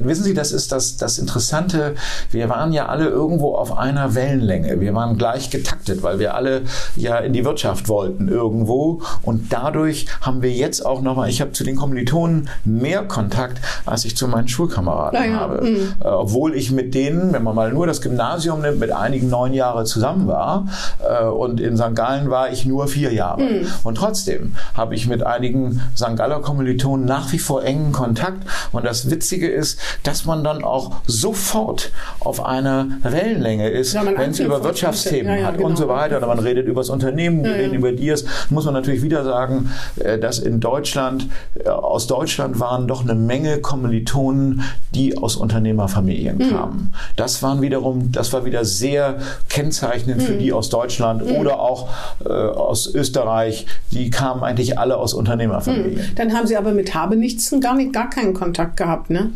Wissen 0.00 0.24
Sie, 0.24 0.34
das 0.34 0.50
ist 0.50 0.72
das, 0.72 0.96
das 0.96 1.20
Interessante. 1.20 1.94
Wir 2.32 2.48
waren 2.48 2.72
ja 2.72 2.86
alle 2.86 3.06
irgendwo 3.06 3.54
auf 3.54 3.78
einer 3.78 4.16
Wellenlänge. 4.16 4.80
Wir 4.80 4.94
waren 4.94 5.16
gleich 5.16 5.50
getaktet, 5.50 6.02
weil 6.02 6.18
wir 6.18 6.34
alle 6.34 6.62
ja 6.96 7.18
in 7.18 7.32
die 7.32 7.44
Wirtschaft 7.44 7.88
wollten 7.88 8.26
irgendwo. 8.26 9.02
Und 9.22 9.52
dadurch 9.52 10.06
haben 10.22 10.42
wir 10.42 10.50
jetzt 10.50 10.84
auch 10.84 11.02
nochmal, 11.02 11.28
ich 11.28 11.40
habe 11.40 11.52
zu 11.52 11.62
den 11.62 11.76
Kommilitonen 11.76 12.48
mehr 12.64 13.04
Kontakt, 13.04 13.60
als 13.86 14.04
ich 14.04 14.16
zu 14.16 14.26
meinen 14.26 14.48
Schulkameraden 14.48 15.03
ja, 15.12 15.24
ja. 15.24 15.40
habe. 15.40 15.62
Mhm. 15.62 15.94
Äh, 16.02 16.08
obwohl 16.08 16.54
ich 16.54 16.70
mit 16.70 16.94
denen, 16.94 17.32
wenn 17.32 17.42
man 17.42 17.54
mal 17.54 17.72
nur 17.72 17.86
das 17.86 18.00
Gymnasium 18.00 18.60
nimmt, 18.60 18.80
mit 18.80 18.92
einigen 18.92 19.28
neun 19.28 19.52
Jahre 19.52 19.84
zusammen 19.84 20.26
war. 20.26 20.66
Äh, 20.98 21.26
und 21.26 21.60
in 21.60 21.76
St. 21.76 21.94
Gallen 21.94 22.30
war 22.30 22.50
ich 22.50 22.64
nur 22.64 22.88
vier 22.88 23.12
Jahre. 23.12 23.42
Mhm. 23.42 23.66
Und 23.82 23.96
trotzdem 23.96 24.54
habe 24.74 24.94
ich 24.94 25.06
mit 25.06 25.24
einigen 25.24 25.80
St. 25.96 26.16
Galler 26.16 26.40
Kommilitonen 26.40 27.04
nach 27.04 27.32
wie 27.32 27.38
vor 27.38 27.64
engen 27.64 27.92
Kontakt. 27.92 28.46
Und 28.72 28.84
das 28.84 29.10
Witzige 29.10 29.48
ist, 29.48 29.78
dass 30.02 30.24
man 30.24 30.44
dann 30.44 30.64
auch 30.64 30.92
sofort 31.06 31.92
auf 32.20 32.44
einer 32.44 32.86
Wellenlänge 33.02 33.68
ist, 33.68 33.94
ja, 33.94 34.04
wenn 34.04 34.30
es 34.30 34.40
über 34.40 34.62
Wirtschaftsthemen 34.64 35.38
ja, 35.38 35.46
hat 35.46 35.56
genau. 35.56 35.68
und 35.68 35.76
so 35.76 35.88
weiter. 35.88 36.18
Oder 36.18 36.26
man 36.26 36.38
redet 36.38 36.66
über 36.66 36.80
das 36.80 36.90
Unternehmen, 36.90 37.44
wir 37.44 37.54
reden 37.54 37.74
über 37.74 37.92
dies. 37.92 38.24
Muss 38.50 38.64
man 38.64 38.74
natürlich 38.74 39.02
wieder 39.02 39.24
sagen, 39.24 39.70
äh, 39.96 40.18
dass 40.18 40.38
in 40.38 40.60
Deutschland, 40.60 41.28
äh, 41.54 41.68
aus 41.68 42.06
Deutschland 42.06 42.60
waren 42.60 42.86
doch 42.88 43.02
eine 43.02 43.14
Menge 43.14 43.58
Kommilitonen, 43.60 44.62
die 44.94 45.18
aus 45.18 45.36
Unternehmerfamilien 45.36 46.38
mhm. 46.38 46.50
kamen. 46.50 46.94
Das 47.16 47.42
waren 47.42 47.60
wiederum, 47.60 48.12
das 48.12 48.32
war 48.32 48.44
wieder 48.44 48.64
sehr 48.64 49.18
kennzeichnend 49.48 50.20
mhm. 50.20 50.24
für 50.24 50.34
die 50.34 50.52
aus 50.52 50.68
Deutschland 50.68 51.24
mhm. 51.24 51.36
oder 51.36 51.60
auch 51.60 51.88
äh, 52.24 52.28
aus 52.28 52.86
Österreich. 52.94 53.66
Die 53.90 54.10
kamen 54.10 54.42
eigentlich 54.42 54.78
alle 54.78 54.96
aus 54.96 55.14
Unternehmerfamilien. 55.14 55.96
Mhm. 55.96 56.14
Dann 56.16 56.32
haben 56.32 56.46
Sie 56.46 56.56
aber 56.56 56.72
mit 56.72 56.94
Habenichtsen 56.94 57.60
gar 57.60 57.74
nicht, 57.74 57.92
gar 57.92 58.10
keinen 58.10 58.34
Kontakt 58.34 58.76
gehabt, 58.76 59.10
ne? 59.10 59.30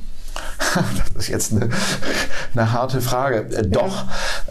Das 1.14 1.24
ist 1.24 1.28
jetzt 1.28 1.52
eine, 1.52 1.68
eine 2.54 2.72
harte 2.72 3.00
Frage. 3.00 3.46
Äh, 3.56 3.66
doch, 3.66 4.04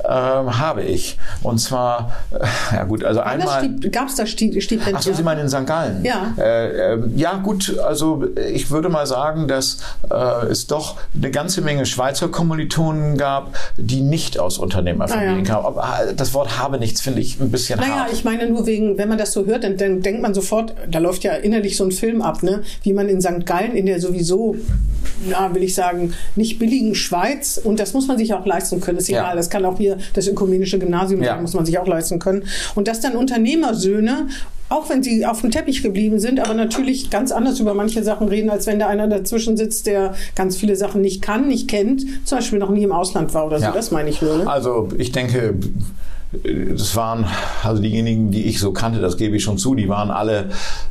ja. 0.04 0.42
ähm, 0.42 0.60
habe 0.60 0.84
ich. 0.84 1.18
Und 1.44 1.60
zwar, 1.60 2.12
äh, 2.32 2.76
ja 2.76 2.84
gut, 2.84 3.04
also 3.04 3.20
War 3.20 3.28
einmal. 3.28 3.70
Gab 3.92 4.10
es 4.10 4.16
da 4.16 4.26
Stipendium? 4.26 4.96
Achso, 4.96 5.14
Sie 5.14 5.24
meinen 5.24 5.42
in 5.42 5.50
St. 5.50 5.66
Gallen? 5.66 6.04
Ja. 6.04 6.34
Äh, 6.38 6.94
äh, 6.96 7.00
ja, 7.16 7.38
gut, 7.38 7.78
also 7.80 8.26
ich 8.52 8.70
würde 8.72 8.90
mal 8.90 9.06
sagen, 9.08 9.48
dass 9.48 9.78
äh, 10.10 10.48
es 10.48 10.68
doch 10.68 10.98
eine 11.16 11.32
ganze 11.32 11.62
Menge 11.62 11.86
Schweizer 11.86 12.28
Kommilitonen 12.28 13.18
gab, 13.18 13.56
die 13.78 14.02
nicht 14.02 14.40
aus 14.40 14.58
Unternehmerfamilien 14.58 15.36
ah, 15.36 15.40
ja. 15.40 15.46
kamen. 15.46 15.66
Aber 15.66 16.14
das 16.16 16.34
Wort 16.34 16.58
habe 16.60 16.80
nichts, 16.80 17.02
finde 17.02 17.22
ich 17.22 17.40
ein 17.40 17.52
bisschen 17.52 17.80
naja, 17.80 17.92
hart. 17.92 18.00
Naja, 18.08 18.14
ich 18.14 18.24
meine 18.24 18.50
nur 18.50 18.66
wegen, 18.66 18.98
wenn 18.98 19.10
man 19.10 19.18
das 19.18 19.32
so 19.34 19.46
hört, 19.46 19.64
dann, 19.64 19.78
dann 19.78 20.02
denkt 20.02 20.22
man 20.22 20.34
sofort, 20.34 20.74
da 20.90 21.00
läuft 21.00 21.24
ja 21.24 21.34
innerlich 21.34 21.78
so 21.78 21.86
ein 21.86 21.92
Film 21.92 22.22
ab, 22.22 22.44
ne? 22.44 22.64
wie 22.84 22.94
man 22.94 23.10
in 23.10 23.22
St. 23.22 23.46
Gallen 23.46 23.76
in 23.76 23.86
der 23.86 24.00
sowieso, 24.00 24.56
ja, 25.30 25.54
will 25.54 25.64
ich 25.64 25.74
sagen, 25.78 26.14
nicht 26.36 26.60
billigen 26.60 26.94
Schweiz 26.94 27.58
und 27.64 27.80
das 27.80 27.94
muss 27.94 28.08
man 28.08 28.18
sich 28.18 28.34
auch 28.34 28.46
leisten 28.46 28.82
können. 28.82 28.98
Ist 28.98 29.08
egal, 29.08 29.30
ja. 29.30 29.36
das 29.36 29.50
kann 29.50 29.64
auch 29.64 29.78
hier 29.78 29.98
das 30.14 30.28
ökumenische 30.28 30.78
Gymnasium 30.78 31.24
ja. 31.24 31.34
sein, 31.34 31.42
muss 31.42 31.54
man 31.54 31.66
sich 31.66 31.80
auch 31.80 31.88
leisten 31.88 32.20
können. 32.20 32.44
Und 32.76 32.90
dass 32.90 33.00
dann 33.00 33.16
Unternehmersöhne 33.16 34.28
auch 34.70 34.90
wenn 34.90 35.02
sie 35.02 35.26
auf 35.26 35.42
dem 35.42 35.52
Teppich 35.52 35.82
geblieben 35.82 36.20
sind, 36.20 36.40
aber 36.40 36.54
natürlich 36.54 37.10
ganz 37.10 37.32
anders 37.32 37.60
über 37.60 37.74
manche 37.74 38.04
Sachen 38.04 38.28
reden, 38.28 38.50
als 38.50 38.68
wenn 38.68 38.80
da 38.80 38.88
einer 38.88 39.08
dazwischen 39.08 39.56
sitzt, 39.56 39.88
der 39.88 40.14
ganz 40.36 40.58
viele 40.58 40.76
Sachen 40.76 41.02
nicht 41.02 41.22
kann, 41.22 41.48
nicht 41.48 41.70
kennt, 41.70 42.04
zum 42.26 42.40
Beispiel 42.40 42.60
noch 42.60 42.70
nie 42.70 42.84
im 42.84 42.92
Ausland 42.92 43.34
war 43.34 43.46
oder 43.46 43.60
so. 43.60 43.66
Ja. 43.66 43.72
Das 43.72 43.92
meine 43.92 44.10
ich 44.10 44.22
nur. 44.22 44.40
Ne? 44.40 44.50
Also 44.50 44.90
ich 44.98 45.12
denke, 45.14 45.56
das 46.32 46.96
waren, 46.96 47.26
also 47.64 47.82
diejenigen, 47.82 48.32
die 48.32 48.46
ich 48.48 48.60
so 48.60 48.74
kannte, 48.74 49.00
das 49.00 49.16
gebe 49.16 49.38
ich 49.38 49.44
schon 49.44 49.58
zu, 49.58 49.76
die 49.76 49.88
waren 49.88 50.12
alle 50.12 50.50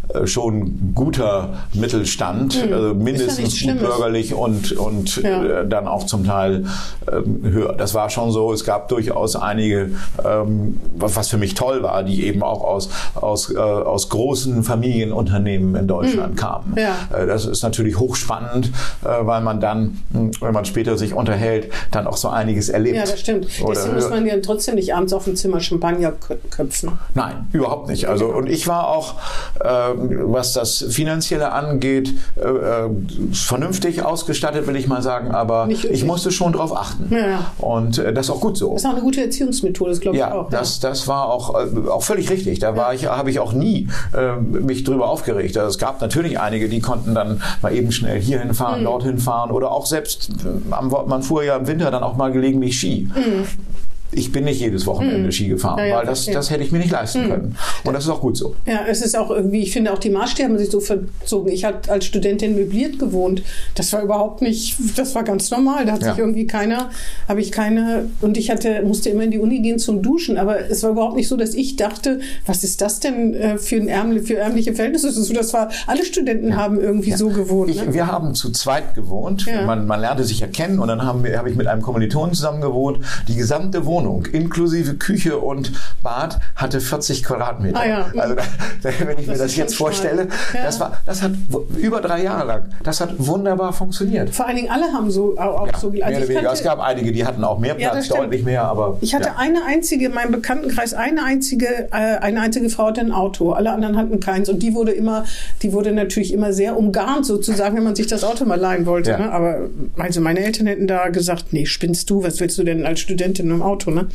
äh, 0.09 0.27
schon 0.27 0.95
guter 0.95 1.55
Mittelstand, 1.75 2.67
mhm. 2.67 2.73
also 2.73 2.95
mindestens 2.95 3.61
ja 3.61 3.75
bürgerlich 3.75 4.35
und, 4.35 4.73
und 4.73 5.17
ja. 5.23 5.45
äh, 5.45 5.69
dann 5.69 5.89
auch 5.89 6.07
zum 6.07 6.25
Teil 6.25 6.65
ähm, 7.13 7.41
höher. 7.43 7.75
Das 7.75 7.93
war 7.93 8.09
schon 8.09 8.33
so. 8.33 8.53
Es 8.53 8.65
gab 8.65 8.89
durchaus 8.89 9.37
einige, 9.37 9.91
ähm, 10.25 10.81
was 10.97 11.29
für 11.29 11.39
mich 11.39 11.55
toll 11.55 11.83
war, 11.83 12.03
die 12.03 12.27
eben 12.27 12.43
auch 12.43 12.65
aus, 12.65 12.89
aus, 13.15 13.53
äh, 13.53 13.59
aus 13.59 14.09
großen 14.09 14.63
Familienunternehmen 14.63 15.77
in 15.77 15.87
Deutschland 15.87 16.33
mhm. 16.35 16.37
kamen. 16.37 16.75
Ja. 16.77 17.27
Das 17.27 17.45
ist 17.45 17.63
natürlich 17.63 17.99
hochspannend, 17.99 18.71
weil 19.03 19.41
man 19.41 19.61
dann, 19.61 19.99
hm, 20.13 20.31
wenn 20.41 20.53
man 20.53 20.65
später 20.65 20.97
sich 20.97 21.13
unterhält, 21.13 21.71
dann 21.91 22.07
auch 22.07 22.17
so 22.17 22.29
einiges 22.29 22.69
erlebt. 22.69 22.97
Ja, 22.97 23.03
das 23.03 23.21
stimmt. 23.21 23.47
Deswegen 23.47 23.95
muss 23.95 24.09
man 24.09 24.27
ja 24.27 24.35
trotzdem 24.43 24.77
nicht 24.77 24.95
abends 24.95 25.13
auf 25.13 25.26
dem 25.27 25.37
Zimmer 25.37 25.61
Champagner 25.61 26.13
köpfen. 26.51 26.99
Nein, 27.15 27.49
überhaupt 27.53 27.89
nicht. 27.89 28.09
Also 28.09 28.27
und 28.27 28.49
ich 28.49 28.67
war 28.67 28.89
auch, 28.89 29.15
äh, 29.61 29.67
was 29.67 30.53
das 30.53 30.85
Finanzielle 30.89 31.53
angeht, 31.53 32.13
äh, 32.37 32.49
äh 32.49 32.91
vernünftig 33.33 34.03
ausgestattet, 34.03 34.67
will 34.67 34.77
ich 34.77 34.89
mal 34.89 35.03
sagen, 35.03 35.31
aber 35.33 35.69
ich 35.69 36.05
musste 36.05 36.31
schon 36.31 36.53
darauf 36.53 36.77
achten. 36.77 37.15
Ja. 37.15 37.53
Und 37.59 37.99
äh, 37.99 38.13
das 38.13 38.27
ist 38.27 38.31
auch 38.31 38.41
gut 38.41 38.57
so. 38.57 38.73
Das 38.73 38.83
ist 38.83 38.87
auch 38.87 38.93
eine 38.93 39.01
gute 39.01 39.23
Erziehungsmethode, 39.23 39.91
das 39.91 40.01
glaube 40.01 40.17
ja, 40.17 40.29
ich 40.29 40.35
auch. 40.35 40.51
Das, 40.51 40.81
ja. 40.83 40.89
das 40.89 41.09
war 41.09 41.29
auch, 41.29 41.55
äh, 41.55 41.89
auch 41.89 42.03
völlig 42.03 42.31
richtig. 42.31 42.59
Da 42.59 42.77
war 42.77 42.95
ich, 42.95 43.07
habe 43.07 43.31
ich 43.31 43.39
auch 43.39 43.53
nie 43.53 43.89
äh, 44.17 44.37
mich 44.37 44.85
drüber 44.85 45.09
aufgeregt. 45.09 45.57
Also 45.57 45.71
es 45.71 45.79
gab 45.79 46.01
natürlich 46.01 46.39
einige, 46.41 46.69
die 46.69 46.81
konnten 46.81 47.15
dann 47.15 47.43
mal 47.63 47.75
eben 47.75 47.93
schnell 47.93 48.21
hierhin 48.21 48.55
fahren, 48.55 48.81
mhm. 48.81 48.85
dorthin 48.85 49.19
fahren 49.19 49.51
oder 49.51 49.71
auch 49.71 49.87
selbst, 49.87 50.31
man 50.69 51.23
fuhr 51.23 51.45
ja 51.45 51.57
im 51.57 51.67
Winter 51.67 51.91
dann 51.91 52.03
auch 52.03 52.17
mal 52.17 52.33
gelegentlich 52.33 52.79
Ski. 52.79 53.09
Mhm 53.15 53.47
ich 54.13 54.33
bin 54.33 54.45
nicht 54.45 54.61
jedes 54.61 54.87
Wochenende 54.87 55.27
mhm. 55.27 55.33
Ski 55.33 55.49
gefahren, 55.49 55.79
ja, 55.79 55.87
ja, 55.87 55.97
weil 55.97 56.07
das, 56.07 56.27
das 56.27 56.51
hätte 56.51 56.63
ich 56.63 56.73
mir 56.73 56.79
nicht 56.79 56.91
leisten 56.91 57.25
mhm. 57.25 57.31
können. 57.31 57.57
Und 57.85 57.95
das 57.95 58.05
ist 58.05 58.11
auch 58.11 58.21
gut 58.21 58.37
so. 58.37 58.55
Ja, 58.67 58.81
es 58.89 59.03
ist 59.03 59.17
auch 59.17 59.31
irgendwie, 59.31 59.63
ich 59.63 59.73
finde 59.73 59.93
auch 59.93 59.99
die 59.99 60.11
Maßstäbe 60.11 60.49
haben 60.49 60.59
sich 60.59 60.71
so 60.71 60.81
verzogen. 60.81 61.51
Ich 61.51 61.65
habe 61.65 61.79
als 61.89 62.05
Studentin 62.05 62.55
möbliert 62.55 62.99
gewohnt. 62.99 63.43
Das 63.75 63.93
war 63.93 64.03
überhaupt 64.03 64.43
nicht, 64.43 64.77
das 64.97 65.15
war 65.15 65.25
ganz 65.25 65.51
normal. 65.51 65.87
Da 65.87 65.93
hat 65.93 66.03
ja. 66.03 66.11
sich 66.11 66.19
irgendwie 66.19 66.47
keiner, 66.47 66.91
habe 67.29 67.41
ich 67.41 67.53
keine, 67.53 68.09
und 68.21 68.37
ich 68.37 68.51
hatte, 68.51 68.83
musste 68.83 69.11
immer 69.11 69.25
in 69.25 69.33
die 69.33 69.39
Uni 69.39 69.61
gehen 69.61 69.79
zum 69.79 70.03
Duschen, 70.03 70.39
aber 70.39 70.71
es 70.71 70.83
war 70.83 70.91
überhaupt 70.91 71.17
nicht 71.17 71.29
so, 71.29 71.37
dass 71.37 71.55
ich 71.55 71.77
dachte, 71.77 72.21
was 72.47 72.65
ist 72.65 72.81
das 72.81 73.01
denn 73.01 73.35
äh, 73.35 73.59
für, 73.59 73.77
ein 73.77 73.89
ärmle, 73.89 74.23
für 74.23 74.37
ärmliche 74.37 74.75
Verhältnisse? 74.75 75.13
Das 75.35 75.53
war, 75.53 75.71
alle 75.87 76.05
Studenten 76.05 76.57
haben 76.57 76.81
irgendwie 76.81 77.13
so 77.13 77.29
gewohnt. 77.29 77.71
Ich, 77.71 77.85
ne? 77.85 77.93
Wir 77.93 78.07
haben 78.07 78.35
zu 78.35 78.51
zweit 78.53 78.95
gewohnt. 78.95 79.47
Man, 79.67 79.87
man 79.87 80.01
lernte 80.01 80.25
sich 80.25 80.41
ja 80.41 80.47
kennen 80.47 80.79
und 80.79 80.89
dann 80.89 81.03
habe 81.03 81.37
hab 81.37 81.47
ich 81.47 81.57
mit 81.57 81.67
einem 81.67 81.83
Kommilitonen 81.83 82.35
zusammen 82.35 82.61
gewohnt. 82.61 82.99
Die 83.29 83.35
gesamte 83.35 83.85
Wohnung 83.85 83.96
Wohnung 83.97 84.27
inklusive 84.27 84.95
Küche 84.95 85.39
und 85.39 85.73
Bad 86.03 86.39
hatte 86.55 86.81
40 86.81 87.25
Quadratmeter. 87.25 87.81
Ah, 87.81 87.89
ja. 87.89 88.07
Also 88.19 88.37
wenn 88.83 89.19
ich 89.19 89.27
das 89.27 89.27
mir 89.27 89.39
das 89.39 89.57
jetzt 89.57 89.75
vorstelle, 89.75 90.29
ja. 90.53 90.63
das 90.63 90.79
war, 90.81 91.01
das 91.07 91.23
hat 91.23 91.33
über 91.79 92.03
drei 92.03 92.23
Jahre 92.23 92.47
lang, 92.47 92.63
das 92.83 93.01
hat 93.01 93.15
wunderbar 93.17 93.73
funktioniert. 93.73 94.35
Vor 94.35 94.47
allen 94.47 94.57
Dingen 94.57 94.71
alle 94.71 94.93
haben 94.93 95.11
so 95.11 95.39
auch 95.39 95.67
ja, 95.67 95.79
so. 95.79 95.89
Also 95.89 95.91
mehr 95.91 96.09
oder 96.09 96.29
weniger. 96.29 96.53
es 96.53 96.63
gab 96.63 96.81
einige, 96.81 97.11
die 97.13 97.25
hatten 97.25 97.43
auch 97.43 97.59
mehr 97.59 97.75
Platz, 97.75 98.09
deutlich 98.09 98.45
mehr, 98.45 98.65
aber 98.65 98.99
ich 99.01 99.15
hatte 99.15 99.37
eine 99.39 99.65
einzige, 99.65 100.07
in 100.07 100.15
meinem 100.15 100.33
Bekanntenkreis 100.33 100.93
eine 100.93 101.23
einzige, 101.25 101.89
äh, 101.91 102.19
eine 102.19 102.41
einzige 102.41 102.69
Frau 102.69 102.89
hatte 102.89 103.01
ein 103.01 103.13
Auto, 103.13 103.53
alle 103.53 103.73
anderen 103.73 103.97
hatten 103.97 104.21
keins 104.21 104.51
und 104.51 104.63
die 104.63 104.75
wurde 104.75 104.93
immer, 104.93 105.25
die 105.63 105.73
wurde 105.73 105.93
natürlich 105.93 106.35
immer 106.35 106.53
sehr 106.53 106.77
umgarnt 106.77 107.25
sozusagen, 107.25 107.77
wenn 107.77 107.85
man 107.85 107.97
sich 107.97 108.09
das 108.09 108.25
Auto 108.25 108.45
mal 108.45 108.61
leihen 108.61 108.85
wollte. 108.85 109.13
Ne? 109.13 109.33
Aber 109.33 109.71
also 109.97 110.21
meine 110.21 110.41
Eltern 110.41 110.67
hätten 110.67 110.87
da 110.87 111.09
gesagt, 111.09 111.47
nee, 111.53 111.65
spinnst 111.65 112.11
du, 112.11 112.23
was 112.23 112.41
willst 112.41 112.59
du 112.59 112.65
denn 112.65 112.85
als 112.85 113.01
Studentin 113.01 113.51
im 113.51 113.63
Auto? 113.63 113.86
Ne? 113.95 114.09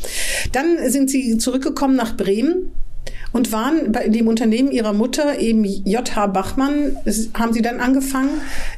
Dann 0.52 0.90
sind 0.90 1.10
sie 1.10 1.38
zurückgekommen 1.38 1.96
nach 1.96 2.16
Bremen 2.16 2.72
und 3.32 3.52
waren 3.52 3.92
bei 3.92 4.08
dem 4.08 4.28
Unternehmen 4.28 4.70
ihrer 4.70 4.92
Mutter, 4.92 5.38
eben 5.38 5.64
J.H. 5.64 6.26
Bachmann, 6.28 6.96
haben 7.34 7.52
sie 7.52 7.62
dann 7.62 7.80
angefangen. 7.80 8.30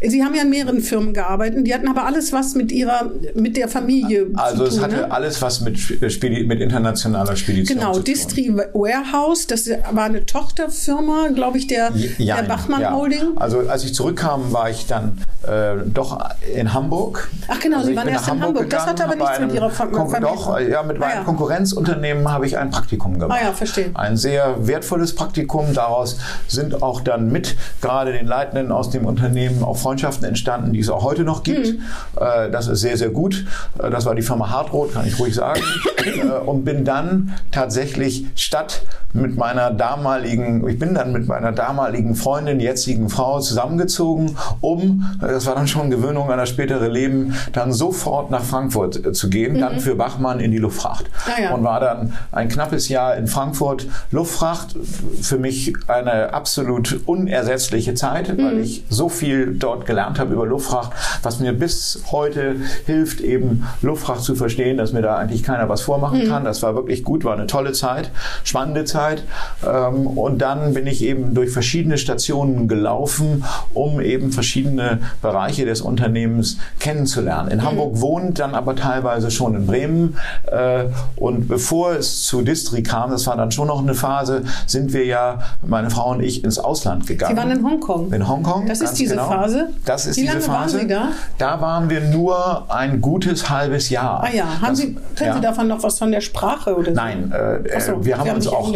Sie 0.03 0.23
haben 0.25 0.35
ja 0.35 0.43
in 0.43 0.51
mehreren 0.51 0.81
Firmen 0.81 1.13
gearbeitet, 1.13 1.67
die 1.67 1.75
hatten 1.75 1.89
aber 1.89 2.07
alles 2.07 2.33
was 2.33 2.55
mit 2.55 2.71
ihrer, 2.71 3.11
mit 3.35 3.57
der 3.57 3.69
Familie 3.69 4.27
also 4.35 4.35
zu 4.35 4.37
tun. 4.37 4.45
Also 4.45 4.65
es 4.65 4.83
hatte 4.83 4.97
ne? 4.97 5.11
alles 5.11 5.43
was 5.43 5.61
mit, 5.61 5.79
Spedi 5.79 6.45
mit 6.45 6.61
internationaler 6.61 7.37
Spedition 7.37 7.79
genau, 7.79 7.93
zu 7.95 8.03
tun. 8.03 8.05
Genau, 8.05 8.15
Distri 8.15 8.57
Warehouse, 8.75 9.47
das 9.47 9.69
war 9.91 10.05
eine 10.05 10.25
Tochterfirma, 10.25 11.29
glaube 11.35 11.59
ich, 11.59 11.67
der, 11.67 11.93
ja, 12.19 12.37
der 12.37 12.49
Bachmann 12.49 12.83
ja. 12.83 12.95
Holding. 12.95 13.37
Also 13.37 13.61
als 13.61 13.85
ich 13.85 13.95
zurückkam, 13.95 14.53
war 14.53 14.71
ich 14.71 14.87
dann 14.87 15.19
äh, 15.47 15.77
doch 15.85 16.19
in 16.55 16.73
Hamburg. 16.73 17.29
Ach 17.49 17.59
genau, 17.61 17.79
also 17.79 17.89
Sie 17.89 17.97
waren 17.97 18.09
erst 18.09 18.29
in 18.29 18.41
Hamburg. 18.41 18.65
Gegangen, 18.65 18.71
das 18.71 18.87
hat 18.87 19.01
aber 19.01 19.17
nichts 19.17 19.41
mit 19.41 19.53
Ihrer 19.53 19.71
Familie. 19.71 20.21
Doch, 20.21 20.61
ja, 20.61 20.83
mit 20.83 20.99
meinem 20.99 21.11
ah, 21.11 21.15
ja. 21.17 21.25
Konkurrenzunternehmen 21.25 22.31
habe 22.31 22.47
ich 22.47 22.57
ein 22.57 22.71
Praktikum 22.71 23.19
gemacht. 23.19 23.41
Ah 23.43 23.47
ja, 23.47 23.53
verstehe. 23.53 23.91
Ein 23.95 24.17
sehr 24.17 24.44
sehr 24.45 24.67
wertvolles 24.67 25.15
Praktikum. 25.15 25.73
Daraus 25.75 26.19
sind 26.49 26.83
auch 26.83 27.01
dann 27.01 27.31
mit 27.31 27.57
gerade 27.81 28.13
den 28.13 28.27
Leitenden 28.27 28.73
aus 28.73 28.91
dem 28.91 29.07
Unternehmen 29.07 29.63
auch 29.63 29.77
Freundschaften 29.77 30.27
entstanden, 30.27 30.73
die 30.73 30.81
es 30.81 30.91
auch 30.91 31.03
heute 31.03 31.25
noch 31.25 31.43
gibt. 31.43 31.67
Mhm. 31.67 31.83
Äh, 32.21 32.51
das 32.51 32.69
ist 32.69 32.81
sehr, 32.81 32.97
sehr 32.97 33.11
gut. 33.11 33.45
Äh, 33.83 33.91
das 33.91 34.07
war 34.07 34.15
die 34.15 34.23
Firma 34.23 34.51
Hartrot, 34.51 34.93
kann 34.95 35.07
ich 35.07 35.19
ruhig 35.19 35.35
sagen. 35.35 35.61
Äh, 36.05 36.27
und 36.45 36.65
bin 36.65 36.85
dann 36.85 37.35
tatsächlich 37.51 38.27
statt 38.35 38.83
mit 39.15 39.37
meiner 39.37 39.71
damaligen, 39.71 40.69
ich 40.69 40.79
bin 40.79 40.95
dann 40.95 41.13
mit 41.13 41.29
meiner 41.29 41.53
damaligen 41.53 42.17
Freundin, 42.17 42.59
jetzigen 42.59 43.09
Frau 43.09 43.39
zusammengezogen, 43.39 44.37
um, 44.61 45.09
das 45.21 45.47
war 45.47 45.55
dann 45.55 45.69
schon 45.69 45.89
Gewöhnung 45.89 46.31
an 46.31 46.39
das 46.39 46.49
spätere 46.49 46.89
Leben, 46.89 47.35
dann 47.53 47.73
sofort 47.73 48.33
nach 48.33 48.43
Frankfurt 48.43 49.17
zu 49.17 49.31
gehen, 49.31 49.55
mhm. 49.55 49.61
dann 49.61 49.81
für 49.81 49.95
Bachmann 49.95 50.41
in 50.41 50.51
die 50.51 50.59
Luftfracht. 50.59 51.05
Ah, 51.27 51.41
ja. 51.41 51.55
Und 51.55 51.63
war 51.63 51.79
dann 51.79 52.13
ein 52.33 52.49
knappes 52.49 52.89
Jahr 52.89 53.15
in 53.15 53.29
Frankfurt 53.29 53.87
Luftfracht 54.11 54.34
Luftfracht 54.35 54.77
für 55.23 55.39
mich 55.39 55.73
eine 55.87 56.35
absolut 56.35 57.01
unersetzliche 57.07 57.95
Zeit, 57.95 58.37
mhm. 58.37 58.45
weil 58.45 58.59
ich 58.61 58.85
so 58.89 59.09
viel 59.09 59.55
dort 59.55 59.87
gelernt 59.87 60.19
habe 60.19 60.35
über 60.35 60.47
Luftfracht, 60.47 60.93
was 61.23 61.41
mir 61.41 61.53
bis 61.53 62.03
heute 62.11 62.57
hilft, 62.87 63.21
eben 63.21 63.67
Luftfracht 63.83 64.23
zu 64.23 64.35
verstehen, 64.35 64.77
dass 64.77 64.93
mir 64.93 65.03
da 65.03 65.17
eigentlich 65.17 65.43
keiner 65.43 65.69
was 65.69 65.83
vormachen 65.83 66.25
mhm. 66.25 66.29
kann. 66.29 66.45
Das 66.45 66.63
war 66.63 66.75
wirklich 66.75 67.05
gut, 67.05 67.25
war 67.25 67.35
eine 67.35 67.47
tolle 67.47 67.73
Zeit, 67.73 68.11
spannende 68.43 68.85
Zeit. 68.85 68.95
Zeit. 68.95 69.25
Ähm, 69.67 70.07
und 70.07 70.39
dann 70.39 70.75
bin 70.75 70.87
ich 70.87 71.03
eben 71.03 71.35
durch 71.35 71.51
verschiedene 71.51 71.99
Stationen 71.99 72.69
gelaufen, 72.69 73.45
um 73.73 74.01
eben 74.01 74.33
verschiedene 74.33 75.01
Bereiche 75.21 75.65
des 75.65 75.81
Unternehmens 75.81 76.59
kennenzulernen. 76.79 77.51
In 77.51 77.59
mhm. 77.59 77.65
Hamburg 77.65 78.01
wohnt, 78.01 78.39
dann 78.39 78.55
aber 78.55 78.77
teilweise 78.77 79.31
schon 79.31 79.55
in 79.55 79.67
Bremen. 79.67 80.17
Äh, 80.47 80.85
und 81.17 81.49
bevor 81.49 81.93
es 81.93 82.23
zu 82.23 82.43
Distri 82.43 82.83
kam, 82.83 83.11
das 83.11 83.27
war 83.27 83.37
dann 83.37 83.51
schon 83.51 83.69
noch 83.69 83.81
eine 83.81 83.95
Phase, 83.95 84.24
sind 84.67 84.93
wir 84.93 85.05
ja, 85.05 85.41
meine 85.63 85.91
Frau 85.91 86.11
und 86.11 86.21
ich, 86.23 86.45
ins 86.45 86.59
Ausland 86.59 87.07
gegangen. 87.07 87.35
Sie 87.35 87.41
waren 87.41 87.51
in 87.51 87.65
Hongkong. 87.65 88.13
In 88.13 88.29
Hongkong. 88.29 88.67
Das 88.67 88.81
ist 88.81 88.95
diese 88.95 89.15
genau. 89.15 89.29
Phase. 89.29 89.69
Das 89.85 90.07
ist 90.07 90.17
Wie 90.17 90.23
diese 90.23 90.35
lange 90.35 90.45
Phase. 90.45 90.79
Waren 90.79 90.89
Sie 90.89 90.95
da? 90.95 91.09
Da 91.39 91.61
waren 91.61 91.91
wir 91.91 92.01
nur 92.01 92.71
ein 92.73 93.01
gutes 93.01 93.49
halbes 93.51 93.91
Jahr. 93.91 94.23
Ah 94.25 94.35
ja, 94.35 94.45
haben 94.61 94.69
das, 94.71 94.79
Sie, 94.79 94.95
können 94.95 95.31
ja. 95.31 95.35
Sie 95.35 95.41
davon 95.41 95.69
noch 95.69 95.83
was 95.83 95.99
von 95.99 96.11
der 96.11 96.21
Sprache 96.21 96.75
oder 96.75 96.87
so? 96.87 96.93
Nein, 96.93 97.33
äh, 97.33 97.81
so, 97.81 98.05
wir 98.05 98.19
haben 98.19 98.29
haben 98.29 98.37
uns 98.37 98.47
auch. 98.49 98.73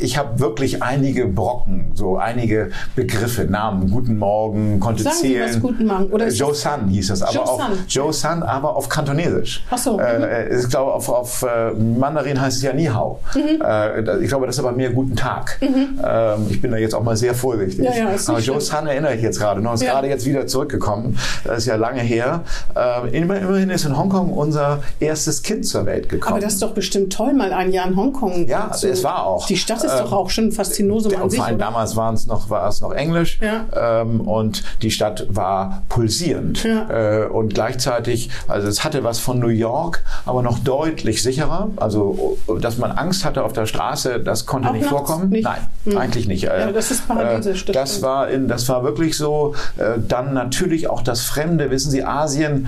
Ich 0.00 0.18
habe 0.18 0.38
wirklich 0.38 0.82
einige 0.82 1.26
Brocken, 1.26 1.92
so 1.94 2.16
einige 2.16 2.70
Begriffe, 2.96 3.44
Namen. 3.44 3.90
Guten 3.90 4.18
Morgen, 4.18 4.80
konnte 4.80 5.02
Sagen 5.02 5.16
Sie 5.16 5.28
zählen. 5.28 5.48
was 5.48 5.60
Guten 5.60 5.86
Morgen. 5.86 6.06
Oder 6.10 6.26
ist 6.26 6.38
Joe 6.38 6.50
das- 6.50 6.62
Sun 6.62 6.88
hieß 6.88 7.10
es, 7.10 7.22
aber 7.22 7.32
Joe 7.32 7.42
auf 7.42 7.60
Sun. 7.60 7.78
Joe 7.88 8.12
Sun, 8.12 8.42
aber 8.42 8.76
auf 8.76 8.88
Kantonesisch. 8.88 9.64
Ach 9.70 9.78
so, 9.78 9.94
mhm. 9.94 10.00
Äh, 10.00 10.58
ich 10.58 10.68
glaube, 10.68 10.92
auf, 10.94 11.08
auf 11.08 11.42
äh, 11.42 11.72
Mandarin 11.72 12.40
heißt 12.40 12.58
es 12.58 12.62
ja 12.62 12.72
Ni 12.72 12.86
Hao. 12.86 13.20
Mhm. 13.34 13.62
Äh, 13.62 14.22
ich 14.22 14.28
glaube, 14.28 14.46
das 14.46 14.56
ist 14.56 14.64
aber 14.64 14.67
mehr 14.72 14.90
Guten 14.90 15.16
Tag. 15.16 15.58
Ähm, 15.62 16.46
ich 16.50 16.60
bin 16.60 16.70
da 16.70 16.76
jetzt 16.76 16.94
auch 16.94 17.02
mal 17.02 17.16
sehr 17.16 17.34
vorsichtig. 17.34 17.84
Ja, 17.84 17.94
ja, 17.94 18.08
aber 18.26 18.38
Joe. 18.40 18.60
Sun 18.60 18.86
erinnere 18.86 19.14
ich 19.14 19.22
jetzt 19.22 19.38
gerade 19.38 19.60
noch, 19.60 19.74
ist 19.74 19.82
Ja. 19.82 19.92
gerade 19.92 20.08
jetzt 20.08 20.26
wieder 20.26 20.46
zurückgekommen. 20.46 21.18
Das 21.44 21.58
ist 21.58 21.66
ja 21.66 21.76
lange 21.76 22.00
her. 22.00 22.42
Äh, 22.74 23.16
immer- 23.16 23.38
immerhin 23.38 23.70
ist 23.70 23.84
in 23.84 23.96
Hongkong 23.96 24.32
unser 24.32 24.80
erstes 25.00 25.42
Kind 25.42 25.66
zur 25.66 25.86
Welt 25.86 26.08
gekommen. 26.08 26.34
Aber 26.34 26.40
das 26.40 26.54
ist 26.54 26.62
doch 26.62 26.72
bestimmt 26.72 27.12
toll, 27.12 27.32
mal 27.34 27.52
ein 27.52 27.72
Jahr 27.72 27.86
in 27.88 27.96
Hongkong. 27.96 28.46
Ja, 28.48 28.72
zu- 28.72 28.88
es 28.88 29.04
war 29.04 29.24
auch. 29.26 29.46
Die 29.46 29.56
Stadt 29.56 29.82
ist 29.84 29.92
Ähm, 29.92 29.98
doch 30.04 30.12
auch 30.12 30.30
schon 30.30 30.52
Faszinosum 30.52 31.14
an 31.16 31.30
sich. 31.30 31.38
vor 31.38 31.46
allem 31.48 31.58
damals 31.58 31.96
waren 31.96 32.14
es 32.14 32.26
noch, 32.26 32.50
war 32.50 32.68
es 32.68 32.80
noch 32.80 32.92
Englisch 32.92 33.38
Ja. 33.40 34.00
ähm, 34.02 34.20
und 34.22 34.62
die 34.82 34.90
Stadt 34.90 35.26
war 35.30 35.82
pulsierend. 35.88 36.64
Ja. 36.64 37.22
Äh, 37.24 37.26
und 37.26 37.54
gleichzeitig, 37.54 38.30
also 38.48 38.66
es 38.68 38.84
hatte 38.84 39.04
was 39.04 39.18
von 39.18 39.38
New 39.38 39.48
York, 39.48 40.02
aber 40.26 40.42
noch 40.42 40.58
deutlich 40.58 41.22
sicherer. 41.22 41.68
Also, 41.76 42.36
dass 42.60 42.78
man 42.78 42.92
Angst 42.92 43.24
hatte 43.24 43.44
auf 43.44 43.52
der 43.52 43.66
Straße, 43.66 44.20
das 44.20 44.46
konnte 44.48 44.68
Auch 44.68 44.72
nicht 44.72 44.86
vorkommen. 44.86 45.28
nicht? 45.30 45.44
Nein, 45.44 45.60
Hm. 45.84 45.96
eigentlich 45.98 46.26
nicht. 46.26 46.44
Äh, 46.44 46.60
Ja, 46.60 46.72
das 46.72 46.90
ist 46.90 47.06
paradiesisch, 47.06 47.64
das 47.66 47.74
Das, 47.74 47.90
stimmt. 47.90 48.04
war 48.04 48.28
in, 48.28 48.48
das 48.48 48.68
war 48.68 48.82
wirklich 48.82 49.16
so. 49.16 49.54
Äh, 49.76 50.00
dann 50.08 50.34
natürlich 50.34 50.88
auch 50.90 51.02
das 51.02 51.20
Fremde. 51.22 51.70
Wissen 51.70 51.90
Sie, 51.92 52.02
Asien 52.04 52.66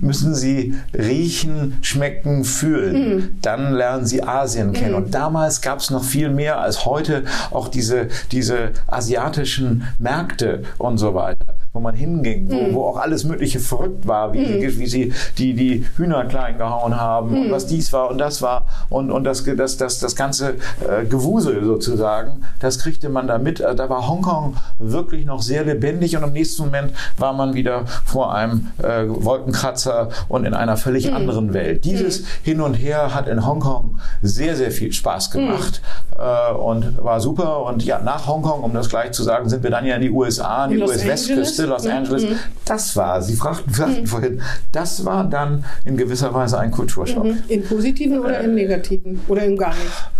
müssen 0.00 0.34
Sie 0.34 0.74
riechen, 0.92 1.78
schmecken, 1.80 2.44
fühlen. 2.44 2.94
Hm. 2.94 3.38
Dann 3.42 3.72
lernen 3.72 4.04
Sie 4.06 4.22
Asien 4.22 4.72
kennen. 4.72 4.94
Und 4.94 5.14
damals 5.14 5.62
gab 5.62 5.78
es 5.78 5.90
noch 5.90 6.04
viel 6.04 6.28
mehr 6.28 6.60
als 6.60 6.84
heute 6.84 7.24
auch 7.50 7.68
diese, 7.68 8.08
diese 8.32 8.70
asiatischen 8.86 9.84
Märkte 9.98 10.62
und 10.78 10.98
so 10.98 11.14
weiter, 11.14 11.46
wo 11.72 11.80
man 11.80 11.94
hinging, 11.94 12.50
wo, 12.50 12.56
Hm. 12.60 12.74
wo 12.74 12.84
auch 12.84 12.96
alles 12.98 13.24
Mögliche 13.24 13.58
verrückt 13.60 14.06
war, 14.06 14.32
wie, 14.32 14.44
sie, 14.44 14.78
wie 14.78 14.86
sie 14.86 15.12
die, 15.38 15.54
die 15.54 15.86
Hühner 15.96 16.24
klein 16.26 16.58
gehauen 16.58 17.00
haben 17.00 17.30
Hm. 17.30 17.42
und 17.42 17.50
was 17.50 17.66
dies 17.66 17.92
war 17.92 18.10
und 18.10 18.18
das 18.18 18.42
war 18.42 18.66
und, 18.88 19.10
und 19.10 19.24
das, 19.24 19.44
das, 19.44 19.76
das, 19.76 19.98
das 19.98 20.16
ganze 20.16 20.54
äh, 20.88 21.04
Gewusel 21.20 21.64
sozusagen, 21.64 22.42
das 22.60 22.78
kriegte 22.78 23.08
man 23.08 23.26
da 23.26 23.38
mit. 23.38 23.60
Äh, 23.60 23.74
Da 23.74 23.88
war 23.88 24.08
Hongkong 24.08 24.56
wirklich 24.78 25.24
noch 25.26 25.42
sehr 25.42 25.64
lebendig 25.64 26.16
und 26.16 26.22
im 26.24 26.32
nächsten 26.32 26.62
Moment 26.64 26.92
war 27.18 27.32
man 27.32 27.54
wieder 27.54 27.84
vor 28.04 28.34
einem 28.34 28.68
äh, 28.78 29.04
Wolkenkratzer 29.06 30.08
und 30.28 30.44
in 30.44 30.54
einer 30.54 30.76
völlig 30.76 31.08
Hm. 31.08 31.16
anderen 31.16 31.52
Welt. 31.54 31.84
Dieses 31.84 32.24
Hin 32.42 32.60
und 32.60 32.74
Her 32.74 33.14
hat 33.14 33.26
in 33.28 33.46
Hongkong 33.46 33.98
sehr, 34.22 34.56
sehr 34.56 34.70
viel 34.70 34.92
Spaß 34.92 35.30
gemacht 35.30 35.80
äh, 36.18 36.52
und 36.54 37.02
war 37.02 37.20
super. 37.20 37.62
Und 37.64 37.84
ja, 37.84 38.00
nach 38.00 38.26
Hongkong, 38.26 38.62
um 38.62 38.72
das 38.74 38.88
gleich 38.88 39.12
zu 39.12 39.22
sagen, 39.22 39.48
sind 39.48 39.62
wir 39.62 39.70
dann 39.70 39.84
ja 39.86 39.96
in 39.96 40.02
die 40.02 40.10
USA, 40.10 40.64
in 40.64 40.70
die 40.70 40.74
In 40.76 40.80
Los 40.82 40.90
US-Westküste, 40.90 41.62
Angeles? 41.62 41.66
Los 41.68 41.84
Mhm. 41.84 41.90
Angeles. 41.98 42.24
Das 42.64 42.96
war, 42.96 43.22
Sie 43.22 43.34
fragten, 43.36 43.72
fragten 43.72 44.06
vorhin, 44.06 44.40
das 44.72 45.04
war 45.04 45.24
dann 45.24 45.64
in 45.84 45.96
gewisser 45.96 46.32
Weise 46.34 46.58
ein 46.58 46.70
Kulturschock. 46.70 47.24
Mhm. 47.24 47.38
Im 47.48 47.62
Positiven 47.64 48.20
oder 48.20 48.40
im 48.40 48.54
Negativen? 48.54 49.20
Oder 49.28 49.44
im 49.44 49.56
gar 49.56 49.70
nicht? 49.70 50.10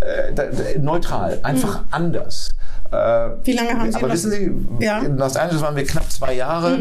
Äh, 0.00 0.78
neutral, 0.78 1.38
einfach 1.42 1.80
anders. 1.90 2.54
Äh, 2.90 2.96
Wie 3.44 3.52
lange 3.52 3.78
haben 3.78 3.90
Sie 3.92 3.96
Aber 3.98 4.06
noch- 4.08 4.14
wissen 4.14 4.30
Sie, 4.30 4.84
Ja. 4.84 5.00
in 5.00 5.16
Los 5.18 5.36
Angeles 5.36 5.62
waren 5.62 5.76
wir 5.76 5.84
knapp 5.84 6.10
zwei 6.10 6.34
Jahre. 6.34 6.78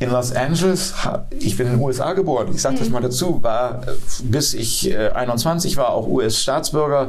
In 0.00 0.10
Los 0.10 0.32
Angeles, 0.34 0.94
ich 1.38 1.56
bin 1.56 1.66
in 1.66 1.72
den 1.74 1.82
USA 1.82 2.12
geboren, 2.12 2.48
ich 2.54 2.62
sage 2.62 2.78
das 2.78 2.88
mal 2.88 3.00
dazu, 3.02 3.42
war 3.42 3.82
äh, 3.86 3.90
bis 4.22 4.54
ich 4.54 4.90
äh, 4.90 5.08
21 5.10 5.76
war, 5.76 5.90
auch 5.90 6.06
US-Staatsbürger. 6.08 7.08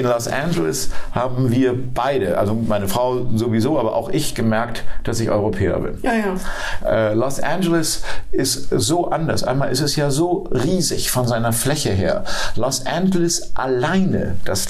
In 0.00 0.06
Los 0.06 0.28
Angeles 0.28 0.88
haben 1.12 1.50
wir 1.50 1.74
beide, 1.74 2.38
also 2.38 2.54
meine 2.54 2.88
Frau 2.88 3.26
sowieso, 3.34 3.78
aber 3.78 3.94
auch 3.94 4.08
ich 4.08 4.34
gemerkt, 4.34 4.82
dass 5.04 5.20
ich 5.20 5.28
Europäer 5.28 5.78
bin. 5.78 5.98
Ja, 6.00 6.12
ja. 6.14 7.10
Äh, 7.10 7.12
Los 7.12 7.38
Angeles 7.38 8.02
ist 8.32 8.70
so 8.70 9.10
anders. 9.10 9.44
Einmal 9.44 9.70
ist 9.70 9.82
es 9.82 9.96
ja 9.96 10.10
so 10.10 10.48
riesig 10.50 11.10
von 11.10 11.28
seiner 11.28 11.52
Fläche 11.52 11.90
her. 11.90 12.24
Los 12.56 12.86
Angeles 12.86 13.54
alleine, 13.56 14.36
das, 14.46 14.68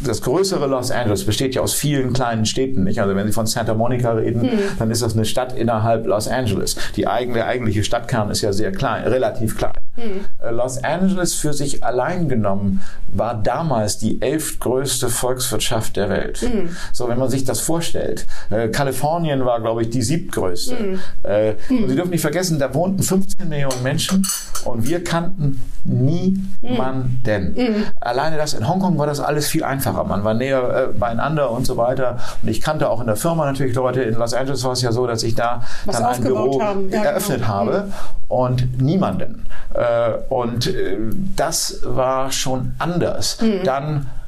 das 0.00 0.20
größere 0.22 0.66
Los 0.66 0.90
Angeles 0.90 1.24
besteht 1.24 1.54
ja 1.54 1.62
aus 1.62 1.72
vielen 1.72 2.12
kleinen 2.12 2.44
Städten. 2.44 2.82
Nicht? 2.82 2.98
Also 2.98 3.14
wenn 3.14 3.28
Sie 3.28 3.32
von 3.32 3.46
Santa 3.46 3.74
Monica 3.74 4.10
reden, 4.14 4.50
dann 4.80 4.90
ist 4.90 5.00
das 5.00 5.14
eine 5.14 5.26
Stadt 5.26 5.56
innerhalb 5.56 6.08
Los 6.08 6.26
Angeles. 6.26 6.74
Die 6.96 7.06
eigene, 7.06 7.34
der 7.34 7.46
eigentliche 7.46 7.84
Stadtkern 7.84 8.30
ist 8.30 8.42
ja 8.42 8.52
sehr 8.52 8.72
klein, 8.72 9.04
relativ 9.04 9.56
klein. 9.56 9.74
Äh, 9.96 10.50
Los 10.50 10.82
Angeles 10.82 11.34
für 11.34 11.52
sich 11.52 11.82
allein 11.84 12.28
genommen 12.28 12.82
war 13.08 13.34
damals 13.34 13.98
die 13.98 14.20
elftgrößte 14.20 15.08
Volkswirtschaft 15.08 15.96
der 15.96 16.08
Welt. 16.10 16.44
So, 16.92 17.08
wenn 17.08 17.18
man 17.18 17.30
sich 17.30 17.44
das 17.44 17.60
vorstellt. 17.60 18.26
Äh, 18.50 18.68
Kalifornien 18.68 19.44
war, 19.44 19.60
glaube 19.60 19.82
ich, 19.82 19.90
die 19.90 20.02
siebtgrößte. 20.02 20.98
Äh, 21.22 21.54
Und 21.68 21.88
Sie 21.88 21.94
dürfen 21.96 22.10
nicht 22.10 22.20
vergessen, 22.20 22.58
da 22.58 22.72
wohnten 22.74 23.02
15 23.02 23.48
Millionen 23.48 23.82
Menschen 23.82 24.26
und 24.64 24.86
wir 24.86 25.02
kannten 25.02 25.60
niemanden. 25.84 27.54
Alleine 28.00 28.36
das 28.36 28.54
in 28.54 28.68
Hongkong 28.68 28.98
war 28.98 29.06
das 29.06 29.20
alles 29.20 29.46
viel 29.48 29.64
einfacher. 29.64 30.04
Man 30.04 30.24
war 30.24 30.34
näher 30.34 30.90
äh, 30.94 30.98
beieinander 30.98 31.50
und 31.50 31.66
so 31.66 31.76
weiter. 31.76 32.18
Und 32.42 32.48
ich 32.48 32.60
kannte 32.60 32.90
auch 32.90 33.00
in 33.00 33.06
der 33.06 33.16
Firma 33.16 33.46
natürlich 33.46 33.74
Leute. 33.74 34.02
In 34.02 34.14
Los 34.14 34.34
Angeles 34.34 34.62
war 34.64 34.72
es 34.72 34.82
ja 34.82 34.92
so, 34.92 35.06
dass 35.06 35.22
ich 35.22 35.34
da 35.34 35.62
Was 35.84 35.96
dann 35.98 36.06
ein 36.06 36.22
Büro 36.22 36.60
haben. 36.62 36.90
Ja, 36.90 37.04
eröffnet 37.04 37.38
genau. 37.38 37.48
habe 37.48 37.92
und 38.28 38.80
niemanden. 38.82 39.46
Äh, 39.74 39.80
und 40.28 40.66
äh, 40.66 40.96
das 41.36 41.80
war 41.82 42.32
schon 42.32 42.74
anders. 42.78 43.40
Mhm. 43.40 43.64
Dann 43.64 43.96
äh, 43.96 44.25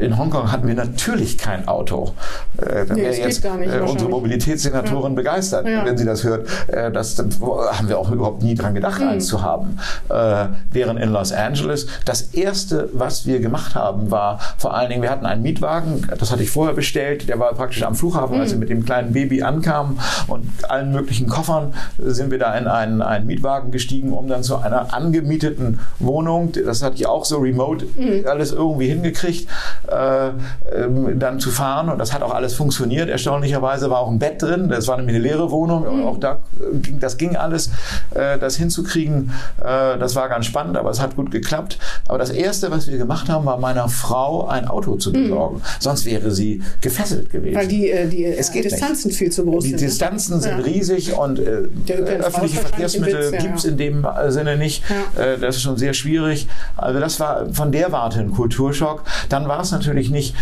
in 0.00 0.16
Hongkong 0.18 0.50
hatten 0.50 0.66
wir 0.66 0.74
natürlich 0.74 1.36
kein 1.38 1.68
Auto. 1.68 2.12
Äh, 2.58 2.84
Nee, 2.92 3.02
wäre 3.02 3.14
jetzt 3.16 3.44
nicht, 3.44 3.44
äh, 3.44 3.80
unsere. 3.80 4.10
Mobilitätssenatorin 4.10 5.14
begeistert, 5.14 5.66
Ja. 5.66 5.84
wenn 5.84 5.96
sie 5.98 6.04
das 6.04 6.24
hört. 6.24 6.46
Äh, 6.68 6.90
das, 6.90 7.18
haben 7.18 7.88
wir 7.88 7.98
auch 7.98 8.10
überhaupt 8.10 8.42
nie 8.42 8.54
dran 8.54 8.74
gedacht, 8.74 9.00
Mhm. 9.00 9.08
eins 9.08 9.26
zu 9.26 9.42
haben. 9.42 9.78
Äh, 10.08 10.46
während 10.72 11.00
in 11.00 11.10
Los 11.12 11.32
Angeles 11.32 11.86
das 12.04 12.22
erste, 12.32 12.88
was 12.92 13.26
wir 13.26 13.40
gemacht 13.40 13.74
haben, 13.74 14.10
war 14.10 14.38
vor 14.58 14.74
allen 14.74 14.88
Dingen, 14.90 15.02
wir 15.02 15.10
hatten 15.10 15.26
einen 15.26 15.42
Mietwagen, 15.42 16.06
das 16.18 16.32
hatte 16.32 16.42
ich 16.42 16.50
vorher 16.50 16.74
bestellt, 16.74 17.28
der 17.28 17.38
war 17.38 17.52
praktisch 17.54 17.82
am 17.82 17.94
Flughafen, 17.94 18.36
Mhm. 18.36 18.40
als 18.42 18.52
wir 18.52 18.58
mit 18.58 18.70
dem 18.70 18.84
kleinen 18.84 19.12
Baby 19.12 19.42
ankamen 19.42 19.98
und 20.28 20.46
allen 20.68 20.92
möglichen 20.92 21.28
Koffern 21.28 21.74
sind 21.98 22.30
wir 22.30 22.38
da 22.38 22.56
in 22.56 22.66
einen, 22.68 23.02
einen 23.02 23.26
Mietwagen 23.26 23.70
gestiegen, 23.70 24.12
um 24.12 24.28
dann 24.28 24.42
zu 24.42 24.56
einer 24.56 24.94
angemieteten 24.94 25.80
Wohnung, 25.98 26.52
das 26.52 26.82
hatte 26.82 26.96
ich 26.96 27.06
auch 27.06 27.24
so 27.24 27.38
remote 27.38 27.84
Mhm. 27.96 28.24
alles 28.26 28.52
irgendwie 28.52 28.88
hingekriegt, 28.88 29.41
äh, 29.90 30.28
ähm, 30.76 31.18
dann 31.18 31.40
zu 31.40 31.50
fahren 31.50 31.88
und 31.88 31.98
das 31.98 32.12
hat 32.12 32.22
auch 32.22 32.34
alles 32.34 32.54
funktioniert. 32.54 33.08
Erstaunlicherweise 33.08 33.90
war 33.90 34.00
auch 34.00 34.10
ein 34.10 34.18
Bett 34.18 34.40
drin, 34.42 34.68
das 34.68 34.88
war 34.88 34.96
nämlich 34.96 35.16
eine 35.16 35.24
leere 35.24 35.50
Wohnung, 35.50 35.84
und 35.86 36.04
auch 36.04 36.18
da 36.18 36.38
äh, 36.60 36.76
ging, 36.78 36.98
das 37.00 37.16
ging 37.16 37.36
alles, 37.36 37.70
äh, 38.14 38.38
das 38.38 38.56
hinzukriegen, 38.56 39.30
äh, 39.60 39.98
das 39.98 40.14
war 40.16 40.28
ganz 40.28 40.46
spannend, 40.46 40.76
aber 40.76 40.90
es 40.90 41.00
hat 41.00 41.16
gut 41.16 41.30
geklappt. 41.30 41.78
Aber 42.08 42.18
das 42.18 42.30
Erste, 42.30 42.70
was 42.70 42.88
wir 42.88 42.98
gemacht 42.98 43.28
haben, 43.28 43.44
war 43.46 43.58
meiner 43.58 43.88
Frau 43.88 44.46
ein 44.46 44.66
Auto 44.68 44.96
zu 44.96 45.12
besorgen. 45.12 45.62
Sonst 45.80 46.04
wäre 46.06 46.30
sie 46.30 46.62
gefesselt 46.80 47.30
gewesen. 47.30 47.56
Weil 47.56 47.68
die, 47.68 47.90
äh, 47.90 48.08
die 48.08 48.24
Es 48.24 48.50
äh, 48.50 48.52
geht 48.54 48.64
Distanzen 48.64 49.10
viel 49.10 49.30
zu 49.30 49.44
groß 49.44 49.64
die 49.64 49.70
sind. 49.70 49.80
ne? 49.80 49.86
Distanzen 49.86 50.40
sind 50.40 50.58
Ja. 50.58 50.64
riesig 50.64 51.12
und 51.16 51.40
öffentliche 51.40 52.60
Verkehrsmittel 52.60 53.32
gibt 53.38 53.58
es 53.58 53.64
in 53.64 53.76
dem 53.76 54.06
Sinne 54.28 54.56
nicht. 54.56 54.82
Ja. 55.16 55.36
Das 55.36 55.56
ist 55.56 55.62
schon 55.62 55.76
sehr 55.76 55.94
schwierig. 55.94 56.46
Also 56.76 57.00
das 57.00 57.20
war 57.20 57.46
von 57.52 57.72
der 57.72 57.92
Warte 57.92 58.20
ein 58.20 58.32
Kulturschock. 58.32 59.02
Dann 59.32 59.48
war 59.48 59.60
es 59.60 59.72
natürlich 59.72 60.10
nicht 60.10 60.34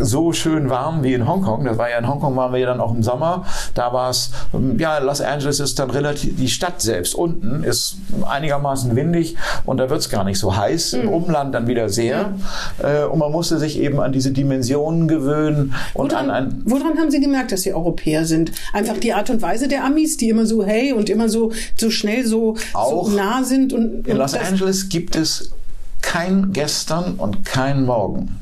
so 0.00 0.32
schön 0.32 0.70
warm 0.70 1.02
wie 1.02 1.12
in 1.12 1.28
Hongkong. 1.28 1.64
Das 1.64 1.76
war 1.76 1.90
ja 1.90 1.98
in 1.98 2.08
Hongkong 2.08 2.34
waren 2.36 2.52
wir 2.52 2.60
ja 2.60 2.66
dann 2.66 2.80
auch 2.80 2.94
im 2.94 3.02
Sommer. 3.02 3.44
Da 3.74 3.92
war 3.92 4.10
es, 4.10 4.30
ähm, 4.54 4.78
ja, 4.78 4.98
Los 4.98 5.20
Angeles 5.20 5.60
ist 5.60 5.78
dann 5.78 5.90
relativ, 5.90 6.36
die 6.36 6.48
Stadt 6.48 6.80
selbst 6.80 7.14
unten 7.14 7.62
ist 7.62 7.96
einigermaßen 8.26 8.96
windig 8.96 9.36
und 9.66 9.76
da 9.78 9.90
wird 9.90 10.00
es 10.00 10.08
gar 10.08 10.24
nicht 10.24 10.38
so 10.38 10.56
heiß. 10.56 10.94
Mhm. 10.94 11.00
Im 11.02 11.08
Umland 11.10 11.54
dann 11.54 11.66
wieder 11.66 11.88
sehr. 11.88 12.32
Äh, 12.82 13.04
und 13.04 13.18
man 13.18 13.30
musste 13.32 13.58
sich 13.58 13.78
eben 13.78 14.00
an 14.00 14.12
diese 14.12 14.30
Dimensionen 14.32 15.08
gewöhnen 15.08 15.74
und 15.94 16.14
an 16.14 16.26
Woran, 16.28 16.30
ein 16.30 16.62
woran 16.64 16.98
haben 16.98 17.10
Sie 17.10 17.20
gemerkt, 17.20 17.52
dass 17.52 17.62
Sie 17.62 17.74
Europäer 17.74 18.24
sind? 18.24 18.52
Einfach 18.72 18.96
die 18.96 19.12
Art 19.12 19.30
und 19.30 19.42
Weise 19.42 19.68
der 19.68 19.84
Amis, 19.84 20.16
die 20.16 20.28
immer 20.30 20.46
so 20.46 20.64
hey 20.64 20.92
und 20.92 21.10
immer 21.10 21.28
so, 21.28 21.52
so 21.76 21.90
schnell 21.90 22.26
so, 22.26 22.56
Auch 22.74 23.08
so 23.08 23.16
nah 23.16 23.42
sind 23.44 23.72
und, 23.72 24.06
In 24.06 24.12
und 24.12 24.18
Los 24.18 24.32
das- 24.32 24.48
Angeles 24.48 24.88
gibt 24.88 25.16
es 25.16 25.50
kein 26.02 26.52
Gestern 26.52 27.14
und 27.14 27.44
kein 27.44 27.84
Morgen 27.84 28.40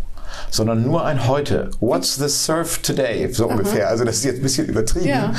sondern 0.50 0.82
nur 0.82 1.04
ein 1.04 1.26
Heute. 1.26 1.70
What's 1.80 2.16
the 2.16 2.28
surf 2.28 2.78
today? 2.78 3.32
So 3.32 3.46
Aha. 3.46 3.54
ungefähr. 3.54 3.88
Also 3.88 4.04
das 4.04 4.16
ist 4.16 4.24
jetzt 4.24 4.36
ein 4.36 4.42
bisschen 4.42 4.66
übertrieben. 4.66 5.08
Ja. 5.08 5.32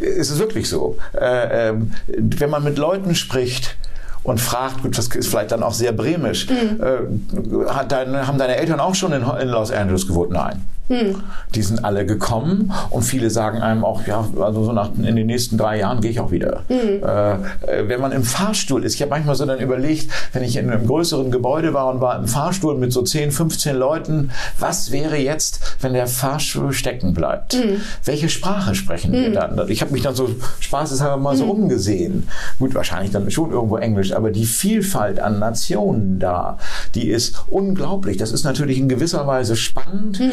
Es 0.00 0.30
ist 0.30 0.38
wirklich 0.38 0.68
so. 0.68 0.98
Äh, 1.18 1.70
äh, 1.70 1.74
wenn 2.08 2.50
man 2.50 2.64
mit 2.64 2.76
Leuten 2.76 3.14
spricht, 3.14 3.76
und 4.22 4.40
fragt, 4.40 4.82
gut, 4.82 4.98
das 4.98 5.08
ist 5.08 5.28
vielleicht 5.28 5.52
dann 5.52 5.62
auch 5.62 5.72
sehr 5.72 5.92
bremisch, 5.92 6.48
mhm. 6.48 6.80
äh, 6.82 7.84
dein, 7.88 8.26
haben 8.26 8.38
deine 8.38 8.56
Eltern 8.56 8.80
auch 8.80 8.94
schon 8.94 9.12
in, 9.12 9.22
in 9.22 9.48
Los 9.48 9.70
Angeles 9.70 10.06
gewohnt? 10.06 10.30
Nein. 10.30 10.62
Hm. 10.90 11.22
Die 11.54 11.62
sind 11.62 11.84
alle 11.84 12.04
gekommen 12.04 12.72
und 12.90 13.02
viele 13.02 13.30
sagen 13.30 13.62
einem 13.62 13.84
auch, 13.84 14.08
ja, 14.08 14.26
also 14.40 14.64
so 14.64 14.72
nach, 14.72 14.90
in 15.00 15.14
den 15.14 15.28
nächsten 15.28 15.56
drei 15.56 15.78
Jahren 15.78 16.00
gehe 16.00 16.10
ich 16.10 16.18
auch 16.18 16.32
wieder. 16.32 16.64
Hm. 16.66 17.00
Äh, 17.00 17.88
wenn 17.88 18.00
man 18.00 18.10
im 18.10 18.24
Fahrstuhl 18.24 18.84
ist, 18.84 18.96
ich 18.96 19.02
habe 19.02 19.10
manchmal 19.10 19.36
so 19.36 19.46
dann 19.46 19.60
überlegt, 19.60 20.10
wenn 20.32 20.42
ich 20.42 20.56
in 20.56 20.68
einem 20.68 20.88
größeren 20.88 21.30
Gebäude 21.30 21.74
war 21.74 21.94
und 21.94 22.00
war 22.00 22.18
im 22.18 22.26
Fahrstuhl 22.26 22.76
mit 22.76 22.92
so 22.92 23.02
10, 23.02 23.30
15 23.30 23.76
Leuten, 23.76 24.32
was 24.58 24.90
wäre 24.90 25.16
jetzt, 25.16 25.76
wenn 25.80 25.92
der 25.92 26.08
Fahrstuhl 26.08 26.72
stecken 26.72 27.14
bleibt? 27.14 27.54
Hm. 27.54 27.80
Welche 28.04 28.28
Sprache 28.28 28.74
sprechen 28.74 29.12
wir 29.12 29.26
hm. 29.26 29.34
dann? 29.34 29.68
Ich 29.68 29.82
habe 29.82 29.92
mich 29.92 30.02
dann 30.02 30.16
so 30.16 30.28
spaßeshalber 30.58 31.18
mal 31.18 31.36
so 31.36 31.44
hm. 31.44 31.50
umgesehen. 31.50 32.28
Gut, 32.58 32.74
wahrscheinlich 32.74 33.12
dann 33.12 33.30
schon 33.30 33.52
irgendwo 33.52 33.76
Englisch, 33.76 34.12
aber 34.12 34.32
die 34.32 34.44
Vielfalt 34.44 35.20
an 35.20 35.38
Nationen 35.38 36.18
da, 36.18 36.58
die 36.96 37.08
ist 37.08 37.44
unglaublich. 37.48 38.16
Das 38.16 38.32
ist 38.32 38.42
natürlich 38.42 38.78
in 38.78 38.88
gewisser 38.88 39.24
Weise 39.28 39.54
spannend, 39.54 40.18
hm 40.18 40.30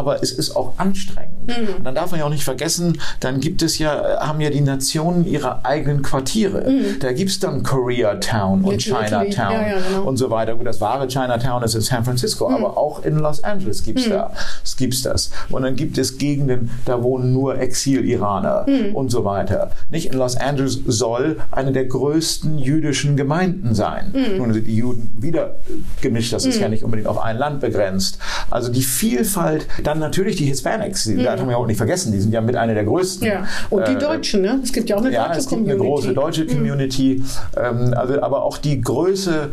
aber 0.00 0.22
es 0.22 0.32
ist 0.32 0.56
auch 0.56 0.78
anstrengend. 0.78 1.46
Mhm. 1.46 1.76
Und 1.76 1.84
dann 1.84 1.94
darf 1.94 2.10
man 2.10 2.20
ja 2.20 2.26
auch 2.26 2.30
nicht 2.30 2.44
vergessen, 2.44 2.98
dann 3.20 3.40
gibt 3.40 3.60
es 3.62 3.78
ja, 3.78 4.18
haben 4.20 4.40
ja 4.40 4.50
die 4.50 4.62
Nationen 4.62 5.26
ihre 5.26 5.64
eigenen 5.64 6.02
Quartiere. 6.02 6.68
Mhm. 6.68 6.98
Da 7.00 7.12
gibt 7.12 7.30
es 7.30 7.38
dann 7.38 7.62
Koreatown 7.62 8.64
und 8.64 8.78
Chinatown 8.78 9.30
ja, 9.30 9.68
ja, 9.68 9.78
genau. 9.78 10.08
und 10.08 10.16
so 10.16 10.30
weiter. 10.30 10.54
Gut, 10.54 10.66
das 10.66 10.80
wahre 10.80 11.06
Chinatown 11.06 11.62
ist 11.62 11.74
in 11.74 11.82
San 11.82 12.04
Francisco, 12.04 12.48
mhm. 12.48 12.54
aber 12.56 12.78
auch 12.78 13.04
in 13.04 13.18
Los 13.18 13.44
Angeles 13.44 13.84
gibt 13.84 14.00
es 14.00 14.06
mhm. 14.06 14.10
da, 14.10 14.32
gibt's 14.78 15.02
das. 15.02 15.30
Und 15.50 15.62
dann 15.62 15.76
gibt 15.76 15.98
es 15.98 16.16
Gegenden, 16.16 16.70
da 16.86 17.02
wohnen 17.02 17.32
nur 17.32 17.58
Exil-Iraner 17.58 18.66
mhm. 18.66 18.94
und 18.94 19.10
so 19.10 19.24
weiter. 19.24 19.70
Nicht 19.90 20.12
in 20.12 20.18
Los 20.18 20.36
Angeles 20.36 20.80
soll 20.86 21.36
eine 21.50 21.72
der 21.72 21.84
größten 21.84 22.58
jüdischen 22.58 23.16
Gemeinden 23.16 23.74
sein. 23.74 24.12
Mhm. 24.14 24.38
Nun 24.38 24.52
sind 24.54 24.66
die 24.66 24.76
Juden 24.76 25.12
wieder 25.20 25.56
gemischt, 26.00 26.32
das 26.32 26.46
ist 26.46 26.58
ja 26.58 26.68
nicht 26.68 26.84
unbedingt 26.84 27.08
auf 27.08 27.20
ein 27.20 27.36
Land 27.36 27.60
begrenzt. 27.60 28.18
Also 28.50 28.72
die 28.72 28.82
Vielfalt, 28.82 29.66
dann 29.90 29.98
natürlich 29.98 30.36
die 30.36 30.46
Hispanics, 30.46 31.04
die 31.04 31.14
mhm. 31.14 31.24
darf 31.24 31.40
man 31.40 31.50
ja 31.50 31.56
auch 31.56 31.66
nicht 31.66 31.76
vergessen, 31.76 32.12
die 32.12 32.20
sind 32.20 32.32
ja 32.32 32.40
mit 32.40 32.56
einer 32.56 32.74
der 32.74 32.84
größten. 32.84 33.26
Ja. 33.26 33.44
Und 33.68 33.86
die 33.88 33.92
äh, 33.92 33.98
Deutschen, 33.98 34.42
ne? 34.42 34.60
Es 34.62 34.72
gibt 34.72 34.88
ja 34.88 34.96
auch 34.96 35.00
eine 35.00 35.12
ja, 35.12 35.26
deutsche 35.26 35.38
es 35.38 35.48
gibt 35.48 35.60
Community. 35.62 35.80
eine 35.80 35.90
große 35.90 36.14
deutsche 36.14 36.44
mhm. 36.44 36.48
Community. 36.48 37.22
Mhm. 37.56 37.94
also, 37.94 38.22
aber 38.22 38.44
auch 38.44 38.58
die 38.58 38.80
Größe, 38.80 39.50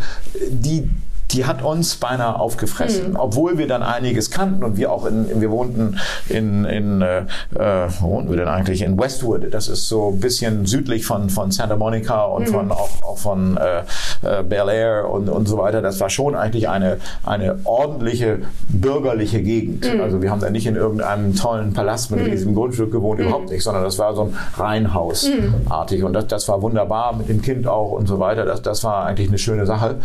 die 0.49 0.87
die 1.31 1.45
hat 1.45 1.63
uns 1.63 1.95
beinahe 1.95 2.39
aufgefressen, 2.39 3.11
mhm. 3.11 3.15
obwohl 3.17 3.57
wir 3.57 3.67
dann 3.67 3.83
einiges 3.83 4.31
kannten 4.31 4.63
und 4.63 4.77
wir 4.77 4.91
auch 4.91 5.05
in, 5.05 5.41
wir 5.41 5.51
wohnten 5.51 5.99
in, 6.29 6.65
in 6.65 7.01
äh, 7.01 7.19
äh, 7.55 7.89
wo 7.99 8.11
wohnten 8.11 8.29
wir 8.29 8.37
denn 8.37 8.47
eigentlich? 8.47 8.81
In 8.81 8.97
Westwood. 8.97 9.53
Das 9.53 9.67
ist 9.67 9.87
so 9.87 10.09
ein 10.09 10.19
bisschen 10.19 10.65
südlich 10.65 11.05
von, 11.05 11.29
von 11.29 11.51
Santa 11.51 11.75
Monica 11.75 12.23
und 12.25 12.47
mhm. 12.47 12.53
von, 12.53 12.71
auch, 12.71 13.03
auch 13.03 13.17
von 13.17 13.57
äh, 13.57 13.79
äh, 14.21 14.43
Bel 14.43 14.69
Air 14.69 15.09
und, 15.09 15.29
und 15.29 15.47
so 15.47 15.57
weiter. 15.57 15.81
Das 15.81 15.99
war 15.99 16.09
schon 16.09 16.35
eigentlich 16.35 16.69
eine, 16.69 16.97
eine 17.25 17.59
ordentliche 17.63 18.39
bürgerliche 18.69 19.41
Gegend. 19.41 19.93
Mhm. 19.93 20.01
Also 20.01 20.21
wir 20.21 20.31
haben 20.31 20.41
da 20.41 20.49
nicht 20.49 20.67
in 20.67 20.75
irgendeinem 20.75 21.35
tollen 21.35 21.73
Palast 21.73 22.11
mit 22.11 22.25
diesem 22.25 22.55
Grundstück 22.55 22.91
gewohnt, 22.91 23.19
mhm. 23.19 23.27
überhaupt 23.27 23.49
nicht, 23.49 23.63
sondern 23.63 23.83
das 23.83 23.99
war 23.99 24.15
so 24.15 24.23
ein 24.23 24.37
Reihenhausartig 24.55 26.03
und 26.03 26.13
das, 26.13 26.27
das 26.27 26.47
war 26.47 26.61
wunderbar 26.61 27.15
mit 27.15 27.29
dem 27.29 27.41
Kind 27.41 27.67
auch 27.67 27.91
und 27.91 28.07
so 28.07 28.19
weiter. 28.19 28.45
Das, 28.45 28.61
das 28.61 28.83
war 28.83 29.05
eigentlich 29.05 29.27
eine 29.27 29.37
schöne 29.37 29.65
Sache. 29.65 29.95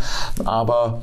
Aber 0.45 1.01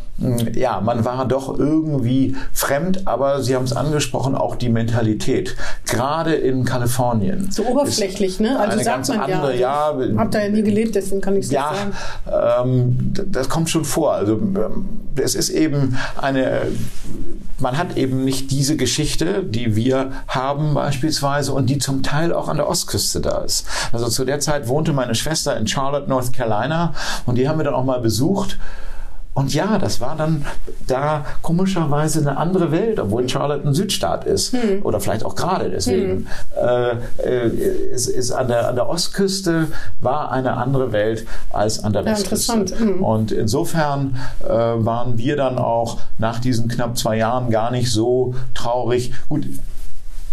ja, 0.55 0.81
man 0.81 1.05
war 1.05 1.27
doch 1.27 1.59
irgendwie 1.59 2.37
fremd, 2.53 3.07
aber 3.07 3.43
Sie 3.43 3.55
haben 3.55 3.64
es 3.64 3.73
angesprochen, 3.73 4.35
auch 4.35 4.57
die 4.57 4.68
Mentalität. 4.68 5.57
Gerade 5.87 6.35
in 6.35 6.64
Kalifornien. 6.64 7.51
So 7.51 7.64
oberflächlich, 7.64 8.41
ne? 8.41 8.59
Also 8.59 8.73
eine 8.73 8.85
sagt 8.85 8.97
ganz 8.97 9.09
man 9.09 9.21
andere, 9.21 9.57
ja. 9.57 9.97
ja 9.99 10.18
Hab 10.18 10.31
da 10.31 10.43
ja 10.43 10.49
nie 10.49 10.62
gelebt, 10.62 10.95
deswegen 10.95 11.21
kann 11.21 11.37
ich 11.37 11.47
es 11.47 11.51
ja, 11.51 11.71
nicht 11.71 11.81
sagen. 12.27 12.68
Ähm, 12.68 13.12
das 13.31 13.49
kommt 13.49 13.71
schon 13.71 13.85
vor. 13.85 14.12
Also 14.12 14.35
ähm, 14.35 14.89
es 15.16 15.35
ist 15.35 15.51
eben 15.51 15.97
eine 16.21 16.62
man 17.61 17.77
hat 17.77 17.97
eben 17.97 18.25
nicht 18.25 18.51
diese 18.51 18.77
Geschichte, 18.77 19.43
die 19.45 19.77
wir 19.77 20.12
haben 20.27 20.75
beispielsweise 20.75 21.53
und 21.53 21.66
die 21.66 21.79
zum 21.79 22.03
Teil 22.03 22.33
auch 22.33 22.49
an 22.49 22.57
der 22.57 22.68
Ostküste 22.68 23.21
da 23.21 23.39
ist. 23.39 23.66
Also 23.93 24.09
zu 24.09 24.25
der 24.25 24.41
Zeit 24.41 24.68
wohnte 24.68 24.93
meine 24.93 25.14
Schwester 25.14 25.57
in 25.57 25.66
Charlotte, 25.66 26.09
North 26.09 26.33
Carolina 26.33 26.95
und 27.27 27.37
die 27.37 27.49
haben 27.49 27.59
wir 27.59 27.64
dann 27.64 27.75
auch 27.75 27.85
mal 27.85 28.01
besucht. 28.01 28.59
Und 29.33 29.55
ja, 29.55 29.78
das 29.78 30.01
war 30.01 30.16
dann 30.16 30.45
da 30.89 31.24
komischerweise 31.41 32.20
eine 32.20 32.37
andere 32.37 32.72
Welt, 32.72 32.99
obwohl 32.99 33.28
Charlotte 33.28 33.66
ein 33.66 33.74
Südstaat 33.74 34.24
ist. 34.24 34.53
Hm. 34.53 34.83
Oder 34.83 35.01
vielleicht 35.01 35.24
auch 35.24 35.37
gerade 35.37 35.70
deswegen. 35.70 36.11
Hm. 36.11 36.26
Äh, 36.61 37.47
äh, 37.47 37.93
es 37.93 38.09
ist 38.09 38.33
an 38.33 38.49
der, 38.49 38.68
an 38.68 38.74
der 38.74 38.89
Ostküste 38.89 39.68
war 40.01 40.33
eine 40.33 40.57
andere 40.57 40.91
Welt 40.93 41.26
als 41.51 41.83
an 41.85 41.93
der 41.93 42.03
ja, 42.03 42.11
Westküste. 42.11 42.76
Hm. 42.76 43.05
Und 43.05 43.31
insofern 43.31 44.16
äh, 44.45 44.49
waren 44.49 45.16
wir 45.16 45.37
dann 45.37 45.59
auch 45.59 45.99
nach 46.18 46.41
diesen 46.41 46.68
knapp 46.68 46.99
zwei 46.99 47.16
Jahren 47.16 47.51
gar 47.51 47.70
nicht 47.70 47.93
so 47.93 48.35
traurig. 48.55 49.12
Gut, 49.28 49.47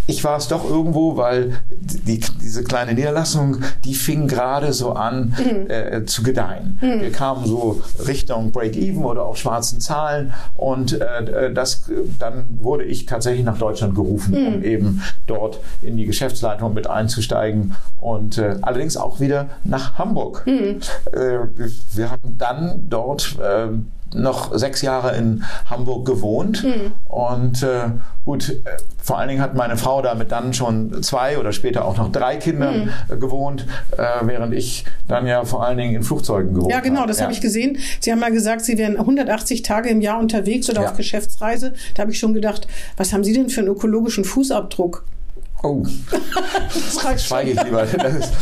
ich 0.08 0.24
war 0.24 0.38
es 0.38 0.48
doch 0.48 0.68
irgendwo, 0.68 1.18
weil 1.18 1.60
die, 1.68 2.18
diese 2.18 2.64
kleine 2.64 2.94
Niederlassung, 2.94 3.58
die 3.84 3.94
fing 3.94 4.26
gerade 4.26 4.72
so 4.72 4.92
an 4.92 5.34
mhm. 5.38 5.70
äh, 5.70 6.06
zu 6.06 6.22
gedeihen. 6.22 6.78
Mhm. 6.80 7.02
Wir 7.02 7.12
kamen 7.12 7.44
so 7.44 7.82
Richtung 8.06 8.50
Break-Even 8.50 9.04
oder 9.04 9.26
auch 9.26 9.36
schwarzen 9.36 9.82
Zahlen 9.82 10.32
und 10.56 10.98
äh, 10.98 11.52
das, 11.52 11.90
dann 12.18 12.46
wurde 12.58 12.84
ich 12.84 13.04
tatsächlich 13.04 13.44
nach 13.44 13.58
Deutschland 13.58 13.94
gerufen, 13.94 14.34
mhm. 14.40 14.46
um 14.46 14.64
eben 14.64 15.02
dort 15.26 15.60
in 15.82 15.98
die 15.98 16.06
Geschäftsleitung 16.06 16.72
mit 16.72 16.88
einzusteigen 16.88 17.74
und 18.00 18.38
äh, 18.38 18.56
allerdings 18.62 18.96
auch 18.96 19.20
wieder 19.20 19.50
nach 19.64 19.98
Hamburg. 19.98 20.42
Mhm. 20.46 20.80
Äh, 21.12 21.38
wir 21.94 22.10
haben 22.10 22.38
dann 22.38 22.86
dort 22.88 23.36
äh, 23.40 23.68
noch 24.14 24.56
sechs 24.56 24.82
Jahre 24.82 25.16
in 25.16 25.44
Hamburg 25.66 26.06
gewohnt 26.06 26.64
mhm. 26.64 26.92
und 27.04 27.62
äh, 27.62 27.90
gut, 28.24 28.50
äh, 28.50 28.76
vor 29.02 29.18
allen 29.18 29.28
Dingen 29.28 29.40
hat 29.40 29.54
meine 29.54 29.76
Frau 29.76 30.02
damit 30.02 30.32
dann 30.32 30.52
schon 30.54 31.02
zwei 31.02 31.38
oder 31.38 31.52
später 31.52 31.84
auch 31.84 31.96
noch 31.96 32.10
drei 32.12 32.36
Kinder 32.36 32.72
mhm. 32.72 32.90
Äh, 33.08 33.16
gewohnt, 33.16 33.66
äh, 33.96 34.02
während 34.22 34.54
ich 34.54 34.84
dann 35.08 35.26
ja 35.26 35.44
vor 35.44 35.64
allen 35.64 35.78
Dingen 35.78 35.94
in 35.94 36.02
Flugzeugen 36.02 36.54
gewohnt 36.54 36.72
habe. 36.72 36.84
Ja, 36.84 36.90
genau, 36.90 37.06
das 37.06 37.18
ja. 37.18 37.24
habe 37.24 37.32
ich 37.32 37.40
gesehen. 37.40 37.78
Sie 38.00 38.12
haben 38.12 38.20
mal 38.20 38.32
gesagt, 38.32 38.62
Sie 38.62 38.78
wären 38.78 38.96
180 38.96 39.62
Tage 39.62 39.88
im 39.88 40.00
Jahr 40.00 40.18
unterwegs 40.18 40.68
oder 40.70 40.82
ja. 40.82 40.90
auf 40.90 40.96
Geschäftsreise. 40.96 41.74
Da 41.94 42.02
habe 42.02 42.12
ich 42.12 42.18
schon 42.18 42.34
gedacht, 42.34 42.66
was 42.96 43.12
haben 43.12 43.24
Sie 43.24 43.32
denn 43.32 43.48
für 43.48 43.60
einen 43.60 43.70
ökologischen 43.70 44.24
Fußabdruck? 44.24 45.04
Oh, 45.62 45.82
das 47.02 47.24
schweige 47.24 47.50
ich 47.50 47.62
lieber. 47.64 47.82
Ist, 47.82 48.32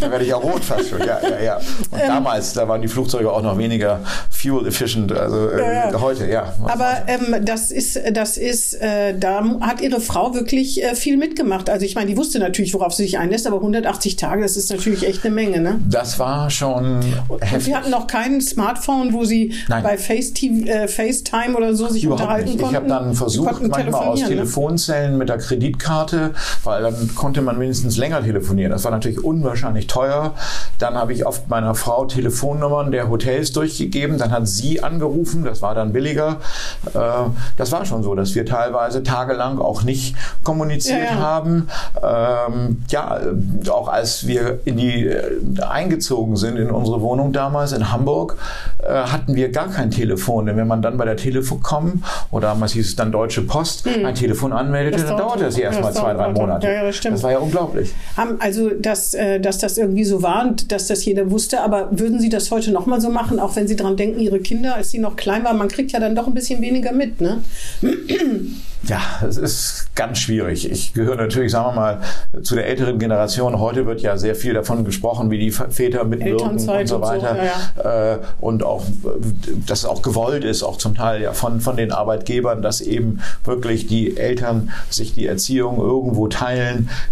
da 0.00 0.10
werde 0.10 0.24
ich 0.24 0.30
ja 0.30 0.36
rot 0.36 0.62
fast 0.62 0.90
schon. 0.90 0.98
Ja, 1.00 1.18
ja, 1.22 1.42
ja. 1.42 1.56
Und 1.90 1.98
ähm, 1.98 2.06
damals, 2.06 2.52
da 2.52 2.68
waren 2.68 2.82
die 2.82 2.88
Flugzeuge 2.88 3.32
auch 3.32 3.40
noch 3.40 3.56
weniger 3.56 4.00
fuel 4.30 4.66
efficient, 4.66 5.10
also 5.12 5.48
äh, 5.48 5.74
ja. 5.74 6.00
heute, 6.00 6.28
ja. 6.28 6.54
Aber 6.64 7.04
ähm, 7.06 7.44
das 7.44 7.70
ist, 7.70 7.98
das 8.12 8.36
ist, 8.36 8.74
äh, 8.74 9.18
da 9.18 9.42
hat 9.60 9.80
Ihre 9.80 10.00
Frau 10.00 10.34
wirklich 10.34 10.82
äh, 10.84 10.94
viel 10.94 11.16
mitgemacht. 11.16 11.70
Also 11.70 11.86
ich 11.86 11.94
meine, 11.94 12.10
die 12.10 12.16
wusste 12.18 12.38
natürlich, 12.38 12.74
worauf 12.74 12.92
sie 12.92 13.04
sich 13.04 13.18
einlässt, 13.18 13.46
aber 13.46 13.56
180 13.56 14.16
Tage, 14.16 14.42
das 14.42 14.56
ist 14.56 14.70
natürlich 14.70 15.06
echt 15.06 15.24
eine 15.24 15.34
Menge, 15.34 15.60
ne? 15.60 15.80
Das 15.88 16.18
war 16.18 16.50
schon 16.50 17.00
Und 17.28 17.42
heftig. 17.42 17.64
Sie 17.64 17.76
hatten 17.76 17.90
noch 17.90 18.06
kein 18.06 18.42
Smartphone, 18.42 19.14
wo 19.14 19.24
Sie 19.24 19.54
Nein. 19.68 19.82
bei 19.82 19.96
FaceTime, 19.96 20.68
äh, 20.68 20.88
FaceTime 20.88 21.56
oder 21.56 21.74
so 21.74 21.88
sich 21.88 22.04
Überhaupt 22.04 22.22
unterhalten 22.22 22.48
nicht. 22.50 22.58
konnten? 22.58 22.74
Ich 22.74 22.76
habe 22.76 22.88
dann 22.88 23.14
versucht, 23.14 23.66
manchmal 23.66 24.08
aus 24.08 24.20
ne? 24.20 24.28
Telefonzellen 24.28 25.16
mit 25.16 25.30
der 25.30 25.38
Kreditkarte 25.38 26.34
weil 26.64 26.82
dann 26.82 27.14
konnte 27.14 27.42
man 27.42 27.58
mindestens 27.58 27.96
länger 27.96 28.22
telefonieren. 28.22 28.72
Das 28.72 28.84
war 28.84 28.90
natürlich 28.90 29.22
unwahrscheinlich 29.22 29.86
teuer. 29.86 30.34
Dann 30.78 30.94
habe 30.94 31.12
ich 31.12 31.26
oft 31.26 31.48
meiner 31.48 31.74
Frau 31.74 32.04
Telefonnummern 32.04 32.90
der 32.90 33.08
Hotels 33.08 33.52
durchgegeben. 33.52 34.18
Dann 34.18 34.30
hat 34.30 34.48
sie 34.48 34.82
angerufen. 34.82 35.44
Das 35.44 35.62
war 35.62 35.74
dann 35.74 35.92
billiger. 35.92 36.38
Äh, 36.94 36.98
das 37.56 37.72
war 37.72 37.84
schon 37.84 38.02
so, 38.02 38.14
dass 38.14 38.34
wir 38.34 38.44
teilweise 38.44 39.02
tagelang 39.02 39.58
auch 39.58 39.82
nicht 39.82 40.16
kommuniziert 40.42 41.10
ja, 41.10 41.14
ja. 41.14 41.20
haben. 41.20 41.68
Ähm, 42.02 42.82
ja, 42.88 43.20
auch 43.70 43.88
als 43.88 44.26
wir 44.26 44.60
in 44.64 44.76
die 44.76 45.06
äh, 45.06 45.40
eingezogen 45.60 46.36
sind 46.36 46.56
in 46.56 46.70
unsere 46.70 47.00
Wohnung 47.00 47.32
damals 47.32 47.72
in 47.72 47.92
Hamburg, 47.92 48.36
äh, 48.78 48.92
hatten 48.92 49.34
wir 49.34 49.50
gar 49.52 49.68
kein 49.68 49.90
Telefon. 49.90 50.46
Denn 50.46 50.56
wenn 50.56 50.68
man 50.68 50.82
dann 50.82 50.96
bei 50.96 51.04
der 51.04 51.16
Telekom 51.16 52.02
oder 52.30 52.48
damals 52.48 52.72
hieß 52.72 52.88
es 52.88 52.96
dann 52.96 53.12
Deutsche 53.12 53.42
Post, 53.42 53.84
hm. 53.84 54.04
ein 54.04 54.14
Telefon 54.14 54.52
anmeldete, 54.52 55.04
dann 55.04 55.16
dauerte 55.16 55.46
es 55.46 55.58
erst 55.58 55.80
mal 55.80 55.92
zwei, 55.92 56.14
drei 56.14 56.32
Monate 56.32 56.47
Monate. 56.48 56.66
Ja, 56.72 56.82
das 56.82 56.96
stimmt. 56.96 57.14
Das 57.14 57.22
war 57.22 57.32
ja 57.32 57.38
unglaublich. 57.38 57.92
Haben 58.16 58.40
also, 58.40 58.70
dass, 58.70 59.14
äh, 59.14 59.40
dass 59.40 59.58
das 59.58 59.78
irgendwie 59.78 60.04
so 60.04 60.22
war 60.22 60.46
und 60.46 60.72
dass 60.72 60.86
das 60.86 61.04
jeder 61.04 61.30
wusste. 61.30 61.60
Aber 61.60 61.88
würden 61.90 62.20
Sie 62.20 62.28
das 62.28 62.50
heute 62.50 62.72
nochmal 62.72 63.00
so 63.00 63.10
machen, 63.10 63.38
auch 63.38 63.56
wenn 63.56 63.68
Sie 63.68 63.76
daran 63.76 63.96
denken, 63.96 64.20
Ihre 64.20 64.40
Kinder, 64.40 64.74
als 64.74 64.90
sie 64.90 64.98
noch 64.98 65.16
klein 65.16 65.44
waren? 65.44 65.58
Man 65.58 65.68
kriegt 65.68 65.92
ja 65.92 66.00
dann 66.00 66.14
doch 66.14 66.26
ein 66.26 66.34
bisschen 66.34 66.60
weniger 66.60 66.92
mit, 66.92 67.20
ne? 67.20 67.42
Ja, 68.84 69.00
es 69.26 69.36
ist 69.36 69.88
ganz 69.96 70.18
schwierig. 70.18 70.70
Ich 70.70 70.94
gehöre 70.94 71.16
natürlich, 71.16 71.50
sagen 71.50 71.74
wir 71.74 71.80
mal, 71.80 72.00
zu 72.42 72.54
der 72.54 72.66
älteren 72.66 72.98
Generation. 72.98 73.58
Heute 73.58 73.86
wird 73.86 74.00
ja 74.02 74.16
sehr 74.16 74.36
viel 74.36 74.54
davon 74.54 74.84
gesprochen, 74.84 75.30
wie 75.30 75.38
die 75.38 75.50
Väter 75.50 76.04
mitwirken 76.04 76.50
und 76.50 76.58
so 76.60 76.68
weiter. 76.68 76.96
Und, 76.96 77.04
so, 77.04 77.82
ja, 77.82 78.12
ja. 78.14 78.18
und 78.40 78.62
auch, 78.62 78.84
dass 79.66 79.80
es 79.80 79.84
auch 79.84 80.02
gewollt 80.02 80.44
ist, 80.44 80.62
auch 80.62 80.78
zum 80.78 80.94
Teil 80.94 81.20
ja 81.22 81.32
von, 81.32 81.60
von 81.60 81.76
den 81.76 81.90
Arbeitgebern, 81.90 82.62
dass 82.62 82.80
eben 82.80 83.20
wirklich 83.44 83.88
die 83.88 84.16
Eltern 84.16 84.70
sich 84.90 85.12
die 85.12 85.26
Erziehung 85.26 85.78
irgendwo 85.78 86.28
teilen. 86.28 86.37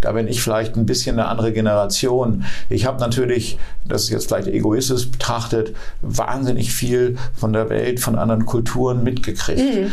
Da 0.00 0.12
bin 0.12 0.28
ich 0.28 0.42
vielleicht 0.42 0.76
ein 0.76 0.86
bisschen 0.86 1.18
eine 1.18 1.28
andere 1.28 1.52
Generation. 1.52 2.44
Ich 2.68 2.86
habe 2.86 3.00
natürlich, 3.00 3.58
das 3.84 4.04
ist 4.04 4.10
jetzt 4.10 4.28
vielleicht 4.28 4.48
egoistisch 4.48 5.10
betrachtet, 5.10 5.74
wahnsinnig 6.02 6.72
viel 6.72 7.16
von 7.34 7.52
der 7.52 7.68
Welt, 7.70 7.98
von 8.00 8.16
anderen 8.16 8.46
Kulturen 8.46 9.02
mitgekriegt. 9.02 9.60
Mhm. 9.60 9.92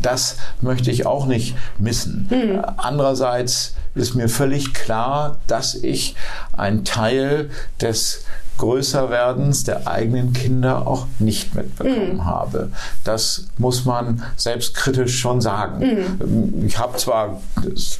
Das 0.00 0.36
möchte 0.60 0.86
möchte 0.86 0.90
ich 0.90 1.06
auch 1.06 1.26
nicht 1.26 1.56
missen. 1.78 2.28
Mhm. 2.30 2.62
Andererseits 2.76 3.74
ist 3.94 4.14
mir 4.14 4.28
völlig 4.28 4.74
klar, 4.74 5.38
dass 5.46 5.74
ich 5.74 6.14
ein 6.56 6.84
Teil 6.84 7.50
des 7.80 8.24
Größerwerdens 8.58 9.64
der 9.64 9.86
eigenen 9.86 10.32
Kinder 10.32 10.86
auch 10.86 11.06
nicht 11.18 11.54
mitbekommen 11.54 12.14
mhm. 12.14 12.24
habe. 12.24 12.70
Das 13.04 13.46
muss 13.58 13.84
man 13.84 14.22
selbstkritisch 14.36 15.18
schon 15.18 15.40
sagen. 15.40 16.18
Mhm. 16.20 16.66
Ich 16.66 16.78
habe 16.78 16.96
zwar, 16.96 17.40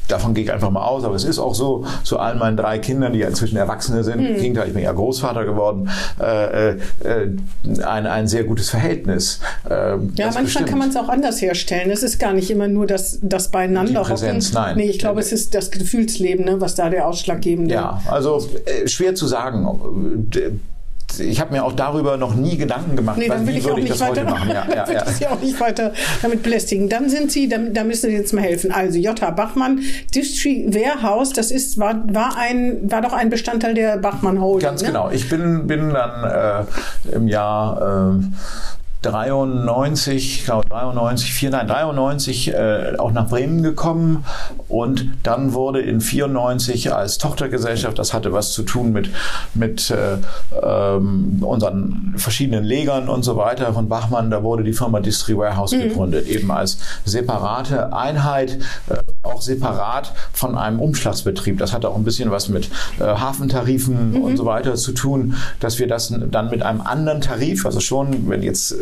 davon 0.09 0.35
gehe 0.35 0.45
ich 0.45 0.53
einfach 0.53 0.71
mal 0.71 0.85
aus, 0.85 1.05
aber 1.05 1.15
es 1.15 1.25
ist 1.25 1.39
auch 1.39 1.55
so, 1.55 1.85
zu 2.05 2.19
allen 2.19 2.39
meinen 2.39 2.57
drei 2.57 2.79
Kindern, 2.79 3.13
die 3.13 3.21
ja 3.21 3.29
inzwischen 3.29 3.57
Erwachsene 3.57 4.03
sind, 4.05 4.21
mhm. 4.21 4.37
Gegenteil, 4.37 4.69
ich 4.69 4.75
bin 4.75 4.83
ja 4.83 4.93
Großvater 4.93 5.45
geworden, 5.45 5.91
äh, 6.21 6.71
äh, 6.71 6.77
ein, 7.85 8.07
ein 8.07 8.29
sehr 8.29 8.45
gutes 8.45 8.71
Verhältnis. 8.71 9.41
Äh, 9.69 9.73
ja, 9.73 9.97
manchmal 9.97 10.45
bestimmt. 10.45 10.69
kann 10.69 10.79
man 10.79 10.89
es 10.89 10.97
auch 10.97 11.09
anders 11.09 11.41
herstellen. 11.41 11.91
Es 11.91 12.03
ist 12.03 12.19
gar 12.19 12.33
nicht 12.33 12.51
immer 12.51 12.69
nur 12.69 12.87
das, 12.87 13.19
das 13.23 13.51
Beieinander 13.51 14.03
Die 14.03 14.09
Präsenz, 14.09 14.49
hocken. 14.49 14.63
nein. 14.63 14.77
Nee, 14.77 14.91
ich 14.91 14.99
glaube, 14.99 15.21
es 15.21 15.33
ist 15.33 15.55
das 15.55 15.71
Gefühlsleben, 15.71 16.45
ne, 16.45 16.61
was 16.61 16.75
da 16.75 16.89
der 16.89 17.07
ausschlaggebende 17.07 17.75
ist. 17.75 17.81
Ja, 17.81 18.01
also 18.07 18.49
äh, 18.65 18.89
schwer 18.89 19.15
zu 19.15 19.27
sagen 19.27 19.67
ich 21.18 21.40
habe 21.40 21.53
mir 21.53 21.64
auch 21.64 21.72
darüber 21.72 22.16
noch 22.16 22.34
nie 22.34 22.57
Gedanken 22.57 22.97
gemacht, 22.97 23.18
nee, 23.18 23.28
dann 23.28 23.47
will 23.47 23.55
wie 23.55 23.59
ich 23.59 23.64
würde 23.64 23.80
ich 23.80 23.88
das 23.88 24.07
heute 24.07 24.24
machen. 24.24 24.51
Ja, 24.51 24.66
ja, 24.74 24.90
ja. 24.90 25.05
ich 25.09 25.26
auch 25.28 25.40
nicht 25.40 25.59
weiter 25.61 25.92
damit 26.22 26.42
belästigen. 26.42 26.88
Dann 26.88 27.09
sind 27.09 27.32
Sie, 27.32 27.49
da, 27.49 27.59
da 27.59 27.84
müssen 27.84 28.11
Sie 28.11 28.16
jetzt 28.16 28.32
mal 28.32 28.42
helfen. 28.42 28.72
Also 28.72 28.99
J.H. 28.99 29.30
Bachmann, 29.30 29.80
District 30.14 30.74
Warehouse, 30.74 31.32
das 31.32 31.51
ist, 31.51 31.78
war, 31.78 32.03
war, 32.12 32.36
ein, 32.36 32.90
war 32.90 33.03
doch 33.03 33.12
ein 33.12 33.30
Bestandteil 33.30 33.74
der 33.74 33.97
Bachmann 33.97 34.40
Holding. 34.40 34.68
Ganz 34.68 34.82
ne? 34.82 34.88
genau. 34.88 35.11
Ich 35.11 35.28
bin, 35.28 35.66
bin 35.66 35.90
dann 35.90 36.66
äh, 37.11 37.14
im 37.14 37.28
Jahr 37.28 38.18
äh, 38.20 38.24
93, 39.03 40.38
ich 40.38 40.44
glaube 40.44 40.68
93, 40.68 41.32
4, 41.32 41.51
nein, 41.51 41.68
93 41.68 42.49
äh, 42.49 42.94
auch 42.99 43.12
nach 43.12 43.28
Bremen 43.28 43.62
gekommen 43.62 44.24
und 44.68 45.11
dann 45.22 45.53
wurde 45.53 45.80
in 45.80 46.01
94 46.01 46.92
als 46.92 47.18
Tochtergesellschaft, 47.18 47.99
das 47.99 48.14
hatte 48.14 48.32
was 48.32 48.53
zu 48.53 48.62
tun 48.62 48.92
mit, 48.92 49.11
mit 49.55 49.90
äh, 49.90 50.18
ähm, 50.62 51.38
unseren 51.42 52.14
verschiedenen 52.16 52.64
Legern 52.64 53.09
und 53.09 53.22
so 53.22 53.36
weiter 53.36 53.72
von 53.72 53.88
Bachmann, 53.88 54.30
da 54.30 54.42
wurde 54.42 54.64
die 54.64 54.72
Firma 54.72 55.01
Distri 55.01 55.36
Warehouse 55.36 55.72
mhm. 55.72 55.82
gegründet, 55.82 56.26
eben 56.26 56.51
als 56.51 56.78
separate 57.05 57.92
Einheit, 57.92 58.59
äh, 58.88 58.97
auch 59.22 59.42
separat 59.42 60.12
von 60.32 60.57
einem 60.57 60.80
Umschlagsbetrieb. 60.80 61.59
Das 61.59 61.72
hatte 61.72 61.88
auch 61.88 61.97
ein 61.97 62.05
bisschen 62.05 62.30
was 62.30 62.49
mit 62.49 62.70
äh, 62.99 63.05
Hafentarifen 63.05 64.12
mhm. 64.12 64.22
und 64.22 64.36
so 64.36 64.47
weiter 64.47 64.74
zu 64.74 64.92
tun, 64.92 65.34
dass 65.61 65.78
wir 65.78 65.86
das 65.86 66.12
dann 66.30 66.51
mit 66.51 66.62
einem 66.62 66.80
anderen 66.80 67.20
Tarif, 67.20 67.66
also 67.66 67.80
schon, 67.80 68.28
wenn 68.28 68.42
jetzt 68.42 68.74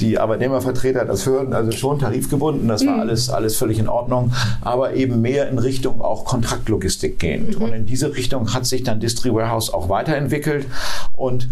die 0.00 0.18
Arbeitnehmervertreter 0.18 1.04
das 1.04 1.26
hören, 1.26 1.52
also 1.52 1.72
schon 1.72 1.98
tarifgebunden, 1.98 2.68
das 2.68 2.84
war 2.86 2.94
mhm. 2.94 3.00
alles, 3.00 3.30
alles 3.30 3.56
völlig 3.56 3.78
in 3.78 3.88
Ordnung, 3.88 4.32
aber 4.60 4.94
eben 4.94 5.20
mehr 5.20 5.48
in 5.48 5.58
Richtung 5.58 6.00
auch 6.00 6.24
Kontraktlogistik 6.24 7.18
gehend. 7.18 7.58
Mhm. 7.58 7.64
Und 7.64 7.72
in 7.72 7.86
diese 7.86 8.14
Richtung 8.14 8.52
hat 8.54 8.66
sich 8.66 8.82
dann 8.82 9.00
Distri 9.00 9.32
Warehouse 9.32 9.72
auch 9.72 9.88
weiterentwickelt 9.88 10.66
und 11.16 11.48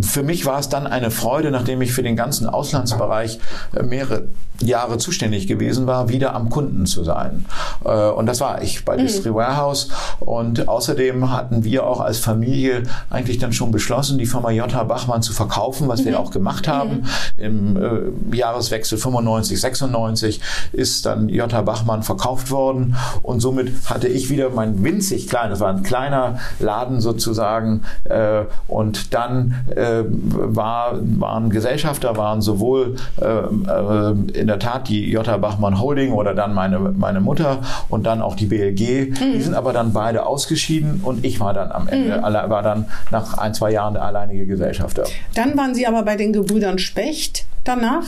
für 0.00 0.22
mich 0.22 0.46
war 0.46 0.58
es 0.58 0.68
dann 0.68 0.86
eine 0.86 1.10
Freude, 1.10 1.50
nachdem 1.50 1.80
ich 1.80 1.92
für 1.92 2.02
den 2.02 2.16
ganzen 2.16 2.46
Auslandsbereich 2.46 3.38
äh, 3.74 3.82
mehrere 3.82 4.24
Jahre 4.60 4.98
zuständig 4.98 5.46
gewesen 5.46 5.86
war, 5.86 6.08
wieder 6.08 6.34
am 6.34 6.50
Kunden 6.50 6.86
zu 6.86 7.04
sein. 7.04 7.46
Äh, 7.84 8.08
und 8.08 8.26
das 8.26 8.40
war 8.40 8.62
ich 8.62 8.84
bei 8.84 8.96
mhm. 8.96 9.02
Distri 9.02 9.32
Warehouse. 9.32 9.90
Und 10.18 10.68
außerdem 10.68 11.30
hatten 11.30 11.62
wir 11.62 11.86
auch 11.86 12.00
als 12.00 12.18
Familie 12.18 12.82
eigentlich 13.10 13.38
dann 13.38 13.52
schon 13.52 13.70
beschlossen, 13.70 14.18
die 14.18 14.26
Firma 14.26 14.50
J. 14.50 14.68
Bachmann 14.88 15.22
zu 15.22 15.32
verkaufen, 15.32 15.86
was 15.86 16.00
mhm. 16.00 16.06
wir 16.06 16.20
auch 16.20 16.32
gemacht 16.32 16.66
haben. 16.66 17.04
Mhm. 17.36 17.44
Im 17.44 18.34
Jahreswechsel 18.34 18.98
95, 18.98 19.60
96 19.60 20.40
ist 20.72 21.06
dann 21.06 21.28
J. 21.28 21.48
Bachmann 21.64 22.02
verkauft 22.02 22.50
worden. 22.50 22.96
Und 23.22 23.38
somit 23.38 23.72
hatte 23.88 24.08
ich 24.08 24.30
wieder 24.30 24.50
mein 24.50 24.82
winzig 24.82 25.28
kleines, 25.28 25.60
war 25.60 25.70
ein 25.70 25.84
kleiner 25.84 26.40
Laden 26.58 27.00
sozusagen. 27.00 27.82
Und 28.66 29.14
dann 29.14 29.27
dann 29.28 29.54
äh, 29.74 30.04
war, 30.08 30.98
waren 31.00 31.50
Gesellschafter, 31.50 32.16
waren 32.16 32.40
sowohl 32.40 32.96
äh, 33.20 33.24
äh, 33.24 34.38
in 34.38 34.46
der 34.46 34.58
Tat 34.58 34.88
die 34.88 35.10
J. 35.10 35.24
Bachmann 35.40 35.80
Holding 35.80 36.12
oder 36.12 36.34
dann 36.34 36.54
meine, 36.54 36.78
meine 36.78 37.20
Mutter 37.20 37.58
und 37.88 38.06
dann 38.06 38.22
auch 38.22 38.34
die 38.34 38.46
BLG. 38.46 39.10
Mhm. 39.10 39.32
Die 39.34 39.40
sind 39.40 39.54
aber 39.54 39.72
dann 39.72 39.92
beide 39.92 40.26
ausgeschieden 40.26 41.00
und 41.02 41.24
ich 41.24 41.40
war 41.40 41.54
dann 41.54 41.70
am 41.70 41.88
Ende, 41.88 42.18
mhm. 42.18 42.22
war 42.22 42.62
dann 42.62 42.86
nach 43.10 43.38
ein, 43.38 43.54
zwei 43.54 43.72
Jahren 43.72 43.94
der 43.94 44.04
alleinige 44.04 44.46
Gesellschafter. 44.46 45.04
Dann 45.34 45.56
waren 45.56 45.74
Sie 45.74 45.86
aber 45.86 46.02
bei 46.02 46.16
den 46.16 46.32
Gebrüdern 46.32 46.78
Specht 46.78 47.46
danach? 47.64 48.04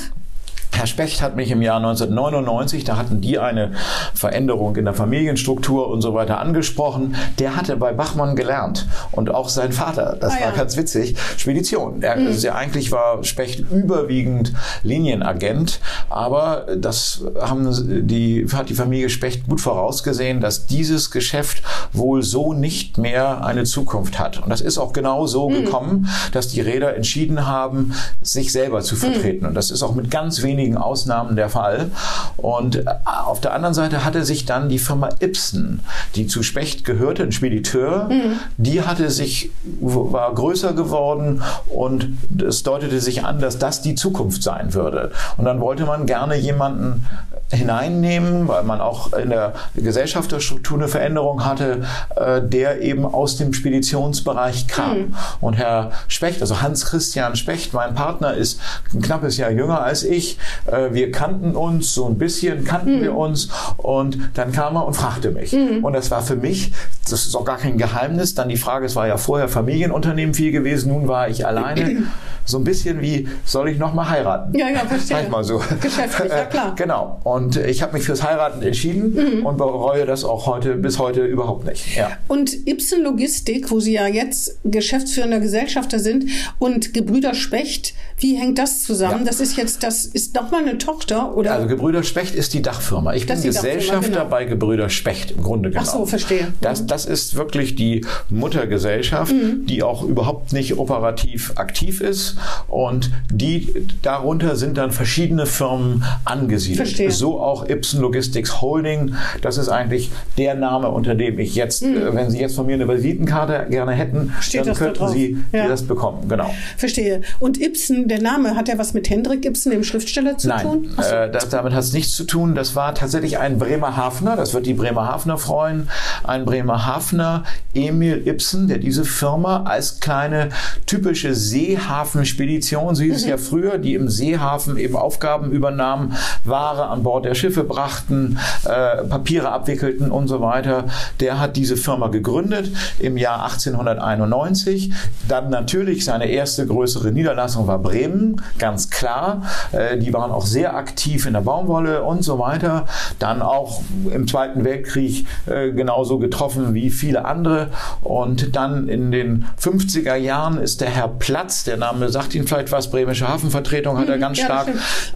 Herr 0.72 0.86
Specht 0.86 1.20
hat 1.20 1.36
mich 1.36 1.50
im 1.50 1.62
Jahr 1.62 1.76
1999, 1.76 2.84
da 2.84 2.96
hatten 2.96 3.20
die 3.20 3.38
eine 3.38 3.72
Veränderung 4.14 4.76
in 4.76 4.84
der 4.84 4.94
Familienstruktur 4.94 5.88
und 5.88 6.00
so 6.00 6.14
weiter 6.14 6.38
angesprochen. 6.38 7.16
Der 7.38 7.56
hatte 7.56 7.76
bei 7.76 7.92
Bachmann 7.92 8.36
gelernt 8.36 8.86
und 9.12 9.30
auch 9.30 9.48
sein 9.48 9.72
Vater, 9.72 10.16
das 10.18 10.32
ah, 10.32 10.40
war 10.40 10.50
ja. 10.50 10.56
ganz 10.56 10.76
witzig, 10.76 11.16
Spedition. 11.36 12.02
Er, 12.02 12.16
mhm. 12.16 12.28
also 12.28 12.50
eigentlich 12.50 12.92
war 12.92 13.22
Specht 13.24 13.60
überwiegend 13.70 14.52
Linienagent, 14.82 15.80
aber 16.08 16.66
das 16.76 17.24
haben 17.38 18.06
die, 18.06 18.46
hat 18.52 18.70
die 18.70 18.74
Familie 18.74 19.10
Specht 19.10 19.46
gut 19.48 19.60
vorausgesehen, 19.60 20.40
dass 20.40 20.66
dieses 20.66 21.10
Geschäft 21.10 21.62
wohl 21.92 22.22
so 22.22 22.52
nicht 22.54 22.96
mehr 22.96 23.44
eine 23.44 23.64
Zukunft 23.64 24.18
hat. 24.18 24.42
Und 24.42 24.48
das 24.48 24.60
ist 24.60 24.78
auch 24.78 24.92
genau 24.92 25.26
so 25.26 25.50
mhm. 25.50 25.64
gekommen, 25.64 26.08
dass 26.32 26.48
die 26.48 26.60
Räder 26.60 26.96
entschieden 26.96 27.46
haben, 27.46 27.92
sich 28.22 28.52
selber 28.52 28.80
zu 28.80 28.96
vertreten. 28.96 29.42
Mhm. 29.42 29.48
Und 29.48 29.54
das 29.54 29.70
ist 29.70 29.82
auch 29.82 29.94
mit 29.94 30.10
ganz 30.10 30.42
wenigen 30.42 30.59
wenigen 30.60 30.76
Ausnahmen 30.76 31.36
der 31.36 31.48
Fall. 31.48 31.90
Und 32.36 32.76
äh, 32.76 32.84
auf 33.04 33.40
der 33.40 33.54
anderen 33.54 33.74
Seite 33.74 34.04
hatte 34.04 34.24
sich 34.24 34.44
dann 34.44 34.68
die 34.68 34.78
Firma 34.78 35.08
Ibsen, 35.20 35.80
die 36.14 36.26
zu 36.26 36.42
Specht 36.42 36.84
gehörte, 36.84 37.22
ein 37.22 37.32
Spediteur, 37.32 38.08
mhm. 38.10 38.38
die 38.56 38.82
hatte 38.82 39.10
sich, 39.10 39.50
war 39.80 40.34
größer 40.34 40.72
geworden 40.74 41.42
und 41.68 42.08
es 42.46 42.62
deutete 42.62 43.00
sich 43.00 43.24
an, 43.24 43.40
dass 43.40 43.58
das 43.58 43.82
die 43.82 43.94
Zukunft 43.94 44.42
sein 44.42 44.74
würde. 44.74 45.12
Und 45.36 45.44
dann 45.44 45.60
wollte 45.60 45.86
man 45.86 46.06
gerne 46.06 46.36
jemanden 46.36 47.06
hineinnehmen, 47.52 48.46
weil 48.46 48.62
man 48.62 48.80
auch 48.80 49.12
in 49.12 49.30
der 49.30 49.54
Gesellschafterstruktur 49.74 50.78
eine 50.78 50.88
Veränderung 50.88 51.44
hatte, 51.44 51.82
äh, 52.14 52.40
der 52.42 52.80
eben 52.80 53.04
aus 53.04 53.36
dem 53.36 53.52
Speditionsbereich 53.52 54.68
kam. 54.68 54.98
Mhm. 54.98 55.14
Und 55.40 55.54
Herr 55.54 55.90
Specht, 56.06 56.40
also 56.42 56.62
Hans 56.62 56.86
Christian 56.86 57.34
Specht, 57.34 57.74
mein 57.74 57.94
Partner, 57.94 58.34
ist 58.34 58.60
ein 58.94 59.02
knappes 59.02 59.36
Jahr 59.36 59.50
jünger 59.50 59.82
als 59.82 60.04
ich. 60.04 60.38
Äh, 60.66 60.92
wir 60.92 61.10
kannten 61.10 61.56
uns 61.56 61.94
so 61.94 62.06
ein 62.06 62.18
bisschen, 62.18 62.64
kannten 62.64 62.98
mhm. 62.98 63.02
wir 63.02 63.16
uns 63.16 63.48
und 63.76 64.18
dann 64.34 64.52
kam 64.52 64.76
er 64.76 64.86
und 64.86 64.94
fragte 64.94 65.30
mich. 65.30 65.52
Mhm. 65.52 65.84
Und 65.84 65.92
das 65.92 66.10
war 66.10 66.22
für 66.22 66.36
mich, 66.36 66.72
das 67.08 67.26
ist 67.26 67.34
auch 67.34 67.44
gar 67.44 67.58
kein 67.58 67.78
Geheimnis, 67.78 68.34
dann 68.34 68.48
die 68.48 68.56
Frage, 68.56 68.86
es 68.86 68.96
war 68.96 69.06
ja 69.06 69.16
vorher 69.16 69.48
Familienunternehmen 69.48 70.34
viel 70.34 70.52
gewesen, 70.52 70.92
nun 70.92 71.08
war 71.08 71.28
ich 71.28 71.46
alleine. 71.46 72.04
so 72.44 72.58
ein 72.58 72.64
bisschen 72.64 73.00
wie, 73.00 73.28
soll 73.44 73.68
ich 73.68 73.78
noch 73.78 73.94
mal 73.94 74.08
heiraten? 74.08 74.56
Ja, 74.56 74.68
ja, 74.68 74.80
verstehe. 74.80 75.18
Sag 75.18 75.30
mal 75.30 75.44
so. 75.44 75.62
Geschäftlich, 75.80 76.30
ja 76.30 76.44
klar. 76.44 76.74
genau. 76.76 77.20
Und 77.24 77.56
ich 77.56 77.82
habe 77.82 77.94
mich 77.94 78.04
fürs 78.04 78.22
Heiraten 78.22 78.62
entschieden 78.62 79.14
mhm. 79.14 79.46
und 79.46 79.56
bereue 79.56 80.04
das 80.06 80.24
auch 80.24 80.46
heute 80.46 80.74
bis 80.74 80.98
heute 80.98 81.24
überhaupt 81.24 81.66
nicht. 81.66 81.96
Ja. 81.96 82.10
Und 82.28 82.66
Ibsen 82.66 83.02
Logistik, 83.02 83.70
wo 83.70 83.80
Sie 83.80 83.92
ja 83.92 84.06
jetzt 84.06 84.58
geschäftsführender 84.64 85.40
Gesellschafter 85.40 85.98
sind 85.98 86.26
und 86.58 86.92
Gebrüder 86.92 87.34
Specht, 87.34 87.94
wie 88.18 88.36
hängt 88.36 88.58
das 88.58 88.82
zusammen? 88.82 89.20
Ja. 89.20 89.30
Das 89.30 89.40
ist 89.40 89.56
jetzt, 89.56 89.82
das 89.82 90.04
ist 90.04 90.36
nochmal 90.42 90.62
eine 90.62 90.78
Tochter, 90.78 91.36
oder? 91.36 91.54
Also 91.54 91.66
Gebrüder 91.66 92.02
Specht 92.02 92.34
ist 92.34 92.52
die 92.54 92.62
Dachfirma. 92.62 93.14
Ich 93.14 93.26
das 93.26 93.42
bin 93.42 93.52
Gesellschafter 93.52 94.10
genau. 94.10 94.24
bei 94.26 94.44
Gebrüder 94.44 94.88
Specht 94.90 95.30
im 95.30 95.42
Grunde 95.42 95.70
genommen. 95.70 95.88
Ach 95.88 95.94
so, 95.94 96.06
verstehe. 96.06 96.48
Das, 96.60 96.86
das 96.86 97.06
ist 97.06 97.36
wirklich 97.36 97.74
die 97.74 98.04
Muttergesellschaft, 98.28 99.32
mhm. 99.32 99.66
die 99.66 99.82
auch 99.82 100.02
überhaupt 100.02 100.52
nicht 100.52 100.76
operativ 100.76 101.52
aktiv 101.56 102.00
ist 102.00 102.36
und 102.68 103.10
die 103.32 103.86
darunter 104.02 104.56
sind 104.56 104.76
dann 104.76 104.90
verschiedene 104.90 105.46
Firmen 105.46 106.04
angesiedelt. 106.24 106.88
Verstehe. 106.88 107.10
So 107.10 107.30
so 107.30 107.40
auch 107.40 107.68
Ibsen 107.68 108.00
Logistics 108.00 108.60
Holding. 108.60 109.14
Das 109.40 109.56
ist 109.56 109.68
eigentlich 109.68 110.10
der 110.36 110.54
Name, 110.56 110.90
unter 110.90 111.14
dem 111.14 111.38
ich 111.38 111.54
jetzt, 111.54 111.82
mhm. 111.82 111.96
äh, 111.96 112.14
wenn 112.14 112.30
Sie 112.30 112.40
jetzt 112.40 112.56
von 112.56 112.66
mir 112.66 112.74
eine 112.74 112.88
Visitenkarte 112.88 113.66
gerne 113.70 113.92
hätten, 113.92 114.32
Steht 114.40 114.66
dann 114.66 114.74
könnten 114.74 114.98
da 114.98 115.08
Sie 115.08 115.38
ja. 115.52 115.68
das 115.68 115.84
bekommen. 115.84 116.28
Genau. 116.28 116.52
Verstehe. 116.76 117.20
Und 117.38 117.60
Ibsen, 117.60 118.08
der 118.08 118.20
Name, 118.20 118.56
hat 118.56 118.68
ja 118.68 118.78
was 118.78 118.94
mit 118.94 119.08
Hendrik 119.08 119.44
Ibsen, 119.44 119.70
dem 119.70 119.84
Schriftsteller, 119.84 120.29
zu 120.36 120.48
Nein, 120.48 120.62
tun? 120.62 120.94
Nein, 120.96 121.30
äh, 121.30 121.38
damit 121.50 121.72
hat 121.72 121.82
es 121.82 121.92
nichts 121.92 122.12
zu 122.12 122.24
tun. 122.24 122.54
Das 122.54 122.76
war 122.76 122.94
tatsächlich 122.94 123.38
ein 123.38 123.58
Bremerhavener, 123.58 124.36
das 124.36 124.54
wird 124.54 124.66
die 124.66 124.74
Bremerhavener 124.74 125.38
freuen, 125.38 125.88
ein 126.24 126.44
Bremerhavener, 126.44 127.44
Emil 127.74 128.26
Ibsen, 128.26 128.68
der 128.68 128.78
diese 128.78 129.04
Firma 129.04 129.64
als 129.64 130.00
kleine 130.00 130.50
typische 130.86 131.34
Seehafenspedition, 131.34 132.94
so 132.94 133.02
hieß 133.02 133.12
mhm. 133.12 133.16
es 133.16 133.26
ja 133.26 133.36
früher, 133.36 133.78
die 133.78 133.94
im 133.94 134.08
Seehafen 134.08 134.76
eben 134.76 134.96
Aufgaben 134.96 135.50
übernahmen, 135.50 136.16
Ware 136.44 136.88
an 136.88 137.02
Bord 137.02 137.24
der 137.24 137.34
Schiffe 137.34 137.64
brachten, 137.64 138.38
äh, 138.64 139.04
Papiere 139.04 139.50
abwickelten 139.50 140.10
und 140.10 140.28
so 140.28 140.40
weiter. 140.40 140.84
Der 141.20 141.38
hat 141.38 141.56
diese 141.56 141.76
Firma 141.76 142.08
gegründet 142.08 142.70
im 142.98 143.16
Jahr 143.16 143.44
1891. 143.44 144.92
Dann 145.28 145.50
natürlich 145.50 146.04
seine 146.04 146.26
erste 146.26 146.66
größere 146.66 147.12
Niederlassung 147.12 147.66
war 147.66 147.78
Bremen, 147.78 148.42
ganz 148.58 148.90
klar. 148.90 149.42
Äh, 149.72 149.98
die 149.98 150.12
waren 150.20 150.32
auch 150.32 150.46
sehr 150.46 150.76
aktiv 150.76 151.26
in 151.26 151.32
der 151.32 151.40
Baumwolle 151.40 152.02
und 152.02 152.22
so 152.22 152.38
weiter. 152.38 152.86
Dann 153.18 153.40
auch 153.42 153.80
im 154.12 154.28
Zweiten 154.28 154.64
Weltkrieg 154.64 155.26
äh, 155.46 155.72
genauso 155.72 156.18
getroffen 156.18 156.74
wie 156.74 156.90
viele 156.90 157.24
andere. 157.24 157.68
Und 158.02 158.54
dann 158.54 158.88
in 158.88 159.10
den 159.10 159.46
50er 159.60 160.16
Jahren 160.16 160.58
ist 160.58 160.82
der 160.82 160.90
Herr 160.90 161.08
Platz, 161.08 161.64
der 161.64 161.78
Name 161.78 162.10
sagt 162.10 162.34
Ihnen 162.34 162.46
vielleicht 162.46 162.70
was, 162.70 162.90
Bremische 162.90 163.26
Hafenvertretung 163.26 163.98
hat 163.98 164.08
er 164.08 164.16
mhm. 164.16 164.20
ganz 164.20 164.38
ja, 164.38 164.44
stark, 164.44 164.68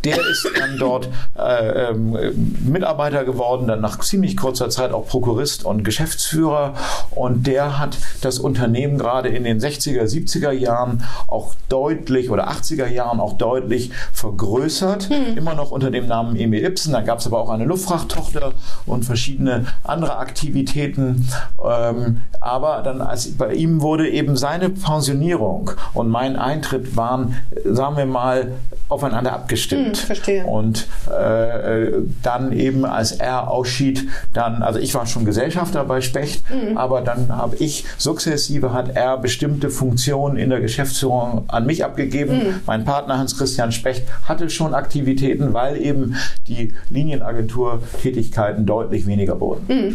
der 0.05 0.17
ist 0.17 0.49
dann 0.59 0.79
dort 0.79 1.09
äh, 1.39 1.91
ähm, 1.91 2.17
Mitarbeiter 2.65 3.25
geworden, 3.25 3.67
dann 3.67 3.81
nach 3.81 4.01
ziemlich 4.01 4.37
kurzer 4.37 4.71
Zeit 4.71 4.93
auch 4.93 5.07
Prokurist 5.07 5.65
und 5.65 5.85
Geschäftsführer. 5.85 6.75
Und 7.11 7.47
der 7.47 7.79
hat 7.79 7.99
das 8.23 8.39
Unternehmen 8.39 8.99
gerade 8.99 9.29
in 9.29 9.45
den 9.45 9.61
60er, 9.61 10.05
70er 10.05 10.53
Jahren 10.53 11.05
auch 11.27 11.55
deutlich 11.69 12.31
oder 12.31 12.49
80er 12.49 12.87
Jahren 12.87 13.21
auch 13.21 13.35
deutlich 13.35 13.91
vergrößert. 14.13 14.94
Mhm. 15.09 15.37
Immer 15.37 15.55
noch 15.55 15.71
unter 15.71 15.91
dem 15.91 16.07
Namen 16.07 16.37
Emil 16.37 16.65
Ibsen. 16.65 16.93
Dann 16.93 17.05
gab 17.05 17.19
es 17.19 17.27
aber 17.27 17.41
auch 17.41 17.51
eine 17.51 17.65
Luftfrachttochter 17.65 18.53
und 18.87 19.05
verschiedene 19.05 19.67
andere 19.83 20.17
Aktivitäten. 20.17 21.29
Ähm, 21.65 22.23
aber 22.41 22.83
dann 22.83 23.01
als 23.01 23.37
bei 23.37 23.55
ihm 23.55 23.81
wurde 23.81 24.09
eben 24.09 24.37
seine 24.37 24.71
Pensionierung 24.71 25.71
und 25.93 26.09
mein 26.09 26.37
Eintritt 26.37 26.97
waren, 26.97 27.37
sagen 27.65 27.97
wir 27.97 28.07
mal, 28.07 28.53
aufeinander 28.89 29.33
abgestimmt. 29.33 29.97
Hm, 29.97 30.07
verstehe. 30.07 30.45
Und 30.45 30.87
äh, 31.09 31.93
dann 32.23 32.53
eben, 32.53 32.85
als 32.85 33.13
er 33.13 33.51
ausschied, 33.51 34.09
dann, 34.33 34.63
also 34.63 34.79
ich 34.79 34.95
war 34.95 35.07
schon 35.07 35.25
Gesellschafter 35.25 35.85
bei 35.85 36.01
Specht, 36.01 36.45
mhm. 36.51 36.77
aber 36.77 37.01
dann 37.01 37.35
habe 37.35 37.57
ich 37.57 37.85
sukzessive 37.97 38.73
hat 38.73 38.95
er 38.95 39.17
bestimmte 39.19 39.71
Funktionen 39.71 40.37
in 40.37 40.51
der 40.51 40.61
Geschäftsführung 40.61 41.45
an 41.49 41.67
mich 41.67 41.85
abgegeben. 41.85 42.37
Mhm. 42.37 42.61
Mein 42.67 42.85
Partner 42.85 43.19
Hans-Christian 43.19 43.73
Specht 43.73 44.05
hatte 44.29 44.51
schon 44.51 44.75
Aktivitäten, 44.85 45.55
weil 45.55 45.81
eben 45.81 46.15
die 46.47 46.75
Linienagentur-Tätigkeiten 46.91 48.67
deutlich 48.67 49.07
weniger 49.07 49.41
wurden. 49.41 49.65
Mhm. 49.69 49.95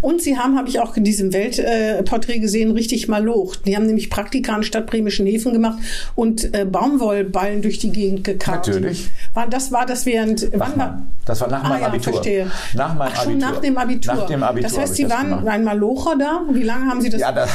Und 0.00 0.22
Sie 0.22 0.38
haben, 0.38 0.56
habe 0.56 0.68
ich 0.68 0.80
auch 0.80 0.96
in 0.96 1.04
diesem 1.04 1.32
Weltporträt 1.32 2.38
gesehen, 2.38 2.70
richtig 2.70 3.06
mal 3.06 3.22
locht. 3.22 3.66
Die 3.66 3.76
haben 3.76 3.84
nämlich 3.84 4.08
Praktika 4.08 4.54
an 4.54 4.62
stadtbremischen 4.62 5.26
Häfen 5.26 5.52
gemacht 5.52 5.78
und 6.14 6.54
äh, 6.54 6.64
Baumwollballen 6.64 7.60
durch 7.60 7.78
die 7.78 7.92
Gegend 7.92 8.24
gekarrt. 8.24 8.66
Natürlich. 8.66 9.10
War, 9.34 9.46
das 9.46 9.72
war 9.72 9.84
das 9.84 10.06
während. 10.06 10.48
Wann 10.54 10.78
war, 10.78 11.02
das 11.26 11.40
war 11.42 11.48
nach 11.48 11.62
meinem 11.62 11.72
ah, 11.72 11.80
ja, 11.80 11.86
Abitur. 11.88 12.12
Verstehe. 12.14 12.50
Nach 12.74 12.94
meinem 12.94 13.12
Ach, 13.12 13.22
schon 13.22 13.32
Abitur. 13.32 13.50
nach 13.50 13.60
dem 13.60 13.78
Abitur. 13.78 14.14
Nach 14.14 14.26
dem 14.26 14.42
Abitur. 14.42 14.70
Das 14.70 14.78
heißt, 14.78 14.96
Sie 14.96 15.10
waren 15.10 15.28
gemacht. 15.28 15.46
ein 15.48 15.64
Malocher 15.64 16.16
da? 16.18 16.40
Wie 16.50 16.62
lange 16.62 16.86
haben 16.86 17.02
Sie 17.02 17.10
das? 17.10 17.20
Ja, 17.20 17.32
da, 17.32 17.46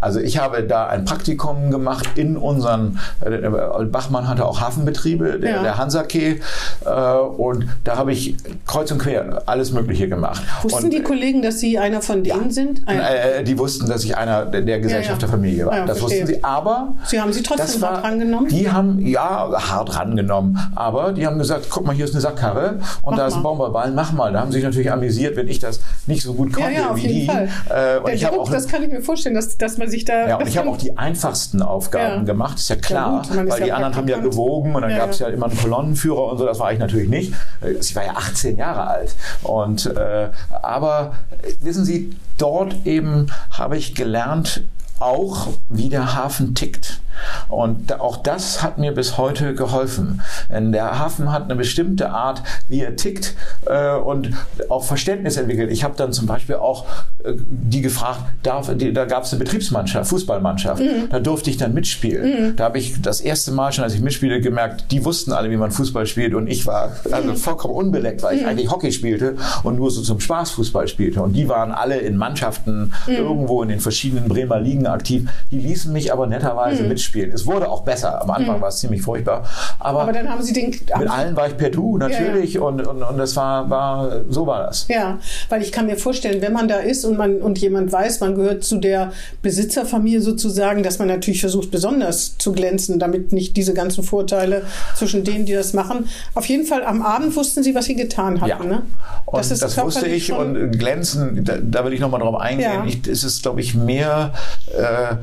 also 0.00 0.18
ich 0.18 0.38
habe 0.38 0.62
da 0.62 0.86
ein 0.86 1.04
Praktikum 1.04 1.70
gemacht 1.70 2.08
in 2.16 2.38
unseren. 2.38 2.98
Äh, 3.20 3.50
Bachmann 3.84 4.28
hatte 4.28 4.46
auch 4.46 4.60
Hafenbetriebe, 4.60 5.38
der, 5.38 5.50
ja. 5.50 5.62
der 5.62 5.76
Äh, 6.24 6.88
und 6.88 7.68
da 7.84 7.96
habe 7.96 8.12
ich 8.12 8.36
kreuz 8.66 8.90
und 8.90 8.98
quer 8.98 9.42
alles 9.46 9.72
Mögliche 9.72 10.08
gemacht. 10.08 10.42
Wussten 10.62 10.84
und, 10.84 10.92
die 10.92 11.02
Kollegen, 11.02 11.42
dass 11.42 11.60
Sie 11.60 11.78
einer 11.78 12.02
von 12.02 12.22
denen 12.22 12.46
ja, 12.46 12.50
sind? 12.50 12.82
Ein 12.86 13.00
äh, 13.00 13.44
die 13.44 13.58
wussten, 13.58 13.88
dass 13.88 14.04
ich 14.04 14.16
einer 14.16 14.46
der 14.46 14.80
Gesellschaft 14.80 15.22
der 15.22 15.28
Familie 15.28 15.66
war. 15.66 15.86
das 15.86 15.98
verstehe. 15.98 16.22
wussten 16.22 16.34
sie. 16.34 16.44
Aber 16.44 16.94
Sie 17.06 17.20
haben 17.20 17.32
sie 17.32 17.42
trotzdem 17.42 17.82
war, 17.82 17.92
hart 17.92 18.04
rangenommen. 18.04 18.48
Die 18.48 18.70
haben 18.70 18.98
ja 19.06 19.50
hart 19.70 19.96
rangenommen, 19.96 20.58
aber 20.74 21.12
die 21.12 21.26
haben 21.26 21.38
gesagt, 21.38 21.66
guck 21.70 21.86
mal, 21.86 21.94
hier 21.94 22.04
ist 22.04 22.14
eine 22.14 22.20
Sackkarre 22.20 22.78
und 23.02 23.12
mach 23.12 23.18
da 23.18 23.26
ist 23.26 23.34
ein 23.34 23.42
Bomberball, 23.42 23.90
mach 23.92 24.12
mal. 24.12 24.32
Da 24.32 24.40
haben 24.40 24.50
sie 24.50 24.58
sich 24.58 24.64
natürlich 24.64 24.90
amüsiert, 24.90 25.36
wenn 25.36 25.48
ich 25.48 25.58
das 25.58 25.80
nicht 26.06 26.22
so 26.22 26.34
gut 26.34 26.52
konnte 26.52 26.72
ja, 26.72 26.80
ja, 26.80 26.96
wie 26.96 27.06
die. 27.06 27.26
Fall. 27.26 27.48
Äh, 27.68 27.98
und 27.98 28.06
Der 28.06 28.14
ich 28.14 28.24
Druck, 28.24 28.38
auch, 28.38 28.50
das 28.50 28.68
kann 28.68 28.82
ich 28.82 28.90
mir 28.90 29.02
vorstellen, 29.02 29.34
dass, 29.34 29.56
dass 29.58 29.78
man 29.78 29.88
sich 29.88 30.04
da. 30.04 30.28
Ja, 30.28 30.36
und 30.36 30.48
ich 30.48 30.56
habe 30.56 30.68
auch 30.70 30.76
die 30.76 30.96
einfachsten 30.96 31.62
Aufgaben 31.62 32.20
ja. 32.20 32.22
gemacht, 32.22 32.58
ist 32.58 32.68
ja 32.68 32.76
klar, 32.76 33.22
ja, 33.34 33.48
weil 33.48 33.62
die 33.62 33.72
anderen 33.72 33.96
haben 33.96 34.08
ja 34.08 34.18
gewogen 34.18 34.74
und 34.74 34.82
dann 34.82 34.96
gab 34.96 35.10
es 35.10 35.18
ja 35.18 35.28
immer 35.28 35.46
einen 35.46 35.56
Kolonnenführer 36.02 36.32
und 36.32 36.38
so. 36.38 36.46
Das 36.46 36.58
war 36.58 36.72
ich 36.72 36.78
natürlich 36.78 37.08
nicht. 37.08 37.32
Ich 37.80 37.94
war 37.94 38.04
ja 38.04 38.12
18 38.16 38.56
Jahre 38.56 38.86
alt 38.86 39.14
und 39.42 39.86
äh, 39.86 40.30
aber 40.62 41.14
wissen 41.60 41.84
Sie, 41.84 42.16
dort 42.38 42.86
eben 42.86 43.30
habe 43.50 43.76
ich 43.76 43.94
gelernt, 43.94 44.64
auch 44.98 45.48
wie 45.68 45.88
der 45.88 46.14
Hafen 46.14 46.54
tickt. 46.54 47.00
Und 47.48 48.00
auch 48.00 48.16
das 48.16 48.62
hat 48.62 48.78
mir 48.78 48.92
bis 48.92 49.18
heute 49.18 49.54
geholfen. 49.54 50.22
Denn 50.50 50.72
der 50.72 50.98
Hafen 50.98 51.32
hat 51.32 51.44
eine 51.44 51.56
bestimmte 51.56 52.10
Art, 52.10 52.42
wie 52.68 52.80
er 52.80 52.96
tickt 52.96 53.34
äh, 53.66 53.94
und 53.94 54.30
auch 54.68 54.84
Verständnis 54.84 55.36
entwickelt. 55.36 55.70
Ich 55.70 55.84
habe 55.84 55.94
dann 55.96 56.12
zum 56.12 56.26
Beispiel 56.26 56.56
auch 56.56 56.86
äh, 57.24 57.34
die 57.36 57.80
gefragt, 57.80 58.20
darf, 58.42 58.70
die, 58.74 58.92
da 58.92 59.04
gab 59.04 59.24
es 59.24 59.32
eine 59.32 59.42
Betriebsmannschaft, 59.42 60.10
Fußballmannschaft. 60.10 60.82
Mhm. 60.82 61.08
Da 61.10 61.20
durfte 61.20 61.50
ich 61.50 61.56
dann 61.56 61.74
mitspielen. 61.74 62.24
Mhm. 62.24 62.56
Da 62.56 62.64
habe 62.64 62.78
ich 62.78 63.00
das 63.00 63.20
erste 63.20 63.52
Mal 63.52 63.72
schon, 63.72 63.84
als 63.84 63.94
ich 63.94 64.00
mitspiele, 64.00 64.40
gemerkt, 64.40 64.90
die 64.90 65.04
wussten 65.04 65.32
alle, 65.32 65.50
wie 65.50 65.56
man 65.56 65.70
Fußball 65.70 66.06
spielt 66.06 66.34
und 66.34 66.46
ich 66.46 66.66
war 66.66 66.92
also 67.10 67.30
mhm. 67.30 67.36
vollkommen 67.36 67.74
unbeleckt, 67.74 68.22
weil 68.22 68.36
ich 68.36 68.42
mhm. 68.42 68.48
eigentlich 68.48 68.70
Hockey 68.70 68.92
spielte 68.92 69.36
und 69.62 69.76
nur 69.76 69.90
so 69.90 70.02
zum 70.02 70.20
Spaß 70.20 70.50
Fußball 70.52 70.88
spielte. 70.88 71.22
Und 71.22 71.34
die 71.34 71.48
waren 71.48 71.72
alle 71.72 71.98
in 71.98 72.16
Mannschaften 72.16 72.92
mhm. 73.06 73.14
irgendwo 73.14 73.62
in 73.62 73.68
den 73.68 73.80
verschiedenen 73.80 74.28
Bremer 74.28 74.60
Ligen 74.60 74.86
aktiv. 74.86 75.28
Die 75.50 75.58
ließen 75.58 75.92
mich 75.92 76.12
aber 76.12 76.26
netterweise 76.26 76.84
mhm. 76.84 76.88
Mitspielen. 77.02 77.32
Es 77.32 77.46
wurde 77.46 77.68
auch 77.68 77.82
besser. 77.82 78.22
Am 78.22 78.30
Anfang 78.30 78.58
mhm. 78.58 78.62
war 78.62 78.68
es 78.68 78.78
ziemlich 78.78 79.02
furchtbar. 79.02 79.44
Aber, 79.78 80.02
aber, 80.02 80.12
dann 80.12 80.28
haben 80.28 80.42
Sie 80.42 80.52
den. 80.52 80.70
Mit 80.70 81.10
allen 81.10 81.36
war 81.36 81.48
ich 81.48 81.56
per 81.56 81.70
Du, 81.70 81.98
natürlich. 81.98 82.54
Ja, 82.54 82.60
ja. 82.60 82.66
Und, 82.66 82.86
und, 82.86 83.02
und 83.02 83.18
das 83.18 83.34
war, 83.36 83.68
war, 83.68 84.20
so 84.28 84.46
war 84.46 84.66
das. 84.66 84.86
Ja, 84.88 85.18
weil 85.48 85.62
ich 85.62 85.72
kann 85.72 85.86
mir 85.86 85.96
vorstellen, 85.96 86.40
wenn 86.40 86.52
man 86.52 86.68
da 86.68 86.78
ist 86.78 87.04
und 87.04 87.18
man 87.18 87.40
und 87.40 87.58
jemand 87.58 87.92
weiß, 87.92 88.20
man 88.20 88.34
gehört 88.34 88.64
zu 88.64 88.78
der 88.78 89.12
Besitzerfamilie 89.42 90.20
sozusagen, 90.20 90.82
dass 90.82 90.98
man 90.98 91.08
natürlich 91.08 91.40
versucht, 91.40 91.70
besonders 91.70 92.38
zu 92.38 92.52
glänzen, 92.52 92.98
damit 92.98 93.32
nicht 93.32 93.56
diese 93.56 93.74
ganzen 93.74 94.04
Vorteile 94.04 94.62
zwischen 94.96 95.24
denen, 95.24 95.46
die 95.46 95.54
das 95.54 95.72
machen. 95.72 96.08
Auf 96.34 96.46
jeden 96.46 96.66
Fall 96.66 96.84
am 96.84 97.02
Abend 97.02 97.34
wussten 97.36 97.62
Sie, 97.62 97.74
was 97.74 97.86
Sie 97.86 97.96
getan 97.96 98.40
hatten. 98.40 98.50
Ja. 98.50 98.64
Ne? 98.64 98.82
Und 99.26 99.50
das, 99.50 99.58
das 99.58 99.78
wusste 99.78 100.06
ich. 100.06 100.32
Und 100.32 100.78
glänzen, 100.78 101.44
da, 101.44 101.56
da 101.58 101.84
will 101.84 101.92
ich 101.92 102.00
nochmal 102.00 102.20
drauf 102.20 102.40
eingehen. 102.40 102.70
Ja. 102.72 102.84
Ich, 102.86 103.06
es 103.08 103.24
ist, 103.24 103.42
glaube 103.42 103.60
ich, 103.60 103.74
mehr 103.74 104.32
äh, 104.76 105.16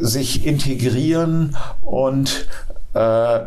sich 0.00 0.46
integrieren 0.46 1.17
und 1.82 2.46
äh, 2.94 3.40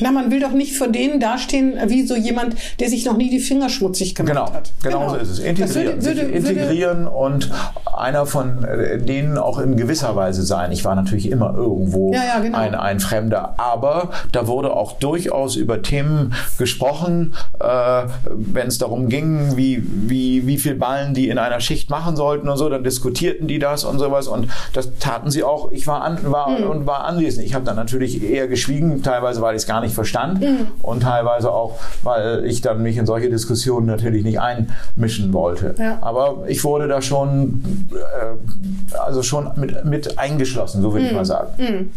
na, 0.00 0.12
man 0.12 0.30
will 0.30 0.40
doch 0.40 0.52
nicht 0.52 0.76
vor 0.76 0.88
denen 0.88 1.20
dastehen 1.20 1.78
wie 1.86 2.06
so 2.06 2.16
jemand, 2.16 2.56
der 2.80 2.88
sich 2.88 3.04
noch 3.04 3.16
nie 3.16 3.30
die 3.30 3.40
Finger 3.40 3.68
schmutzig 3.68 4.14
gemacht 4.14 4.32
genau, 4.32 4.52
hat. 4.52 4.72
Genau, 4.82 5.00
genau 5.00 5.10
so 5.10 5.16
ist 5.16 5.30
es. 5.30 5.38
Integrieren, 5.38 6.04
würde, 6.04 6.04
würde, 6.04 6.20
integrieren 6.32 7.04
würde, 7.04 7.10
und 7.10 7.50
einer 7.96 8.26
von 8.26 8.64
äh, 8.64 8.98
denen 8.98 9.38
auch 9.38 9.58
in 9.58 9.76
gewisser 9.76 10.14
Weise 10.16 10.42
sein. 10.42 10.72
Ich 10.72 10.84
war 10.84 10.94
natürlich 10.94 11.30
immer 11.30 11.54
irgendwo 11.54 12.12
ja, 12.12 12.24
ja, 12.24 12.40
genau. 12.40 12.58
ein, 12.58 12.74
ein 12.74 13.00
Fremder, 13.00 13.54
aber 13.58 14.10
da 14.32 14.46
wurde 14.46 14.72
auch 14.72 14.92
durchaus 14.92 15.56
über 15.56 15.82
Themen 15.82 16.34
gesprochen, 16.58 17.34
äh, 17.60 18.04
wenn 18.30 18.68
es 18.68 18.78
darum 18.78 19.08
ging, 19.08 19.56
wie, 19.56 19.82
wie, 19.84 20.46
wie 20.46 20.58
viel 20.58 20.74
Ballen 20.74 21.14
die 21.14 21.28
in 21.28 21.38
einer 21.38 21.60
Schicht 21.60 21.90
machen 21.90 22.16
sollten 22.16 22.48
und 22.48 22.56
so, 22.56 22.68
dann 22.68 22.84
diskutierten 22.84 23.48
die 23.48 23.58
das 23.58 23.84
und 23.84 23.98
sowas 23.98 24.28
und 24.28 24.48
das 24.72 24.98
taten 24.98 25.30
sie 25.30 25.42
auch. 25.42 25.72
Ich 25.72 25.86
war, 25.86 26.02
an, 26.02 26.18
war 26.22 26.58
hm. 26.58 26.68
und 26.68 26.86
war 26.86 27.04
anwesend. 27.04 27.44
Ich 27.44 27.54
habe 27.54 27.64
dann 27.64 27.76
natürlich 27.76 28.22
eher 28.22 28.48
geschwiegen, 28.48 29.02
teilweise, 29.02 29.40
weil 29.40 29.54
ich 29.54 29.62
es 29.62 29.66
gar 29.66 29.77
nicht 29.80 29.94
verstand 29.94 30.40
mhm. 30.40 30.66
und 30.82 31.02
teilweise 31.02 31.50
auch, 31.50 31.78
weil 32.02 32.44
ich 32.44 32.60
dann 32.60 32.82
mich 32.82 32.96
in 32.96 33.06
solche 33.06 33.30
Diskussionen 33.30 33.86
natürlich 33.86 34.24
nicht 34.24 34.40
einmischen 34.40 35.32
wollte. 35.32 35.74
Ja. 35.78 35.98
Aber 36.00 36.44
ich 36.46 36.64
wurde 36.64 36.88
da 36.88 37.02
schon, 37.02 37.88
äh, 37.92 38.96
also 38.98 39.22
schon 39.22 39.50
mit, 39.56 39.84
mit 39.84 40.18
eingeschlossen, 40.18 40.82
so 40.82 40.92
würde 40.92 41.04
mhm. 41.04 41.10
ich 41.10 41.16
mal 41.16 41.24
sagen. 41.24 41.50
Mhm. 41.58 41.90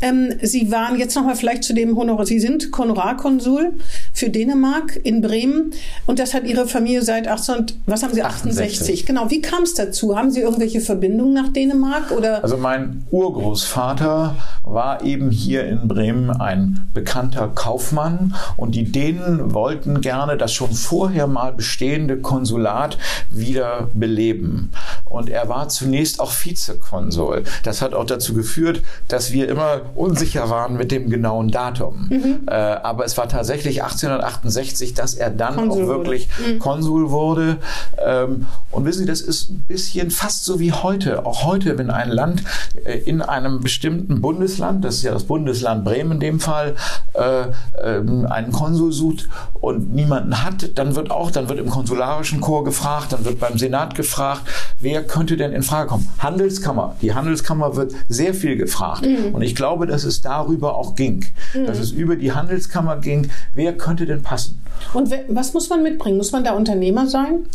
Ähm, 0.00 0.34
Sie 0.42 0.70
waren 0.70 0.98
jetzt 0.98 1.14
nochmal 1.14 1.36
vielleicht 1.36 1.64
zu 1.64 1.74
dem 1.74 1.96
Honorar, 1.96 2.26
Sie 2.26 2.40
sind 2.40 2.70
Honorarkonsul 2.76 3.72
für 4.12 4.30
Dänemark 4.30 4.98
in 5.02 5.20
Bremen 5.20 5.72
und 6.06 6.18
das 6.18 6.34
hat 6.34 6.44
Ihre 6.44 6.66
Familie 6.66 7.02
seit 7.02 7.28
18, 7.28 7.66
was 7.86 8.02
haben 8.02 8.14
Sie, 8.14 8.22
68? 8.22 8.80
68. 8.80 9.06
Genau, 9.06 9.30
wie 9.30 9.40
kam 9.40 9.62
es 9.62 9.74
dazu? 9.74 10.16
Haben 10.16 10.30
Sie 10.30 10.40
irgendwelche 10.40 10.80
Verbindungen 10.80 11.34
nach 11.34 11.48
Dänemark? 11.52 12.10
Oder? 12.10 12.42
Also 12.42 12.56
mein 12.56 13.04
Urgroßvater 13.10 14.36
war 14.62 15.02
eben 15.04 15.30
hier 15.30 15.64
in 15.64 15.88
Bremen 15.88 16.30
ein 16.30 16.88
bekannter 16.92 17.05
Kaufmann 17.06 18.34
und 18.56 18.74
die 18.74 18.84
Dänen 18.84 19.54
wollten 19.54 20.00
gerne 20.00 20.36
das 20.36 20.52
schon 20.52 20.72
vorher 20.72 21.26
mal 21.26 21.52
bestehende 21.52 22.18
Konsulat 22.18 22.98
wieder 23.30 23.88
beleben. 23.94 24.72
Und 25.04 25.30
er 25.30 25.48
war 25.48 25.68
zunächst 25.68 26.20
auch 26.20 26.32
Vizekonsul. 26.32 27.44
Das 27.62 27.80
hat 27.80 27.94
auch 27.94 28.04
dazu 28.04 28.34
geführt, 28.34 28.82
dass 29.08 29.32
wir 29.32 29.48
immer 29.48 29.80
unsicher 29.94 30.50
waren 30.50 30.76
mit 30.76 30.90
dem 30.90 31.10
genauen 31.10 31.50
Datum. 31.50 32.08
Mhm. 32.08 32.40
Äh, 32.46 32.52
aber 32.52 33.04
es 33.04 33.16
war 33.16 33.28
tatsächlich 33.28 33.82
1868, 33.82 34.94
dass 34.94 35.14
er 35.14 35.30
dann 35.30 35.56
Konsul 35.56 35.84
auch 35.84 35.88
wirklich 35.88 36.28
wurde. 36.38 36.52
Mhm. 36.52 36.58
Konsul 36.58 37.10
wurde. 37.10 37.56
Ähm, 38.04 38.46
und 38.70 38.84
wissen 38.84 39.00
Sie, 39.00 39.06
das 39.06 39.20
ist 39.20 39.50
ein 39.50 39.64
bisschen 39.66 40.10
fast 40.10 40.44
so 40.44 40.60
wie 40.60 40.72
heute. 40.72 41.24
Auch 41.24 41.44
heute, 41.44 41.78
wenn 41.78 41.90
ein 41.90 42.10
Land 42.10 42.42
äh, 42.84 42.98
in 42.98 43.22
einem 43.22 43.60
bestimmten 43.60 44.20
Bundesland, 44.20 44.84
das 44.84 44.96
ist 44.96 45.02
ja 45.02 45.12
das 45.12 45.24
Bundesland 45.24 45.84
Bremen 45.84 46.12
in 46.12 46.20
dem 46.20 46.40
Fall, 46.40 46.74
einen 47.14 48.52
Konsul 48.52 48.92
sucht 48.92 49.28
und 49.54 49.94
niemanden 49.94 50.44
hat, 50.44 50.78
dann 50.78 50.94
wird 50.94 51.10
auch, 51.10 51.30
dann 51.30 51.48
wird 51.48 51.58
im 51.58 51.70
konsularischen 51.70 52.40
Chor 52.40 52.64
gefragt, 52.64 53.12
dann 53.12 53.24
wird 53.24 53.40
beim 53.40 53.58
Senat 53.58 53.94
gefragt, 53.94 54.42
wer 54.80 55.02
könnte 55.02 55.36
denn 55.36 55.52
in 55.52 55.62
Frage 55.62 55.88
kommen? 55.88 56.08
Handelskammer. 56.18 56.96
Die 57.02 57.14
Handelskammer 57.14 57.76
wird 57.76 57.92
sehr 58.08 58.34
viel 58.34 58.56
gefragt. 58.56 59.06
Mhm. 59.06 59.34
Und 59.34 59.42
ich 59.42 59.54
glaube, 59.54 59.86
dass 59.86 60.04
es 60.04 60.20
darüber 60.20 60.76
auch 60.76 60.94
ging. 60.94 61.24
Mhm. 61.54 61.66
Dass 61.66 61.78
es 61.78 61.90
über 61.90 62.16
die 62.16 62.32
Handelskammer 62.32 62.98
ging. 62.98 63.30
Wer 63.54 63.76
könnte 63.76 64.06
denn 64.06 64.22
passen? 64.22 64.60
Und 64.92 65.12
was 65.28 65.54
muss 65.54 65.68
man 65.68 65.82
mitbringen? 65.82 66.16
Muss 66.16 66.32
man 66.32 66.44
da 66.44 66.52
Unternehmer 66.52 67.06
sein? 67.06 67.46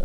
Äh, 0.00 0.04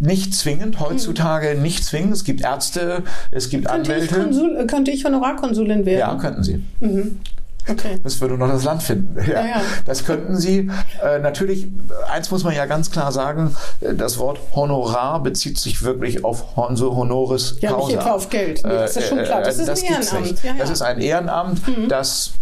nicht 0.00 0.34
zwingend, 0.34 0.80
heutzutage 0.80 1.54
mhm. 1.54 1.62
nicht 1.62 1.84
zwingend. 1.84 2.12
Es 2.12 2.24
gibt 2.24 2.40
Ärzte, 2.42 3.04
es 3.30 3.48
gibt 3.48 3.66
könnte 3.66 3.92
Anwälte. 3.92 4.16
Ich 4.16 4.22
Konsul, 4.22 4.66
könnte 4.66 4.90
ich 4.90 5.04
Honorarkonsulin 5.04 5.86
werden? 5.86 5.98
Ja, 5.98 6.14
könnten 6.16 6.42
Sie. 6.42 6.62
Mhm. 6.80 7.20
Okay. 7.68 7.98
Müssen 8.02 8.20
wir 8.20 8.28
nur 8.28 8.38
noch 8.38 8.48
das 8.48 8.64
Land 8.64 8.82
finden. 8.82 9.16
Ja, 9.28 9.40
ja, 9.40 9.46
ja. 9.46 9.62
Das 9.84 10.06
könnten 10.06 10.36
Sie. 10.36 10.70
Äh, 11.04 11.18
natürlich, 11.18 11.66
eins 12.10 12.30
muss 12.30 12.44
man 12.44 12.54
ja 12.54 12.64
ganz 12.66 12.90
klar 12.90 13.12
sagen, 13.12 13.54
äh, 13.80 13.94
das 13.94 14.18
Wort 14.18 14.38
Honorar 14.54 15.22
bezieht 15.22 15.58
sich 15.58 15.82
wirklich 15.82 16.24
auf 16.24 16.56
Honso 16.56 16.96
Honoris 16.96 17.56
Causa. 17.60 17.66
Ja, 17.66 17.76
nicht 17.76 17.96
etwa 17.96 18.12
auf 18.12 18.30
Geld. 18.30 18.62
Nee, 18.64 18.70
das 18.70 18.96
ist 18.96 19.08
schon 19.08 19.22
klar. 19.22 19.42
Das 19.42 19.58
äh, 19.58 19.62
ist 19.62 19.68
das 19.68 19.82
ein 19.82 19.92
Ehrenamt. 19.92 20.42
Ja, 20.44 20.54
das 20.58 20.70
ist 20.70 20.82
ein 20.82 21.00
Ehrenamt, 21.00 21.68
mhm. 21.68 21.88
das 21.88 22.32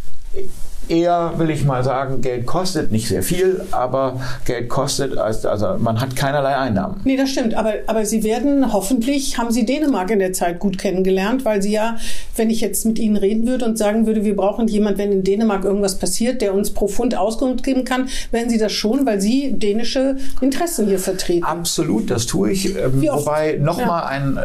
eher, 0.89 1.35
will 1.37 1.51
ich 1.51 1.65
mal 1.65 1.83
sagen, 1.83 2.21
Geld 2.21 2.47
kostet 2.47 2.93
nicht 2.93 3.09
sehr 3.09 3.23
viel, 3.23 3.65
aber 3.71 4.21
Geld 4.45 4.69
kostet, 4.69 5.17
also 5.19 5.77
man 5.79 6.01
hat 6.01 6.17
keinerlei 6.17 6.57
Einnahmen. 6.57 7.01
Nee, 7.05 7.17
das 7.17 7.31
stimmt. 7.31 7.55
Aber, 7.55 7.75
aber 7.87 8.05
Sie 8.05 8.23
werden 8.23 8.73
hoffentlich, 8.73 9.39
haben 9.39 9.51
Sie 9.51 9.67
Dänemark 9.67 10.11
in 10.11 10.19
der 10.19 10.33
Zeit 10.33 10.59
gut 10.59 10.79
kennengelernt, 10.79 11.45
weil 11.45 11.63
Sie 11.63 11.73
ja, 11.73 11.97
wenn 12.37 12.51
ich 12.51 12.61
jetzt 12.61 12.87
mit 12.87 12.99
Ihnen 12.99 13.17
reden 13.17 13.47
würde 13.47 13.65
und 13.65 13.79
sagen 13.79 14.07
würde, 14.07 14.25
wir 14.25 14.37
brauchen 14.37 14.69
jemanden, 14.69 14.99
wenn 14.99 15.13
in 15.13 15.25
Dänemark 15.25 15.65
irgendwas 15.65 15.99
passiert, 15.99 16.41
der 16.43 16.55
uns 16.55 16.71
profund 16.71 17.17
Auskunft 17.17 17.65
geben 17.65 17.85
kann, 17.85 18.09
werden 18.31 18.49
Sie 18.49 18.59
das 18.59 18.73
schon, 18.73 19.07
weil 19.07 19.21
Sie 19.21 19.53
dänische 19.53 20.17
Interessen 20.41 20.87
hier 20.87 20.99
vertreten. 20.99 21.45
Absolut, 21.45 22.11
das 22.11 22.27
tue 22.27 22.53
ich. 22.53 22.77
Ähm, 22.77 23.03
wobei 23.03 23.59
nochmal 23.61 24.03
ja. 24.03 24.07
ein, 24.07 24.39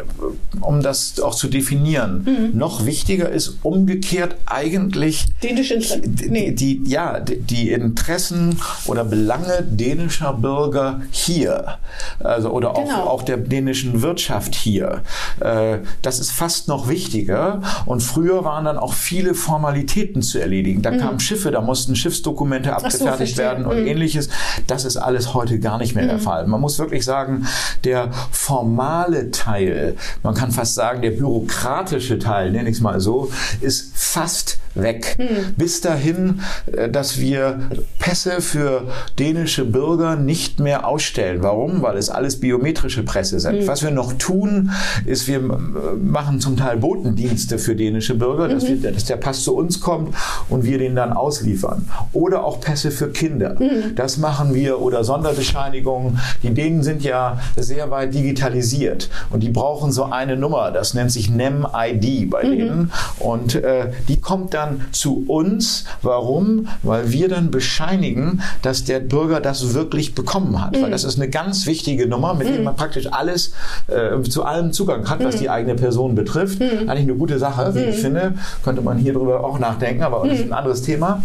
um 0.62 0.82
das 0.82 1.20
auch 1.20 1.36
zu 1.36 1.48
definieren, 1.48 2.26
mhm. 2.26 2.58
noch 2.58 2.86
wichtiger 2.86 3.30
ist 3.30 3.58
umgekehrt 3.64 4.36
eigentlich 4.46 5.26
dänische 5.44 5.76
Interessen 5.76 6.31
nee. 6.32 6.52
die, 6.52 6.82
ja, 6.86 7.20
die 7.20 7.72
Interessen 7.72 8.60
oder 8.86 9.04
Belange 9.04 9.64
dänischer 9.64 10.34
Bürger 10.34 11.02
hier, 11.12 11.78
also 12.20 12.50
oder 12.52 12.72
auch, 12.72 12.84
genau. 12.84 13.04
auch 13.04 13.24
der 13.24 13.38
dänischen 13.38 14.02
Wirtschaft 14.02 14.56
hier. 14.56 15.02
Äh, 15.40 15.80
das 16.02 16.20
ist 16.20 16.32
fast 16.32 16.68
noch 16.68 16.88
wichtiger. 16.88 17.62
Und 17.86 18.02
früher 18.02 18.44
waren 18.44 18.66
dann 18.66 18.78
auch 18.78 18.94
viele 18.94 19.34
Formalitäten 19.34 20.22
zu 20.22 20.40
erledigen. 20.40 20.82
Da 20.82 20.92
mhm. 20.92 21.00
kamen 21.00 21.20
Schiffe, 21.20 21.52
da 21.52 21.62
mussten 21.62 21.96
Schiffsdokumente 21.96 22.74
abgefertigt 22.76 23.36
so, 23.36 23.42
werden 23.42 23.66
und 23.66 23.82
mhm. 23.82 23.88
ähnliches. 23.88 24.30
Das 24.68 24.86
ist 24.86 24.98
alles 24.98 25.34
heute 25.34 25.60
gar 25.60 25.78
nicht 25.78 25.96
mehr 25.96 26.06
mhm. 26.06 26.10
der 26.10 26.20
Fall. 26.20 26.48
Man 26.48 26.62
muss 26.62 26.80
wirklich 26.80 27.06
sagen, 27.06 27.48
der 27.84 28.12
formale 28.32 29.32
Teil, 29.32 29.96
man 30.24 30.34
kann 30.34 30.52
fast 30.52 30.76
sagen, 30.76 31.02
der 31.02 31.12
bürokratische 31.12 32.20
Teil, 32.20 32.52
nenne 32.52 32.70
ich 32.70 32.78
es 32.78 32.82
mal 32.82 33.00
so, 33.00 33.32
ist 33.62 33.92
fast 33.96 34.60
weg. 34.76 35.18
Mhm. 35.18 35.54
Bis 35.58 35.82
dahin, 35.82 36.42
äh, 36.72 36.90
dass 36.90 37.20
wir 37.20 37.60
Pässe 38.00 38.42
für 38.42 38.88
dänische 39.20 39.66
Bürger 39.66 40.16
nicht 40.16 40.60
mehr 40.60 40.88
ausstellen. 40.88 41.44
Warum? 41.44 41.82
Weil 41.82 41.98
es 41.98 42.10
alles 42.10 42.40
biometrische 42.40 43.04
Presse 43.04 43.40
sind. 43.40 43.62
Mhm. 43.62 43.68
Was 43.68 43.84
wir 43.84 43.92
noch 43.92 44.14
tun, 44.14 44.72
ist, 45.06 45.28
wir 45.28 45.40
machen 45.40 46.40
zum 46.40 46.58
Teil 46.58 46.78
Botendienste 46.78 47.58
für 47.58 47.76
dänische 47.76 48.16
Bürger, 48.16 48.48
dass, 48.48 48.64
mhm. 48.64 48.84
wir, 48.84 48.92
dass 48.92 49.06
der 49.06 49.18
Pass 49.18 49.44
zu 49.44 49.56
uns 49.56 49.80
kommt 49.82 50.16
und 50.50 50.64
wir 50.64 50.78
den 50.78 50.96
dann 50.96 51.14
ausliefern. 51.14 51.88
Oder 52.14 52.44
auch 52.44 52.60
Pässe 52.60 52.92
für 52.92 53.10
Kinder. 53.10 53.56
Mhm. 53.60 53.96
Das 53.96 54.18
machen 54.18 54.54
wir 54.54 54.82
oder 54.82 55.04
Sonderbescheinigungen. 55.04 56.20
Die 56.44 56.54
Dänen 56.54 56.84
sind 56.84 57.04
ja 57.04 57.40
sehr 57.56 57.92
weit 57.92 58.14
digitalisiert 58.14 59.10
und 59.30 59.42
die 59.42 59.50
brauchen 59.50 59.92
so 59.92 60.06
eine 60.06 60.38
Nummer. 60.38 60.72
Das 60.72 60.94
nennt 60.94 61.12
sich 61.12 61.30
NEM-ID 61.30 62.30
bei 62.30 62.44
mhm. 62.44 62.52
denen. 62.52 62.92
Und 63.20 63.56
äh, 63.56 63.92
die 64.08 64.20
kommt 64.20 64.54
dann 64.54 64.61
dann 64.62 64.82
zu 64.92 65.24
uns. 65.28 65.86
Warum? 66.02 66.68
Weil 66.84 67.12
wir 67.12 67.30
dann 67.30 67.52
bescheinigen, 67.52 68.42
dass 68.62 68.84
der 68.84 69.00
Bürger 69.00 69.40
das 69.40 69.74
wirklich 69.74 70.16
bekommen 70.16 70.64
hat. 70.64 70.76
Mhm. 70.76 70.84
Weil 70.84 70.92
das 70.92 71.04
ist 71.04 71.18
eine 71.18 71.30
ganz 71.30 71.66
wichtige 71.66 72.08
Nummer, 72.08 72.34
mit 72.34 72.48
mhm. 72.48 72.54
der 72.54 72.62
man 72.64 72.76
praktisch 72.76 73.12
alles 73.12 73.54
äh, 73.88 74.22
zu 74.24 74.44
allem 74.44 74.72
Zugang 74.72 75.10
hat, 75.10 75.24
was 75.24 75.36
mhm. 75.36 75.40
die 75.40 75.50
eigene 75.50 75.76
Person 75.76 76.16
betrifft. 76.16 76.60
Mhm. 76.60 76.90
Eigentlich 76.90 77.04
eine 77.04 77.16
gute 77.16 77.40
Sache, 77.40 77.74
wie 77.76 77.80
ich 77.80 77.98
mhm. 77.98 78.02
finde. 78.02 78.34
Könnte 78.64 78.82
man 78.82 78.98
hier 78.98 79.14
drüber 79.14 79.44
auch 79.44 79.60
nachdenken, 79.60 80.04
aber 80.04 80.28
das 80.28 80.40
ist 80.40 80.46
ein 80.46 80.54
anderes 80.54 80.82
Thema. 80.82 81.22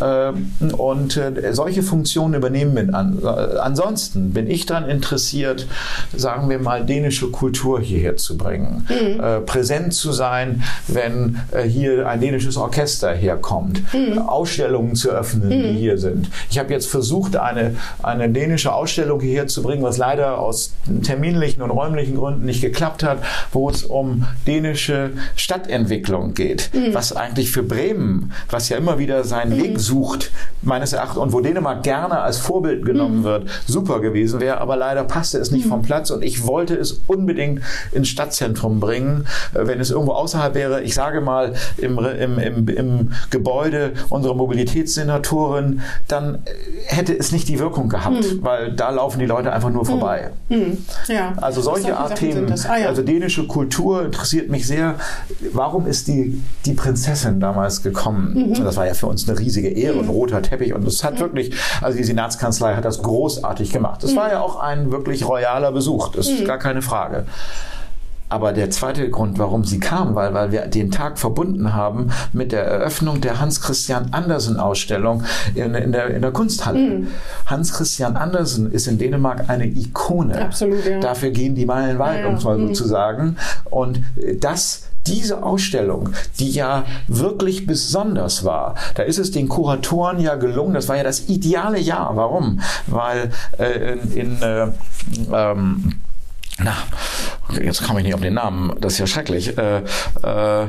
Ähm, 0.00 0.52
und 0.76 1.16
äh, 1.16 1.52
solche 1.52 1.82
Funktionen 1.82 2.34
übernehmen 2.34 2.74
wir 2.76 2.94
an. 2.94 3.18
Äh, 3.22 3.58
ansonsten 3.58 4.32
bin 4.32 4.48
ich 4.50 4.66
dann 4.66 4.88
interessiert, 4.88 5.66
sagen 6.14 6.48
wir 6.50 6.58
mal, 6.58 6.84
dänische 6.84 7.30
Kultur 7.30 7.80
hierher 7.80 8.16
zu 8.16 8.36
bringen. 8.36 8.86
Mhm. 8.88 9.20
Äh, 9.20 9.40
präsent 9.40 9.94
zu 9.94 10.12
sein, 10.12 10.62
wenn 10.88 11.38
hier 11.68 12.08
ein 12.08 12.20
dänisches 12.20 12.55
Orchester 12.56 13.12
herkommt. 13.12 13.82
Mhm. 13.92 14.18
Ausstellungen 14.18 14.94
zu 14.94 15.10
öffnen, 15.10 15.48
mhm. 15.48 15.62
die 15.62 15.78
hier 15.78 15.98
sind. 15.98 16.28
Ich 16.50 16.58
habe 16.58 16.72
jetzt 16.72 16.88
versucht, 16.88 17.36
eine, 17.36 17.76
eine 18.02 18.28
dänische 18.28 18.72
Ausstellung 18.72 19.20
hierher 19.20 19.46
zu 19.46 19.62
bringen, 19.62 19.82
was 19.82 19.98
leider 19.98 20.38
aus 20.38 20.72
terminlichen 21.02 21.62
und 21.62 21.70
räumlichen 21.70 22.16
Gründen 22.16 22.44
nicht 22.44 22.60
geklappt 22.60 23.02
hat, 23.02 23.18
wo 23.52 23.70
es 23.70 23.84
um 23.84 24.26
dänische 24.46 25.10
Stadtentwicklung 25.34 26.34
geht. 26.34 26.70
Mhm. 26.72 26.94
Was 26.94 27.14
eigentlich 27.14 27.50
für 27.50 27.62
Bremen, 27.62 28.32
was 28.50 28.68
ja 28.68 28.76
immer 28.76 28.98
wieder 28.98 29.24
seinen 29.24 29.56
Weg 29.56 29.78
sucht, 29.78 30.30
meines 30.62 30.92
Erachtens, 30.92 31.18
und 31.18 31.32
wo 31.32 31.40
Dänemark 31.40 31.82
gerne 31.82 32.20
als 32.20 32.38
Vorbild 32.38 32.84
genommen 32.84 33.20
mhm. 33.20 33.24
wird, 33.24 33.48
super 33.66 34.00
gewesen 34.00 34.40
wäre, 34.40 34.60
aber 34.60 34.76
leider 34.76 35.04
passte 35.04 35.38
es 35.38 35.50
nicht 35.50 35.66
mhm. 35.66 35.70
vom 35.70 35.82
Platz 35.82 36.10
und 36.10 36.22
ich 36.22 36.46
wollte 36.46 36.74
es 36.74 37.00
unbedingt 37.06 37.60
ins 37.92 38.08
Stadtzentrum 38.08 38.80
bringen, 38.80 39.26
äh, 39.54 39.66
wenn 39.66 39.80
es 39.80 39.90
irgendwo 39.90 40.12
außerhalb 40.12 40.54
wäre, 40.54 40.82
ich 40.82 40.94
sage 40.94 41.20
mal 41.20 41.54
im, 41.76 41.98
im, 41.98 42.38
im, 42.46 42.68
im 42.68 43.12
Gebäude 43.30 43.92
unserer 44.08 44.34
Mobilitätssenatorin, 44.34 45.80
dann 46.08 46.38
hätte 46.86 47.16
es 47.16 47.32
nicht 47.32 47.48
die 47.48 47.58
Wirkung 47.58 47.88
gehabt, 47.88 48.16
mhm. 48.16 48.42
weil 48.42 48.72
da 48.72 48.90
laufen 48.90 49.18
die 49.18 49.26
Leute 49.26 49.52
einfach 49.52 49.70
nur 49.70 49.82
mhm. 49.82 49.86
vorbei. 49.86 50.30
Mhm. 50.48 50.78
Ja. 51.08 51.32
Also 51.40 51.60
solche 51.60 51.96
Art 51.96 52.16
Themen, 52.16 52.52
ah, 52.68 52.76
ja. 52.76 52.88
also 52.88 53.02
dänische 53.02 53.46
Kultur 53.46 54.04
interessiert 54.04 54.50
mich 54.50 54.66
sehr. 54.66 54.96
Warum 55.52 55.86
ist 55.86 56.08
die, 56.08 56.42
die 56.64 56.72
Prinzessin 56.72 57.40
damals 57.40 57.82
gekommen? 57.82 58.50
Mhm. 58.50 58.64
Das 58.64 58.76
war 58.76 58.86
ja 58.86 58.94
für 58.94 59.06
uns 59.06 59.28
eine 59.28 59.38
riesige 59.38 59.68
Ehre, 59.68 59.98
ein 59.98 60.08
roter 60.08 60.42
Teppich. 60.42 60.74
Und 60.74 60.86
es 60.86 61.04
hat 61.04 61.20
wirklich, 61.20 61.54
also 61.80 61.96
die 61.96 62.04
Senatskanzlei 62.04 62.74
hat 62.74 62.84
das 62.84 63.02
großartig 63.02 63.72
gemacht. 63.72 64.02
Das 64.02 64.14
war 64.16 64.30
ja 64.30 64.40
auch 64.40 64.56
ein 64.56 64.90
wirklich 64.92 65.26
royaler 65.26 65.72
Besuch, 65.72 66.08
das 66.08 66.28
ist 66.28 66.44
gar 66.44 66.58
keine 66.58 66.82
Frage. 66.82 67.26
Aber 68.28 68.52
der 68.52 68.70
zweite 68.70 69.08
Grund, 69.08 69.38
warum 69.38 69.64
sie 69.64 69.78
kam, 69.78 70.14
weil, 70.14 70.34
weil 70.34 70.50
wir 70.50 70.62
den 70.62 70.90
Tag 70.90 71.18
verbunden 71.18 71.74
haben 71.74 72.10
mit 72.32 72.52
der 72.52 72.64
Eröffnung 72.64 73.20
der 73.20 73.40
Hans-Christian 73.40 74.12
Andersen-Ausstellung 74.12 75.22
in, 75.54 75.74
in, 75.74 75.92
der, 75.92 76.08
in 76.08 76.22
der 76.22 76.32
Kunsthalle. 76.32 76.78
Mhm. 76.78 77.08
Hans-Christian 77.46 78.16
Andersen 78.16 78.72
ist 78.72 78.88
in 78.88 78.98
Dänemark 78.98 79.48
eine 79.48 79.66
Ikone. 79.66 80.40
Absolut, 80.40 80.84
ja. 80.84 80.98
Dafür 80.98 81.30
gehen 81.30 81.54
die 81.54 81.66
Meilen 81.66 81.98
weit, 81.98 82.20
ja, 82.20 82.28
um 82.28 82.34
es 82.34 82.44
mal 82.44 82.58
so 82.58 82.64
mhm. 82.64 82.74
zu 82.74 82.86
sagen. 82.86 83.36
Und 83.70 84.00
das 84.40 84.82
diese 85.06 85.42
Ausstellung, 85.42 86.10
die 86.40 86.50
ja 86.50 86.84
wirklich 87.06 87.66
besonders 87.66 88.44
war, 88.44 88.74
da 88.96 89.04
ist 89.04 89.18
es 89.18 89.30
den 89.30 89.48
Kuratoren 89.48 90.18
ja 90.18 90.34
gelungen, 90.34 90.74
das 90.74 90.88
war 90.88 90.96
ja 90.96 91.04
das 91.04 91.28
ideale 91.28 91.78
Jahr. 91.78 92.16
Warum? 92.16 92.60
Weil 92.88 93.30
äh, 93.58 93.92
in, 93.92 94.12
in 94.12 94.42
äh, 94.42 94.66
ähm, 95.32 95.92
na, 96.58 96.76
jetzt 97.60 97.82
komme 97.82 98.00
ich 98.00 98.06
nicht 98.06 98.14
auf 98.14 98.20
den 98.20 98.34
Namen, 98.34 98.72
das 98.80 98.94
ist 98.94 98.98
ja 98.98 99.06
schrecklich. 99.06 99.56
Äh, 99.56 99.78
äh, 99.78 100.66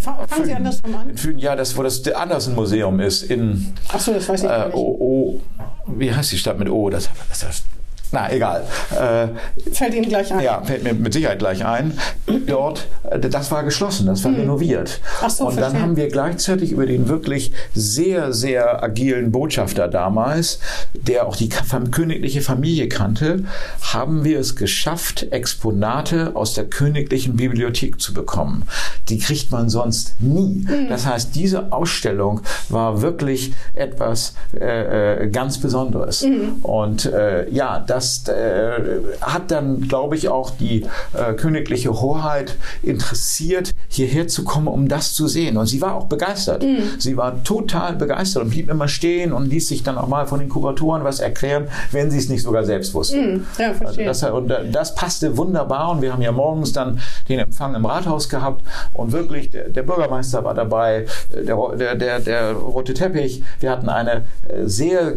Fangen 0.00 0.44
Sie 0.44 0.54
andersrum 0.54 0.94
an. 0.94 1.10
In 1.10 1.18
Fügen, 1.18 1.38
ja, 1.38 1.56
das, 1.56 1.76
wo 1.76 1.82
das 1.82 2.06
Andersen-Museum 2.06 3.00
ist 3.00 3.22
in. 3.24 3.74
Ach 3.88 4.00
so, 4.00 4.12
das 4.14 4.28
weiß 4.28 4.42
ich 4.42 4.50
äh, 4.50 4.66
nicht. 4.66 4.74
O, 4.74 4.80
o, 4.80 5.40
wie 5.86 6.14
heißt 6.14 6.32
die 6.32 6.38
Stadt 6.38 6.58
mit 6.58 6.68
O? 6.70 6.88
Das, 6.90 7.10
das, 7.28 7.40
das, 7.40 7.62
na, 8.12 8.32
egal. 8.32 8.64
Äh, 8.90 9.28
Fällt 9.72 9.94
Ihnen 9.94 10.08
gleich 10.08 10.32
ein. 10.32 10.40
ja, 10.40 10.62
fällt 10.62 10.82
mir 10.82 10.94
mit 10.94 11.12
Sicherheit 11.12 11.38
gleich 11.38 11.64
ein. 11.64 11.98
Dort, 12.46 12.86
äh, 13.10 13.18
das 13.18 13.50
war 13.50 13.64
geschlossen, 13.64 14.06
das 14.06 14.24
war 14.24 14.32
renoviert. 14.32 15.00
Mhm. 15.02 15.06
Ach 15.22 15.30
so, 15.30 15.46
Und 15.46 15.60
dann 15.60 15.80
haben 15.80 15.96
wir 15.96 16.08
gleichzeitig 16.08 16.72
über 16.72 16.86
den 16.86 17.08
wirklich 17.08 17.52
sehr, 17.74 18.32
sehr 18.32 18.82
agilen 18.82 19.30
Botschafter 19.30 19.88
damals, 19.88 20.60
der 20.94 21.26
auch 21.26 21.36
die 21.36 21.50
königliche 21.90 22.40
Familie 22.40 22.88
kannte, 22.88 23.44
haben 23.92 24.24
wir 24.24 24.38
es 24.40 24.56
geschafft, 24.56 25.26
Exponate 25.30 26.32
aus 26.34 26.54
der 26.54 26.64
königlichen 26.64 27.36
Bibliothek 27.36 28.00
zu 28.00 28.14
bekommen. 28.14 28.64
Die 29.08 29.18
kriegt 29.18 29.50
man 29.50 29.68
sonst 29.68 30.14
nie. 30.20 30.64
Mhm. 30.66 30.88
Das 30.88 31.06
heißt, 31.06 31.34
diese 31.34 31.72
Ausstellung 31.72 32.40
war 32.68 33.02
wirklich 33.02 33.52
etwas 33.74 34.34
äh, 34.58 35.24
äh, 35.24 35.28
ganz 35.30 35.58
Besonderes. 35.58 36.22
Mhm. 36.22 36.58
Und 36.62 37.04
äh, 37.06 37.48
ja, 37.50 37.80
das 37.80 37.97
äh, 38.28 38.80
hat 39.20 39.50
dann, 39.50 39.88
glaube 39.88 40.16
ich, 40.16 40.28
auch 40.28 40.50
die 40.50 40.84
äh, 41.14 41.34
königliche 41.34 42.00
Hoheit 42.00 42.56
interessiert, 42.82 43.74
hierher 43.88 44.28
zu 44.28 44.44
kommen, 44.44 44.68
um 44.68 44.88
das 44.88 45.14
zu 45.14 45.26
sehen. 45.26 45.56
Und 45.56 45.66
sie 45.66 45.80
war 45.80 45.94
auch 45.94 46.06
begeistert. 46.06 46.62
Mhm. 46.62 46.98
Sie 46.98 47.16
war 47.16 47.42
total 47.44 47.94
begeistert 47.96 48.42
und 48.44 48.50
blieb 48.50 48.70
immer 48.70 48.88
stehen 48.88 49.32
und 49.32 49.48
ließ 49.48 49.68
sich 49.68 49.82
dann 49.82 49.98
auch 49.98 50.08
mal 50.08 50.26
von 50.26 50.40
den 50.40 50.48
Kuratoren 50.48 51.04
was 51.04 51.20
erklären, 51.20 51.68
wenn 51.92 52.10
sie 52.10 52.18
es 52.18 52.28
nicht 52.28 52.42
sogar 52.42 52.64
selbst 52.64 52.94
wusste. 52.94 53.16
Mhm. 53.16 53.46
Ja, 53.58 53.74
verstehe. 53.74 54.06
Das, 54.06 54.22
und 54.22 54.50
äh, 54.50 54.70
das 54.70 54.94
passte 54.94 55.36
wunderbar 55.36 55.90
und 55.90 56.02
wir 56.02 56.12
haben 56.12 56.22
ja 56.22 56.32
morgens 56.32 56.72
dann 56.72 57.00
den 57.28 57.38
Empfang 57.38 57.74
im 57.74 57.84
Rathaus 57.84 58.28
gehabt 58.28 58.62
und 58.94 59.12
wirklich 59.12 59.50
der, 59.50 59.68
der 59.68 59.82
Bürgermeister 59.82 60.44
war 60.44 60.54
dabei, 60.54 61.06
äh, 61.32 61.44
der, 61.44 61.56
der, 61.76 61.94
der, 61.94 62.20
der 62.20 62.52
rote 62.52 62.94
Teppich. 62.94 63.42
Wir 63.60 63.70
hatten 63.70 63.88
eine 63.88 64.24
äh, 64.48 64.64
sehr 64.64 65.14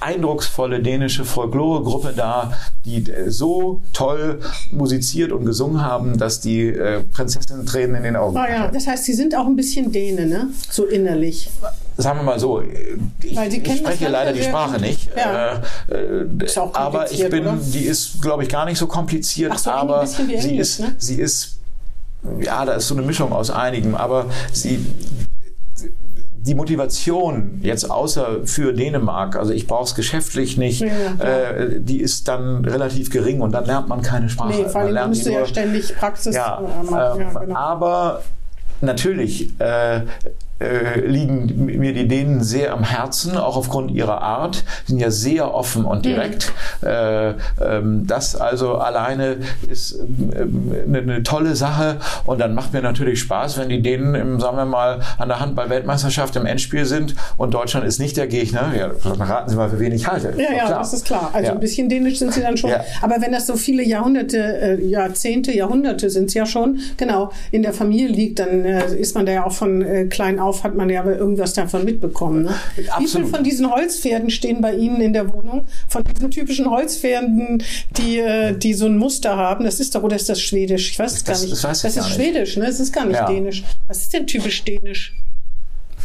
eindrucksvolle 0.00 0.80
dänische 0.80 1.24
Folkloregruppe 1.24 2.12
da, 2.14 2.52
die 2.84 3.10
äh, 3.10 3.30
so 3.30 3.80
toll 3.92 4.40
musiziert 4.70 5.32
und 5.32 5.44
gesungen 5.46 5.82
haben, 5.82 6.18
dass 6.18 6.40
die 6.40 6.68
äh, 6.68 7.00
Prinzessin 7.00 7.64
Tränen 7.66 7.96
in 7.96 8.02
den 8.02 8.16
Augen 8.16 8.36
Ah 8.36 8.48
ja, 8.48 8.68
das 8.68 8.86
heißt, 8.86 9.04
Sie 9.04 9.14
sind 9.14 9.34
auch 9.34 9.46
ein 9.46 9.56
bisschen 9.56 9.90
Däne, 9.92 10.26
ne? 10.26 10.48
So 10.70 10.84
innerlich. 10.86 11.50
sagen 11.96 12.18
wir 12.18 12.24
mal 12.24 12.38
so, 12.38 12.62
ich, 13.22 13.38
Sie 13.50 13.56
ich 13.56 13.62
das 13.62 13.78
spreche 13.78 14.08
leider 14.08 14.32
die 14.32 14.42
Sprache 14.42 14.78
nicht. 14.80 15.08
Ja. 15.16 15.62
Äh, 15.88 15.94
äh, 15.94 16.44
Ist 16.44 16.58
auch 16.58 16.74
aber 16.74 17.10
ich 17.10 17.28
bin, 17.30 17.46
oder? 17.46 17.58
die 17.60 17.84
ist, 17.84 18.20
glaube 18.20 18.42
ich, 18.42 18.48
gar 18.48 18.66
nicht 18.66 18.78
so 18.78 18.86
kompliziert, 18.86 19.52
Ach 19.54 19.58
so, 19.58 19.70
aber 19.70 20.06
sie 20.06 20.22
Englisch, 20.34 20.60
ist, 20.60 20.80
ne? 20.80 20.94
sie 20.98 21.16
ist, 21.20 21.58
ja, 22.40 22.64
da 22.64 22.74
ist 22.74 22.88
so 22.88 22.94
eine 22.96 23.06
Mischung 23.06 23.32
aus 23.32 23.50
einigem, 23.50 23.94
aber 23.94 24.26
sie, 24.52 24.84
die 26.46 26.54
Motivation 26.54 27.60
jetzt 27.62 27.90
außer 27.90 28.44
für 28.44 28.72
Dänemark, 28.72 29.36
also 29.36 29.52
ich 29.52 29.66
brauche 29.66 29.84
es 29.84 29.94
geschäftlich 29.94 30.56
nicht, 30.56 30.82
Ja, 30.82 30.88
äh, 31.18 31.80
die 31.80 32.00
ist 32.00 32.28
dann 32.28 32.64
relativ 32.64 33.10
gering 33.10 33.40
und 33.40 33.52
dann 33.52 33.64
lernt 33.64 33.88
man 33.88 34.00
keine 34.02 34.28
Sprache. 34.28 34.50
Nee, 34.50 34.64
vor 34.64 34.72
man 34.74 34.82
allem 34.82 34.94
lernt 34.94 35.08
müsste 35.10 35.30
die 35.30 35.34
ja 35.34 35.46
ständig 35.46 35.96
Praxis 35.96 36.36
ja, 36.36 36.58
äh, 36.58 36.62
machen. 36.62 36.88
Ja, 36.90 37.14
ähm, 37.16 37.40
genau. 37.40 37.56
aber 37.58 38.22
natürlich 38.80 39.58
äh, 39.60 40.02
äh, 40.58 41.00
liegen 41.00 41.66
mir 41.66 41.92
die 41.92 42.08
Dänen 42.08 42.42
sehr 42.42 42.72
am 42.72 42.82
Herzen, 42.84 43.36
auch 43.36 43.56
aufgrund 43.56 43.90
ihrer 43.90 44.22
Art, 44.22 44.64
sind 44.86 44.98
ja 44.98 45.10
sehr 45.10 45.54
offen 45.54 45.84
und 45.84 46.04
direkt. 46.04 46.52
Äh, 46.82 47.34
ähm, 47.60 48.06
das 48.06 48.36
also 48.36 48.76
alleine 48.76 49.36
ist 49.70 49.98
ähm, 49.98 50.72
eine, 50.86 50.98
eine 50.98 51.22
tolle 51.22 51.56
Sache 51.56 51.98
und 52.24 52.40
dann 52.40 52.54
macht 52.54 52.72
mir 52.72 52.82
natürlich 52.82 53.20
Spaß, 53.20 53.58
wenn 53.58 53.68
die 53.68 53.82
Dänen, 53.82 54.14
im, 54.14 54.40
sagen 54.40 54.56
wir 54.56 54.64
mal, 54.64 55.00
an 55.18 55.28
der 55.28 55.40
Handball-Weltmeisterschaft 55.40 56.36
im 56.36 56.46
Endspiel 56.46 56.84
sind 56.84 57.14
und 57.36 57.52
Deutschland 57.54 57.86
ist 57.86 57.98
nicht 57.98 58.16
der 58.16 58.26
Gegner. 58.26 58.72
Ja, 58.76 58.90
dann 59.04 59.20
raten 59.20 59.50
Sie 59.50 59.56
mal, 59.56 59.68
für 59.68 59.78
wen 59.78 59.92
ich 59.92 60.06
halte. 60.06 60.32
Ja, 60.36 60.52
ja, 60.56 60.64
klar. 60.66 60.78
das 60.78 60.92
ist 60.92 61.04
klar. 61.04 61.30
Also 61.32 61.48
Ja. 61.48 61.52
ein 61.52 61.60
bisschen 61.60 61.88
dänisch 61.88 62.18
sind 62.18 62.32
sie 62.32 62.40
dann 62.40 62.56
schon. 62.56 62.70
Ja. 62.70 62.80
Aber 63.02 63.20
wenn 63.20 63.32
das 63.32 63.46
so 63.46 63.56
viele 63.56 63.82
Jahrhunderte, 63.84 64.38
äh, 64.38 64.84
Jahrzehnte, 64.84 65.52
Jahrhunderte 65.52 66.08
sind 66.10 66.26
es 66.26 66.34
ja 66.34 66.46
schon, 66.46 66.78
genau, 66.96 67.30
in 67.50 67.62
der 67.62 67.72
Familie 67.72 68.08
liegt, 68.08 68.38
dann 68.38 68.64
äh, 68.64 68.94
ist 68.96 69.14
man 69.14 69.26
da 69.26 69.32
ja 69.32 69.44
auch 69.46 69.52
von 69.52 69.82
äh, 69.82 70.04
klein 70.06 70.38
auf, 70.38 70.45
hat 70.64 70.74
man 70.74 70.88
ja 70.90 71.00
aber 71.00 71.16
irgendwas 71.16 71.52
davon 71.54 71.84
mitbekommen. 71.84 72.44
Ne? 72.44 72.54
Wie 72.76 72.82
viel 72.82 72.90
Absolut. 72.90 73.28
von 73.30 73.44
diesen 73.44 73.70
Holzpferden 73.70 74.30
stehen 74.30 74.60
bei 74.60 74.74
Ihnen 74.74 75.00
in 75.00 75.12
der 75.12 75.32
Wohnung? 75.32 75.66
Von 75.88 76.02
diesen 76.04 76.30
typischen 76.30 76.70
Holzpferden, 76.70 77.62
die, 77.96 78.18
äh, 78.18 78.56
die 78.56 78.74
so 78.74 78.86
ein 78.86 78.96
Muster 78.98 79.36
haben? 79.36 79.64
Das 79.64 79.80
ist 79.80 79.94
doch, 79.94 80.02
oder 80.02 80.16
ist 80.16 80.28
das 80.28 80.40
Schwedisch? 80.40 80.90
Ich 80.90 80.98
weiß 80.98 81.12
es 81.12 81.24
gar 81.24 81.32
Das- 81.34 81.42
nicht. 81.42 81.52
das 81.52 81.62
das 81.62 81.82
gar 81.82 81.88
ist 81.90 81.96
nicht. 81.96 82.14
Schwedisch, 82.14 82.56
ne? 82.56 82.66
Es 82.66 82.80
ist 82.80 82.92
gar 82.92 83.04
nicht 83.04 83.16
Ja. 83.16 83.26
Dänisch. 83.26 83.64
Was 83.88 83.98
ist 84.02 84.12
denn 84.12 84.26
typisch 84.26 84.64
Dänisch? 84.64 85.14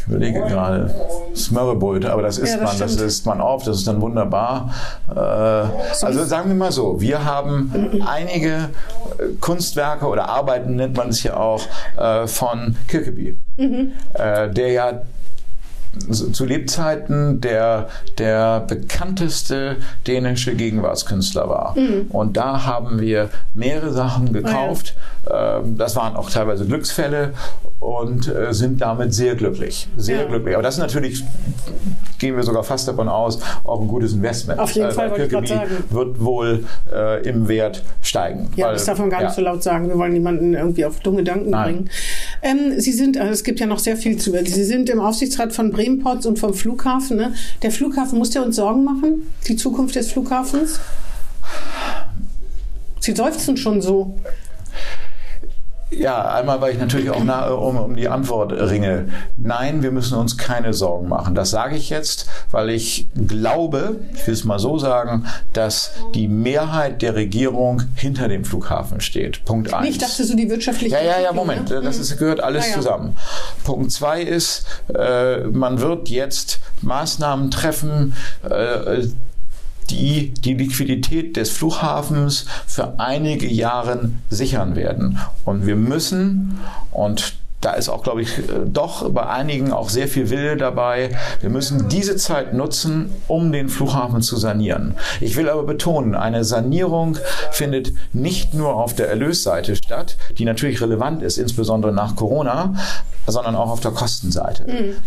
Ich 0.01 0.07
überlege 0.07 0.41
gerade. 0.41 0.93
Smørrebrød, 1.35 2.05
aber 2.05 2.21
das 2.23 2.37
isst 2.37 2.55
Ja, 2.55 2.61
das 2.61 2.71
man, 2.71 2.79
das 2.79 2.91
stimmt. 2.93 3.07
isst 3.07 3.25
man 3.25 3.39
auf, 3.41 3.63
das 3.63 3.77
ist 3.77 3.87
dann 3.87 4.01
wunderbar. 4.01 4.71
Äh, 5.09 5.15
also 5.19 6.23
sagen 6.25 6.49
wir 6.49 6.55
mal 6.55 6.71
so, 6.71 6.99
wir 6.99 7.23
haben 7.23 7.71
einige 8.05 8.49
äh, 8.49 9.27
Kunstwerke 9.39 10.05
oder 10.07 10.27
Arbeiten 10.29 10.75
nennt 10.75 10.97
man 10.97 11.09
es 11.09 11.23
ja 11.23 11.37
auch 11.37 11.61
äh, 11.97 12.27
von 12.27 12.75
Kirkeby, 12.87 13.37
Mhm. 13.57 13.91
äh, 14.13 14.49
der 14.49 14.71
ja 14.71 15.01
zu 16.09 16.45
Lebzeiten 16.45 17.41
der, 17.41 17.89
der 18.17 18.61
bekannteste 18.61 19.77
dänische 20.07 20.55
Gegenwartskünstler 20.55 21.49
war. 21.49 21.77
Mhm. 21.77 22.07
Und 22.09 22.37
da 22.37 22.65
haben 22.65 22.99
wir 23.01 23.29
mehrere 23.53 23.91
Sachen 23.91 24.31
gekauft. 24.33 24.95
Ähm, 25.31 25.77
Das 25.77 25.95
waren 25.95 26.15
auch 26.15 26.29
teilweise 26.29 26.65
Glücksfälle 26.65 27.33
und 27.79 28.27
äh, 28.27 28.53
sind 28.53 28.81
damit 28.81 29.13
sehr 29.13 29.35
glücklich. 29.35 29.87
Sehr 29.97 30.21
Ja. 30.21 30.25
glücklich. 30.27 30.53
Aber 30.55 30.63
das 30.63 30.75
ist 30.75 30.79
natürlich, 30.79 31.23
gehen 32.19 32.35
wir 32.35 32.43
sogar 32.43 32.63
fast 32.63 32.87
davon 32.87 33.07
aus, 33.09 33.39
auch 33.63 33.81
ein 33.81 33.87
gutes 33.87 34.13
Investment. 34.13 34.59
Auf 34.59 34.71
jeden 34.71 34.89
Äh, 34.89 34.91
Fall, 34.91 35.09
wollte 35.11 35.23
ich 35.23 35.29
Kirkeby 35.29 35.47
sagen. 35.47 35.71
wird 35.89 36.23
wohl 36.23 36.63
äh, 36.93 37.27
im 37.27 37.47
Wert 37.47 37.83
steigen. 38.01 38.49
Ja, 38.55 38.67
Weil- 38.67 38.73
das 38.73 38.85
darf 38.85 38.97
man 38.99 39.09
gar 39.09 39.21
ja. 39.21 39.27
nicht 39.27 39.35
so 39.35 39.41
laut 39.41 39.61
sagen. 39.63 39.87
Wir 39.89 39.97
wollen 39.97 40.13
niemanden 40.13 40.53
irgendwie 40.53 40.85
auf 40.85 40.99
dumme 41.01 41.17
Gedanken 41.17 41.49
Nein. 41.49 41.63
bringen. 41.63 41.89
Ähm, 42.41 42.79
Sie 42.79 42.91
sind, 42.93 43.17
also 43.17 43.31
es 43.31 43.43
gibt 43.43 43.59
ja 43.59 43.65
noch 43.67 43.79
sehr 43.79 43.97
viel 43.97 44.17
zu. 44.17 44.31
Sie 44.31 44.63
sind 44.63 44.89
im 44.89 44.99
Aufsichtsrat 44.99 45.53
von 45.53 45.71
Bremenports 45.81 46.25
und 46.25 46.37
vom 46.37 46.53
Flughafen. 46.53 47.17
Ne? 47.17 47.33
Der 47.61 47.71
Flughafen, 47.71 48.19
muss 48.19 48.29
der 48.29 48.45
uns 48.45 48.55
Sorgen 48.55 48.83
machen? 48.83 49.27
Die 49.47 49.55
Zukunft 49.55 49.95
des 49.95 50.11
Flughafens? 50.11 50.79
Sie 52.99 53.15
seufzen 53.15 53.57
schon 53.57 53.81
so. 53.81 54.19
Ja, 55.91 56.33
einmal, 56.35 56.61
weil 56.61 56.73
ich 56.73 56.79
natürlich 56.79 57.09
auch 57.09 57.23
nahe 57.23 57.55
um, 57.55 57.77
um 57.77 57.95
die 57.95 58.07
Antwort 58.07 58.53
ringe. 58.53 59.09
Nein, 59.35 59.83
wir 59.83 59.91
müssen 59.91 60.17
uns 60.17 60.37
keine 60.37 60.73
Sorgen 60.73 61.09
machen. 61.09 61.35
Das 61.35 61.49
sage 61.49 61.75
ich 61.75 61.89
jetzt, 61.89 62.29
weil 62.49 62.69
ich 62.69 63.09
glaube, 63.27 63.99
ich 64.13 64.25
will 64.25 64.33
es 64.33 64.45
mal 64.45 64.57
so 64.57 64.77
sagen, 64.77 65.25
dass 65.51 65.91
die 66.15 66.29
Mehrheit 66.29 67.01
der 67.01 67.15
Regierung 67.15 67.83
hinter 67.95 68.29
dem 68.29 68.45
Flughafen 68.45 69.01
steht. 69.01 69.43
Punkt 69.43 69.73
eins. 69.73 69.85
Nicht, 69.85 70.01
dass 70.01 70.15
du 70.15 70.23
so 70.23 70.35
die 70.35 70.49
wirtschaftliche. 70.49 70.95
Ja, 70.95 71.01
ja, 71.01 71.19
ja, 71.19 71.33
Moment. 71.33 71.69
Ne? 71.69 71.81
Das 71.81 71.97
ist, 71.97 72.17
gehört 72.17 72.41
alles 72.41 72.69
ja. 72.69 72.75
zusammen. 72.75 73.17
Punkt 73.65 73.91
zwei 73.91 74.21
ist, 74.21 74.65
äh, 74.93 75.39
man 75.47 75.81
wird 75.81 76.07
jetzt 76.07 76.61
Maßnahmen 76.81 77.51
treffen, 77.51 78.13
äh, 78.49 79.07
die 79.91 80.33
die 80.33 80.53
Liquidität 80.53 81.37
des 81.37 81.51
Flughafens 81.51 82.45
für 82.65 82.99
einige 82.99 83.47
Jahre 83.47 84.11
sichern 84.29 84.75
werden. 84.75 85.19
Und 85.45 85.65
wir 85.67 85.75
müssen, 85.75 86.59
und 86.91 87.35
da 87.61 87.73
ist 87.73 87.89
auch, 87.89 88.03
glaube 88.03 88.21
ich, 88.23 88.37
äh, 88.39 88.41
doch 88.65 89.09
bei 89.11 89.27
einigen 89.27 89.71
auch 89.71 89.89
sehr 89.89 90.07
viel 90.07 90.29
Wille 90.29 90.57
dabei. 90.57 91.11
Wir 91.39 91.49
müssen 91.49 91.89
diese 91.89 92.15
Zeit 92.17 92.53
nutzen, 92.53 93.11
um 93.27 93.51
den 93.51 93.69
Flughafen 93.69 94.21
zu 94.21 94.37
sanieren. 94.37 94.95
Ich 95.19 95.37
will 95.37 95.49
aber 95.49 95.63
betonen, 95.63 96.15
eine 96.15 96.43
Sanierung 96.43 97.17
findet 97.51 97.93
nicht 98.13 98.53
nur 98.53 98.75
auf 98.75 98.95
der 98.95 99.09
Erlösseite 99.09 99.75
statt, 99.75 100.17
die 100.37 100.45
natürlich 100.45 100.81
relevant 100.81 101.21
ist, 101.21 101.37
insbesondere 101.37 101.93
nach 101.93 102.15
Corona, 102.15 102.73
sondern 103.27 103.55
auch 103.55 103.69
auf 103.69 103.79
der 103.79 103.91
Kostenseite. 103.91 104.65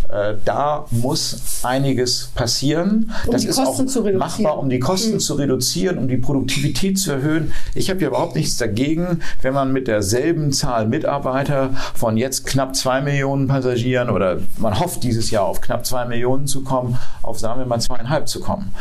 Äh, 0.09 0.35
Da 0.45 0.87
muss 0.91 1.61
einiges 1.63 2.31
passieren. 2.35 3.11
Um 3.27 3.33
das 3.33 3.43
die 3.43 3.49
ist 3.49 3.57
Kosten 3.57 3.89
auch 3.89 4.13
machbar, 4.13 4.59
um 4.59 4.69
die 4.69 4.79
Kosten 4.79 5.19
zu 5.21 5.35
reduzieren, 5.35 5.99
um 5.99 6.09
die 6.09 6.17
Produktivität 6.17 6.99
zu 6.99 7.13
erhöhen. 7.13 7.53
Ich 7.75 7.91
habe 7.91 8.01
ja 8.01 8.09
überhaupt 8.09 8.37
nichts 8.37 8.57
dagegen, 8.57 9.21
wenn 9.43 9.55
man 9.55 9.73
mit 9.73 9.89
derselben 9.89 10.53
Zahl 10.53 10.87
Mitarbeiter 10.87 11.71
von 11.95 12.17
jetzt 12.17 12.44
knapp 12.45 12.77
zwei 12.77 13.01
Millionen 13.01 13.49
Passagieren 13.49 14.11
oder 14.11 14.39
man 14.59 14.79
hofft 14.79 15.03
dieses 15.03 15.31
Jahr 15.31 15.45
auf 15.45 15.61
knapp 15.61 15.87
zwei 15.87 16.05
Millionen 16.05 16.47
zu 16.47 16.63
kommen, 16.63 16.99
auf 17.23 17.39
sagen 17.39 17.59
wir 17.59 17.67
mal 17.67 17.81
zweieinhalb 17.81 18.29
zu 18.29 18.41
kommen. 18.41 18.73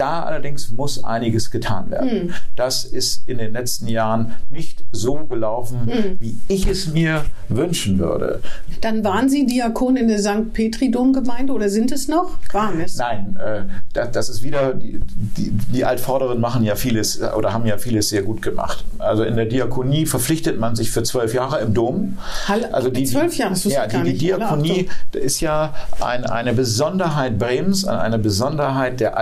Da 0.00 0.22
allerdings 0.22 0.70
muss 0.70 1.04
einiges 1.04 1.50
getan 1.50 1.90
werden. 1.90 2.28
Mhm. 2.28 2.34
Das 2.56 2.84
ist 2.86 3.28
in 3.28 3.36
den 3.36 3.52
letzten 3.52 3.86
Jahren 3.86 4.34
nicht 4.48 4.82
so 4.92 5.26
gelaufen, 5.26 5.80
mhm. 5.84 6.16
wie 6.18 6.38
ich 6.48 6.66
es 6.66 6.88
mir 6.88 7.26
wünschen 7.50 7.98
würde. 7.98 8.40
Dann 8.80 9.04
waren 9.04 9.28
Sie 9.28 9.44
Diakon 9.44 9.98
in 9.98 10.08
der 10.08 10.18
St. 10.18 10.54
Petri-Domgemeinde 10.54 11.52
oder 11.52 11.68
sind 11.68 11.92
es 11.92 12.08
noch? 12.08 12.30
Waren 12.54 12.80
es? 12.80 12.96
Nein, 12.96 13.38
äh, 13.44 13.64
das, 13.92 14.12
das, 14.12 14.28
ist 14.30 14.42
wieder, 14.42 14.72
die, 14.72 15.02
die, 15.36 15.50
die 15.50 15.84
Altvorderen 15.84 16.40
machen 16.40 16.64
ja 16.64 16.76
vieles 16.76 17.20
oder 17.20 17.52
haben 17.52 17.66
ja 17.66 17.76
vieles 17.76 18.08
sehr 18.08 18.22
gut 18.22 18.40
gemacht. 18.40 18.86
Also 18.96 19.24
in 19.24 19.36
der 19.36 19.44
Diakonie 19.44 20.06
verpflichtet 20.06 20.58
man 20.58 20.76
sich 20.76 20.90
für 20.90 21.02
zwölf 21.02 21.34
Jahre 21.34 21.60
im 21.60 21.74
Dom. 21.74 22.16
Also 22.72 22.88
die, 22.88 23.04
zwölf 23.04 23.36
Jahre, 23.36 23.52
das 23.52 23.64
ja, 23.64 23.86
die, 23.86 24.02
die 24.02 24.16
Diakonie 24.16 24.88
ist 25.12 25.42
ja 25.42 25.74
ein, 26.00 26.24
eine 26.24 26.54
Besonderheit 26.54 27.38
Brems, 27.38 27.84
eine 27.84 28.18
Besonderheit 28.18 29.00
der 29.00 29.18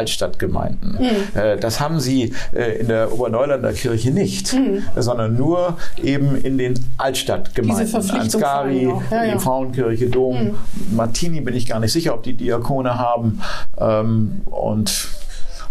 Altstadtgemeinden. 0.68 1.56
Mhm. 1.56 1.60
Das 1.60 1.80
haben 1.80 2.00
sie 2.00 2.32
äh, 2.52 2.80
in 2.80 2.88
der 2.88 3.12
Oberneulander 3.12 3.72
Kirche 3.72 4.10
nicht, 4.10 4.52
mhm. 4.52 4.82
sondern 4.96 5.36
nur 5.36 5.76
eben 6.02 6.36
in 6.36 6.58
den 6.58 6.74
Altstadtgemeinden. 6.96 8.10
Ansgari, 8.10 8.84
ja, 9.10 9.24
ja. 9.24 9.34
die 9.34 9.40
Frauenkirche, 9.40 10.08
Dom, 10.08 10.48
mhm. 10.48 10.54
Martini 10.96 11.40
bin 11.40 11.54
ich 11.54 11.66
gar 11.66 11.80
nicht 11.80 11.92
sicher, 11.92 12.14
ob 12.14 12.22
die 12.22 12.34
Diakone 12.34 12.98
haben. 12.98 13.40
Ähm, 13.78 14.42
und 14.46 15.08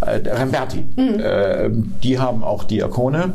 äh, 0.01 0.29
Remberti. 0.29 0.85
Mhm. 0.95 1.19
Äh, 1.19 1.69
die 2.03 2.19
haben 2.19 2.43
auch 2.43 2.63
Diakone. 2.63 3.33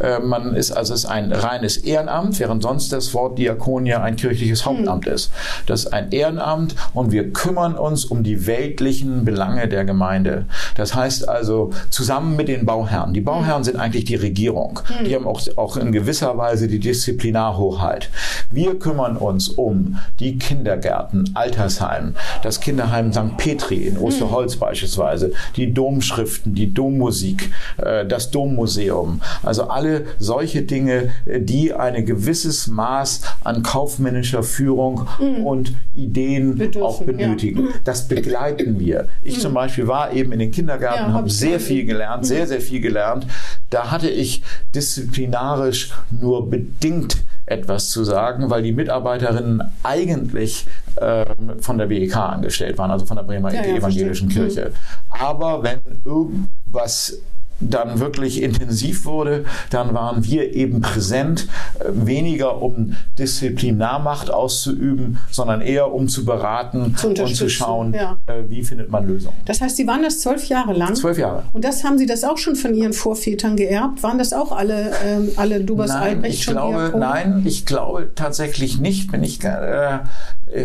Äh, 0.00 0.20
man 0.20 0.54
ist 0.54 0.72
also 0.72 0.94
es 0.94 1.04
ist 1.04 1.10
ein 1.10 1.32
reines 1.32 1.76
Ehrenamt, 1.76 2.38
während 2.40 2.62
sonst 2.62 2.92
das 2.92 3.12
Wort 3.14 3.38
Diakon 3.38 3.86
ja 3.86 4.02
ein 4.02 4.16
kirchliches 4.16 4.64
mhm. 4.64 4.70
Hauptamt 4.70 5.06
mhm. 5.06 5.12
ist. 5.12 5.30
Das 5.66 5.84
ist 5.84 5.92
ein 5.92 6.10
Ehrenamt 6.12 6.74
und 6.94 7.12
wir 7.12 7.32
kümmern 7.32 7.74
uns 7.74 8.04
um 8.04 8.22
die 8.22 8.46
weltlichen 8.46 9.24
Belange 9.24 9.68
der 9.68 9.84
Gemeinde. 9.84 10.46
Das 10.76 10.94
heißt 10.94 11.28
also 11.28 11.70
zusammen 11.90 12.36
mit 12.36 12.48
den 12.48 12.64
Bauherren. 12.64 13.12
Die 13.12 13.20
Bauherren 13.20 13.60
mhm. 13.60 13.64
sind 13.64 13.76
eigentlich 13.76 14.04
die 14.04 14.16
Regierung. 14.16 14.80
Mhm. 14.88 15.04
Die 15.04 15.14
haben 15.14 15.26
auch, 15.26 15.40
auch 15.56 15.76
in 15.76 15.92
gewisser 15.92 16.36
Weise 16.38 16.68
die 16.68 16.78
Disziplinarhochheit. 16.78 18.10
Wir 18.50 18.78
kümmern 18.78 19.16
uns 19.16 19.48
um 19.48 19.98
die 20.20 20.38
Kindergärten, 20.38 21.30
Altersheim, 21.34 22.14
das 22.42 22.60
Kinderheim 22.60 23.12
St. 23.12 23.36
Petri 23.36 23.86
in 23.86 23.98
Osterholz 23.98 24.56
beispielsweise, 24.56 25.32
die 25.56 25.72
Dom 25.72 25.97
Domschriften, 25.98 26.54
die 26.54 26.72
Dommusik, 26.72 27.50
äh, 27.76 28.06
das 28.06 28.30
Dommuseum. 28.30 29.20
Also 29.42 29.64
alle 29.64 30.06
solche 30.18 30.62
Dinge, 30.62 31.10
äh, 31.26 31.40
die 31.40 31.72
ein 31.72 32.06
gewisses 32.06 32.68
Maß 32.68 33.22
an 33.42 33.64
kaufmännischer 33.64 34.44
Führung 34.44 35.08
mhm. 35.20 35.44
und 35.44 35.72
Ideen 35.96 36.56
Bedürfen, 36.56 36.82
auch 36.82 37.02
benötigen. 37.02 37.64
Ja. 37.64 37.72
Das 37.82 38.06
begleiten 38.06 38.78
wir. 38.78 39.08
Ich 39.22 39.38
mhm. 39.38 39.40
zum 39.40 39.54
Beispiel 39.54 39.88
war 39.88 40.12
eben 40.12 40.30
in 40.30 40.38
den 40.38 40.52
Kindergärten, 40.52 41.08
ja, 41.08 41.12
habe 41.12 41.30
sehr 41.30 41.58
viel 41.58 41.84
gelernt, 41.84 42.24
sehr, 42.24 42.44
mhm. 42.44 42.48
sehr 42.48 42.60
viel 42.60 42.80
gelernt. 42.80 43.26
Da 43.70 43.90
hatte 43.90 44.08
ich 44.08 44.42
disziplinarisch 44.74 45.92
nur 46.10 46.48
bedingt 46.48 47.24
etwas 47.50 47.90
zu 47.90 48.04
sagen, 48.04 48.50
weil 48.50 48.62
die 48.62 48.72
Mitarbeiterinnen 48.72 49.62
eigentlich 49.82 50.66
ähm, 51.00 51.60
von 51.60 51.78
der 51.78 51.88
WEK 51.88 52.16
angestellt 52.16 52.78
waren, 52.78 52.90
also 52.90 53.06
von 53.06 53.16
der 53.16 53.24
Bremer 53.24 53.52
ja, 53.52 53.62
Evangelischen 53.62 54.30
ja, 54.30 54.36
Kirche. 54.36 54.72
Mhm. 54.72 55.22
Aber 55.22 55.62
wenn 55.62 55.80
irgendwas 56.04 57.18
dann 57.60 58.00
wirklich 58.00 58.42
intensiv 58.42 59.04
wurde, 59.04 59.44
dann 59.70 59.94
waren 59.94 60.24
wir 60.24 60.54
eben 60.54 60.80
präsent, 60.80 61.48
äh, 61.80 61.84
weniger 61.92 62.62
um 62.62 62.94
Disziplinarmacht 63.18 64.30
auszuüben, 64.30 65.18
sondern 65.30 65.60
eher 65.60 65.92
um 65.92 66.08
zu 66.08 66.24
beraten 66.24 66.94
zu 66.96 67.08
und 67.08 67.34
zu 67.34 67.48
schauen, 67.48 67.94
ja. 67.94 68.18
Äh, 68.26 68.48
wie 68.48 68.62
findet 68.62 68.90
man 68.90 69.06
Lösungen. 69.06 69.36
Das 69.44 69.60
heißt, 69.60 69.76
Sie 69.76 69.86
waren 69.86 70.02
das 70.02 70.20
zwölf 70.20 70.46
Jahre 70.46 70.72
lang? 70.72 70.94
Zwölf 70.94 71.18
Jahre. 71.18 71.44
Und 71.52 71.64
das 71.64 71.84
haben 71.84 71.98
Sie 71.98 72.06
das 72.06 72.24
auch 72.24 72.38
schon 72.38 72.56
von 72.56 72.74
Ihren 72.74 72.92
Vorvätern 72.92 73.56
geerbt? 73.56 74.02
Waren 74.02 74.18
das 74.18 74.32
auch 74.32 74.52
alle, 74.52 74.92
ähm, 75.04 75.32
alle 75.36 75.60
Dubas 75.60 75.90
nein, 75.90 76.02
Albrecht 76.02 76.38
ich 76.40 76.46
glaube, 76.46 76.92
Nein, 76.98 77.42
ich 77.44 77.66
glaube 77.66 78.10
tatsächlich 78.14 78.78
nicht. 78.78 79.10
Bin 79.10 79.22
ich, 79.22 79.42
äh, 79.44 79.98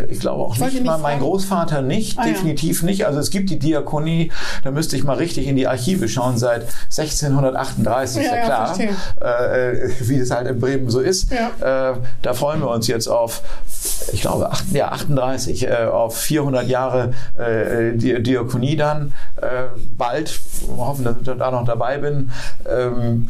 ich 0.09 0.19
glaube 0.19 0.43
auch 0.43 0.55
ich 0.55 0.61
nicht 0.61 0.85
mal 0.85 0.97
mein 0.97 1.19
Großvater 1.19 1.81
nicht, 1.81 2.17
ah, 2.17 2.23
definitiv 2.23 2.81
ja. 2.81 2.85
nicht. 2.85 3.05
Also 3.05 3.19
es 3.19 3.29
gibt 3.29 3.49
die 3.49 3.59
Diakonie, 3.59 4.31
da 4.63 4.71
müsste 4.71 4.95
ich 4.95 5.03
mal 5.03 5.17
richtig 5.17 5.47
in 5.47 5.55
die 5.55 5.67
Archive 5.67 6.07
schauen, 6.07 6.37
seit 6.37 6.67
1638, 6.85 8.23
ja, 8.23 8.35
ja 8.35 8.45
klar, 8.45 8.79
äh, 8.79 9.89
wie 9.99 10.17
es 10.17 10.31
halt 10.31 10.47
in 10.47 10.59
Bremen 10.59 10.89
so 10.89 10.99
ist. 10.99 11.31
Ja. 11.31 11.91
Äh, 11.91 11.97
da 12.21 12.33
freuen 12.33 12.61
wir 12.61 12.69
uns 12.69 12.87
jetzt 12.87 13.07
auf, 13.07 13.41
ich 14.11 14.21
glaube, 14.21 14.49
acht, 14.51 14.65
ja, 14.71 14.89
38, 14.89 15.67
äh, 15.67 15.75
auf 15.85 16.17
400 16.17 16.67
Jahre 16.67 17.13
äh, 17.37 17.93
Diakonie 17.95 18.75
dann. 18.75 19.13
Äh, 19.37 19.65
bald, 19.97 20.39
hoffen, 20.77 21.05
dass 21.05 21.17
ich 21.17 21.23
da 21.23 21.51
noch 21.51 21.65
dabei 21.65 21.97
bin. 21.97 22.31
Ähm, 22.69 23.29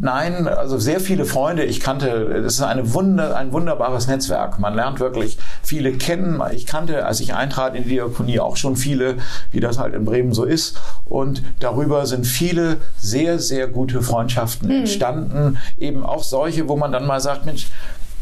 nein, 0.00 0.48
also 0.48 0.78
sehr 0.78 1.00
viele 1.00 1.24
Freunde, 1.24 1.64
ich 1.64 1.80
kannte, 1.80 2.42
das 2.42 2.54
ist 2.54 2.62
eine 2.62 2.94
Wunder, 2.94 3.36
ein 3.36 3.52
wunderbares 3.52 4.06
Netzwerk. 4.06 4.58
Man 4.58 4.74
lernt 4.74 5.00
wirklich 5.00 5.38
viele 5.62 5.92
kennen. 5.92 6.42
Ich 6.52 6.66
kannte, 6.66 7.06
als 7.06 7.20
ich 7.20 7.34
eintrat 7.34 7.74
in 7.74 7.84
die 7.84 7.90
Diakonie, 7.90 8.40
auch 8.40 8.56
schon 8.56 8.76
viele, 8.76 9.16
wie 9.50 9.60
das 9.60 9.78
halt 9.78 9.94
in 9.94 10.04
Bremen 10.04 10.32
so 10.32 10.44
ist. 10.44 10.80
Und 11.04 11.42
darüber 11.60 12.06
sind 12.06 12.26
viele 12.26 12.78
sehr, 12.98 13.38
sehr 13.38 13.66
gute 13.66 14.02
Freundschaften 14.02 14.68
mhm. 14.68 14.80
entstanden. 14.80 15.58
Eben 15.78 16.04
auch 16.04 16.22
solche, 16.22 16.68
wo 16.68 16.76
man 16.76 16.92
dann 16.92 17.06
mal 17.06 17.20
sagt, 17.20 17.46
Mensch, 17.46 17.68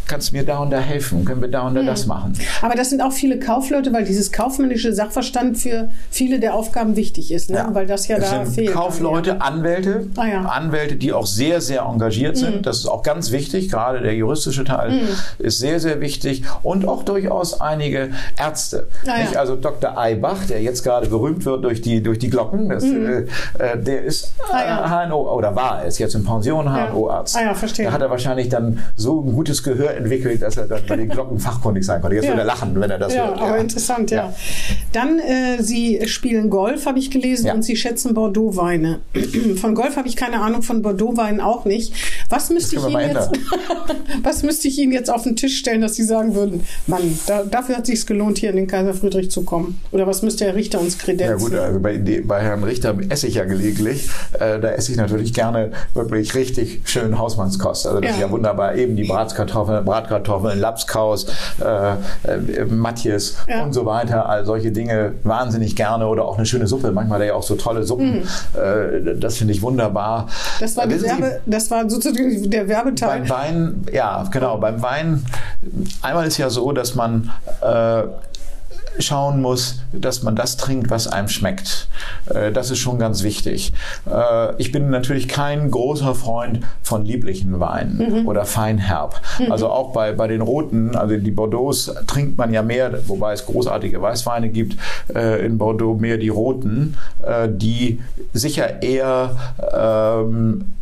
kannst 0.06 0.32
du 0.32 0.36
mir 0.36 0.44
da 0.44 0.58
und 0.58 0.70
da 0.70 0.80
helfen? 0.80 1.24
Können 1.24 1.40
wir 1.40 1.48
da 1.48 1.66
und 1.66 1.74
da 1.74 1.80
hm. 1.80 1.86
das 1.86 2.06
machen? 2.06 2.32
Aber 2.62 2.74
das 2.74 2.90
sind 2.90 3.00
auch 3.00 3.12
viele 3.12 3.38
Kaufleute, 3.38 3.92
weil 3.92 4.04
dieses 4.04 4.32
kaufmännische 4.32 4.92
Sachverstand 4.92 5.58
für 5.58 5.90
viele 6.10 6.40
der 6.40 6.54
Aufgaben 6.54 6.96
wichtig 6.96 7.32
ist, 7.32 7.50
ne? 7.50 7.58
Ja. 7.58 7.74
weil 7.74 7.86
das 7.86 8.08
ja 8.08 8.16
es 8.16 8.30
da 8.30 8.44
sind 8.44 8.54
fehlt. 8.54 8.72
Kaufleute, 8.72 9.30
ja. 9.30 9.36
Anwälte, 9.38 10.06
ah, 10.16 10.26
ja. 10.26 10.42
Anwälte, 10.42 10.96
die 10.96 11.12
auch 11.12 11.26
sehr, 11.26 11.60
sehr 11.60 11.82
engagiert 11.82 12.36
sind. 12.36 12.56
Mhm. 12.56 12.62
Das 12.62 12.78
ist 12.78 12.86
auch 12.86 13.02
ganz 13.02 13.30
wichtig. 13.30 13.70
Gerade 13.70 14.00
der 14.00 14.14
juristische 14.14 14.64
Teil 14.64 14.90
mhm. 14.92 15.08
ist 15.38 15.58
sehr, 15.58 15.80
sehr 15.80 16.00
wichtig. 16.00 16.42
Und 16.62 16.86
auch 16.86 17.02
durchaus 17.02 17.60
einige 17.60 18.10
Ärzte. 18.38 18.88
Ah, 19.06 19.38
also 19.38 19.56
Dr. 19.56 19.96
Eibach, 19.96 20.44
der 20.46 20.62
jetzt 20.62 20.82
gerade 20.82 21.08
berühmt 21.08 21.44
wird 21.44 21.64
durch 21.64 21.80
die, 21.80 22.02
durch 22.02 22.18
die 22.18 22.30
Glocken, 22.30 22.68
das, 22.68 22.84
mhm. 22.84 23.26
äh, 23.58 23.78
der 23.78 24.02
ist 24.02 24.32
ah, 24.52 25.06
HNO 25.06 25.36
oder 25.36 25.54
war 25.54 25.84
es 25.84 25.98
jetzt 25.98 26.14
in 26.14 26.24
Pension 26.24 26.66
HNO-Arzt. 26.66 27.36
Ah, 27.36 27.42
ja, 27.44 27.54
verstehe. 27.54 27.86
Da 27.86 27.92
hat 27.92 28.02
er 28.02 28.10
wahrscheinlich 28.10 28.48
dann 28.48 28.80
so 28.96 29.20
ein 29.20 29.32
gutes 29.32 29.62
Gehör 29.62 29.99
entwickelt, 30.00 30.42
dass 30.42 30.56
er 30.56 30.66
dann 30.66 30.82
bei 30.86 30.96
den 30.96 31.08
Glocken 31.08 31.38
fachkundig 31.38 31.84
sein 31.84 32.00
konnte. 32.00 32.16
Jetzt 32.16 32.24
ja. 32.24 32.30
würde 32.30 32.42
er 32.42 32.46
lachen, 32.46 32.78
wenn 32.80 32.90
er 32.90 32.98
das 32.98 33.14
ja, 33.14 33.28
hört. 33.28 33.38
Aber 33.40 33.56
ja. 33.56 33.62
interessant, 33.62 34.10
ja. 34.10 34.16
ja. 34.16 34.34
Dann, 34.92 35.18
äh, 35.18 35.62
Sie 35.62 36.00
spielen 36.06 36.50
Golf, 36.50 36.86
habe 36.86 36.98
ich 36.98 37.10
gelesen, 37.10 37.46
ja. 37.46 37.54
und 37.54 37.62
Sie 37.62 37.76
schätzen 37.76 38.14
Bordeaux-Weine. 38.14 39.00
von 39.60 39.74
Golf 39.74 39.96
habe 39.96 40.08
ich 40.08 40.16
keine 40.16 40.40
Ahnung, 40.40 40.62
von 40.62 40.82
Bordeaux-Weinen 40.82 41.40
auch 41.40 41.64
nicht. 41.64 41.94
Was 42.28 42.50
müsste, 42.50 42.76
ich 42.76 42.86
Ihnen 42.86 43.00
jetzt, 43.00 43.30
was 44.22 44.42
müsste 44.42 44.68
ich 44.68 44.78
Ihnen 44.78 44.92
jetzt 44.92 45.10
auf 45.10 45.22
den 45.22 45.36
Tisch 45.36 45.58
stellen, 45.58 45.80
dass 45.80 45.94
Sie 45.94 46.04
sagen 46.04 46.34
würden, 46.34 46.64
Mann, 46.86 47.18
da, 47.26 47.44
dafür 47.44 47.76
hat 47.76 47.82
es 47.82 47.88
sich 47.88 48.06
gelohnt, 48.06 48.38
hier 48.38 48.50
in 48.50 48.56
den 48.56 48.66
Kaiser 48.66 48.94
Friedrich 48.94 49.30
zu 49.30 49.42
kommen? 49.42 49.80
Oder 49.92 50.06
was 50.06 50.22
müsste 50.22 50.44
Herr 50.44 50.54
Richter 50.54 50.80
uns 50.80 50.98
kredenzen? 50.98 51.26
Ja 51.26 51.36
gut, 51.36 51.54
also 51.54 51.80
bei, 51.80 51.98
bei 51.98 52.40
Herrn 52.40 52.64
Richter 52.64 52.96
esse 53.08 53.26
ich 53.26 53.34
ja 53.34 53.44
gelegentlich. 53.44 54.08
Äh, 54.34 54.60
da 54.60 54.70
esse 54.70 54.92
ich 54.92 54.98
natürlich 54.98 55.32
gerne 55.32 55.72
wirklich 55.94 56.34
richtig 56.34 56.82
schön 56.84 57.18
Hausmannskost. 57.18 57.86
Also 57.86 58.00
das 58.00 58.12
ist 58.12 58.20
ja 58.20 58.30
wunderbar. 58.30 58.74
Eben 58.74 58.96
die 58.96 59.04
Bratkartoffeln, 59.04 59.79
Bratkartoffeln, 59.80 60.58
Lapskaus, 60.58 61.26
äh, 61.60 61.92
äh, 61.92 62.64
Matjes 62.64 63.36
ja. 63.48 63.62
und 63.62 63.72
so 63.72 63.86
weiter. 63.86 64.28
All 64.28 64.44
solche 64.44 64.72
Dinge 64.72 65.14
wahnsinnig 65.24 65.76
gerne 65.76 66.06
oder 66.06 66.24
auch 66.24 66.36
eine 66.36 66.46
schöne 66.46 66.66
Suppe. 66.66 66.92
Manchmal 66.92 67.24
ja 67.24 67.34
auch 67.34 67.42
so 67.42 67.56
tolle 67.56 67.82
Suppen. 67.84 68.20
Mhm. 68.20 68.60
Äh, 68.60 69.16
das 69.16 69.36
finde 69.36 69.52
ich 69.52 69.62
wunderbar. 69.62 70.26
Das 70.60 70.76
war, 70.76 70.86
die 70.86 71.00
Werbe, 71.02 71.40
das 71.46 71.70
war 71.70 71.88
sozusagen 71.88 72.50
der 72.50 72.68
Werbeteil. 72.68 73.20
Beim 73.20 73.28
Wein, 73.28 73.86
ja, 73.92 74.24
genau. 74.30 74.58
Beim 74.58 74.82
Wein, 74.82 75.24
einmal 76.02 76.26
ist 76.26 76.38
ja 76.38 76.50
so, 76.50 76.72
dass 76.72 76.94
man 76.94 77.30
äh, 77.60 78.02
schauen 78.98 79.40
muss, 79.40 79.80
dass 79.92 80.22
man 80.22 80.36
das 80.36 80.56
trinkt, 80.56 80.90
was 80.90 81.06
einem 81.06 81.28
schmeckt. 81.28 81.88
Äh, 82.26 82.52
das 82.52 82.70
ist 82.70 82.78
schon 82.78 82.98
ganz 82.98 83.22
wichtig. 83.22 83.72
Äh, 84.10 84.54
ich 84.56 84.72
bin 84.72 84.90
natürlich 84.90 85.28
kein 85.28 85.70
großer 85.70 86.14
Freund 86.14 86.60
von 86.82 87.04
lieblichen 87.04 87.60
Weinen 87.60 88.22
mhm. 88.22 88.28
oder 88.28 88.44
feinherb. 88.44 89.20
Mhm. 89.38 89.52
Also 89.52 89.68
auch 89.68 89.92
bei, 89.92 90.12
bei 90.12 90.26
den 90.26 90.40
roten, 90.40 90.96
also 90.96 91.16
die 91.16 91.30
Bordeaux 91.30 91.72
trinkt 92.06 92.38
man 92.38 92.52
ja 92.52 92.62
mehr, 92.62 93.08
wobei 93.08 93.32
es 93.32 93.46
großartige 93.46 94.00
Weißweine 94.00 94.48
gibt, 94.48 94.76
äh, 95.14 95.44
in 95.44 95.58
Bordeaux 95.58 95.94
mehr 95.94 96.18
die 96.18 96.28
roten, 96.28 96.96
die 97.48 98.00
sicher 98.32 98.82
eher 98.82 99.36
ähm, 99.72 100.72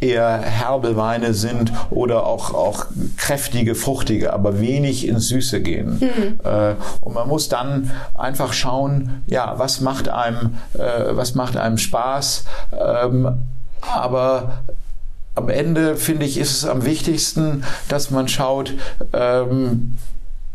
eher 0.00 0.38
herbe 0.38 0.96
Weine 0.96 1.34
sind 1.34 1.72
oder 1.90 2.26
auch, 2.26 2.54
auch 2.54 2.86
kräftige, 3.16 3.74
fruchtige, 3.74 4.32
aber 4.32 4.60
wenig 4.60 5.06
ins 5.06 5.28
Süße 5.28 5.60
gehen. 5.60 5.98
Mhm. 6.00 6.40
Äh, 6.44 6.74
und 7.00 7.14
man 7.14 7.28
muss 7.28 7.48
dann 7.48 7.90
einfach 8.14 8.52
schauen, 8.52 9.22
ja, 9.26 9.58
was 9.58 9.80
macht 9.80 10.08
einem, 10.08 10.56
äh, 10.74 10.80
was 11.10 11.34
macht 11.34 11.56
einem 11.56 11.78
Spaß. 11.78 12.44
Ähm, 12.72 13.28
aber 13.80 14.60
am 15.34 15.48
Ende 15.48 15.96
finde 15.96 16.26
ich, 16.26 16.38
ist 16.38 16.50
es 16.50 16.64
am 16.68 16.84
wichtigsten, 16.84 17.64
dass 17.88 18.10
man 18.10 18.28
schaut, 18.28 18.74
ähm, 19.12 19.96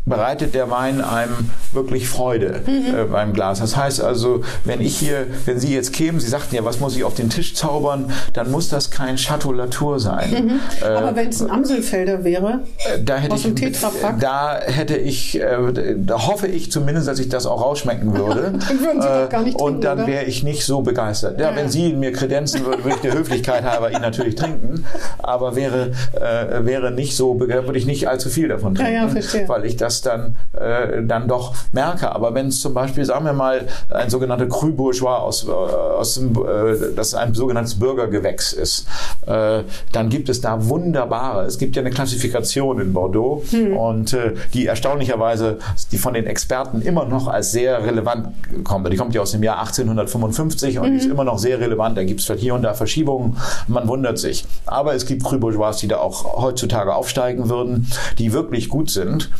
bereitet 0.06 0.54
der 0.54 0.70
Wein 0.70 1.00
einem 1.00 1.50
wirklich 1.72 2.08
Freude 2.08 2.60
mhm. 2.66 2.94
äh, 2.94 3.04
beim 3.04 3.32
Glas. 3.32 3.60
Das 3.60 3.76
heißt 3.76 4.02
also, 4.02 4.42
wenn 4.64 4.80
ich 4.80 4.96
hier, 4.98 5.26
wenn 5.46 5.58
Sie 5.58 5.74
jetzt 5.74 5.92
kämen, 5.92 6.20
Sie 6.20 6.28
sagten 6.28 6.54
ja, 6.54 6.64
was 6.64 6.80
muss 6.80 6.94
ich 6.96 7.04
auf 7.04 7.14
den 7.14 7.30
Tisch 7.30 7.54
zaubern, 7.54 8.10
dann 8.34 8.50
muss 8.50 8.68
das 8.68 8.90
kein 8.90 9.16
Chateau 9.16 9.52
Latour 9.52 9.98
sein. 10.00 10.30
Mhm. 10.30 10.60
Äh, 10.82 10.84
Aber 10.84 11.16
wenn 11.16 11.28
es 11.28 11.40
ein 11.40 11.50
Amselfelder 11.50 12.22
wäre, 12.22 12.60
äh, 12.94 13.02
da 13.02 13.16
hätte 13.16 13.34
aus 13.34 13.44
ich, 13.44 13.54
Tetrapack? 13.54 14.20
da 14.20 14.60
hätte 14.60 14.96
ich, 14.96 15.40
äh, 15.40 15.94
da 15.96 16.26
hoffe 16.26 16.48
ich 16.48 16.70
zumindest, 16.70 17.08
dass 17.08 17.18
ich 17.18 17.30
das 17.30 17.46
auch 17.46 17.62
rausschmecken 17.62 18.14
würde. 18.16 18.52
dann 18.52 18.80
würden 18.80 19.00
Sie 19.00 19.08
äh, 19.08 19.28
gar 19.28 19.42
nicht 19.42 19.56
trinken, 19.56 19.76
Und 19.76 19.84
dann 19.84 20.06
wäre 20.06 20.24
ich 20.24 20.42
nicht 20.42 20.64
so 20.64 20.82
begeistert. 20.82 21.40
Ja, 21.40 21.50
ja, 21.50 21.56
wenn 21.56 21.70
Sie 21.70 21.94
mir 21.94 22.12
kredenzen 22.12 22.66
würden, 22.66 22.84
würde 22.84 22.96
ich 22.96 23.02
der 23.02 23.14
Höflichkeit 23.14 23.64
halber 23.64 23.90
ihn 23.90 24.02
natürlich 24.02 24.34
trinken. 24.34 24.84
Aber 25.18 25.56
wäre, 25.56 25.92
äh, 26.12 26.64
wäre 26.64 26.90
nicht 26.90 27.16
so, 27.16 27.40
würde 27.40 27.78
ich 27.78 27.86
nicht 27.86 28.06
allzu 28.08 28.28
viel 28.28 28.48
davon 28.48 28.74
trinken. 28.74 28.92
Ja, 28.92 29.06
ja, 29.06 29.48
weil 29.48 29.64
ich 29.64 29.76
das 29.76 29.93
dann, 30.02 30.36
äh, 30.52 31.02
dann 31.02 31.28
doch 31.28 31.54
merke. 31.72 32.12
Aber 32.12 32.34
wenn 32.34 32.48
es 32.48 32.60
zum 32.60 32.74
Beispiel, 32.74 33.04
sagen 33.04 33.24
wir 33.24 33.32
mal, 33.32 33.66
ein 33.90 34.10
sogenannter 34.10 34.46
Cru 34.46 34.72
Bourgeois 34.72 35.16
aus, 35.16 35.46
äh, 35.46 35.50
aus 35.50 36.14
dem, 36.14 36.32
äh, 36.32 36.94
das 36.94 37.14
ein 37.14 37.34
sogenanntes 37.34 37.78
Bürgergewächs 37.78 38.52
ist, 38.52 38.86
äh, 39.26 39.62
dann 39.92 40.08
gibt 40.08 40.28
es 40.28 40.40
da 40.40 40.68
wunderbare, 40.68 41.44
es 41.44 41.58
gibt 41.58 41.76
ja 41.76 41.82
eine 41.82 41.90
Klassifikation 41.90 42.80
in 42.80 42.92
Bordeaux 42.92 43.42
hm. 43.50 43.76
und 43.76 44.12
äh, 44.12 44.34
die 44.52 44.66
erstaunlicherweise, 44.66 45.58
die 45.92 45.98
von 45.98 46.14
den 46.14 46.26
Experten 46.26 46.82
immer 46.82 47.04
noch 47.04 47.28
als 47.28 47.52
sehr 47.52 47.84
relevant 47.84 48.28
kommt. 48.64 48.92
Die 48.92 48.96
kommt 48.96 49.14
ja 49.14 49.22
aus 49.22 49.32
dem 49.32 49.42
Jahr 49.42 49.58
1855 49.60 50.78
und 50.78 50.90
mhm. 50.90 50.96
ist 50.96 51.06
immer 51.06 51.24
noch 51.24 51.38
sehr 51.38 51.60
relevant. 51.60 51.96
Da 51.96 52.04
gibt 52.04 52.20
es 52.20 52.40
hier 52.40 52.54
und 52.54 52.62
da 52.62 52.74
Verschiebungen. 52.74 53.36
Man 53.68 53.88
wundert 53.88 54.18
sich. 54.18 54.44
Aber 54.66 54.94
es 54.94 55.06
gibt 55.06 55.24
Cru 55.24 55.38
Bourgeois, 55.38 55.76
die 55.80 55.88
da 55.88 55.98
auch 55.98 56.40
heutzutage 56.42 56.94
aufsteigen 56.94 57.48
würden, 57.48 57.90
die 58.18 58.32
wirklich 58.32 58.68
gut 58.68 58.90
sind. 58.90 59.30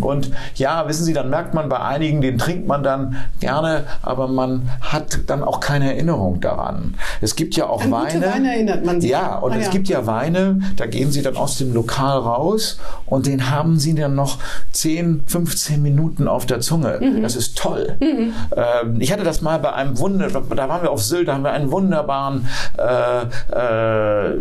Und 0.00 0.30
ja, 0.54 0.88
wissen 0.88 1.04
Sie, 1.04 1.12
dann 1.12 1.30
merkt 1.30 1.54
man 1.54 1.68
bei 1.68 1.80
einigen, 1.80 2.20
den 2.20 2.38
trinkt 2.38 2.66
man 2.66 2.82
dann 2.82 3.16
gerne, 3.40 3.84
aber 4.02 4.28
man 4.28 4.68
hat 4.80 5.20
dann 5.26 5.44
auch 5.44 5.60
keine 5.60 5.92
Erinnerung 5.92 6.40
daran. 6.40 6.94
Es 7.20 7.36
gibt 7.36 7.54
ja 7.56 7.66
auch 7.66 7.82
An 7.82 7.90
Weine. 7.90 8.20
Gute 8.20 8.32
Weine 8.32 8.54
erinnert 8.54 8.84
man 8.84 9.00
sich. 9.00 9.10
Ja, 9.10 9.36
und 9.38 9.52
ah, 9.52 9.56
es 9.56 9.66
ja. 9.66 9.70
gibt 9.70 9.88
ja 9.88 10.06
Weine, 10.06 10.60
da 10.76 10.86
gehen 10.86 11.10
Sie 11.10 11.22
dann 11.22 11.36
aus 11.36 11.58
dem 11.58 11.72
Lokal 11.74 12.18
raus 12.18 12.78
und 13.06 13.26
den 13.26 13.50
haben 13.50 13.78
Sie 13.78 13.94
dann 13.94 14.14
noch 14.14 14.38
10, 14.72 15.24
15 15.26 15.82
Minuten 15.82 16.28
auf 16.28 16.46
der 16.46 16.60
Zunge. 16.60 16.98
Mhm. 17.00 17.22
Das 17.22 17.36
ist 17.36 17.56
toll. 17.58 17.96
Mhm. 18.00 18.32
Ähm, 18.56 18.96
ich 19.00 19.12
hatte 19.12 19.24
das 19.24 19.42
mal 19.42 19.58
bei 19.58 19.72
einem 19.72 19.98
Wunder, 19.98 20.28
da 20.28 20.68
waren 20.68 20.82
wir 20.82 20.90
auf 20.90 21.02
Sylt, 21.02 21.28
da 21.28 21.34
haben 21.34 21.44
wir 21.44 21.52
einen 21.52 21.70
wunderbaren 21.70 22.46
äh, 22.78 23.22
äh, 23.52 24.36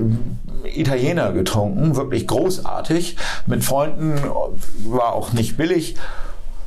Italiener 0.63 1.31
getrunken, 1.31 1.95
wirklich 1.95 2.27
großartig, 2.27 3.17
mit 3.45 3.63
Freunden, 3.63 4.15
war 4.85 5.13
auch 5.13 5.33
nicht 5.33 5.57
billig. 5.57 5.95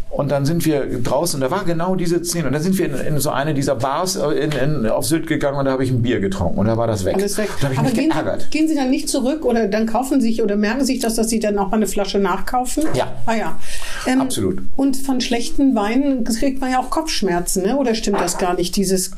Und 0.09 0.31
dann 0.31 0.47
sind 0.47 0.65
wir 0.65 1.01
draußen, 1.03 1.41
da 1.41 1.51
war 1.51 1.65
genau 1.65 1.95
diese 1.97 2.25
Szene. 2.25 2.47
Und 2.47 2.53
dann 2.53 2.63
sind 2.63 2.79
wir 2.79 2.87
in, 2.87 3.15
in 3.15 3.19
so 3.19 3.31
eine 3.31 3.55
dieser 3.55 3.75
Bars 3.75 4.17
in, 4.17 4.53
in, 4.53 4.87
auf 4.87 5.05
Sylt 5.05 5.27
gegangen 5.27 5.59
und 5.59 5.65
da 5.65 5.73
habe 5.73 5.85
ich 5.85 5.91
ein 5.91 6.01
Bier 6.01 6.21
getrunken 6.21 6.59
und 6.59 6.67
da 6.67 6.77
war 6.77 6.87
das 6.87 7.05
weg. 7.05 7.17
Alles 7.17 7.37
weg. 7.37 7.49
Da 7.61 7.65
habe 7.65 7.75
ich 7.75 7.79
Aber 7.79 7.89
mich 7.89 7.99
gehen, 7.99 8.11
geärgert. 8.11 8.51
Gehen 8.51 8.69
Sie 8.69 8.75
dann 8.75 8.91
nicht 8.91 9.09
zurück 9.09 9.45
oder 9.45 9.67
dann 9.67 9.87
kaufen 9.87 10.21
Sie 10.21 10.29
sich 10.29 10.43
oder 10.43 10.57
merken 10.57 10.85
sich 10.85 11.01
das, 11.01 11.17
dass 11.17 11.29
Sie 11.29 11.41
dann 11.41 11.59
auch 11.59 11.71
mal 11.71 11.77
eine 11.77 11.87
Flasche 11.87 12.19
nachkaufen? 12.19 12.85
Ja. 12.95 13.13
Ah 13.27 13.35
ja. 13.35 13.59
Ähm, 14.07 14.21
Absolut. 14.21 14.63
Und 14.77 14.97
von 14.97 15.21
schlechten 15.21 15.75
Weinen 15.75 16.25
kriegt 16.25 16.61
man 16.61 16.71
ja 16.71 16.81
auch 16.81 16.91
Kopfschmerzen, 16.91 17.65
ne? 17.65 17.77
oder 17.77 17.95
stimmt 17.95 18.21
das 18.21 18.39
gar 18.39 18.55
nicht, 18.55 18.77
dieses 18.77 19.11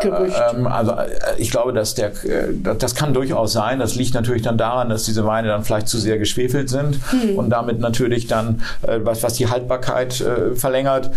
Gerücht? 0.00 0.36
Ähm, 0.54 0.66
also 0.66 0.92
äh, 0.92 1.06
ich 1.38 1.50
glaube, 1.50 1.72
dass 1.72 1.94
der, 1.94 2.08
äh, 2.24 2.52
das 2.78 2.94
kann 2.94 3.14
durchaus 3.14 3.52
sein. 3.52 3.78
Das 3.78 3.94
liegt 3.94 4.14
natürlich 4.14 4.42
dann 4.42 4.58
daran, 4.58 4.88
dass 4.88 5.04
diese 5.04 5.24
Weine 5.24 5.48
dann 5.48 5.64
vielleicht 5.64 5.88
zu 5.88 5.98
sehr 5.98 6.18
geschwefelt 6.18 6.68
sind 6.68 6.98
hm. 7.10 7.36
und 7.36 7.50
damit 7.50 7.80
natürlich 7.80 8.26
dann, 8.26 8.62
äh, 8.82 9.00
was, 9.02 9.22
was 9.22 9.34
die 9.34 9.48
Haltbarkeit 9.48 10.20
verlängert 10.54 11.10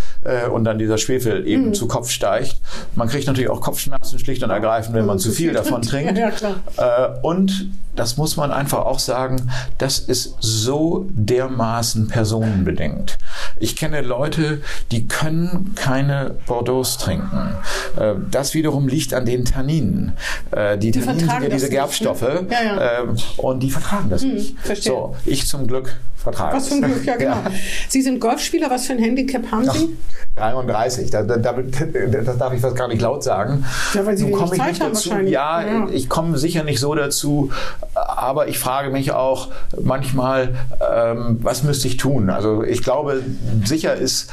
und 0.52 0.64
dann 0.64 0.80
dieser 0.80 0.98
Schwefel 0.98 1.48
eben 1.48 1.66
hm. 1.66 1.74
zu 1.74 1.88
Kopf 1.88 2.10
steigt. 2.10 2.58
Man 2.96 3.08
kriegt 3.08 3.28
natürlich 3.28 3.50
auch 3.50 3.62
Kopfschmerzen 3.62 4.20
schlicht 4.20 4.44
und 4.44 4.50
ergreifend, 4.50 4.96
wenn 4.96 5.06
man 5.06 5.20
zu 5.20 5.32
viel 5.32 5.54
davon 5.54 5.82
trinkt. 5.82 6.18
Ja, 6.18 6.32
klar. 6.32 7.20
und 7.22 7.70
das 7.98 8.16
muss 8.16 8.38
man 8.38 8.52
einfach 8.52 8.86
auch 8.86 9.00
sagen, 9.00 9.50
das 9.78 10.00
ist 10.00 10.36
so 10.40 11.08
dermaßen 11.10 12.08
personenbedingt. 12.08 13.18
Ich 13.60 13.76
kenne 13.76 14.02
Leute, 14.02 14.62
die 14.92 15.08
können 15.08 15.74
keine 15.76 16.36
Bordeaux 16.46 16.98
trinken. 16.98 17.58
Äh, 18.00 18.14
das 18.32 18.54
wiederum 18.54 18.88
liegt 18.88 19.14
an 19.14 19.26
den 19.26 19.46
Tanninen. 19.46 20.14
Äh, 20.52 20.78
die, 20.78 20.92
die 20.92 21.02
Tanninen 21.02 21.30
sind 21.30 21.44
ja 21.44 21.50
diese 21.50 21.70
Gerbstoffe 21.70 22.22
nicht, 22.22 22.42
ne? 22.44 22.48
ja, 22.52 22.64
ja. 22.64 23.02
Ähm, 23.02 23.16
und 23.38 23.62
die 23.62 23.72
vertragen 23.72 24.10
das 24.10 24.22
hm, 24.22 24.36
nicht. 24.36 24.60
Verstehe. 24.60 24.92
So, 24.92 25.16
ich 25.26 25.48
zum 25.48 25.68
Glück 25.68 25.98
vertrage 26.32 26.58
Was 26.58 26.68
für 26.68 26.76
ein 26.76 26.82
Glück, 26.82 27.06
ja 27.06 27.16
genau. 27.18 27.32
Ja. 27.32 27.52
Sie 27.88 28.02
sind 28.02 28.20
Golfspieler, 28.20 28.70
was 28.70 28.86
für 28.86 28.94
ein 28.94 29.00
Handicap 29.08 29.52
haben 29.52 29.70
Sie? 29.70 29.98
33, 30.36 31.10
da, 31.10 31.24
da, 31.24 31.38
das 31.38 32.38
darf 32.38 32.54
ich 32.54 32.62
fast 32.62 32.76
gar 32.76 32.88
nicht 32.88 33.02
laut 33.02 33.24
sagen. 33.24 33.66
Ja, 33.94 34.06
weil 34.06 34.18
Sie 34.18 34.28
Nun 34.28 34.40
wenig 34.40 34.52
Zeit 34.52 34.80
haben 34.80 34.94
dazu. 34.94 35.10
wahrscheinlich. 35.10 35.34
Ja, 35.34 35.62
ja, 35.62 35.88
ich 35.92 36.10
komme 36.10 36.38
sicher 36.38 36.64
nicht 36.64 36.80
so 36.80 36.94
dazu, 36.94 37.50
aber 37.96 38.48
ich 38.48 38.60
frage 38.60 38.92
mich 38.92 39.12
auch 39.12 39.50
manchmal, 39.82 40.56
ähm, 40.96 41.40
was 41.42 41.64
müsste 41.64 41.88
ich 41.88 41.98
tun? 41.98 42.30
Also 42.30 42.64
ich 42.64 42.84
glaube, 42.84 43.24
sicher 43.66 43.96
ist 43.96 44.30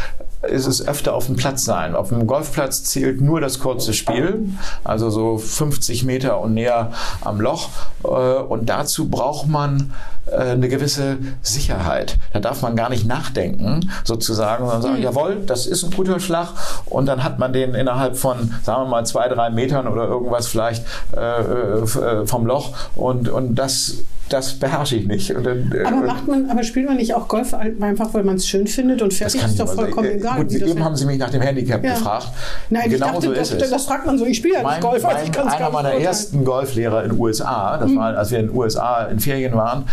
ist 0.48 0.66
es 0.66 0.86
öfter 0.86 1.14
auf 1.14 1.26
dem 1.26 1.36
Platz 1.36 1.64
sein. 1.64 1.94
Auf 1.94 2.08
dem 2.08 2.26
Golfplatz 2.26 2.84
zählt 2.84 3.20
nur 3.20 3.40
das 3.40 3.58
kurze 3.58 3.92
Spiel, 3.92 4.50
also 4.82 5.10
so 5.10 5.38
50 5.38 6.04
Meter 6.04 6.40
und 6.40 6.54
näher 6.54 6.92
am 7.20 7.40
Loch. 7.40 7.68
Äh, 8.04 8.08
und 8.08 8.68
dazu 8.68 9.08
braucht 9.08 9.48
man 9.48 9.92
äh, 10.26 10.36
eine 10.36 10.68
gewisse 10.68 11.18
Sicherheit. 11.42 12.18
Da 12.32 12.40
darf 12.40 12.62
man 12.62 12.76
gar 12.76 12.88
nicht 12.88 13.06
nachdenken, 13.06 13.90
sozusagen, 14.04 14.64
sondern 14.64 14.82
sagen, 14.82 14.96
mhm. 14.96 15.02
jawohl, 15.02 15.42
das 15.46 15.66
ist 15.66 15.84
ein 15.84 15.90
guter 15.90 16.20
Schlag 16.20 16.48
und 16.86 17.06
dann 17.06 17.22
hat 17.22 17.38
man 17.38 17.52
den 17.52 17.74
innerhalb 17.74 18.16
von, 18.16 18.54
sagen 18.62 18.82
wir 18.82 18.88
mal, 18.88 19.06
zwei, 19.06 19.28
drei 19.28 19.50
Metern 19.50 19.86
oder 19.88 20.06
irgendwas 20.08 20.46
vielleicht 20.46 20.84
äh 21.12 22.24
vom 22.26 22.46
Loch 22.46 22.72
und, 22.94 23.28
und 23.28 23.54
das 23.54 23.98
das 24.28 24.54
beherrsche 24.54 24.96
ich 24.96 25.06
nicht. 25.06 25.30
Dann, 25.30 25.72
äh, 25.72 25.84
aber 25.84 26.02
macht 26.02 26.26
man, 26.26 26.50
aber 26.50 26.62
spielt 26.62 26.86
man 26.86 26.96
nicht 26.96 27.14
auch 27.14 27.28
Golf 27.28 27.54
einfach, 27.54 28.14
weil 28.14 28.24
man 28.24 28.36
es 28.36 28.48
schön 28.48 28.66
findet 28.66 29.02
und 29.02 29.12
fertig 29.12 29.42
ist 29.42 29.60
doch 29.60 29.72
vollkommen 29.72 30.06
also, 30.06 30.18
egal. 30.18 30.44
Gut, 30.44 30.52
eben 30.52 30.84
haben 30.84 30.96
Sie 30.96 31.06
mich 31.06 31.18
nach 31.18 31.30
dem 31.30 31.42
Handicap 31.42 31.84
ja. 31.84 31.94
gefragt. 31.94 32.28
Nein, 32.70 32.90
genau 32.90 33.06
dachte, 33.06 33.26
so 33.26 33.32
ist 33.32 33.52
das, 33.52 33.62
es. 33.62 33.70
Das 33.70 33.84
fragt 33.84 34.06
man 34.06 34.18
so. 34.18 34.24
Ich 34.24 34.38
spiele 34.38 34.54
ja 34.54 34.62
nicht 34.62 34.80
Golf. 34.80 35.04
Also 35.04 35.30
mein, 35.32 35.48
einer 35.48 35.70
meiner 35.70 35.92
ersten 35.92 36.44
Golflehrer 36.44 37.04
in 37.04 37.10
den 37.10 37.20
USA, 37.20 37.76
das 37.78 37.90
mhm. 37.90 37.96
war, 37.98 38.16
als 38.16 38.30
wir 38.30 38.38
in 38.40 38.48
den 38.48 38.56
USA 38.56 39.04
in 39.04 39.20
Ferien 39.20 39.54
waren, 39.54 39.84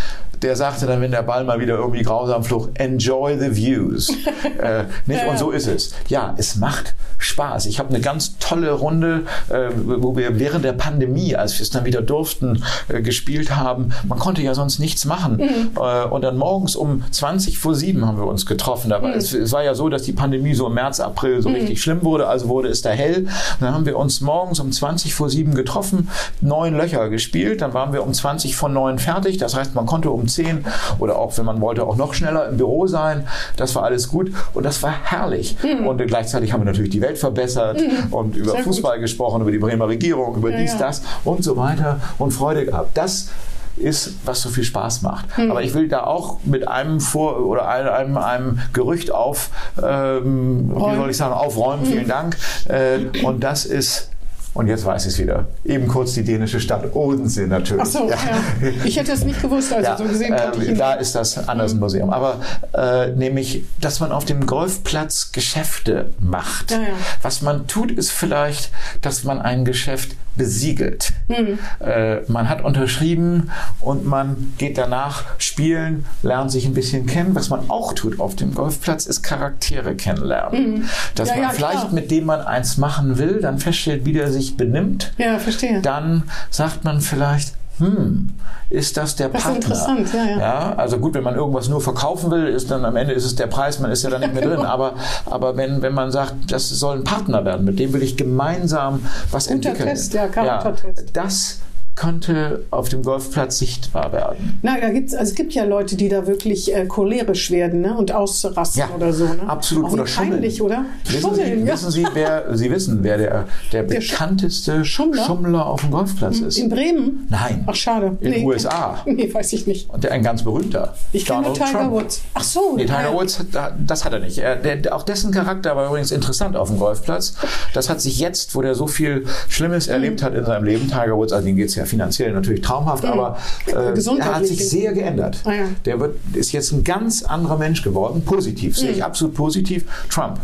der 0.42 0.56
sagte 0.56 0.86
dann, 0.86 1.00
wenn 1.00 1.10
der 1.10 1.22
Ball 1.22 1.44
mal 1.44 1.60
wieder 1.60 1.76
irgendwie 1.76 2.02
grausam 2.02 2.44
flog, 2.44 2.70
enjoy 2.74 3.38
the 3.38 3.54
views. 3.56 4.10
äh, 4.62 4.84
nicht? 5.06 5.24
Und 5.26 5.38
so 5.38 5.50
ist 5.50 5.66
es. 5.66 5.94
Ja, 6.08 6.34
es 6.36 6.56
macht 6.56 6.94
Spaß. 7.18 7.66
Ich 7.66 7.78
habe 7.78 7.90
eine 7.90 8.00
ganz 8.00 8.38
tolle 8.38 8.72
Runde, 8.72 9.24
äh, 9.48 9.70
wo 9.74 10.16
wir 10.16 10.38
während 10.38 10.64
der 10.64 10.72
Pandemie, 10.72 11.36
als 11.36 11.58
wir 11.58 11.62
es 11.62 11.70
dann 11.70 11.84
wieder 11.84 12.02
durften, 12.02 12.64
äh, 12.88 13.00
gespielt 13.00 13.54
haben. 13.56 13.92
Man 14.06 14.18
konnte 14.18 14.42
ja 14.42 14.54
sonst 14.54 14.78
nichts 14.78 15.04
machen. 15.04 15.36
Mhm. 15.36 15.70
Äh, 15.76 16.04
und 16.06 16.22
dann 16.22 16.36
morgens 16.36 16.76
um 16.76 17.04
20 17.10 17.58
vor 17.58 17.74
7 17.74 18.04
haben 18.06 18.18
wir 18.18 18.26
uns 18.26 18.46
getroffen. 18.46 18.90
Da 18.90 19.02
war, 19.02 19.10
mhm. 19.10 19.14
es, 19.14 19.32
es, 19.32 19.52
war 19.52 19.62
ja 19.62 19.74
so, 19.74 19.88
dass 19.88 20.02
die 20.02 20.12
Pandemie 20.12 20.54
so 20.54 20.66
im 20.66 20.74
März, 20.74 21.00
April 21.00 21.40
so 21.42 21.48
mhm. 21.48 21.56
richtig 21.56 21.80
schlimm 21.80 22.02
wurde, 22.02 22.26
also 22.26 22.48
wurde 22.48 22.68
es 22.68 22.82
da 22.82 22.90
hell. 22.90 23.26
Dann 23.60 23.72
haben 23.72 23.86
wir 23.86 23.96
uns 23.96 24.20
morgens 24.20 24.58
um 24.60 24.72
20 24.72 25.14
vor 25.14 25.30
7 25.30 25.54
getroffen, 25.54 26.08
neun 26.40 26.76
Löcher 26.76 27.08
gespielt. 27.08 27.60
Dann 27.60 27.74
waren 27.74 27.92
wir 27.92 28.02
um 28.02 28.12
20 28.12 28.56
vor 28.56 28.68
9 28.68 28.98
fertig. 28.98 29.38
Das 29.38 29.54
heißt, 29.54 29.74
man 29.74 29.86
konnte 29.86 30.10
um 30.10 30.26
10 30.34 30.64
oder 30.98 31.18
auch, 31.18 31.36
wenn 31.38 31.44
man 31.44 31.60
wollte, 31.60 31.84
auch 31.84 31.96
noch 31.96 32.14
schneller 32.14 32.48
im 32.48 32.56
Büro 32.56 32.86
sein. 32.86 33.26
Das 33.56 33.74
war 33.74 33.84
alles 33.84 34.08
gut 34.08 34.32
und 34.54 34.64
das 34.64 34.82
war 34.82 34.92
herrlich. 35.04 35.56
Mhm. 35.62 35.86
Und 35.86 36.06
gleichzeitig 36.06 36.52
haben 36.52 36.60
wir 36.60 36.66
natürlich 36.66 36.90
die 36.90 37.00
Welt 37.00 37.18
verbessert 37.18 37.80
mhm. 37.80 38.12
und 38.12 38.36
über 38.36 38.52
Sehr 38.52 38.64
Fußball 38.64 38.96
gut. 38.96 39.02
gesprochen, 39.02 39.42
über 39.42 39.50
die 39.50 39.58
Bremer 39.58 39.88
Regierung, 39.88 40.36
über 40.36 40.50
ja, 40.50 40.58
dies, 40.58 40.72
ja. 40.72 40.78
das 40.78 41.02
und 41.24 41.44
so 41.44 41.56
weiter 41.56 42.00
und 42.18 42.32
Freude 42.32 42.66
gehabt. 42.66 42.96
Das 42.96 43.28
ist, 43.76 44.14
was 44.24 44.42
so 44.42 44.50
viel 44.50 44.64
Spaß 44.64 45.02
macht. 45.02 45.38
Mhm. 45.38 45.50
Aber 45.50 45.62
ich 45.62 45.74
will 45.74 45.88
da 45.88 46.04
auch 46.04 46.38
mit 46.44 46.68
einem 46.68 47.00
Vor- 47.00 47.44
oder 47.44 47.68
einem, 47.68 48.16
einem 48.16 48.60
Gerücht 48.72 49.10
auf, 49.10 49.50
ähm, 49.82 50.72
wie 50.74 50.96
soll 50.96 51.10
ich 51.10 51.16
sagen, 51.16 51.34
aufräumen. 51.34 51.86
Vielen 51.86 52.02
hm. 52.02 52.08
Dank. 52.08 52.36
Äh, 52.68 53.24
und 53.24 53.42
das 53.42 53.64
ist 53.64 54.10
und 54.54 54.66
jetzt 54.66 54.84
weiß 54.84 55.06
ich 55.06 55.12
es 55.14 55.18
wieder. 55.18 55.46
Eben 55.64 55.88
kurz 55.88 56.12
die 56.12 56.22
dänische 56.22 56.60
Stadt 56.60 56.94
Odense 56.94 57.46
natürlich. 57.46 57.82
Ach 57.82 57.86
so, 57.86 58.08
ja. 58.08 58.16
ja. 58.16 58.68
Ich 58.84 58.98
hätte 58.98 59.12
es 59.12 59.24
nicht 59.24 59.40
gewusst, 59.40 59.72
also 59.72 59.88
ja, 59.88 59.96
so 59.96 60.04
gesehen 60.04 60.34
äh, 60.34 60.74
Da 60.74 60.94
ist 60.94 61.14
das 61.14 61.48
anders 61.48 61.72
ein 61.72 61.80
Museum. 61.80 62.10
Aber 62.10 62.40
äh, 62.74 63.08
nämlich, 63.08 63.64
dass 63.80 64.00
man 64.00 64.12
auf 64.12 64.26
dem 64.26 64.44
Golfplatz 64.44 65.32
Geschäfte 65.32 66.12
macht. 66.20 66.78
Was 67.22 67.40
man 67.40 67.66
tut, 67.66 67.90
ist 67.90 68.12
vielleicht, 68.12 68.70
dass 69.00 69.24
man 69.24 69.40
ein 69.40 69.64
Geschäft 69.64 70.16
besiegelt. 70.36 71.12
Mhm. 71.28 71.58
Äh, 71.80 72.20
man 72.28 72.48
hat 72.48 72.64
unterschrieben 72.64 73.50
und 73.80 74.06
man 74.06 74.54
geht 74.58 74.78
danach 74.78 75.24
spielen, 75.38 76.04
lernt 76.22 76.50
sich 76.50 76.66
ein 76.66 76.74
bisschen 76.74 77.06
kennen. 77.06 77.34
Was 77.34 77.50
man 77.50 77.70
auch 77.70 77.92
tut 77.92 78.20
auf 78.20 78.36
dem 78.36 78.54
Golfplatz, 78.54 79.06
ist 79.06 79.22
Charaktere 79.22 79.94
kennenlernen. 79.94 80.72
Mhm. 80.72 80.84
Dass 81.14 81.28
man 81.34 81.50
vielleicht 81.50 81.80
klar. 81.80 81.92
mit 81.92 82.10
dem 82.10 82.24
man 82.26 82.40
eins 82.40 82.78
machen 82.78 83.18
will, 83.18 83.40
dann 83.40 83.58
feststellt, 83.58 84.04
wie 84.04 84.12
der 84.12 84.30
sich 84.30 84.56
benimmt. 84.56 85.12
Ja, 85.18 85.38
verstehe. 85.38 85.80
Dann 85.80 86.24
sagt 86.50 86.84
man 86.84 87.00
vielleicht, 87.00 87.54
hm, 87.82 88.28
ist 88.70 88.96
das 88.96 89.16
der 89.16 89.28
Das 89.28 89.40
ist 89.40 89.44
Partner? 89.44 89.62
interessant, 89.62 90.12
ja, 90.14 90.38
ja. 90.38 90.74
also 90.76 90.98
gut, 90.98 91.14
wenn 91.14 91.24
man 91.24 91.34
irgendwas 91.34 91.68
nur 91.68 91.80
verkaufen 91.80 92.30
will, 92.30 92.46
ist 92.46 92.70
dann 92.70 92.84
am 92.84 92.96
Ende 92.96 93.12
ist 93.12 93.24
es 93.24 93.34
der 93.34 93.46
Preis, 93.46 93.78
man 93.80 93.90
ist 93.90 94.02
ja 94.02 94.10
dann 94.10 94.20
nicht 94.20 94.32
mehr 94.34 94.42
drin. 94.42 94.60
Aber, 94.72 94.94
aber 95.26 95.56
wenn, 95.56 95.82
wenn 95.82 95.92
man 95.92 96.10
sagt, 96.10 96.50
das 96.50 96.68
soll 96.68 96.98
ein 96.98 97.04
Partner 97.04 97.44
werden, 97.44 97.64
mit 97.66 97.78
dem 97.78 97.92
will 97.92 98.02
ich 98.02 98.16
gemeinsam 98.16 99.04
was 99.30 99.48
Guter 99.48 99.70
entwickeln. 99.70 99.88
Test, 99.88 100.14
ja, 100.14 100.28
Charaktertest. 100.28 101.10
das 101.12 101.58
könnte 101.94 102.64
auf 102.70 102.88
dem 102.88 103.02
Golfplatz 103.02 103.58
sichtbar 103.58 104.12
werden. 104.12 104.58
Na, 104.62 104.80
da 104.80 104.88
gibt's, 104.90 105.14
also 105.14 105.30
es 105.30 105.34
gibt 105.36 105.52
ja 105.52 105.64
Leute, 105.64 105.94
die 105.96 106.08
da 106.08 106.26
wirklich 106.26 106.74
äh, 106.74 106.86
cholerisch 106.86 107.50
werden 107.50 107.82
ne? 107.82 107.94
und 107.96 108.12
ausrasten 108.12 108.80
Ja, 108.80 108.88
oder 108.96 109.12
so. 109.12 109.26
Ne? 109.26 109.40
absolut. 109.46 109.84
Auch 109.86 109.92
Oder 109.92 110.06
schummeln. 110.06 110.32
peinlich, 110.32 110.62
oder? 110.62 110.86
Wissen 111.04 111.20
Schummeln, 111.20 111.60
Sie, 111.60 111.66
ja. 111.66 111.72
wissen 111.74 111.90
Sie, 111.90 112.06
wer, 112.14 112.56
Sie 112.56 112.70
wissen, 112.70 112.98
wer 113.02 113.18
der, 113.18 113.44
der, 113.72 113.82
Der 113.82 113.98
bekannteste 114.00 114.84
Schummler? 114.84 115.24
Schummler? 115.26 115.66
auf 115.66 115.82
dem 115.82 115.90
Golfplatz 115.90 116.38
ist? 116.40 116.56
In 116.58 116.68
Bremen? 116.70 117.26
Nein. 117.28 117.64
Ach, 117.66 117.74
schade. 117.74 118.16
In 118.20 118.32
den 118.32 118.44
USA. 118.44 119.02
Nee, 119.12 119.32
weiß 119.32 119.52
ich 119.52 119.66
nicht. 119.66 119.90
Und 119.90 120.04
der, 120.04 120.12
ein 120.12 120.22
ganz 120.22 120.42
berühmter. 120.42 120.94
Ich 121.12 121.26
kenne 121.26 121.52
Tiger 121.52 121.66
Trump. 121.72 121.92
Woods. 121.92 122.22
Ach 122.34 122.42
so. 122.42 122.76
Nee, 122.76 122.86
Tiger 122.86 123.02
ja. 123.02 123.12
Woods, 123.12 123.44
das 123.86 124.04
hat 124.04 124.12
er 124.14 124.20
nicht. 124.20 124.38
Er, 124.38 124.56
der, 124.56 124.94
auch 124.96 125.02
dessen 125.02 125.30
Charakter 125.32 125.76
war 125.76 125.88
übrigens 125.88 126.10
interessant 126.10 126.56
auf 126.56 126.68
dem 126.68 126.78
Golfplatz. 126.78 127.34
Das 127.74 127.90
hat 127.90 128.00
sich 128.00 128.18
jetzt, 128.18 128.54
wo 128.54 128.62
der 128.62 128.74
so 128.74 128.86
viel 128.86 129.26
Schlimmes 129.48 129.88
erlebt 129.88 130.22
hat 130.22 130.34
in 130.34 130.44
seinem 130.46 130.64
Leben, 130.64 130.88
Tiger 130.88 131.16
Woods, 131.16 131.32
also 131.32 131.46
ihm 131.46 131.56
geht 131.56 131.68
es 131.68 131.74
ja 131.82 131.86
finanziell 131.86 132.32
natürlich 132.32 132.62
traumhaft, 132.62 133.04
aber 133.04 133.36
äh, 133.66 133.72
er 133.72 134.34
hat 134.34 134.46
sich 134.46 134.68
sehr 134.68 134.92
geändert. 134.92 135.40
Ah, 135.44 135.52
ja. 135.52 135.64
Der 135.84 136.00
wird, 136.00 136.16
ist 136.34 136.52
jetzt 136.52 136.72
ein 136.72 136.84
ganz 136.84 137.22
anderer 137.22 137.58
Mensch 137.58 137.82
geworden, 137.82 138.22
positiv, 138.24 138.76
sehe 138.76 138.90
ich 138.90 139.04
absolut 139.04 139.34
positiv. 139.34 139.84
Trump. 140.08 140.38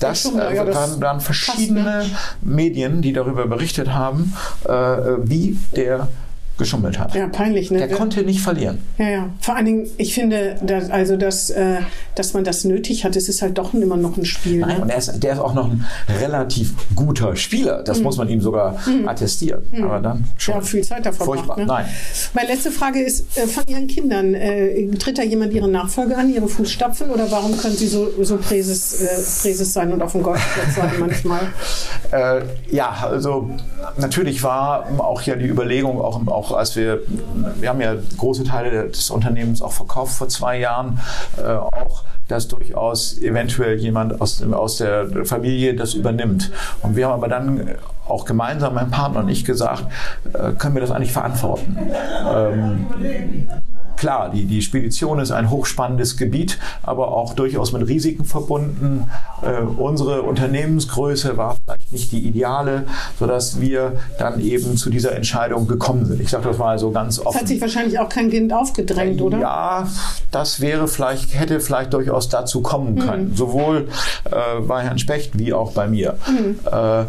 Das 0.00 0.22
Schummler, 0.22 0.50
äh, 0.50 0.56
ja, 0.56 0.64
das 0.64 0.74
waren, 0.74 1.00
waren 1.00 1.20
verschiedene 1.20 2.04
passt, 2.08 2.36
Medien, 2.42 3.02
die 3.02 3.12
darüber 3.12 3.46
berichtet 3.46 3.92
haben, 3.92 4.34
äh, 4.64 4.70
wie 4.70 5.58
der 5.76 6.08
geschummelt 6.58 6.98
hat. 6.98 7.14
Ja, 7.14 7.28
peinlich, 7.28 7.70
ne? 7.70 7.78
Der 7.78 7.88
konnte 7.88 8.22
nicht 8.22 8.40
verlieren. 8.40 8.78
Ja, 8.98 9.08
ja. 9.08 9.30
Vor 9.40 9.56
allen 9.56 9.66
Dingen, 9.66 9.86
ich 9.96 10.14
finde, 10.14 10.56
dass, 10.62 10.90
also, 10.90 11.16
dass, 11.16 11.50
äh, 11.50 11.78
dass 12.14 12.34
man 12.34 12.44
das 12.44 12.64
nötig 12.64 13.04
hat, 13.04 13.16
es 13.16 13.28
ist 13.28 13.42
halt 13.42 13.58
doch 13.58 13.74
immer 13.74 13.96
noch 13.96 14.16
ein 14.16 14.24
Spiel. 14.24 14.58
Nein, 14.60 14.76
Ne? 14.76 14.82
und 14.82 14.90
er 14.90 14.98
ist, 14.98 15.22
der 15.22 15.32
ist 15.34 15.38
auch 15.38 15.54
noch 15.54 15.66
ein 15.70 15.84
relativ 16.20 16.72
guter 16.94 17.36
Spieler. 17.36 17.82
Das 17.82 18.00
muss 18.00 18.16
man 18.16 18.28
ihm 18.28 18.40
sogar 18.40 18.76
attestieren. 19.06 19.62
Aber 19.82 20.00
dann 20.00 20.24
schon. 20.38 20.54
Ja, 20.54 20.60
viel 20.60 20.84
Zeit 20.84 21.04
davon 21.06 21.26
Furchtbar. 21.26 21.58
Ne? 21.58 21.66
Nein. 21.66 21.86
Meine 22.34 22.48
letzte 22.48 22.70
Frage 22.70 23.00
ist 23.02 23.36
äh, 23.36 23.46
von 23.46 23.64
Ihren 23.66 23.86
Kindern. 23.86 24.34
Äh, 24.34 24.88
tritt 24.98 25.18
da 25.18 25.22
jemand 25.22 25.52
Ihre 25.52 25.68
Nachfolge 25.68 26.16
an, 26.16 26.32
Ihre 26.32 26.48
Fußstapfen? 26.48 27.10
Oder 27.10 27.30
warum 27.30 27.56
können 27.56 27.76
Sie 27.76 27.86
so, 27.86 28.08
so 28.22 28.36
Präses, 28.36 29.00
äh, 29.00 29.06
Präses 29.42 29.72
sein 29.72 29.92
und 29.92 30.02
auf 30.02 30.12
dem 30.12 30.22
Golfplatz 30.22 30.76
sein 30.76 30.92
manchmal? 30.98 31.40
Äh, 32.12 32.42
ja, 32.70 32.94
also 33.10 33.48
natürlich 33.96 34.42
war 34.42 34.86
auch 34.98 35.22
ja 35.22 35.34
die 35.34 35.46
Überlegung, 35.46 35.98
auch, 35.98 36.26
auch 36.26 36.51
als 36.56 36.76
wir, 36.76 37.00
wir 37.60 37.68
haben 37.68 37.80
ja 37.80 37.94
große 38.18 38.44
Teile 38.44 38.88
des 38.88 39.10
Unternehmens 39.10 39.62
auch 39.62 39.72
verkauft 39.72 40.14
vor 40.14 40.28
zwei 40.28 40.58
Jahren, 40.58 41.00
äh, 41.38 41.42
auch 41.42 42.04
dass 42.28 42.48
durchaus 42.48 43.18
eventuell 43.18 43.76
jemand 43.78 44.20
aus, 44.20 44.42
aus 44.42 44.78
der 44.78 45.26
Familie 45.26 45.74
das 45.74 45.94
übernimmt. 45.94 46.50
Und 46.82 46.96
wir 46.96 47.06
haben 47.06 47.14
aber 47.14 47.28
dann 47.28 47.72
auch 48.06 48.24
gemeinsam, 48.24 48.74
mein 48.74 48.90
Partner 48.90 49.20
und 49.20 49.28
ich, 49.28 49.44
gesagt, 49.44 49.84
äh, 50.32 50.52
können 50.52 50.74
wir 50.74 50.80
das 50.80 50.90
eigentlich 50.90 51.12
verantworten? 51.12 51.76
Ähm, 52.34 52.86
Klar, 53.96 54.30
die, 54.30 54.44
die 54.44 54.62
Spedition 54.62 55.18
ist 55.20 55.30
ein 55.30 55.50
hochspannendes 55.50 56.16
Gebiet, 56.16 56.58
aber 56.82 57.08
auch 57.16 57.34
durchaus 57.34 57.72
mit 57.72 57.86
Risiken 57.86 58.24
verbunden. 58.24 59.08
Äh, 59.42 59.62
unsere 59.62 60.22
Unternehmensgröße 60.22 61.36
war 61.36 61.56
vielleicht 61.64 61.92
nicht 61.92 62.12
die 62.12 62.26
ideale, 62.26 62.84
sodass 63.18 63.60
wir 63.60 63.94
dann 64.18 64.40
eben 64.40 64.76
zu 64.76 64.90
dieser 64.90 65.14
Entscheidung 65.14 65.66
gekommen 65.66 66.06
sind. 66.06 66.20
Ich 66.20 66.30
sage 66.30 66.48
das 66.48 66.58
mal 66.58 66.78
so 66.78 66.90
ganz 66.90 67.18
Es 67.18 67.24
hat 67.24 67.26
offen. 67.34 67.46
sich 67.46 67.60
wahrscheinlich 67.60 67.98
auch 67.98 68.08
kein 68.08 68.30
Kind 68.30 68.52
aufgedrängt, 68.52 69.20
oder? 69.20 69.38
Ja, 69.38 69.88
das 70.30 70.60
wäre 70.60 70.88
vielleicht, 70.88 71.38
hätte 71.38 71.60
vielleicht 71.60 71.92
durchaus 71.92 72.28
dazu 72.28 72.60
kommen 72.62 72.98
können. 72.98 73.34
Sowohl 73.34 73.88
äh, 74.24 74.60
bei 74.66 74.82
Herrn 74.82 74.98
Specht 74.98 75.38
wie 75.38 75.52
auch 75.52 75.72
bei 75.72 75.86
mir. 75.86 76.16
Äh, 76.70 77.04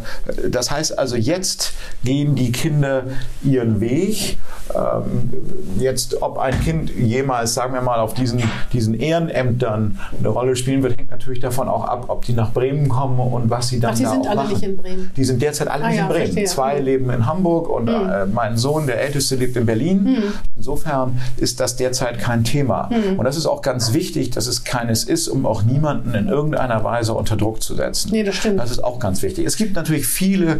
das 0.49 0.71
heißt 0.71 0.97
also, 0.97 1.15
jetzt 1.15 1.73
gehen 2.03 2.35
die 2.35 2.51
Kinder 2.51 3.03
ihren 3.43 3.79
Weg. 3.79 4.37
Ähm, 4.73 5.33
jetzt, 5.79 6.21
ob 6.21 6.37
ein 6.37 6.59
Kind 6.61 6.72
jemals, 6.97 7.53
sagen 7.53 7.73
wir 7.73 7.81
mal, 7.81 7.99
auf 7.99 8.13
diesen, 8.13 8.43
diesen 8.71 8.93
Ehrenämtern 8.93 9.99
eine 10.17 10.27
Rolle 10.27 10.55
spielen 10.55 10.83
wird, 10.83 10.97
hängt 10.97 11.11
natürlich 11.11 11.39
davon 11.39 11.67
auch 11.67 11.85
ab, 11.85 12.05
ob 12.07 12.25
die 12.25 12.33
nach 12.33 12.51
Bremen 12.53 12.89
kommen 12.89 13.19
und 13.19 13.49
was 13.49 13.69
sie 13.69 13.79
dann 13.79 13.91
Ach, 13.93 13.97
die 13.97 14.03
da 14.03 14.09
sind 14.11 14.27
alle 14.27 14.35
machen. 14.35 14.49
nicht 14.53 14.63
in 14.63 14.77
Bremen. 14.77 15.11
Die 15.15 15.23
sind 15.23 15.41
derzeit 15.41 15.67
alle 15.67 15.83
Ah 15.85 15.87
nicht 15.87 15.97
ja, 15.97 16.03
in 16.03 16.09
Bremen. 16.09 16.23
verstehe. 16.25 16.45
Zwei 16.45 16.79
Mhm. 16.79 16.85
leben 16.85 17.09
in 17.09 17.25
Hamburg 17.25 17.69
und 17.69 17.87
äh, 17.87 18.25
mein 18.31 18.57
Sohn, 18.57 18.87
der 18.87 19.01
Älteste, 19.01 19.35
lebt 19.35 19.55
in 19.57 19.65
Berlin. 19.65 20.03
Mhm. 20.03 20.23
Insofern 20.55 21.19
ist 21.37 21.59
das 21.59 21.75
derzeit 21.75 22.19
kein 22.19 22.43
Thema. 22.43 22.89
Und 23.17 23.23
das 23.25 23.35
ist 23.37 23.45
auch 23.45 23.61
ganz 23.61 23.93
wichtig, 23.93 24.29
dass 24.31 24.47
es 24.47 24.63
keines 24.63 25.03
ist, 25.03 25.27
um 25.27 25.45
auch 25.45 25.63
niemanden 25.63 26.13
in 26.13 26.27
irgendeiner 26.27 26.83
Weise 26.83 27.13
unter 27.13 27.35
Druck 27.35 27.61
zu 27.61 27.75
setzen. 27.75 28.11
Nee, 28.11 28.23
das 28.23 28.35
stimmt. 28.35 28.59
Das 28.59 28.71
ist 28.71 28.83
auch 28.83 28.99
ganz 28.99 29.21
wichtig. 29.21 29.45
Es 29.45 29.57
gibt 29.57 29.75
natürlich 29.75 30.05
viele 30.07 30.59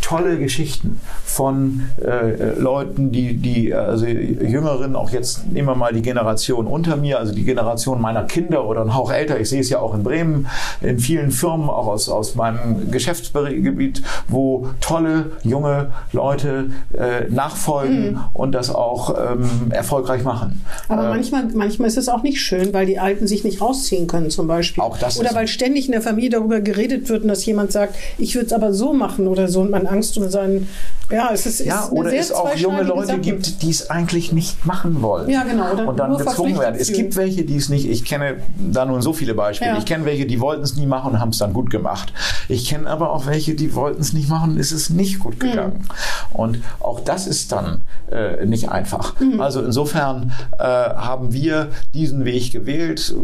tolle 0.00 0.38
Geschichten 0.38 1.00
von 1.24 1.82
äh, 2.02 2.58
Leuten, 2.58 3.12
die, 3.12 3.36
die 3.36 3.74
also 3.74 4.06
Jüngeren, 4.06 4.96
auch 4.96 5.10
jetzt 5.10 5.50
nehmen 5.50 5.68
wir 5.68 5.74
mal 5.74 5.92
die 5.92 6.02
Generation 6.02 6.66
unter 6.66 6.96
mir, 6.96 7.18
also 7.18 7.34
die 7.34 7.44
Generation 7.44 8.00
meiner 8.00 8.24
Kinder 8.24 8.66
oder 8.66 8.82
ein 8.82 8.94
Hauch 8.94 9.12
älter. 9.12 9.38
Ich 9.40 9.48
sehe 9.48 9.60
es 9.60 9.70
ja 9.70 9.80
auch 9.80 9.94
in 9.94 10.02
Bremen, 10.02 10.46
in 10.80 10.98
vielen 10.98 11.30
Firmen, 11.30 11.68
auch 11.68 11.86
aus, 11.86 12.08
aus 12.08 12.34
meinem 12.34 12.90
Geschäftsgebiet, 12.90 14.02
wo 14.28 14.68
tolle 14.80 15.32
junge 15.42 15.90
Leute 16.12 16.70
äh, 16.92 17.30
nachfolgen 17.30 18.20
und 18.32 18.52
das 18.52 18.74
auch 18.74 19.14
ähm, 19.16 19.70
erfolgreich 19.70 20.22
machen. 20.24 20.64
Aber 20.88 21.06
Äh, 21.06 21.08
manchmal, 21.10 21.44
manchmal 21.54 21.88
ist 21.88 21.98
es 21.98 22.08
auch 22.08 22.22
nicht 22.22 22.40
schön, 22.40 22.72
weil 22.72 22.86
die 22.86 22.98
Alten 22.98 23.26
sich 23.26 23.44
nicht 23.44 23.60
rausziehen 23.60 24.06
können, 24.06 24.30
zum 24.30 24.46
Beispiel. 24.46 24.82
Auch 24.82 24.98
das 24.98 25.18
oder 25.18 25.34
weil 25.34 25.48
ständig 25.48 25.86
in 25.86 25.92
der 25.92 26.02
Familie 26.02 26.30
darüber 26.30 26.60
geredet 26.60 27.08
wird 27.08 27.22
und 27.22 27.28
dass 27.28 27.44
jemand 27.46 27.72
sagt, 27.72 27.96
ich 28.18 28.34
würde 28.34 28.46
es 28.46 28.52
aber 28.52 28.72
so 28.72 28.92
machen 28.92 29.26
oder 29.26 29.48
so 29.48 29.60
und 29.60 29.70
man 29.70 29.86
Angst 29.88 30.16
um 30.18 30.28
seinen. 30.28 30.68
Ja, 31.10 31.30
es 31.32 31.46
ist, 31.46 31.60
Ja, 31.60 31.84
ist 31.84 31.92
oder 31.92 32.12
es 32.12 32.32
auch 32.32 32.54
junge 32.54 32.82
Leute 32.82 33.06
Sache. 33.06 33.18
gibt, 33.20 33.62
die 33.62 33.70
es 33.70 33.88
eigentlich 33.88 34.30
nicht 34.32 34.66
machen 34.66 35.00
wollen. 35.00 35.30
Ja, 35.30 35.42
genau, 35.42 35.72
oder 35.72 35.88
Und 35.88 35.96
dann 35.98 36.16
gezwungen 36.18 36.58
werden. 36.58 36.76
Es 36.78 36.92
gibt 36.92 37.16
welche, 37.16 37.44
die 37.44 37.56
es 37.56 37.70
nicht, 37.70 37.88
ich 37.88 38.04
kenne 38.04 38.36
da 38.58 38.84
nun 38.84 39.00
so 39.00 39.14
viele 39.14 39.34
Beispiele. 39.34 39.70
Ja. 39.70 39.78
Ich 39.78 39.86
kenne 39.86 40.04
welche, 40.04 40.26
die 40.26 40.38
wollten 40.38 40.62
es 40.62 40.76
nie 40.76 40.84
machen 40.86 41.12
und 41.12 41.20
haben 41.20 41.30
es 41.30 41.38
dann 41.38 41.54
gut 41.54 41.70
gemacht. 41.70 42.12
Ich 42.48 42.68
kenne 42.68 42.88
aber 42.90 43.10
auch 43.10 43.26
welche, 43.26 43.54
die 43.54 43.74
wollten 43.74 44.02
es 44.02 44.12
nicht 44.12 44.28
machen 44.28 44.52
und 44.52 44.58
es 44.60 44.70
ist 44.70 44.90
nicht 44.90 45.18
gut 45.18 45.40
gegangen. 45.40 45.86
Und 46.32 46.60
auch 46.80 47.00
das 47.00 47.26
ist 47.26 47.52
dann 47.52 47.80
äh, 48.12 48.44
nicht 48.44 48.68
einfach. 48.70 49.14
Also 49.38 49.62
insofern 49.62 50.32
äh, 50.58 50.62
haben 50.62 51.32
wir 51.32 51.68
diesen 51.94 52.26
Weg 52.26 52.52
gewählt. 52.52 53.14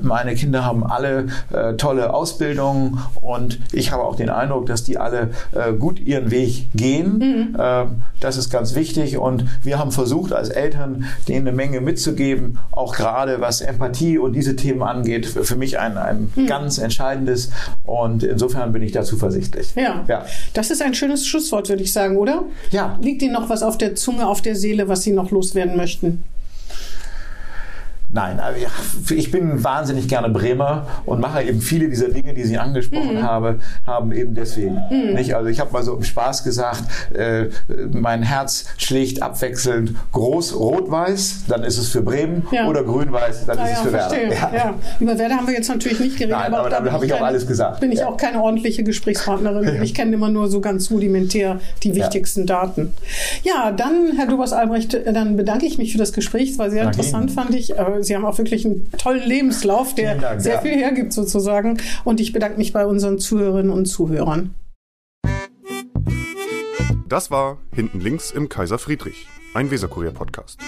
Meine 0.00 0.34
Kinder 0.36 0.64
haben 0.64 0.86
alle 0.86 1.26
äh, 1.52 1.74
tolle 1.74 2.14
Ausbildungen 2.14 3.00
und 3.20 3.58
ich 3.72 3.90
habe 3.90 4.04
auch 4.04 4.14
den 4.14 4.30
Eindruck, 4.30 4.66
dass 4.66 4.84
die 4.84 4.96
alle 4.98 5.30
äh, 5.52 5.72
gut 5.72 5.98
ihren 6.12 6.30
Weg 6.30 6.66
gehen. 6.74 7.56
Ähm, 7.58 8.02
das 8.20 8.36
ist 8.36 8.50
ganz 8.50 8.74
wichtig 8.74 9.16
und 9.16 9.44
wir 9.62 9.78
haben 9.78 9.90
versucht, 9.90 10.32
als 10.32 10.48
Eltern 10.48 11.04
denen 11.28 11.48
eine 11.48 11.56
Menge 11.56 11.80
mitzugeben, 11.80 12.58
auch 12.70 12.94
gerade 12.94 13.40
was 13.40 13.60
Empathie 13.60 14.18
und 14.18 14.34
diese 14.34 14.56
Themen 14.56 14.82
angeht. 14.82 15.26
Für 15.26 15.56
mich 15.56 15.78
ein, 15.78 15.96
ein 15.96 16.30
ganz 16.46 16.78
entscheidendes 16.78 17.50
und 17.84 18.22
insofern 18.22 18.72
bin 18.72 18.82
ich 18.82 18.92
da 18.92 19.02
zuversichtlich. 19.02 19.74
Ja. 19.74 20.04
ja. 20.08 20.24
das 20.54 20.70
ist 20.70 20.82
ein 20.82 20.94
schönes 20.94 21.26
Schlusswort, 21.26 21.68
würde 21.68 21.82
ich 21.82 21.92
sagen, 21.92 22.16
oder? 22.16 22.44
Ja. 22.70 22.98
Liegt 23.00 23.22
Ihnen 23.22 23.32
noch 23.32 23.48
was 23.48 23.62
auf 23.62 23.78
der 23.78 23.94
Zunge, 23.94 24.26
auf 24.26 24.42
der 24.42 24.54
Seele, 24.54 24.88
was 24.88 25.02
Sie 25.02 25.12
noch 25.12 25.30
loswerden 25.30 25.76
möchten? 25.76 26.24
Nein, 28.14 28.38
ja, 28.60 28.68
ich 29.16 29.30
bin 29.30 29.64
wahnsinnig 29.64 30.06
gerne 30.06 30.28
Bremer 30.28 30.86
und 31.06 31.20
mache 31.20 31.42
eben 31.42 31.62
viele 31.62 31.88
dieser 31.88 32.08
Dinge, 32.08 32.34
die 32.34 32.44
Sie 32.44 32.58
angesprochen 32.58 33.22
habe, 33.22 33.58
haben 33.86 34.12
eben 34.12 34.34
deswegen. 34.34 34.78
Nicht? 35.14 35.34
Also 35.34 35.48
ich 35.48 35.58
habe 35.60 35.72
mal 35.72 35.82
so 35.82 35.94
im 35.96 36.02
Spaß 36.04 36.44
gesagt, 36.44 36.82
äh, 37.14 37.46
mein 37.90 38.22
Herz 38.22 38.66
schlägt 38.76 39.22
abwechselnd 39.22 39.94
groß 40.12 40.54
rot-weiß, 40.58 41.44
dann 41.48 41.62
ist 41.64 41.78
es 41.78 41.88
für 41.88 42.02
Bremen, 42.02 42.46
Ja. 42.50 42.66
oder 42.68 42.82
grün-weiß, 42.84 43.46
dann 43.46 43.58
Ah 43.58 43.64
ist 43.64 43.70
es 43.70 43.76
ja, 43.78 43.82
für 43.84 43.90
verstehe. 43.90 44.30
Werder. 44.30 44.56
Ja. 44.56 44.74
Über 45.00 45.18
Werder 45.18 45.36
haben 45.36 45.46
wir 45.46 45.54
jetzt 45.54 45.68
natürlich 45.68 46.00
nicht 46.00 46.16
geredet, 46.18 46.36
Nein, 46.36 46.46
aber, 46.52 46.58
aber 46.60 46.68
da 46.70 46.76
da 46.76 46.82
bin 46.82 46.92
habe 46.92 47.06
ich 47.06 47.12
auch 47.14 47.16
keine- 47.16 47.28
alles 47.28 47.46
gesagt. 47.46 47.80
Bin 47.80 47.92
ich 47.92 48.00
Ja. 48.00 48.08
auch 48.08 48.16
keine 48.18 48.42
ordentliche 48.42 48.82
Gesprächspartnerin. 48.84 49.82
Ich 49.82 49.94
kenne 49.94 50.14
immer 50.14 50.28
nur 50.28 50.48
so 50.50 50.60
ganz 50.60 50.90
rudimentär 50.90 51.60
die 51.82 51.94
wichtigsten 51.94 52.46
Daten. 52.46 52.92
Ja, 53.42 53.72
dann, 53.72 54.12
Herr 54.16 54.26
Dubas 54.26 54.52
Albrecht, 54.52 54.98
dann 55.12 55.36
bedanke 55.36 55.64
ich 55.64 55.78
mich 55.78 55.92
für 55.92 55.98
das 55.98 56.12
Gespräch. 56.12 56.50
Es 56.50 56.58
war 56.58 56.70
sehr 56.70 56.84
Danke 56.84 56.98
interessant, 56.98 57.30
Ihnen. 57.30 57.34
fand 57.34 57.54
ich. 57.54 57.70
Äh, 57.78 58.01
Sie 58.04 58.14
haben 58.14 58.24
auch 58.24 58.38
wirklich 58.38 58.64
einen 58.64 58.90
tollen 58.98 59.26
Lebenslauf, 59.26 59.94
der 59.94 60.16
Dank, 60.16 60.40
sehr 60.40 60.54
ja. 60.54 60.60
viel 60.60 60.72
hergibt 60.72 61.12
sozusagen. 61.12 61.78
Und 62.04 62.20
ich 62.20 62.32
bedanke 62.32 62.58
mich 62.58 62.72
bei 62.72 62.86
unseren 62.86 63.18
Zuhörerinnen 63.18 63.70
und 63.72 63.86
Zuhörern. 63.86 64.54
Das 67.08 67.30
war 67.30 67.58
Hinten 67.74 68.00
links 68.00 68.30
im 68.30 68.48
Kaiser 68.48 68.78
Friedrich, 68.78 69.26
ein 69.54 69.70
Weserkurier-Podcast. 69.70 70.58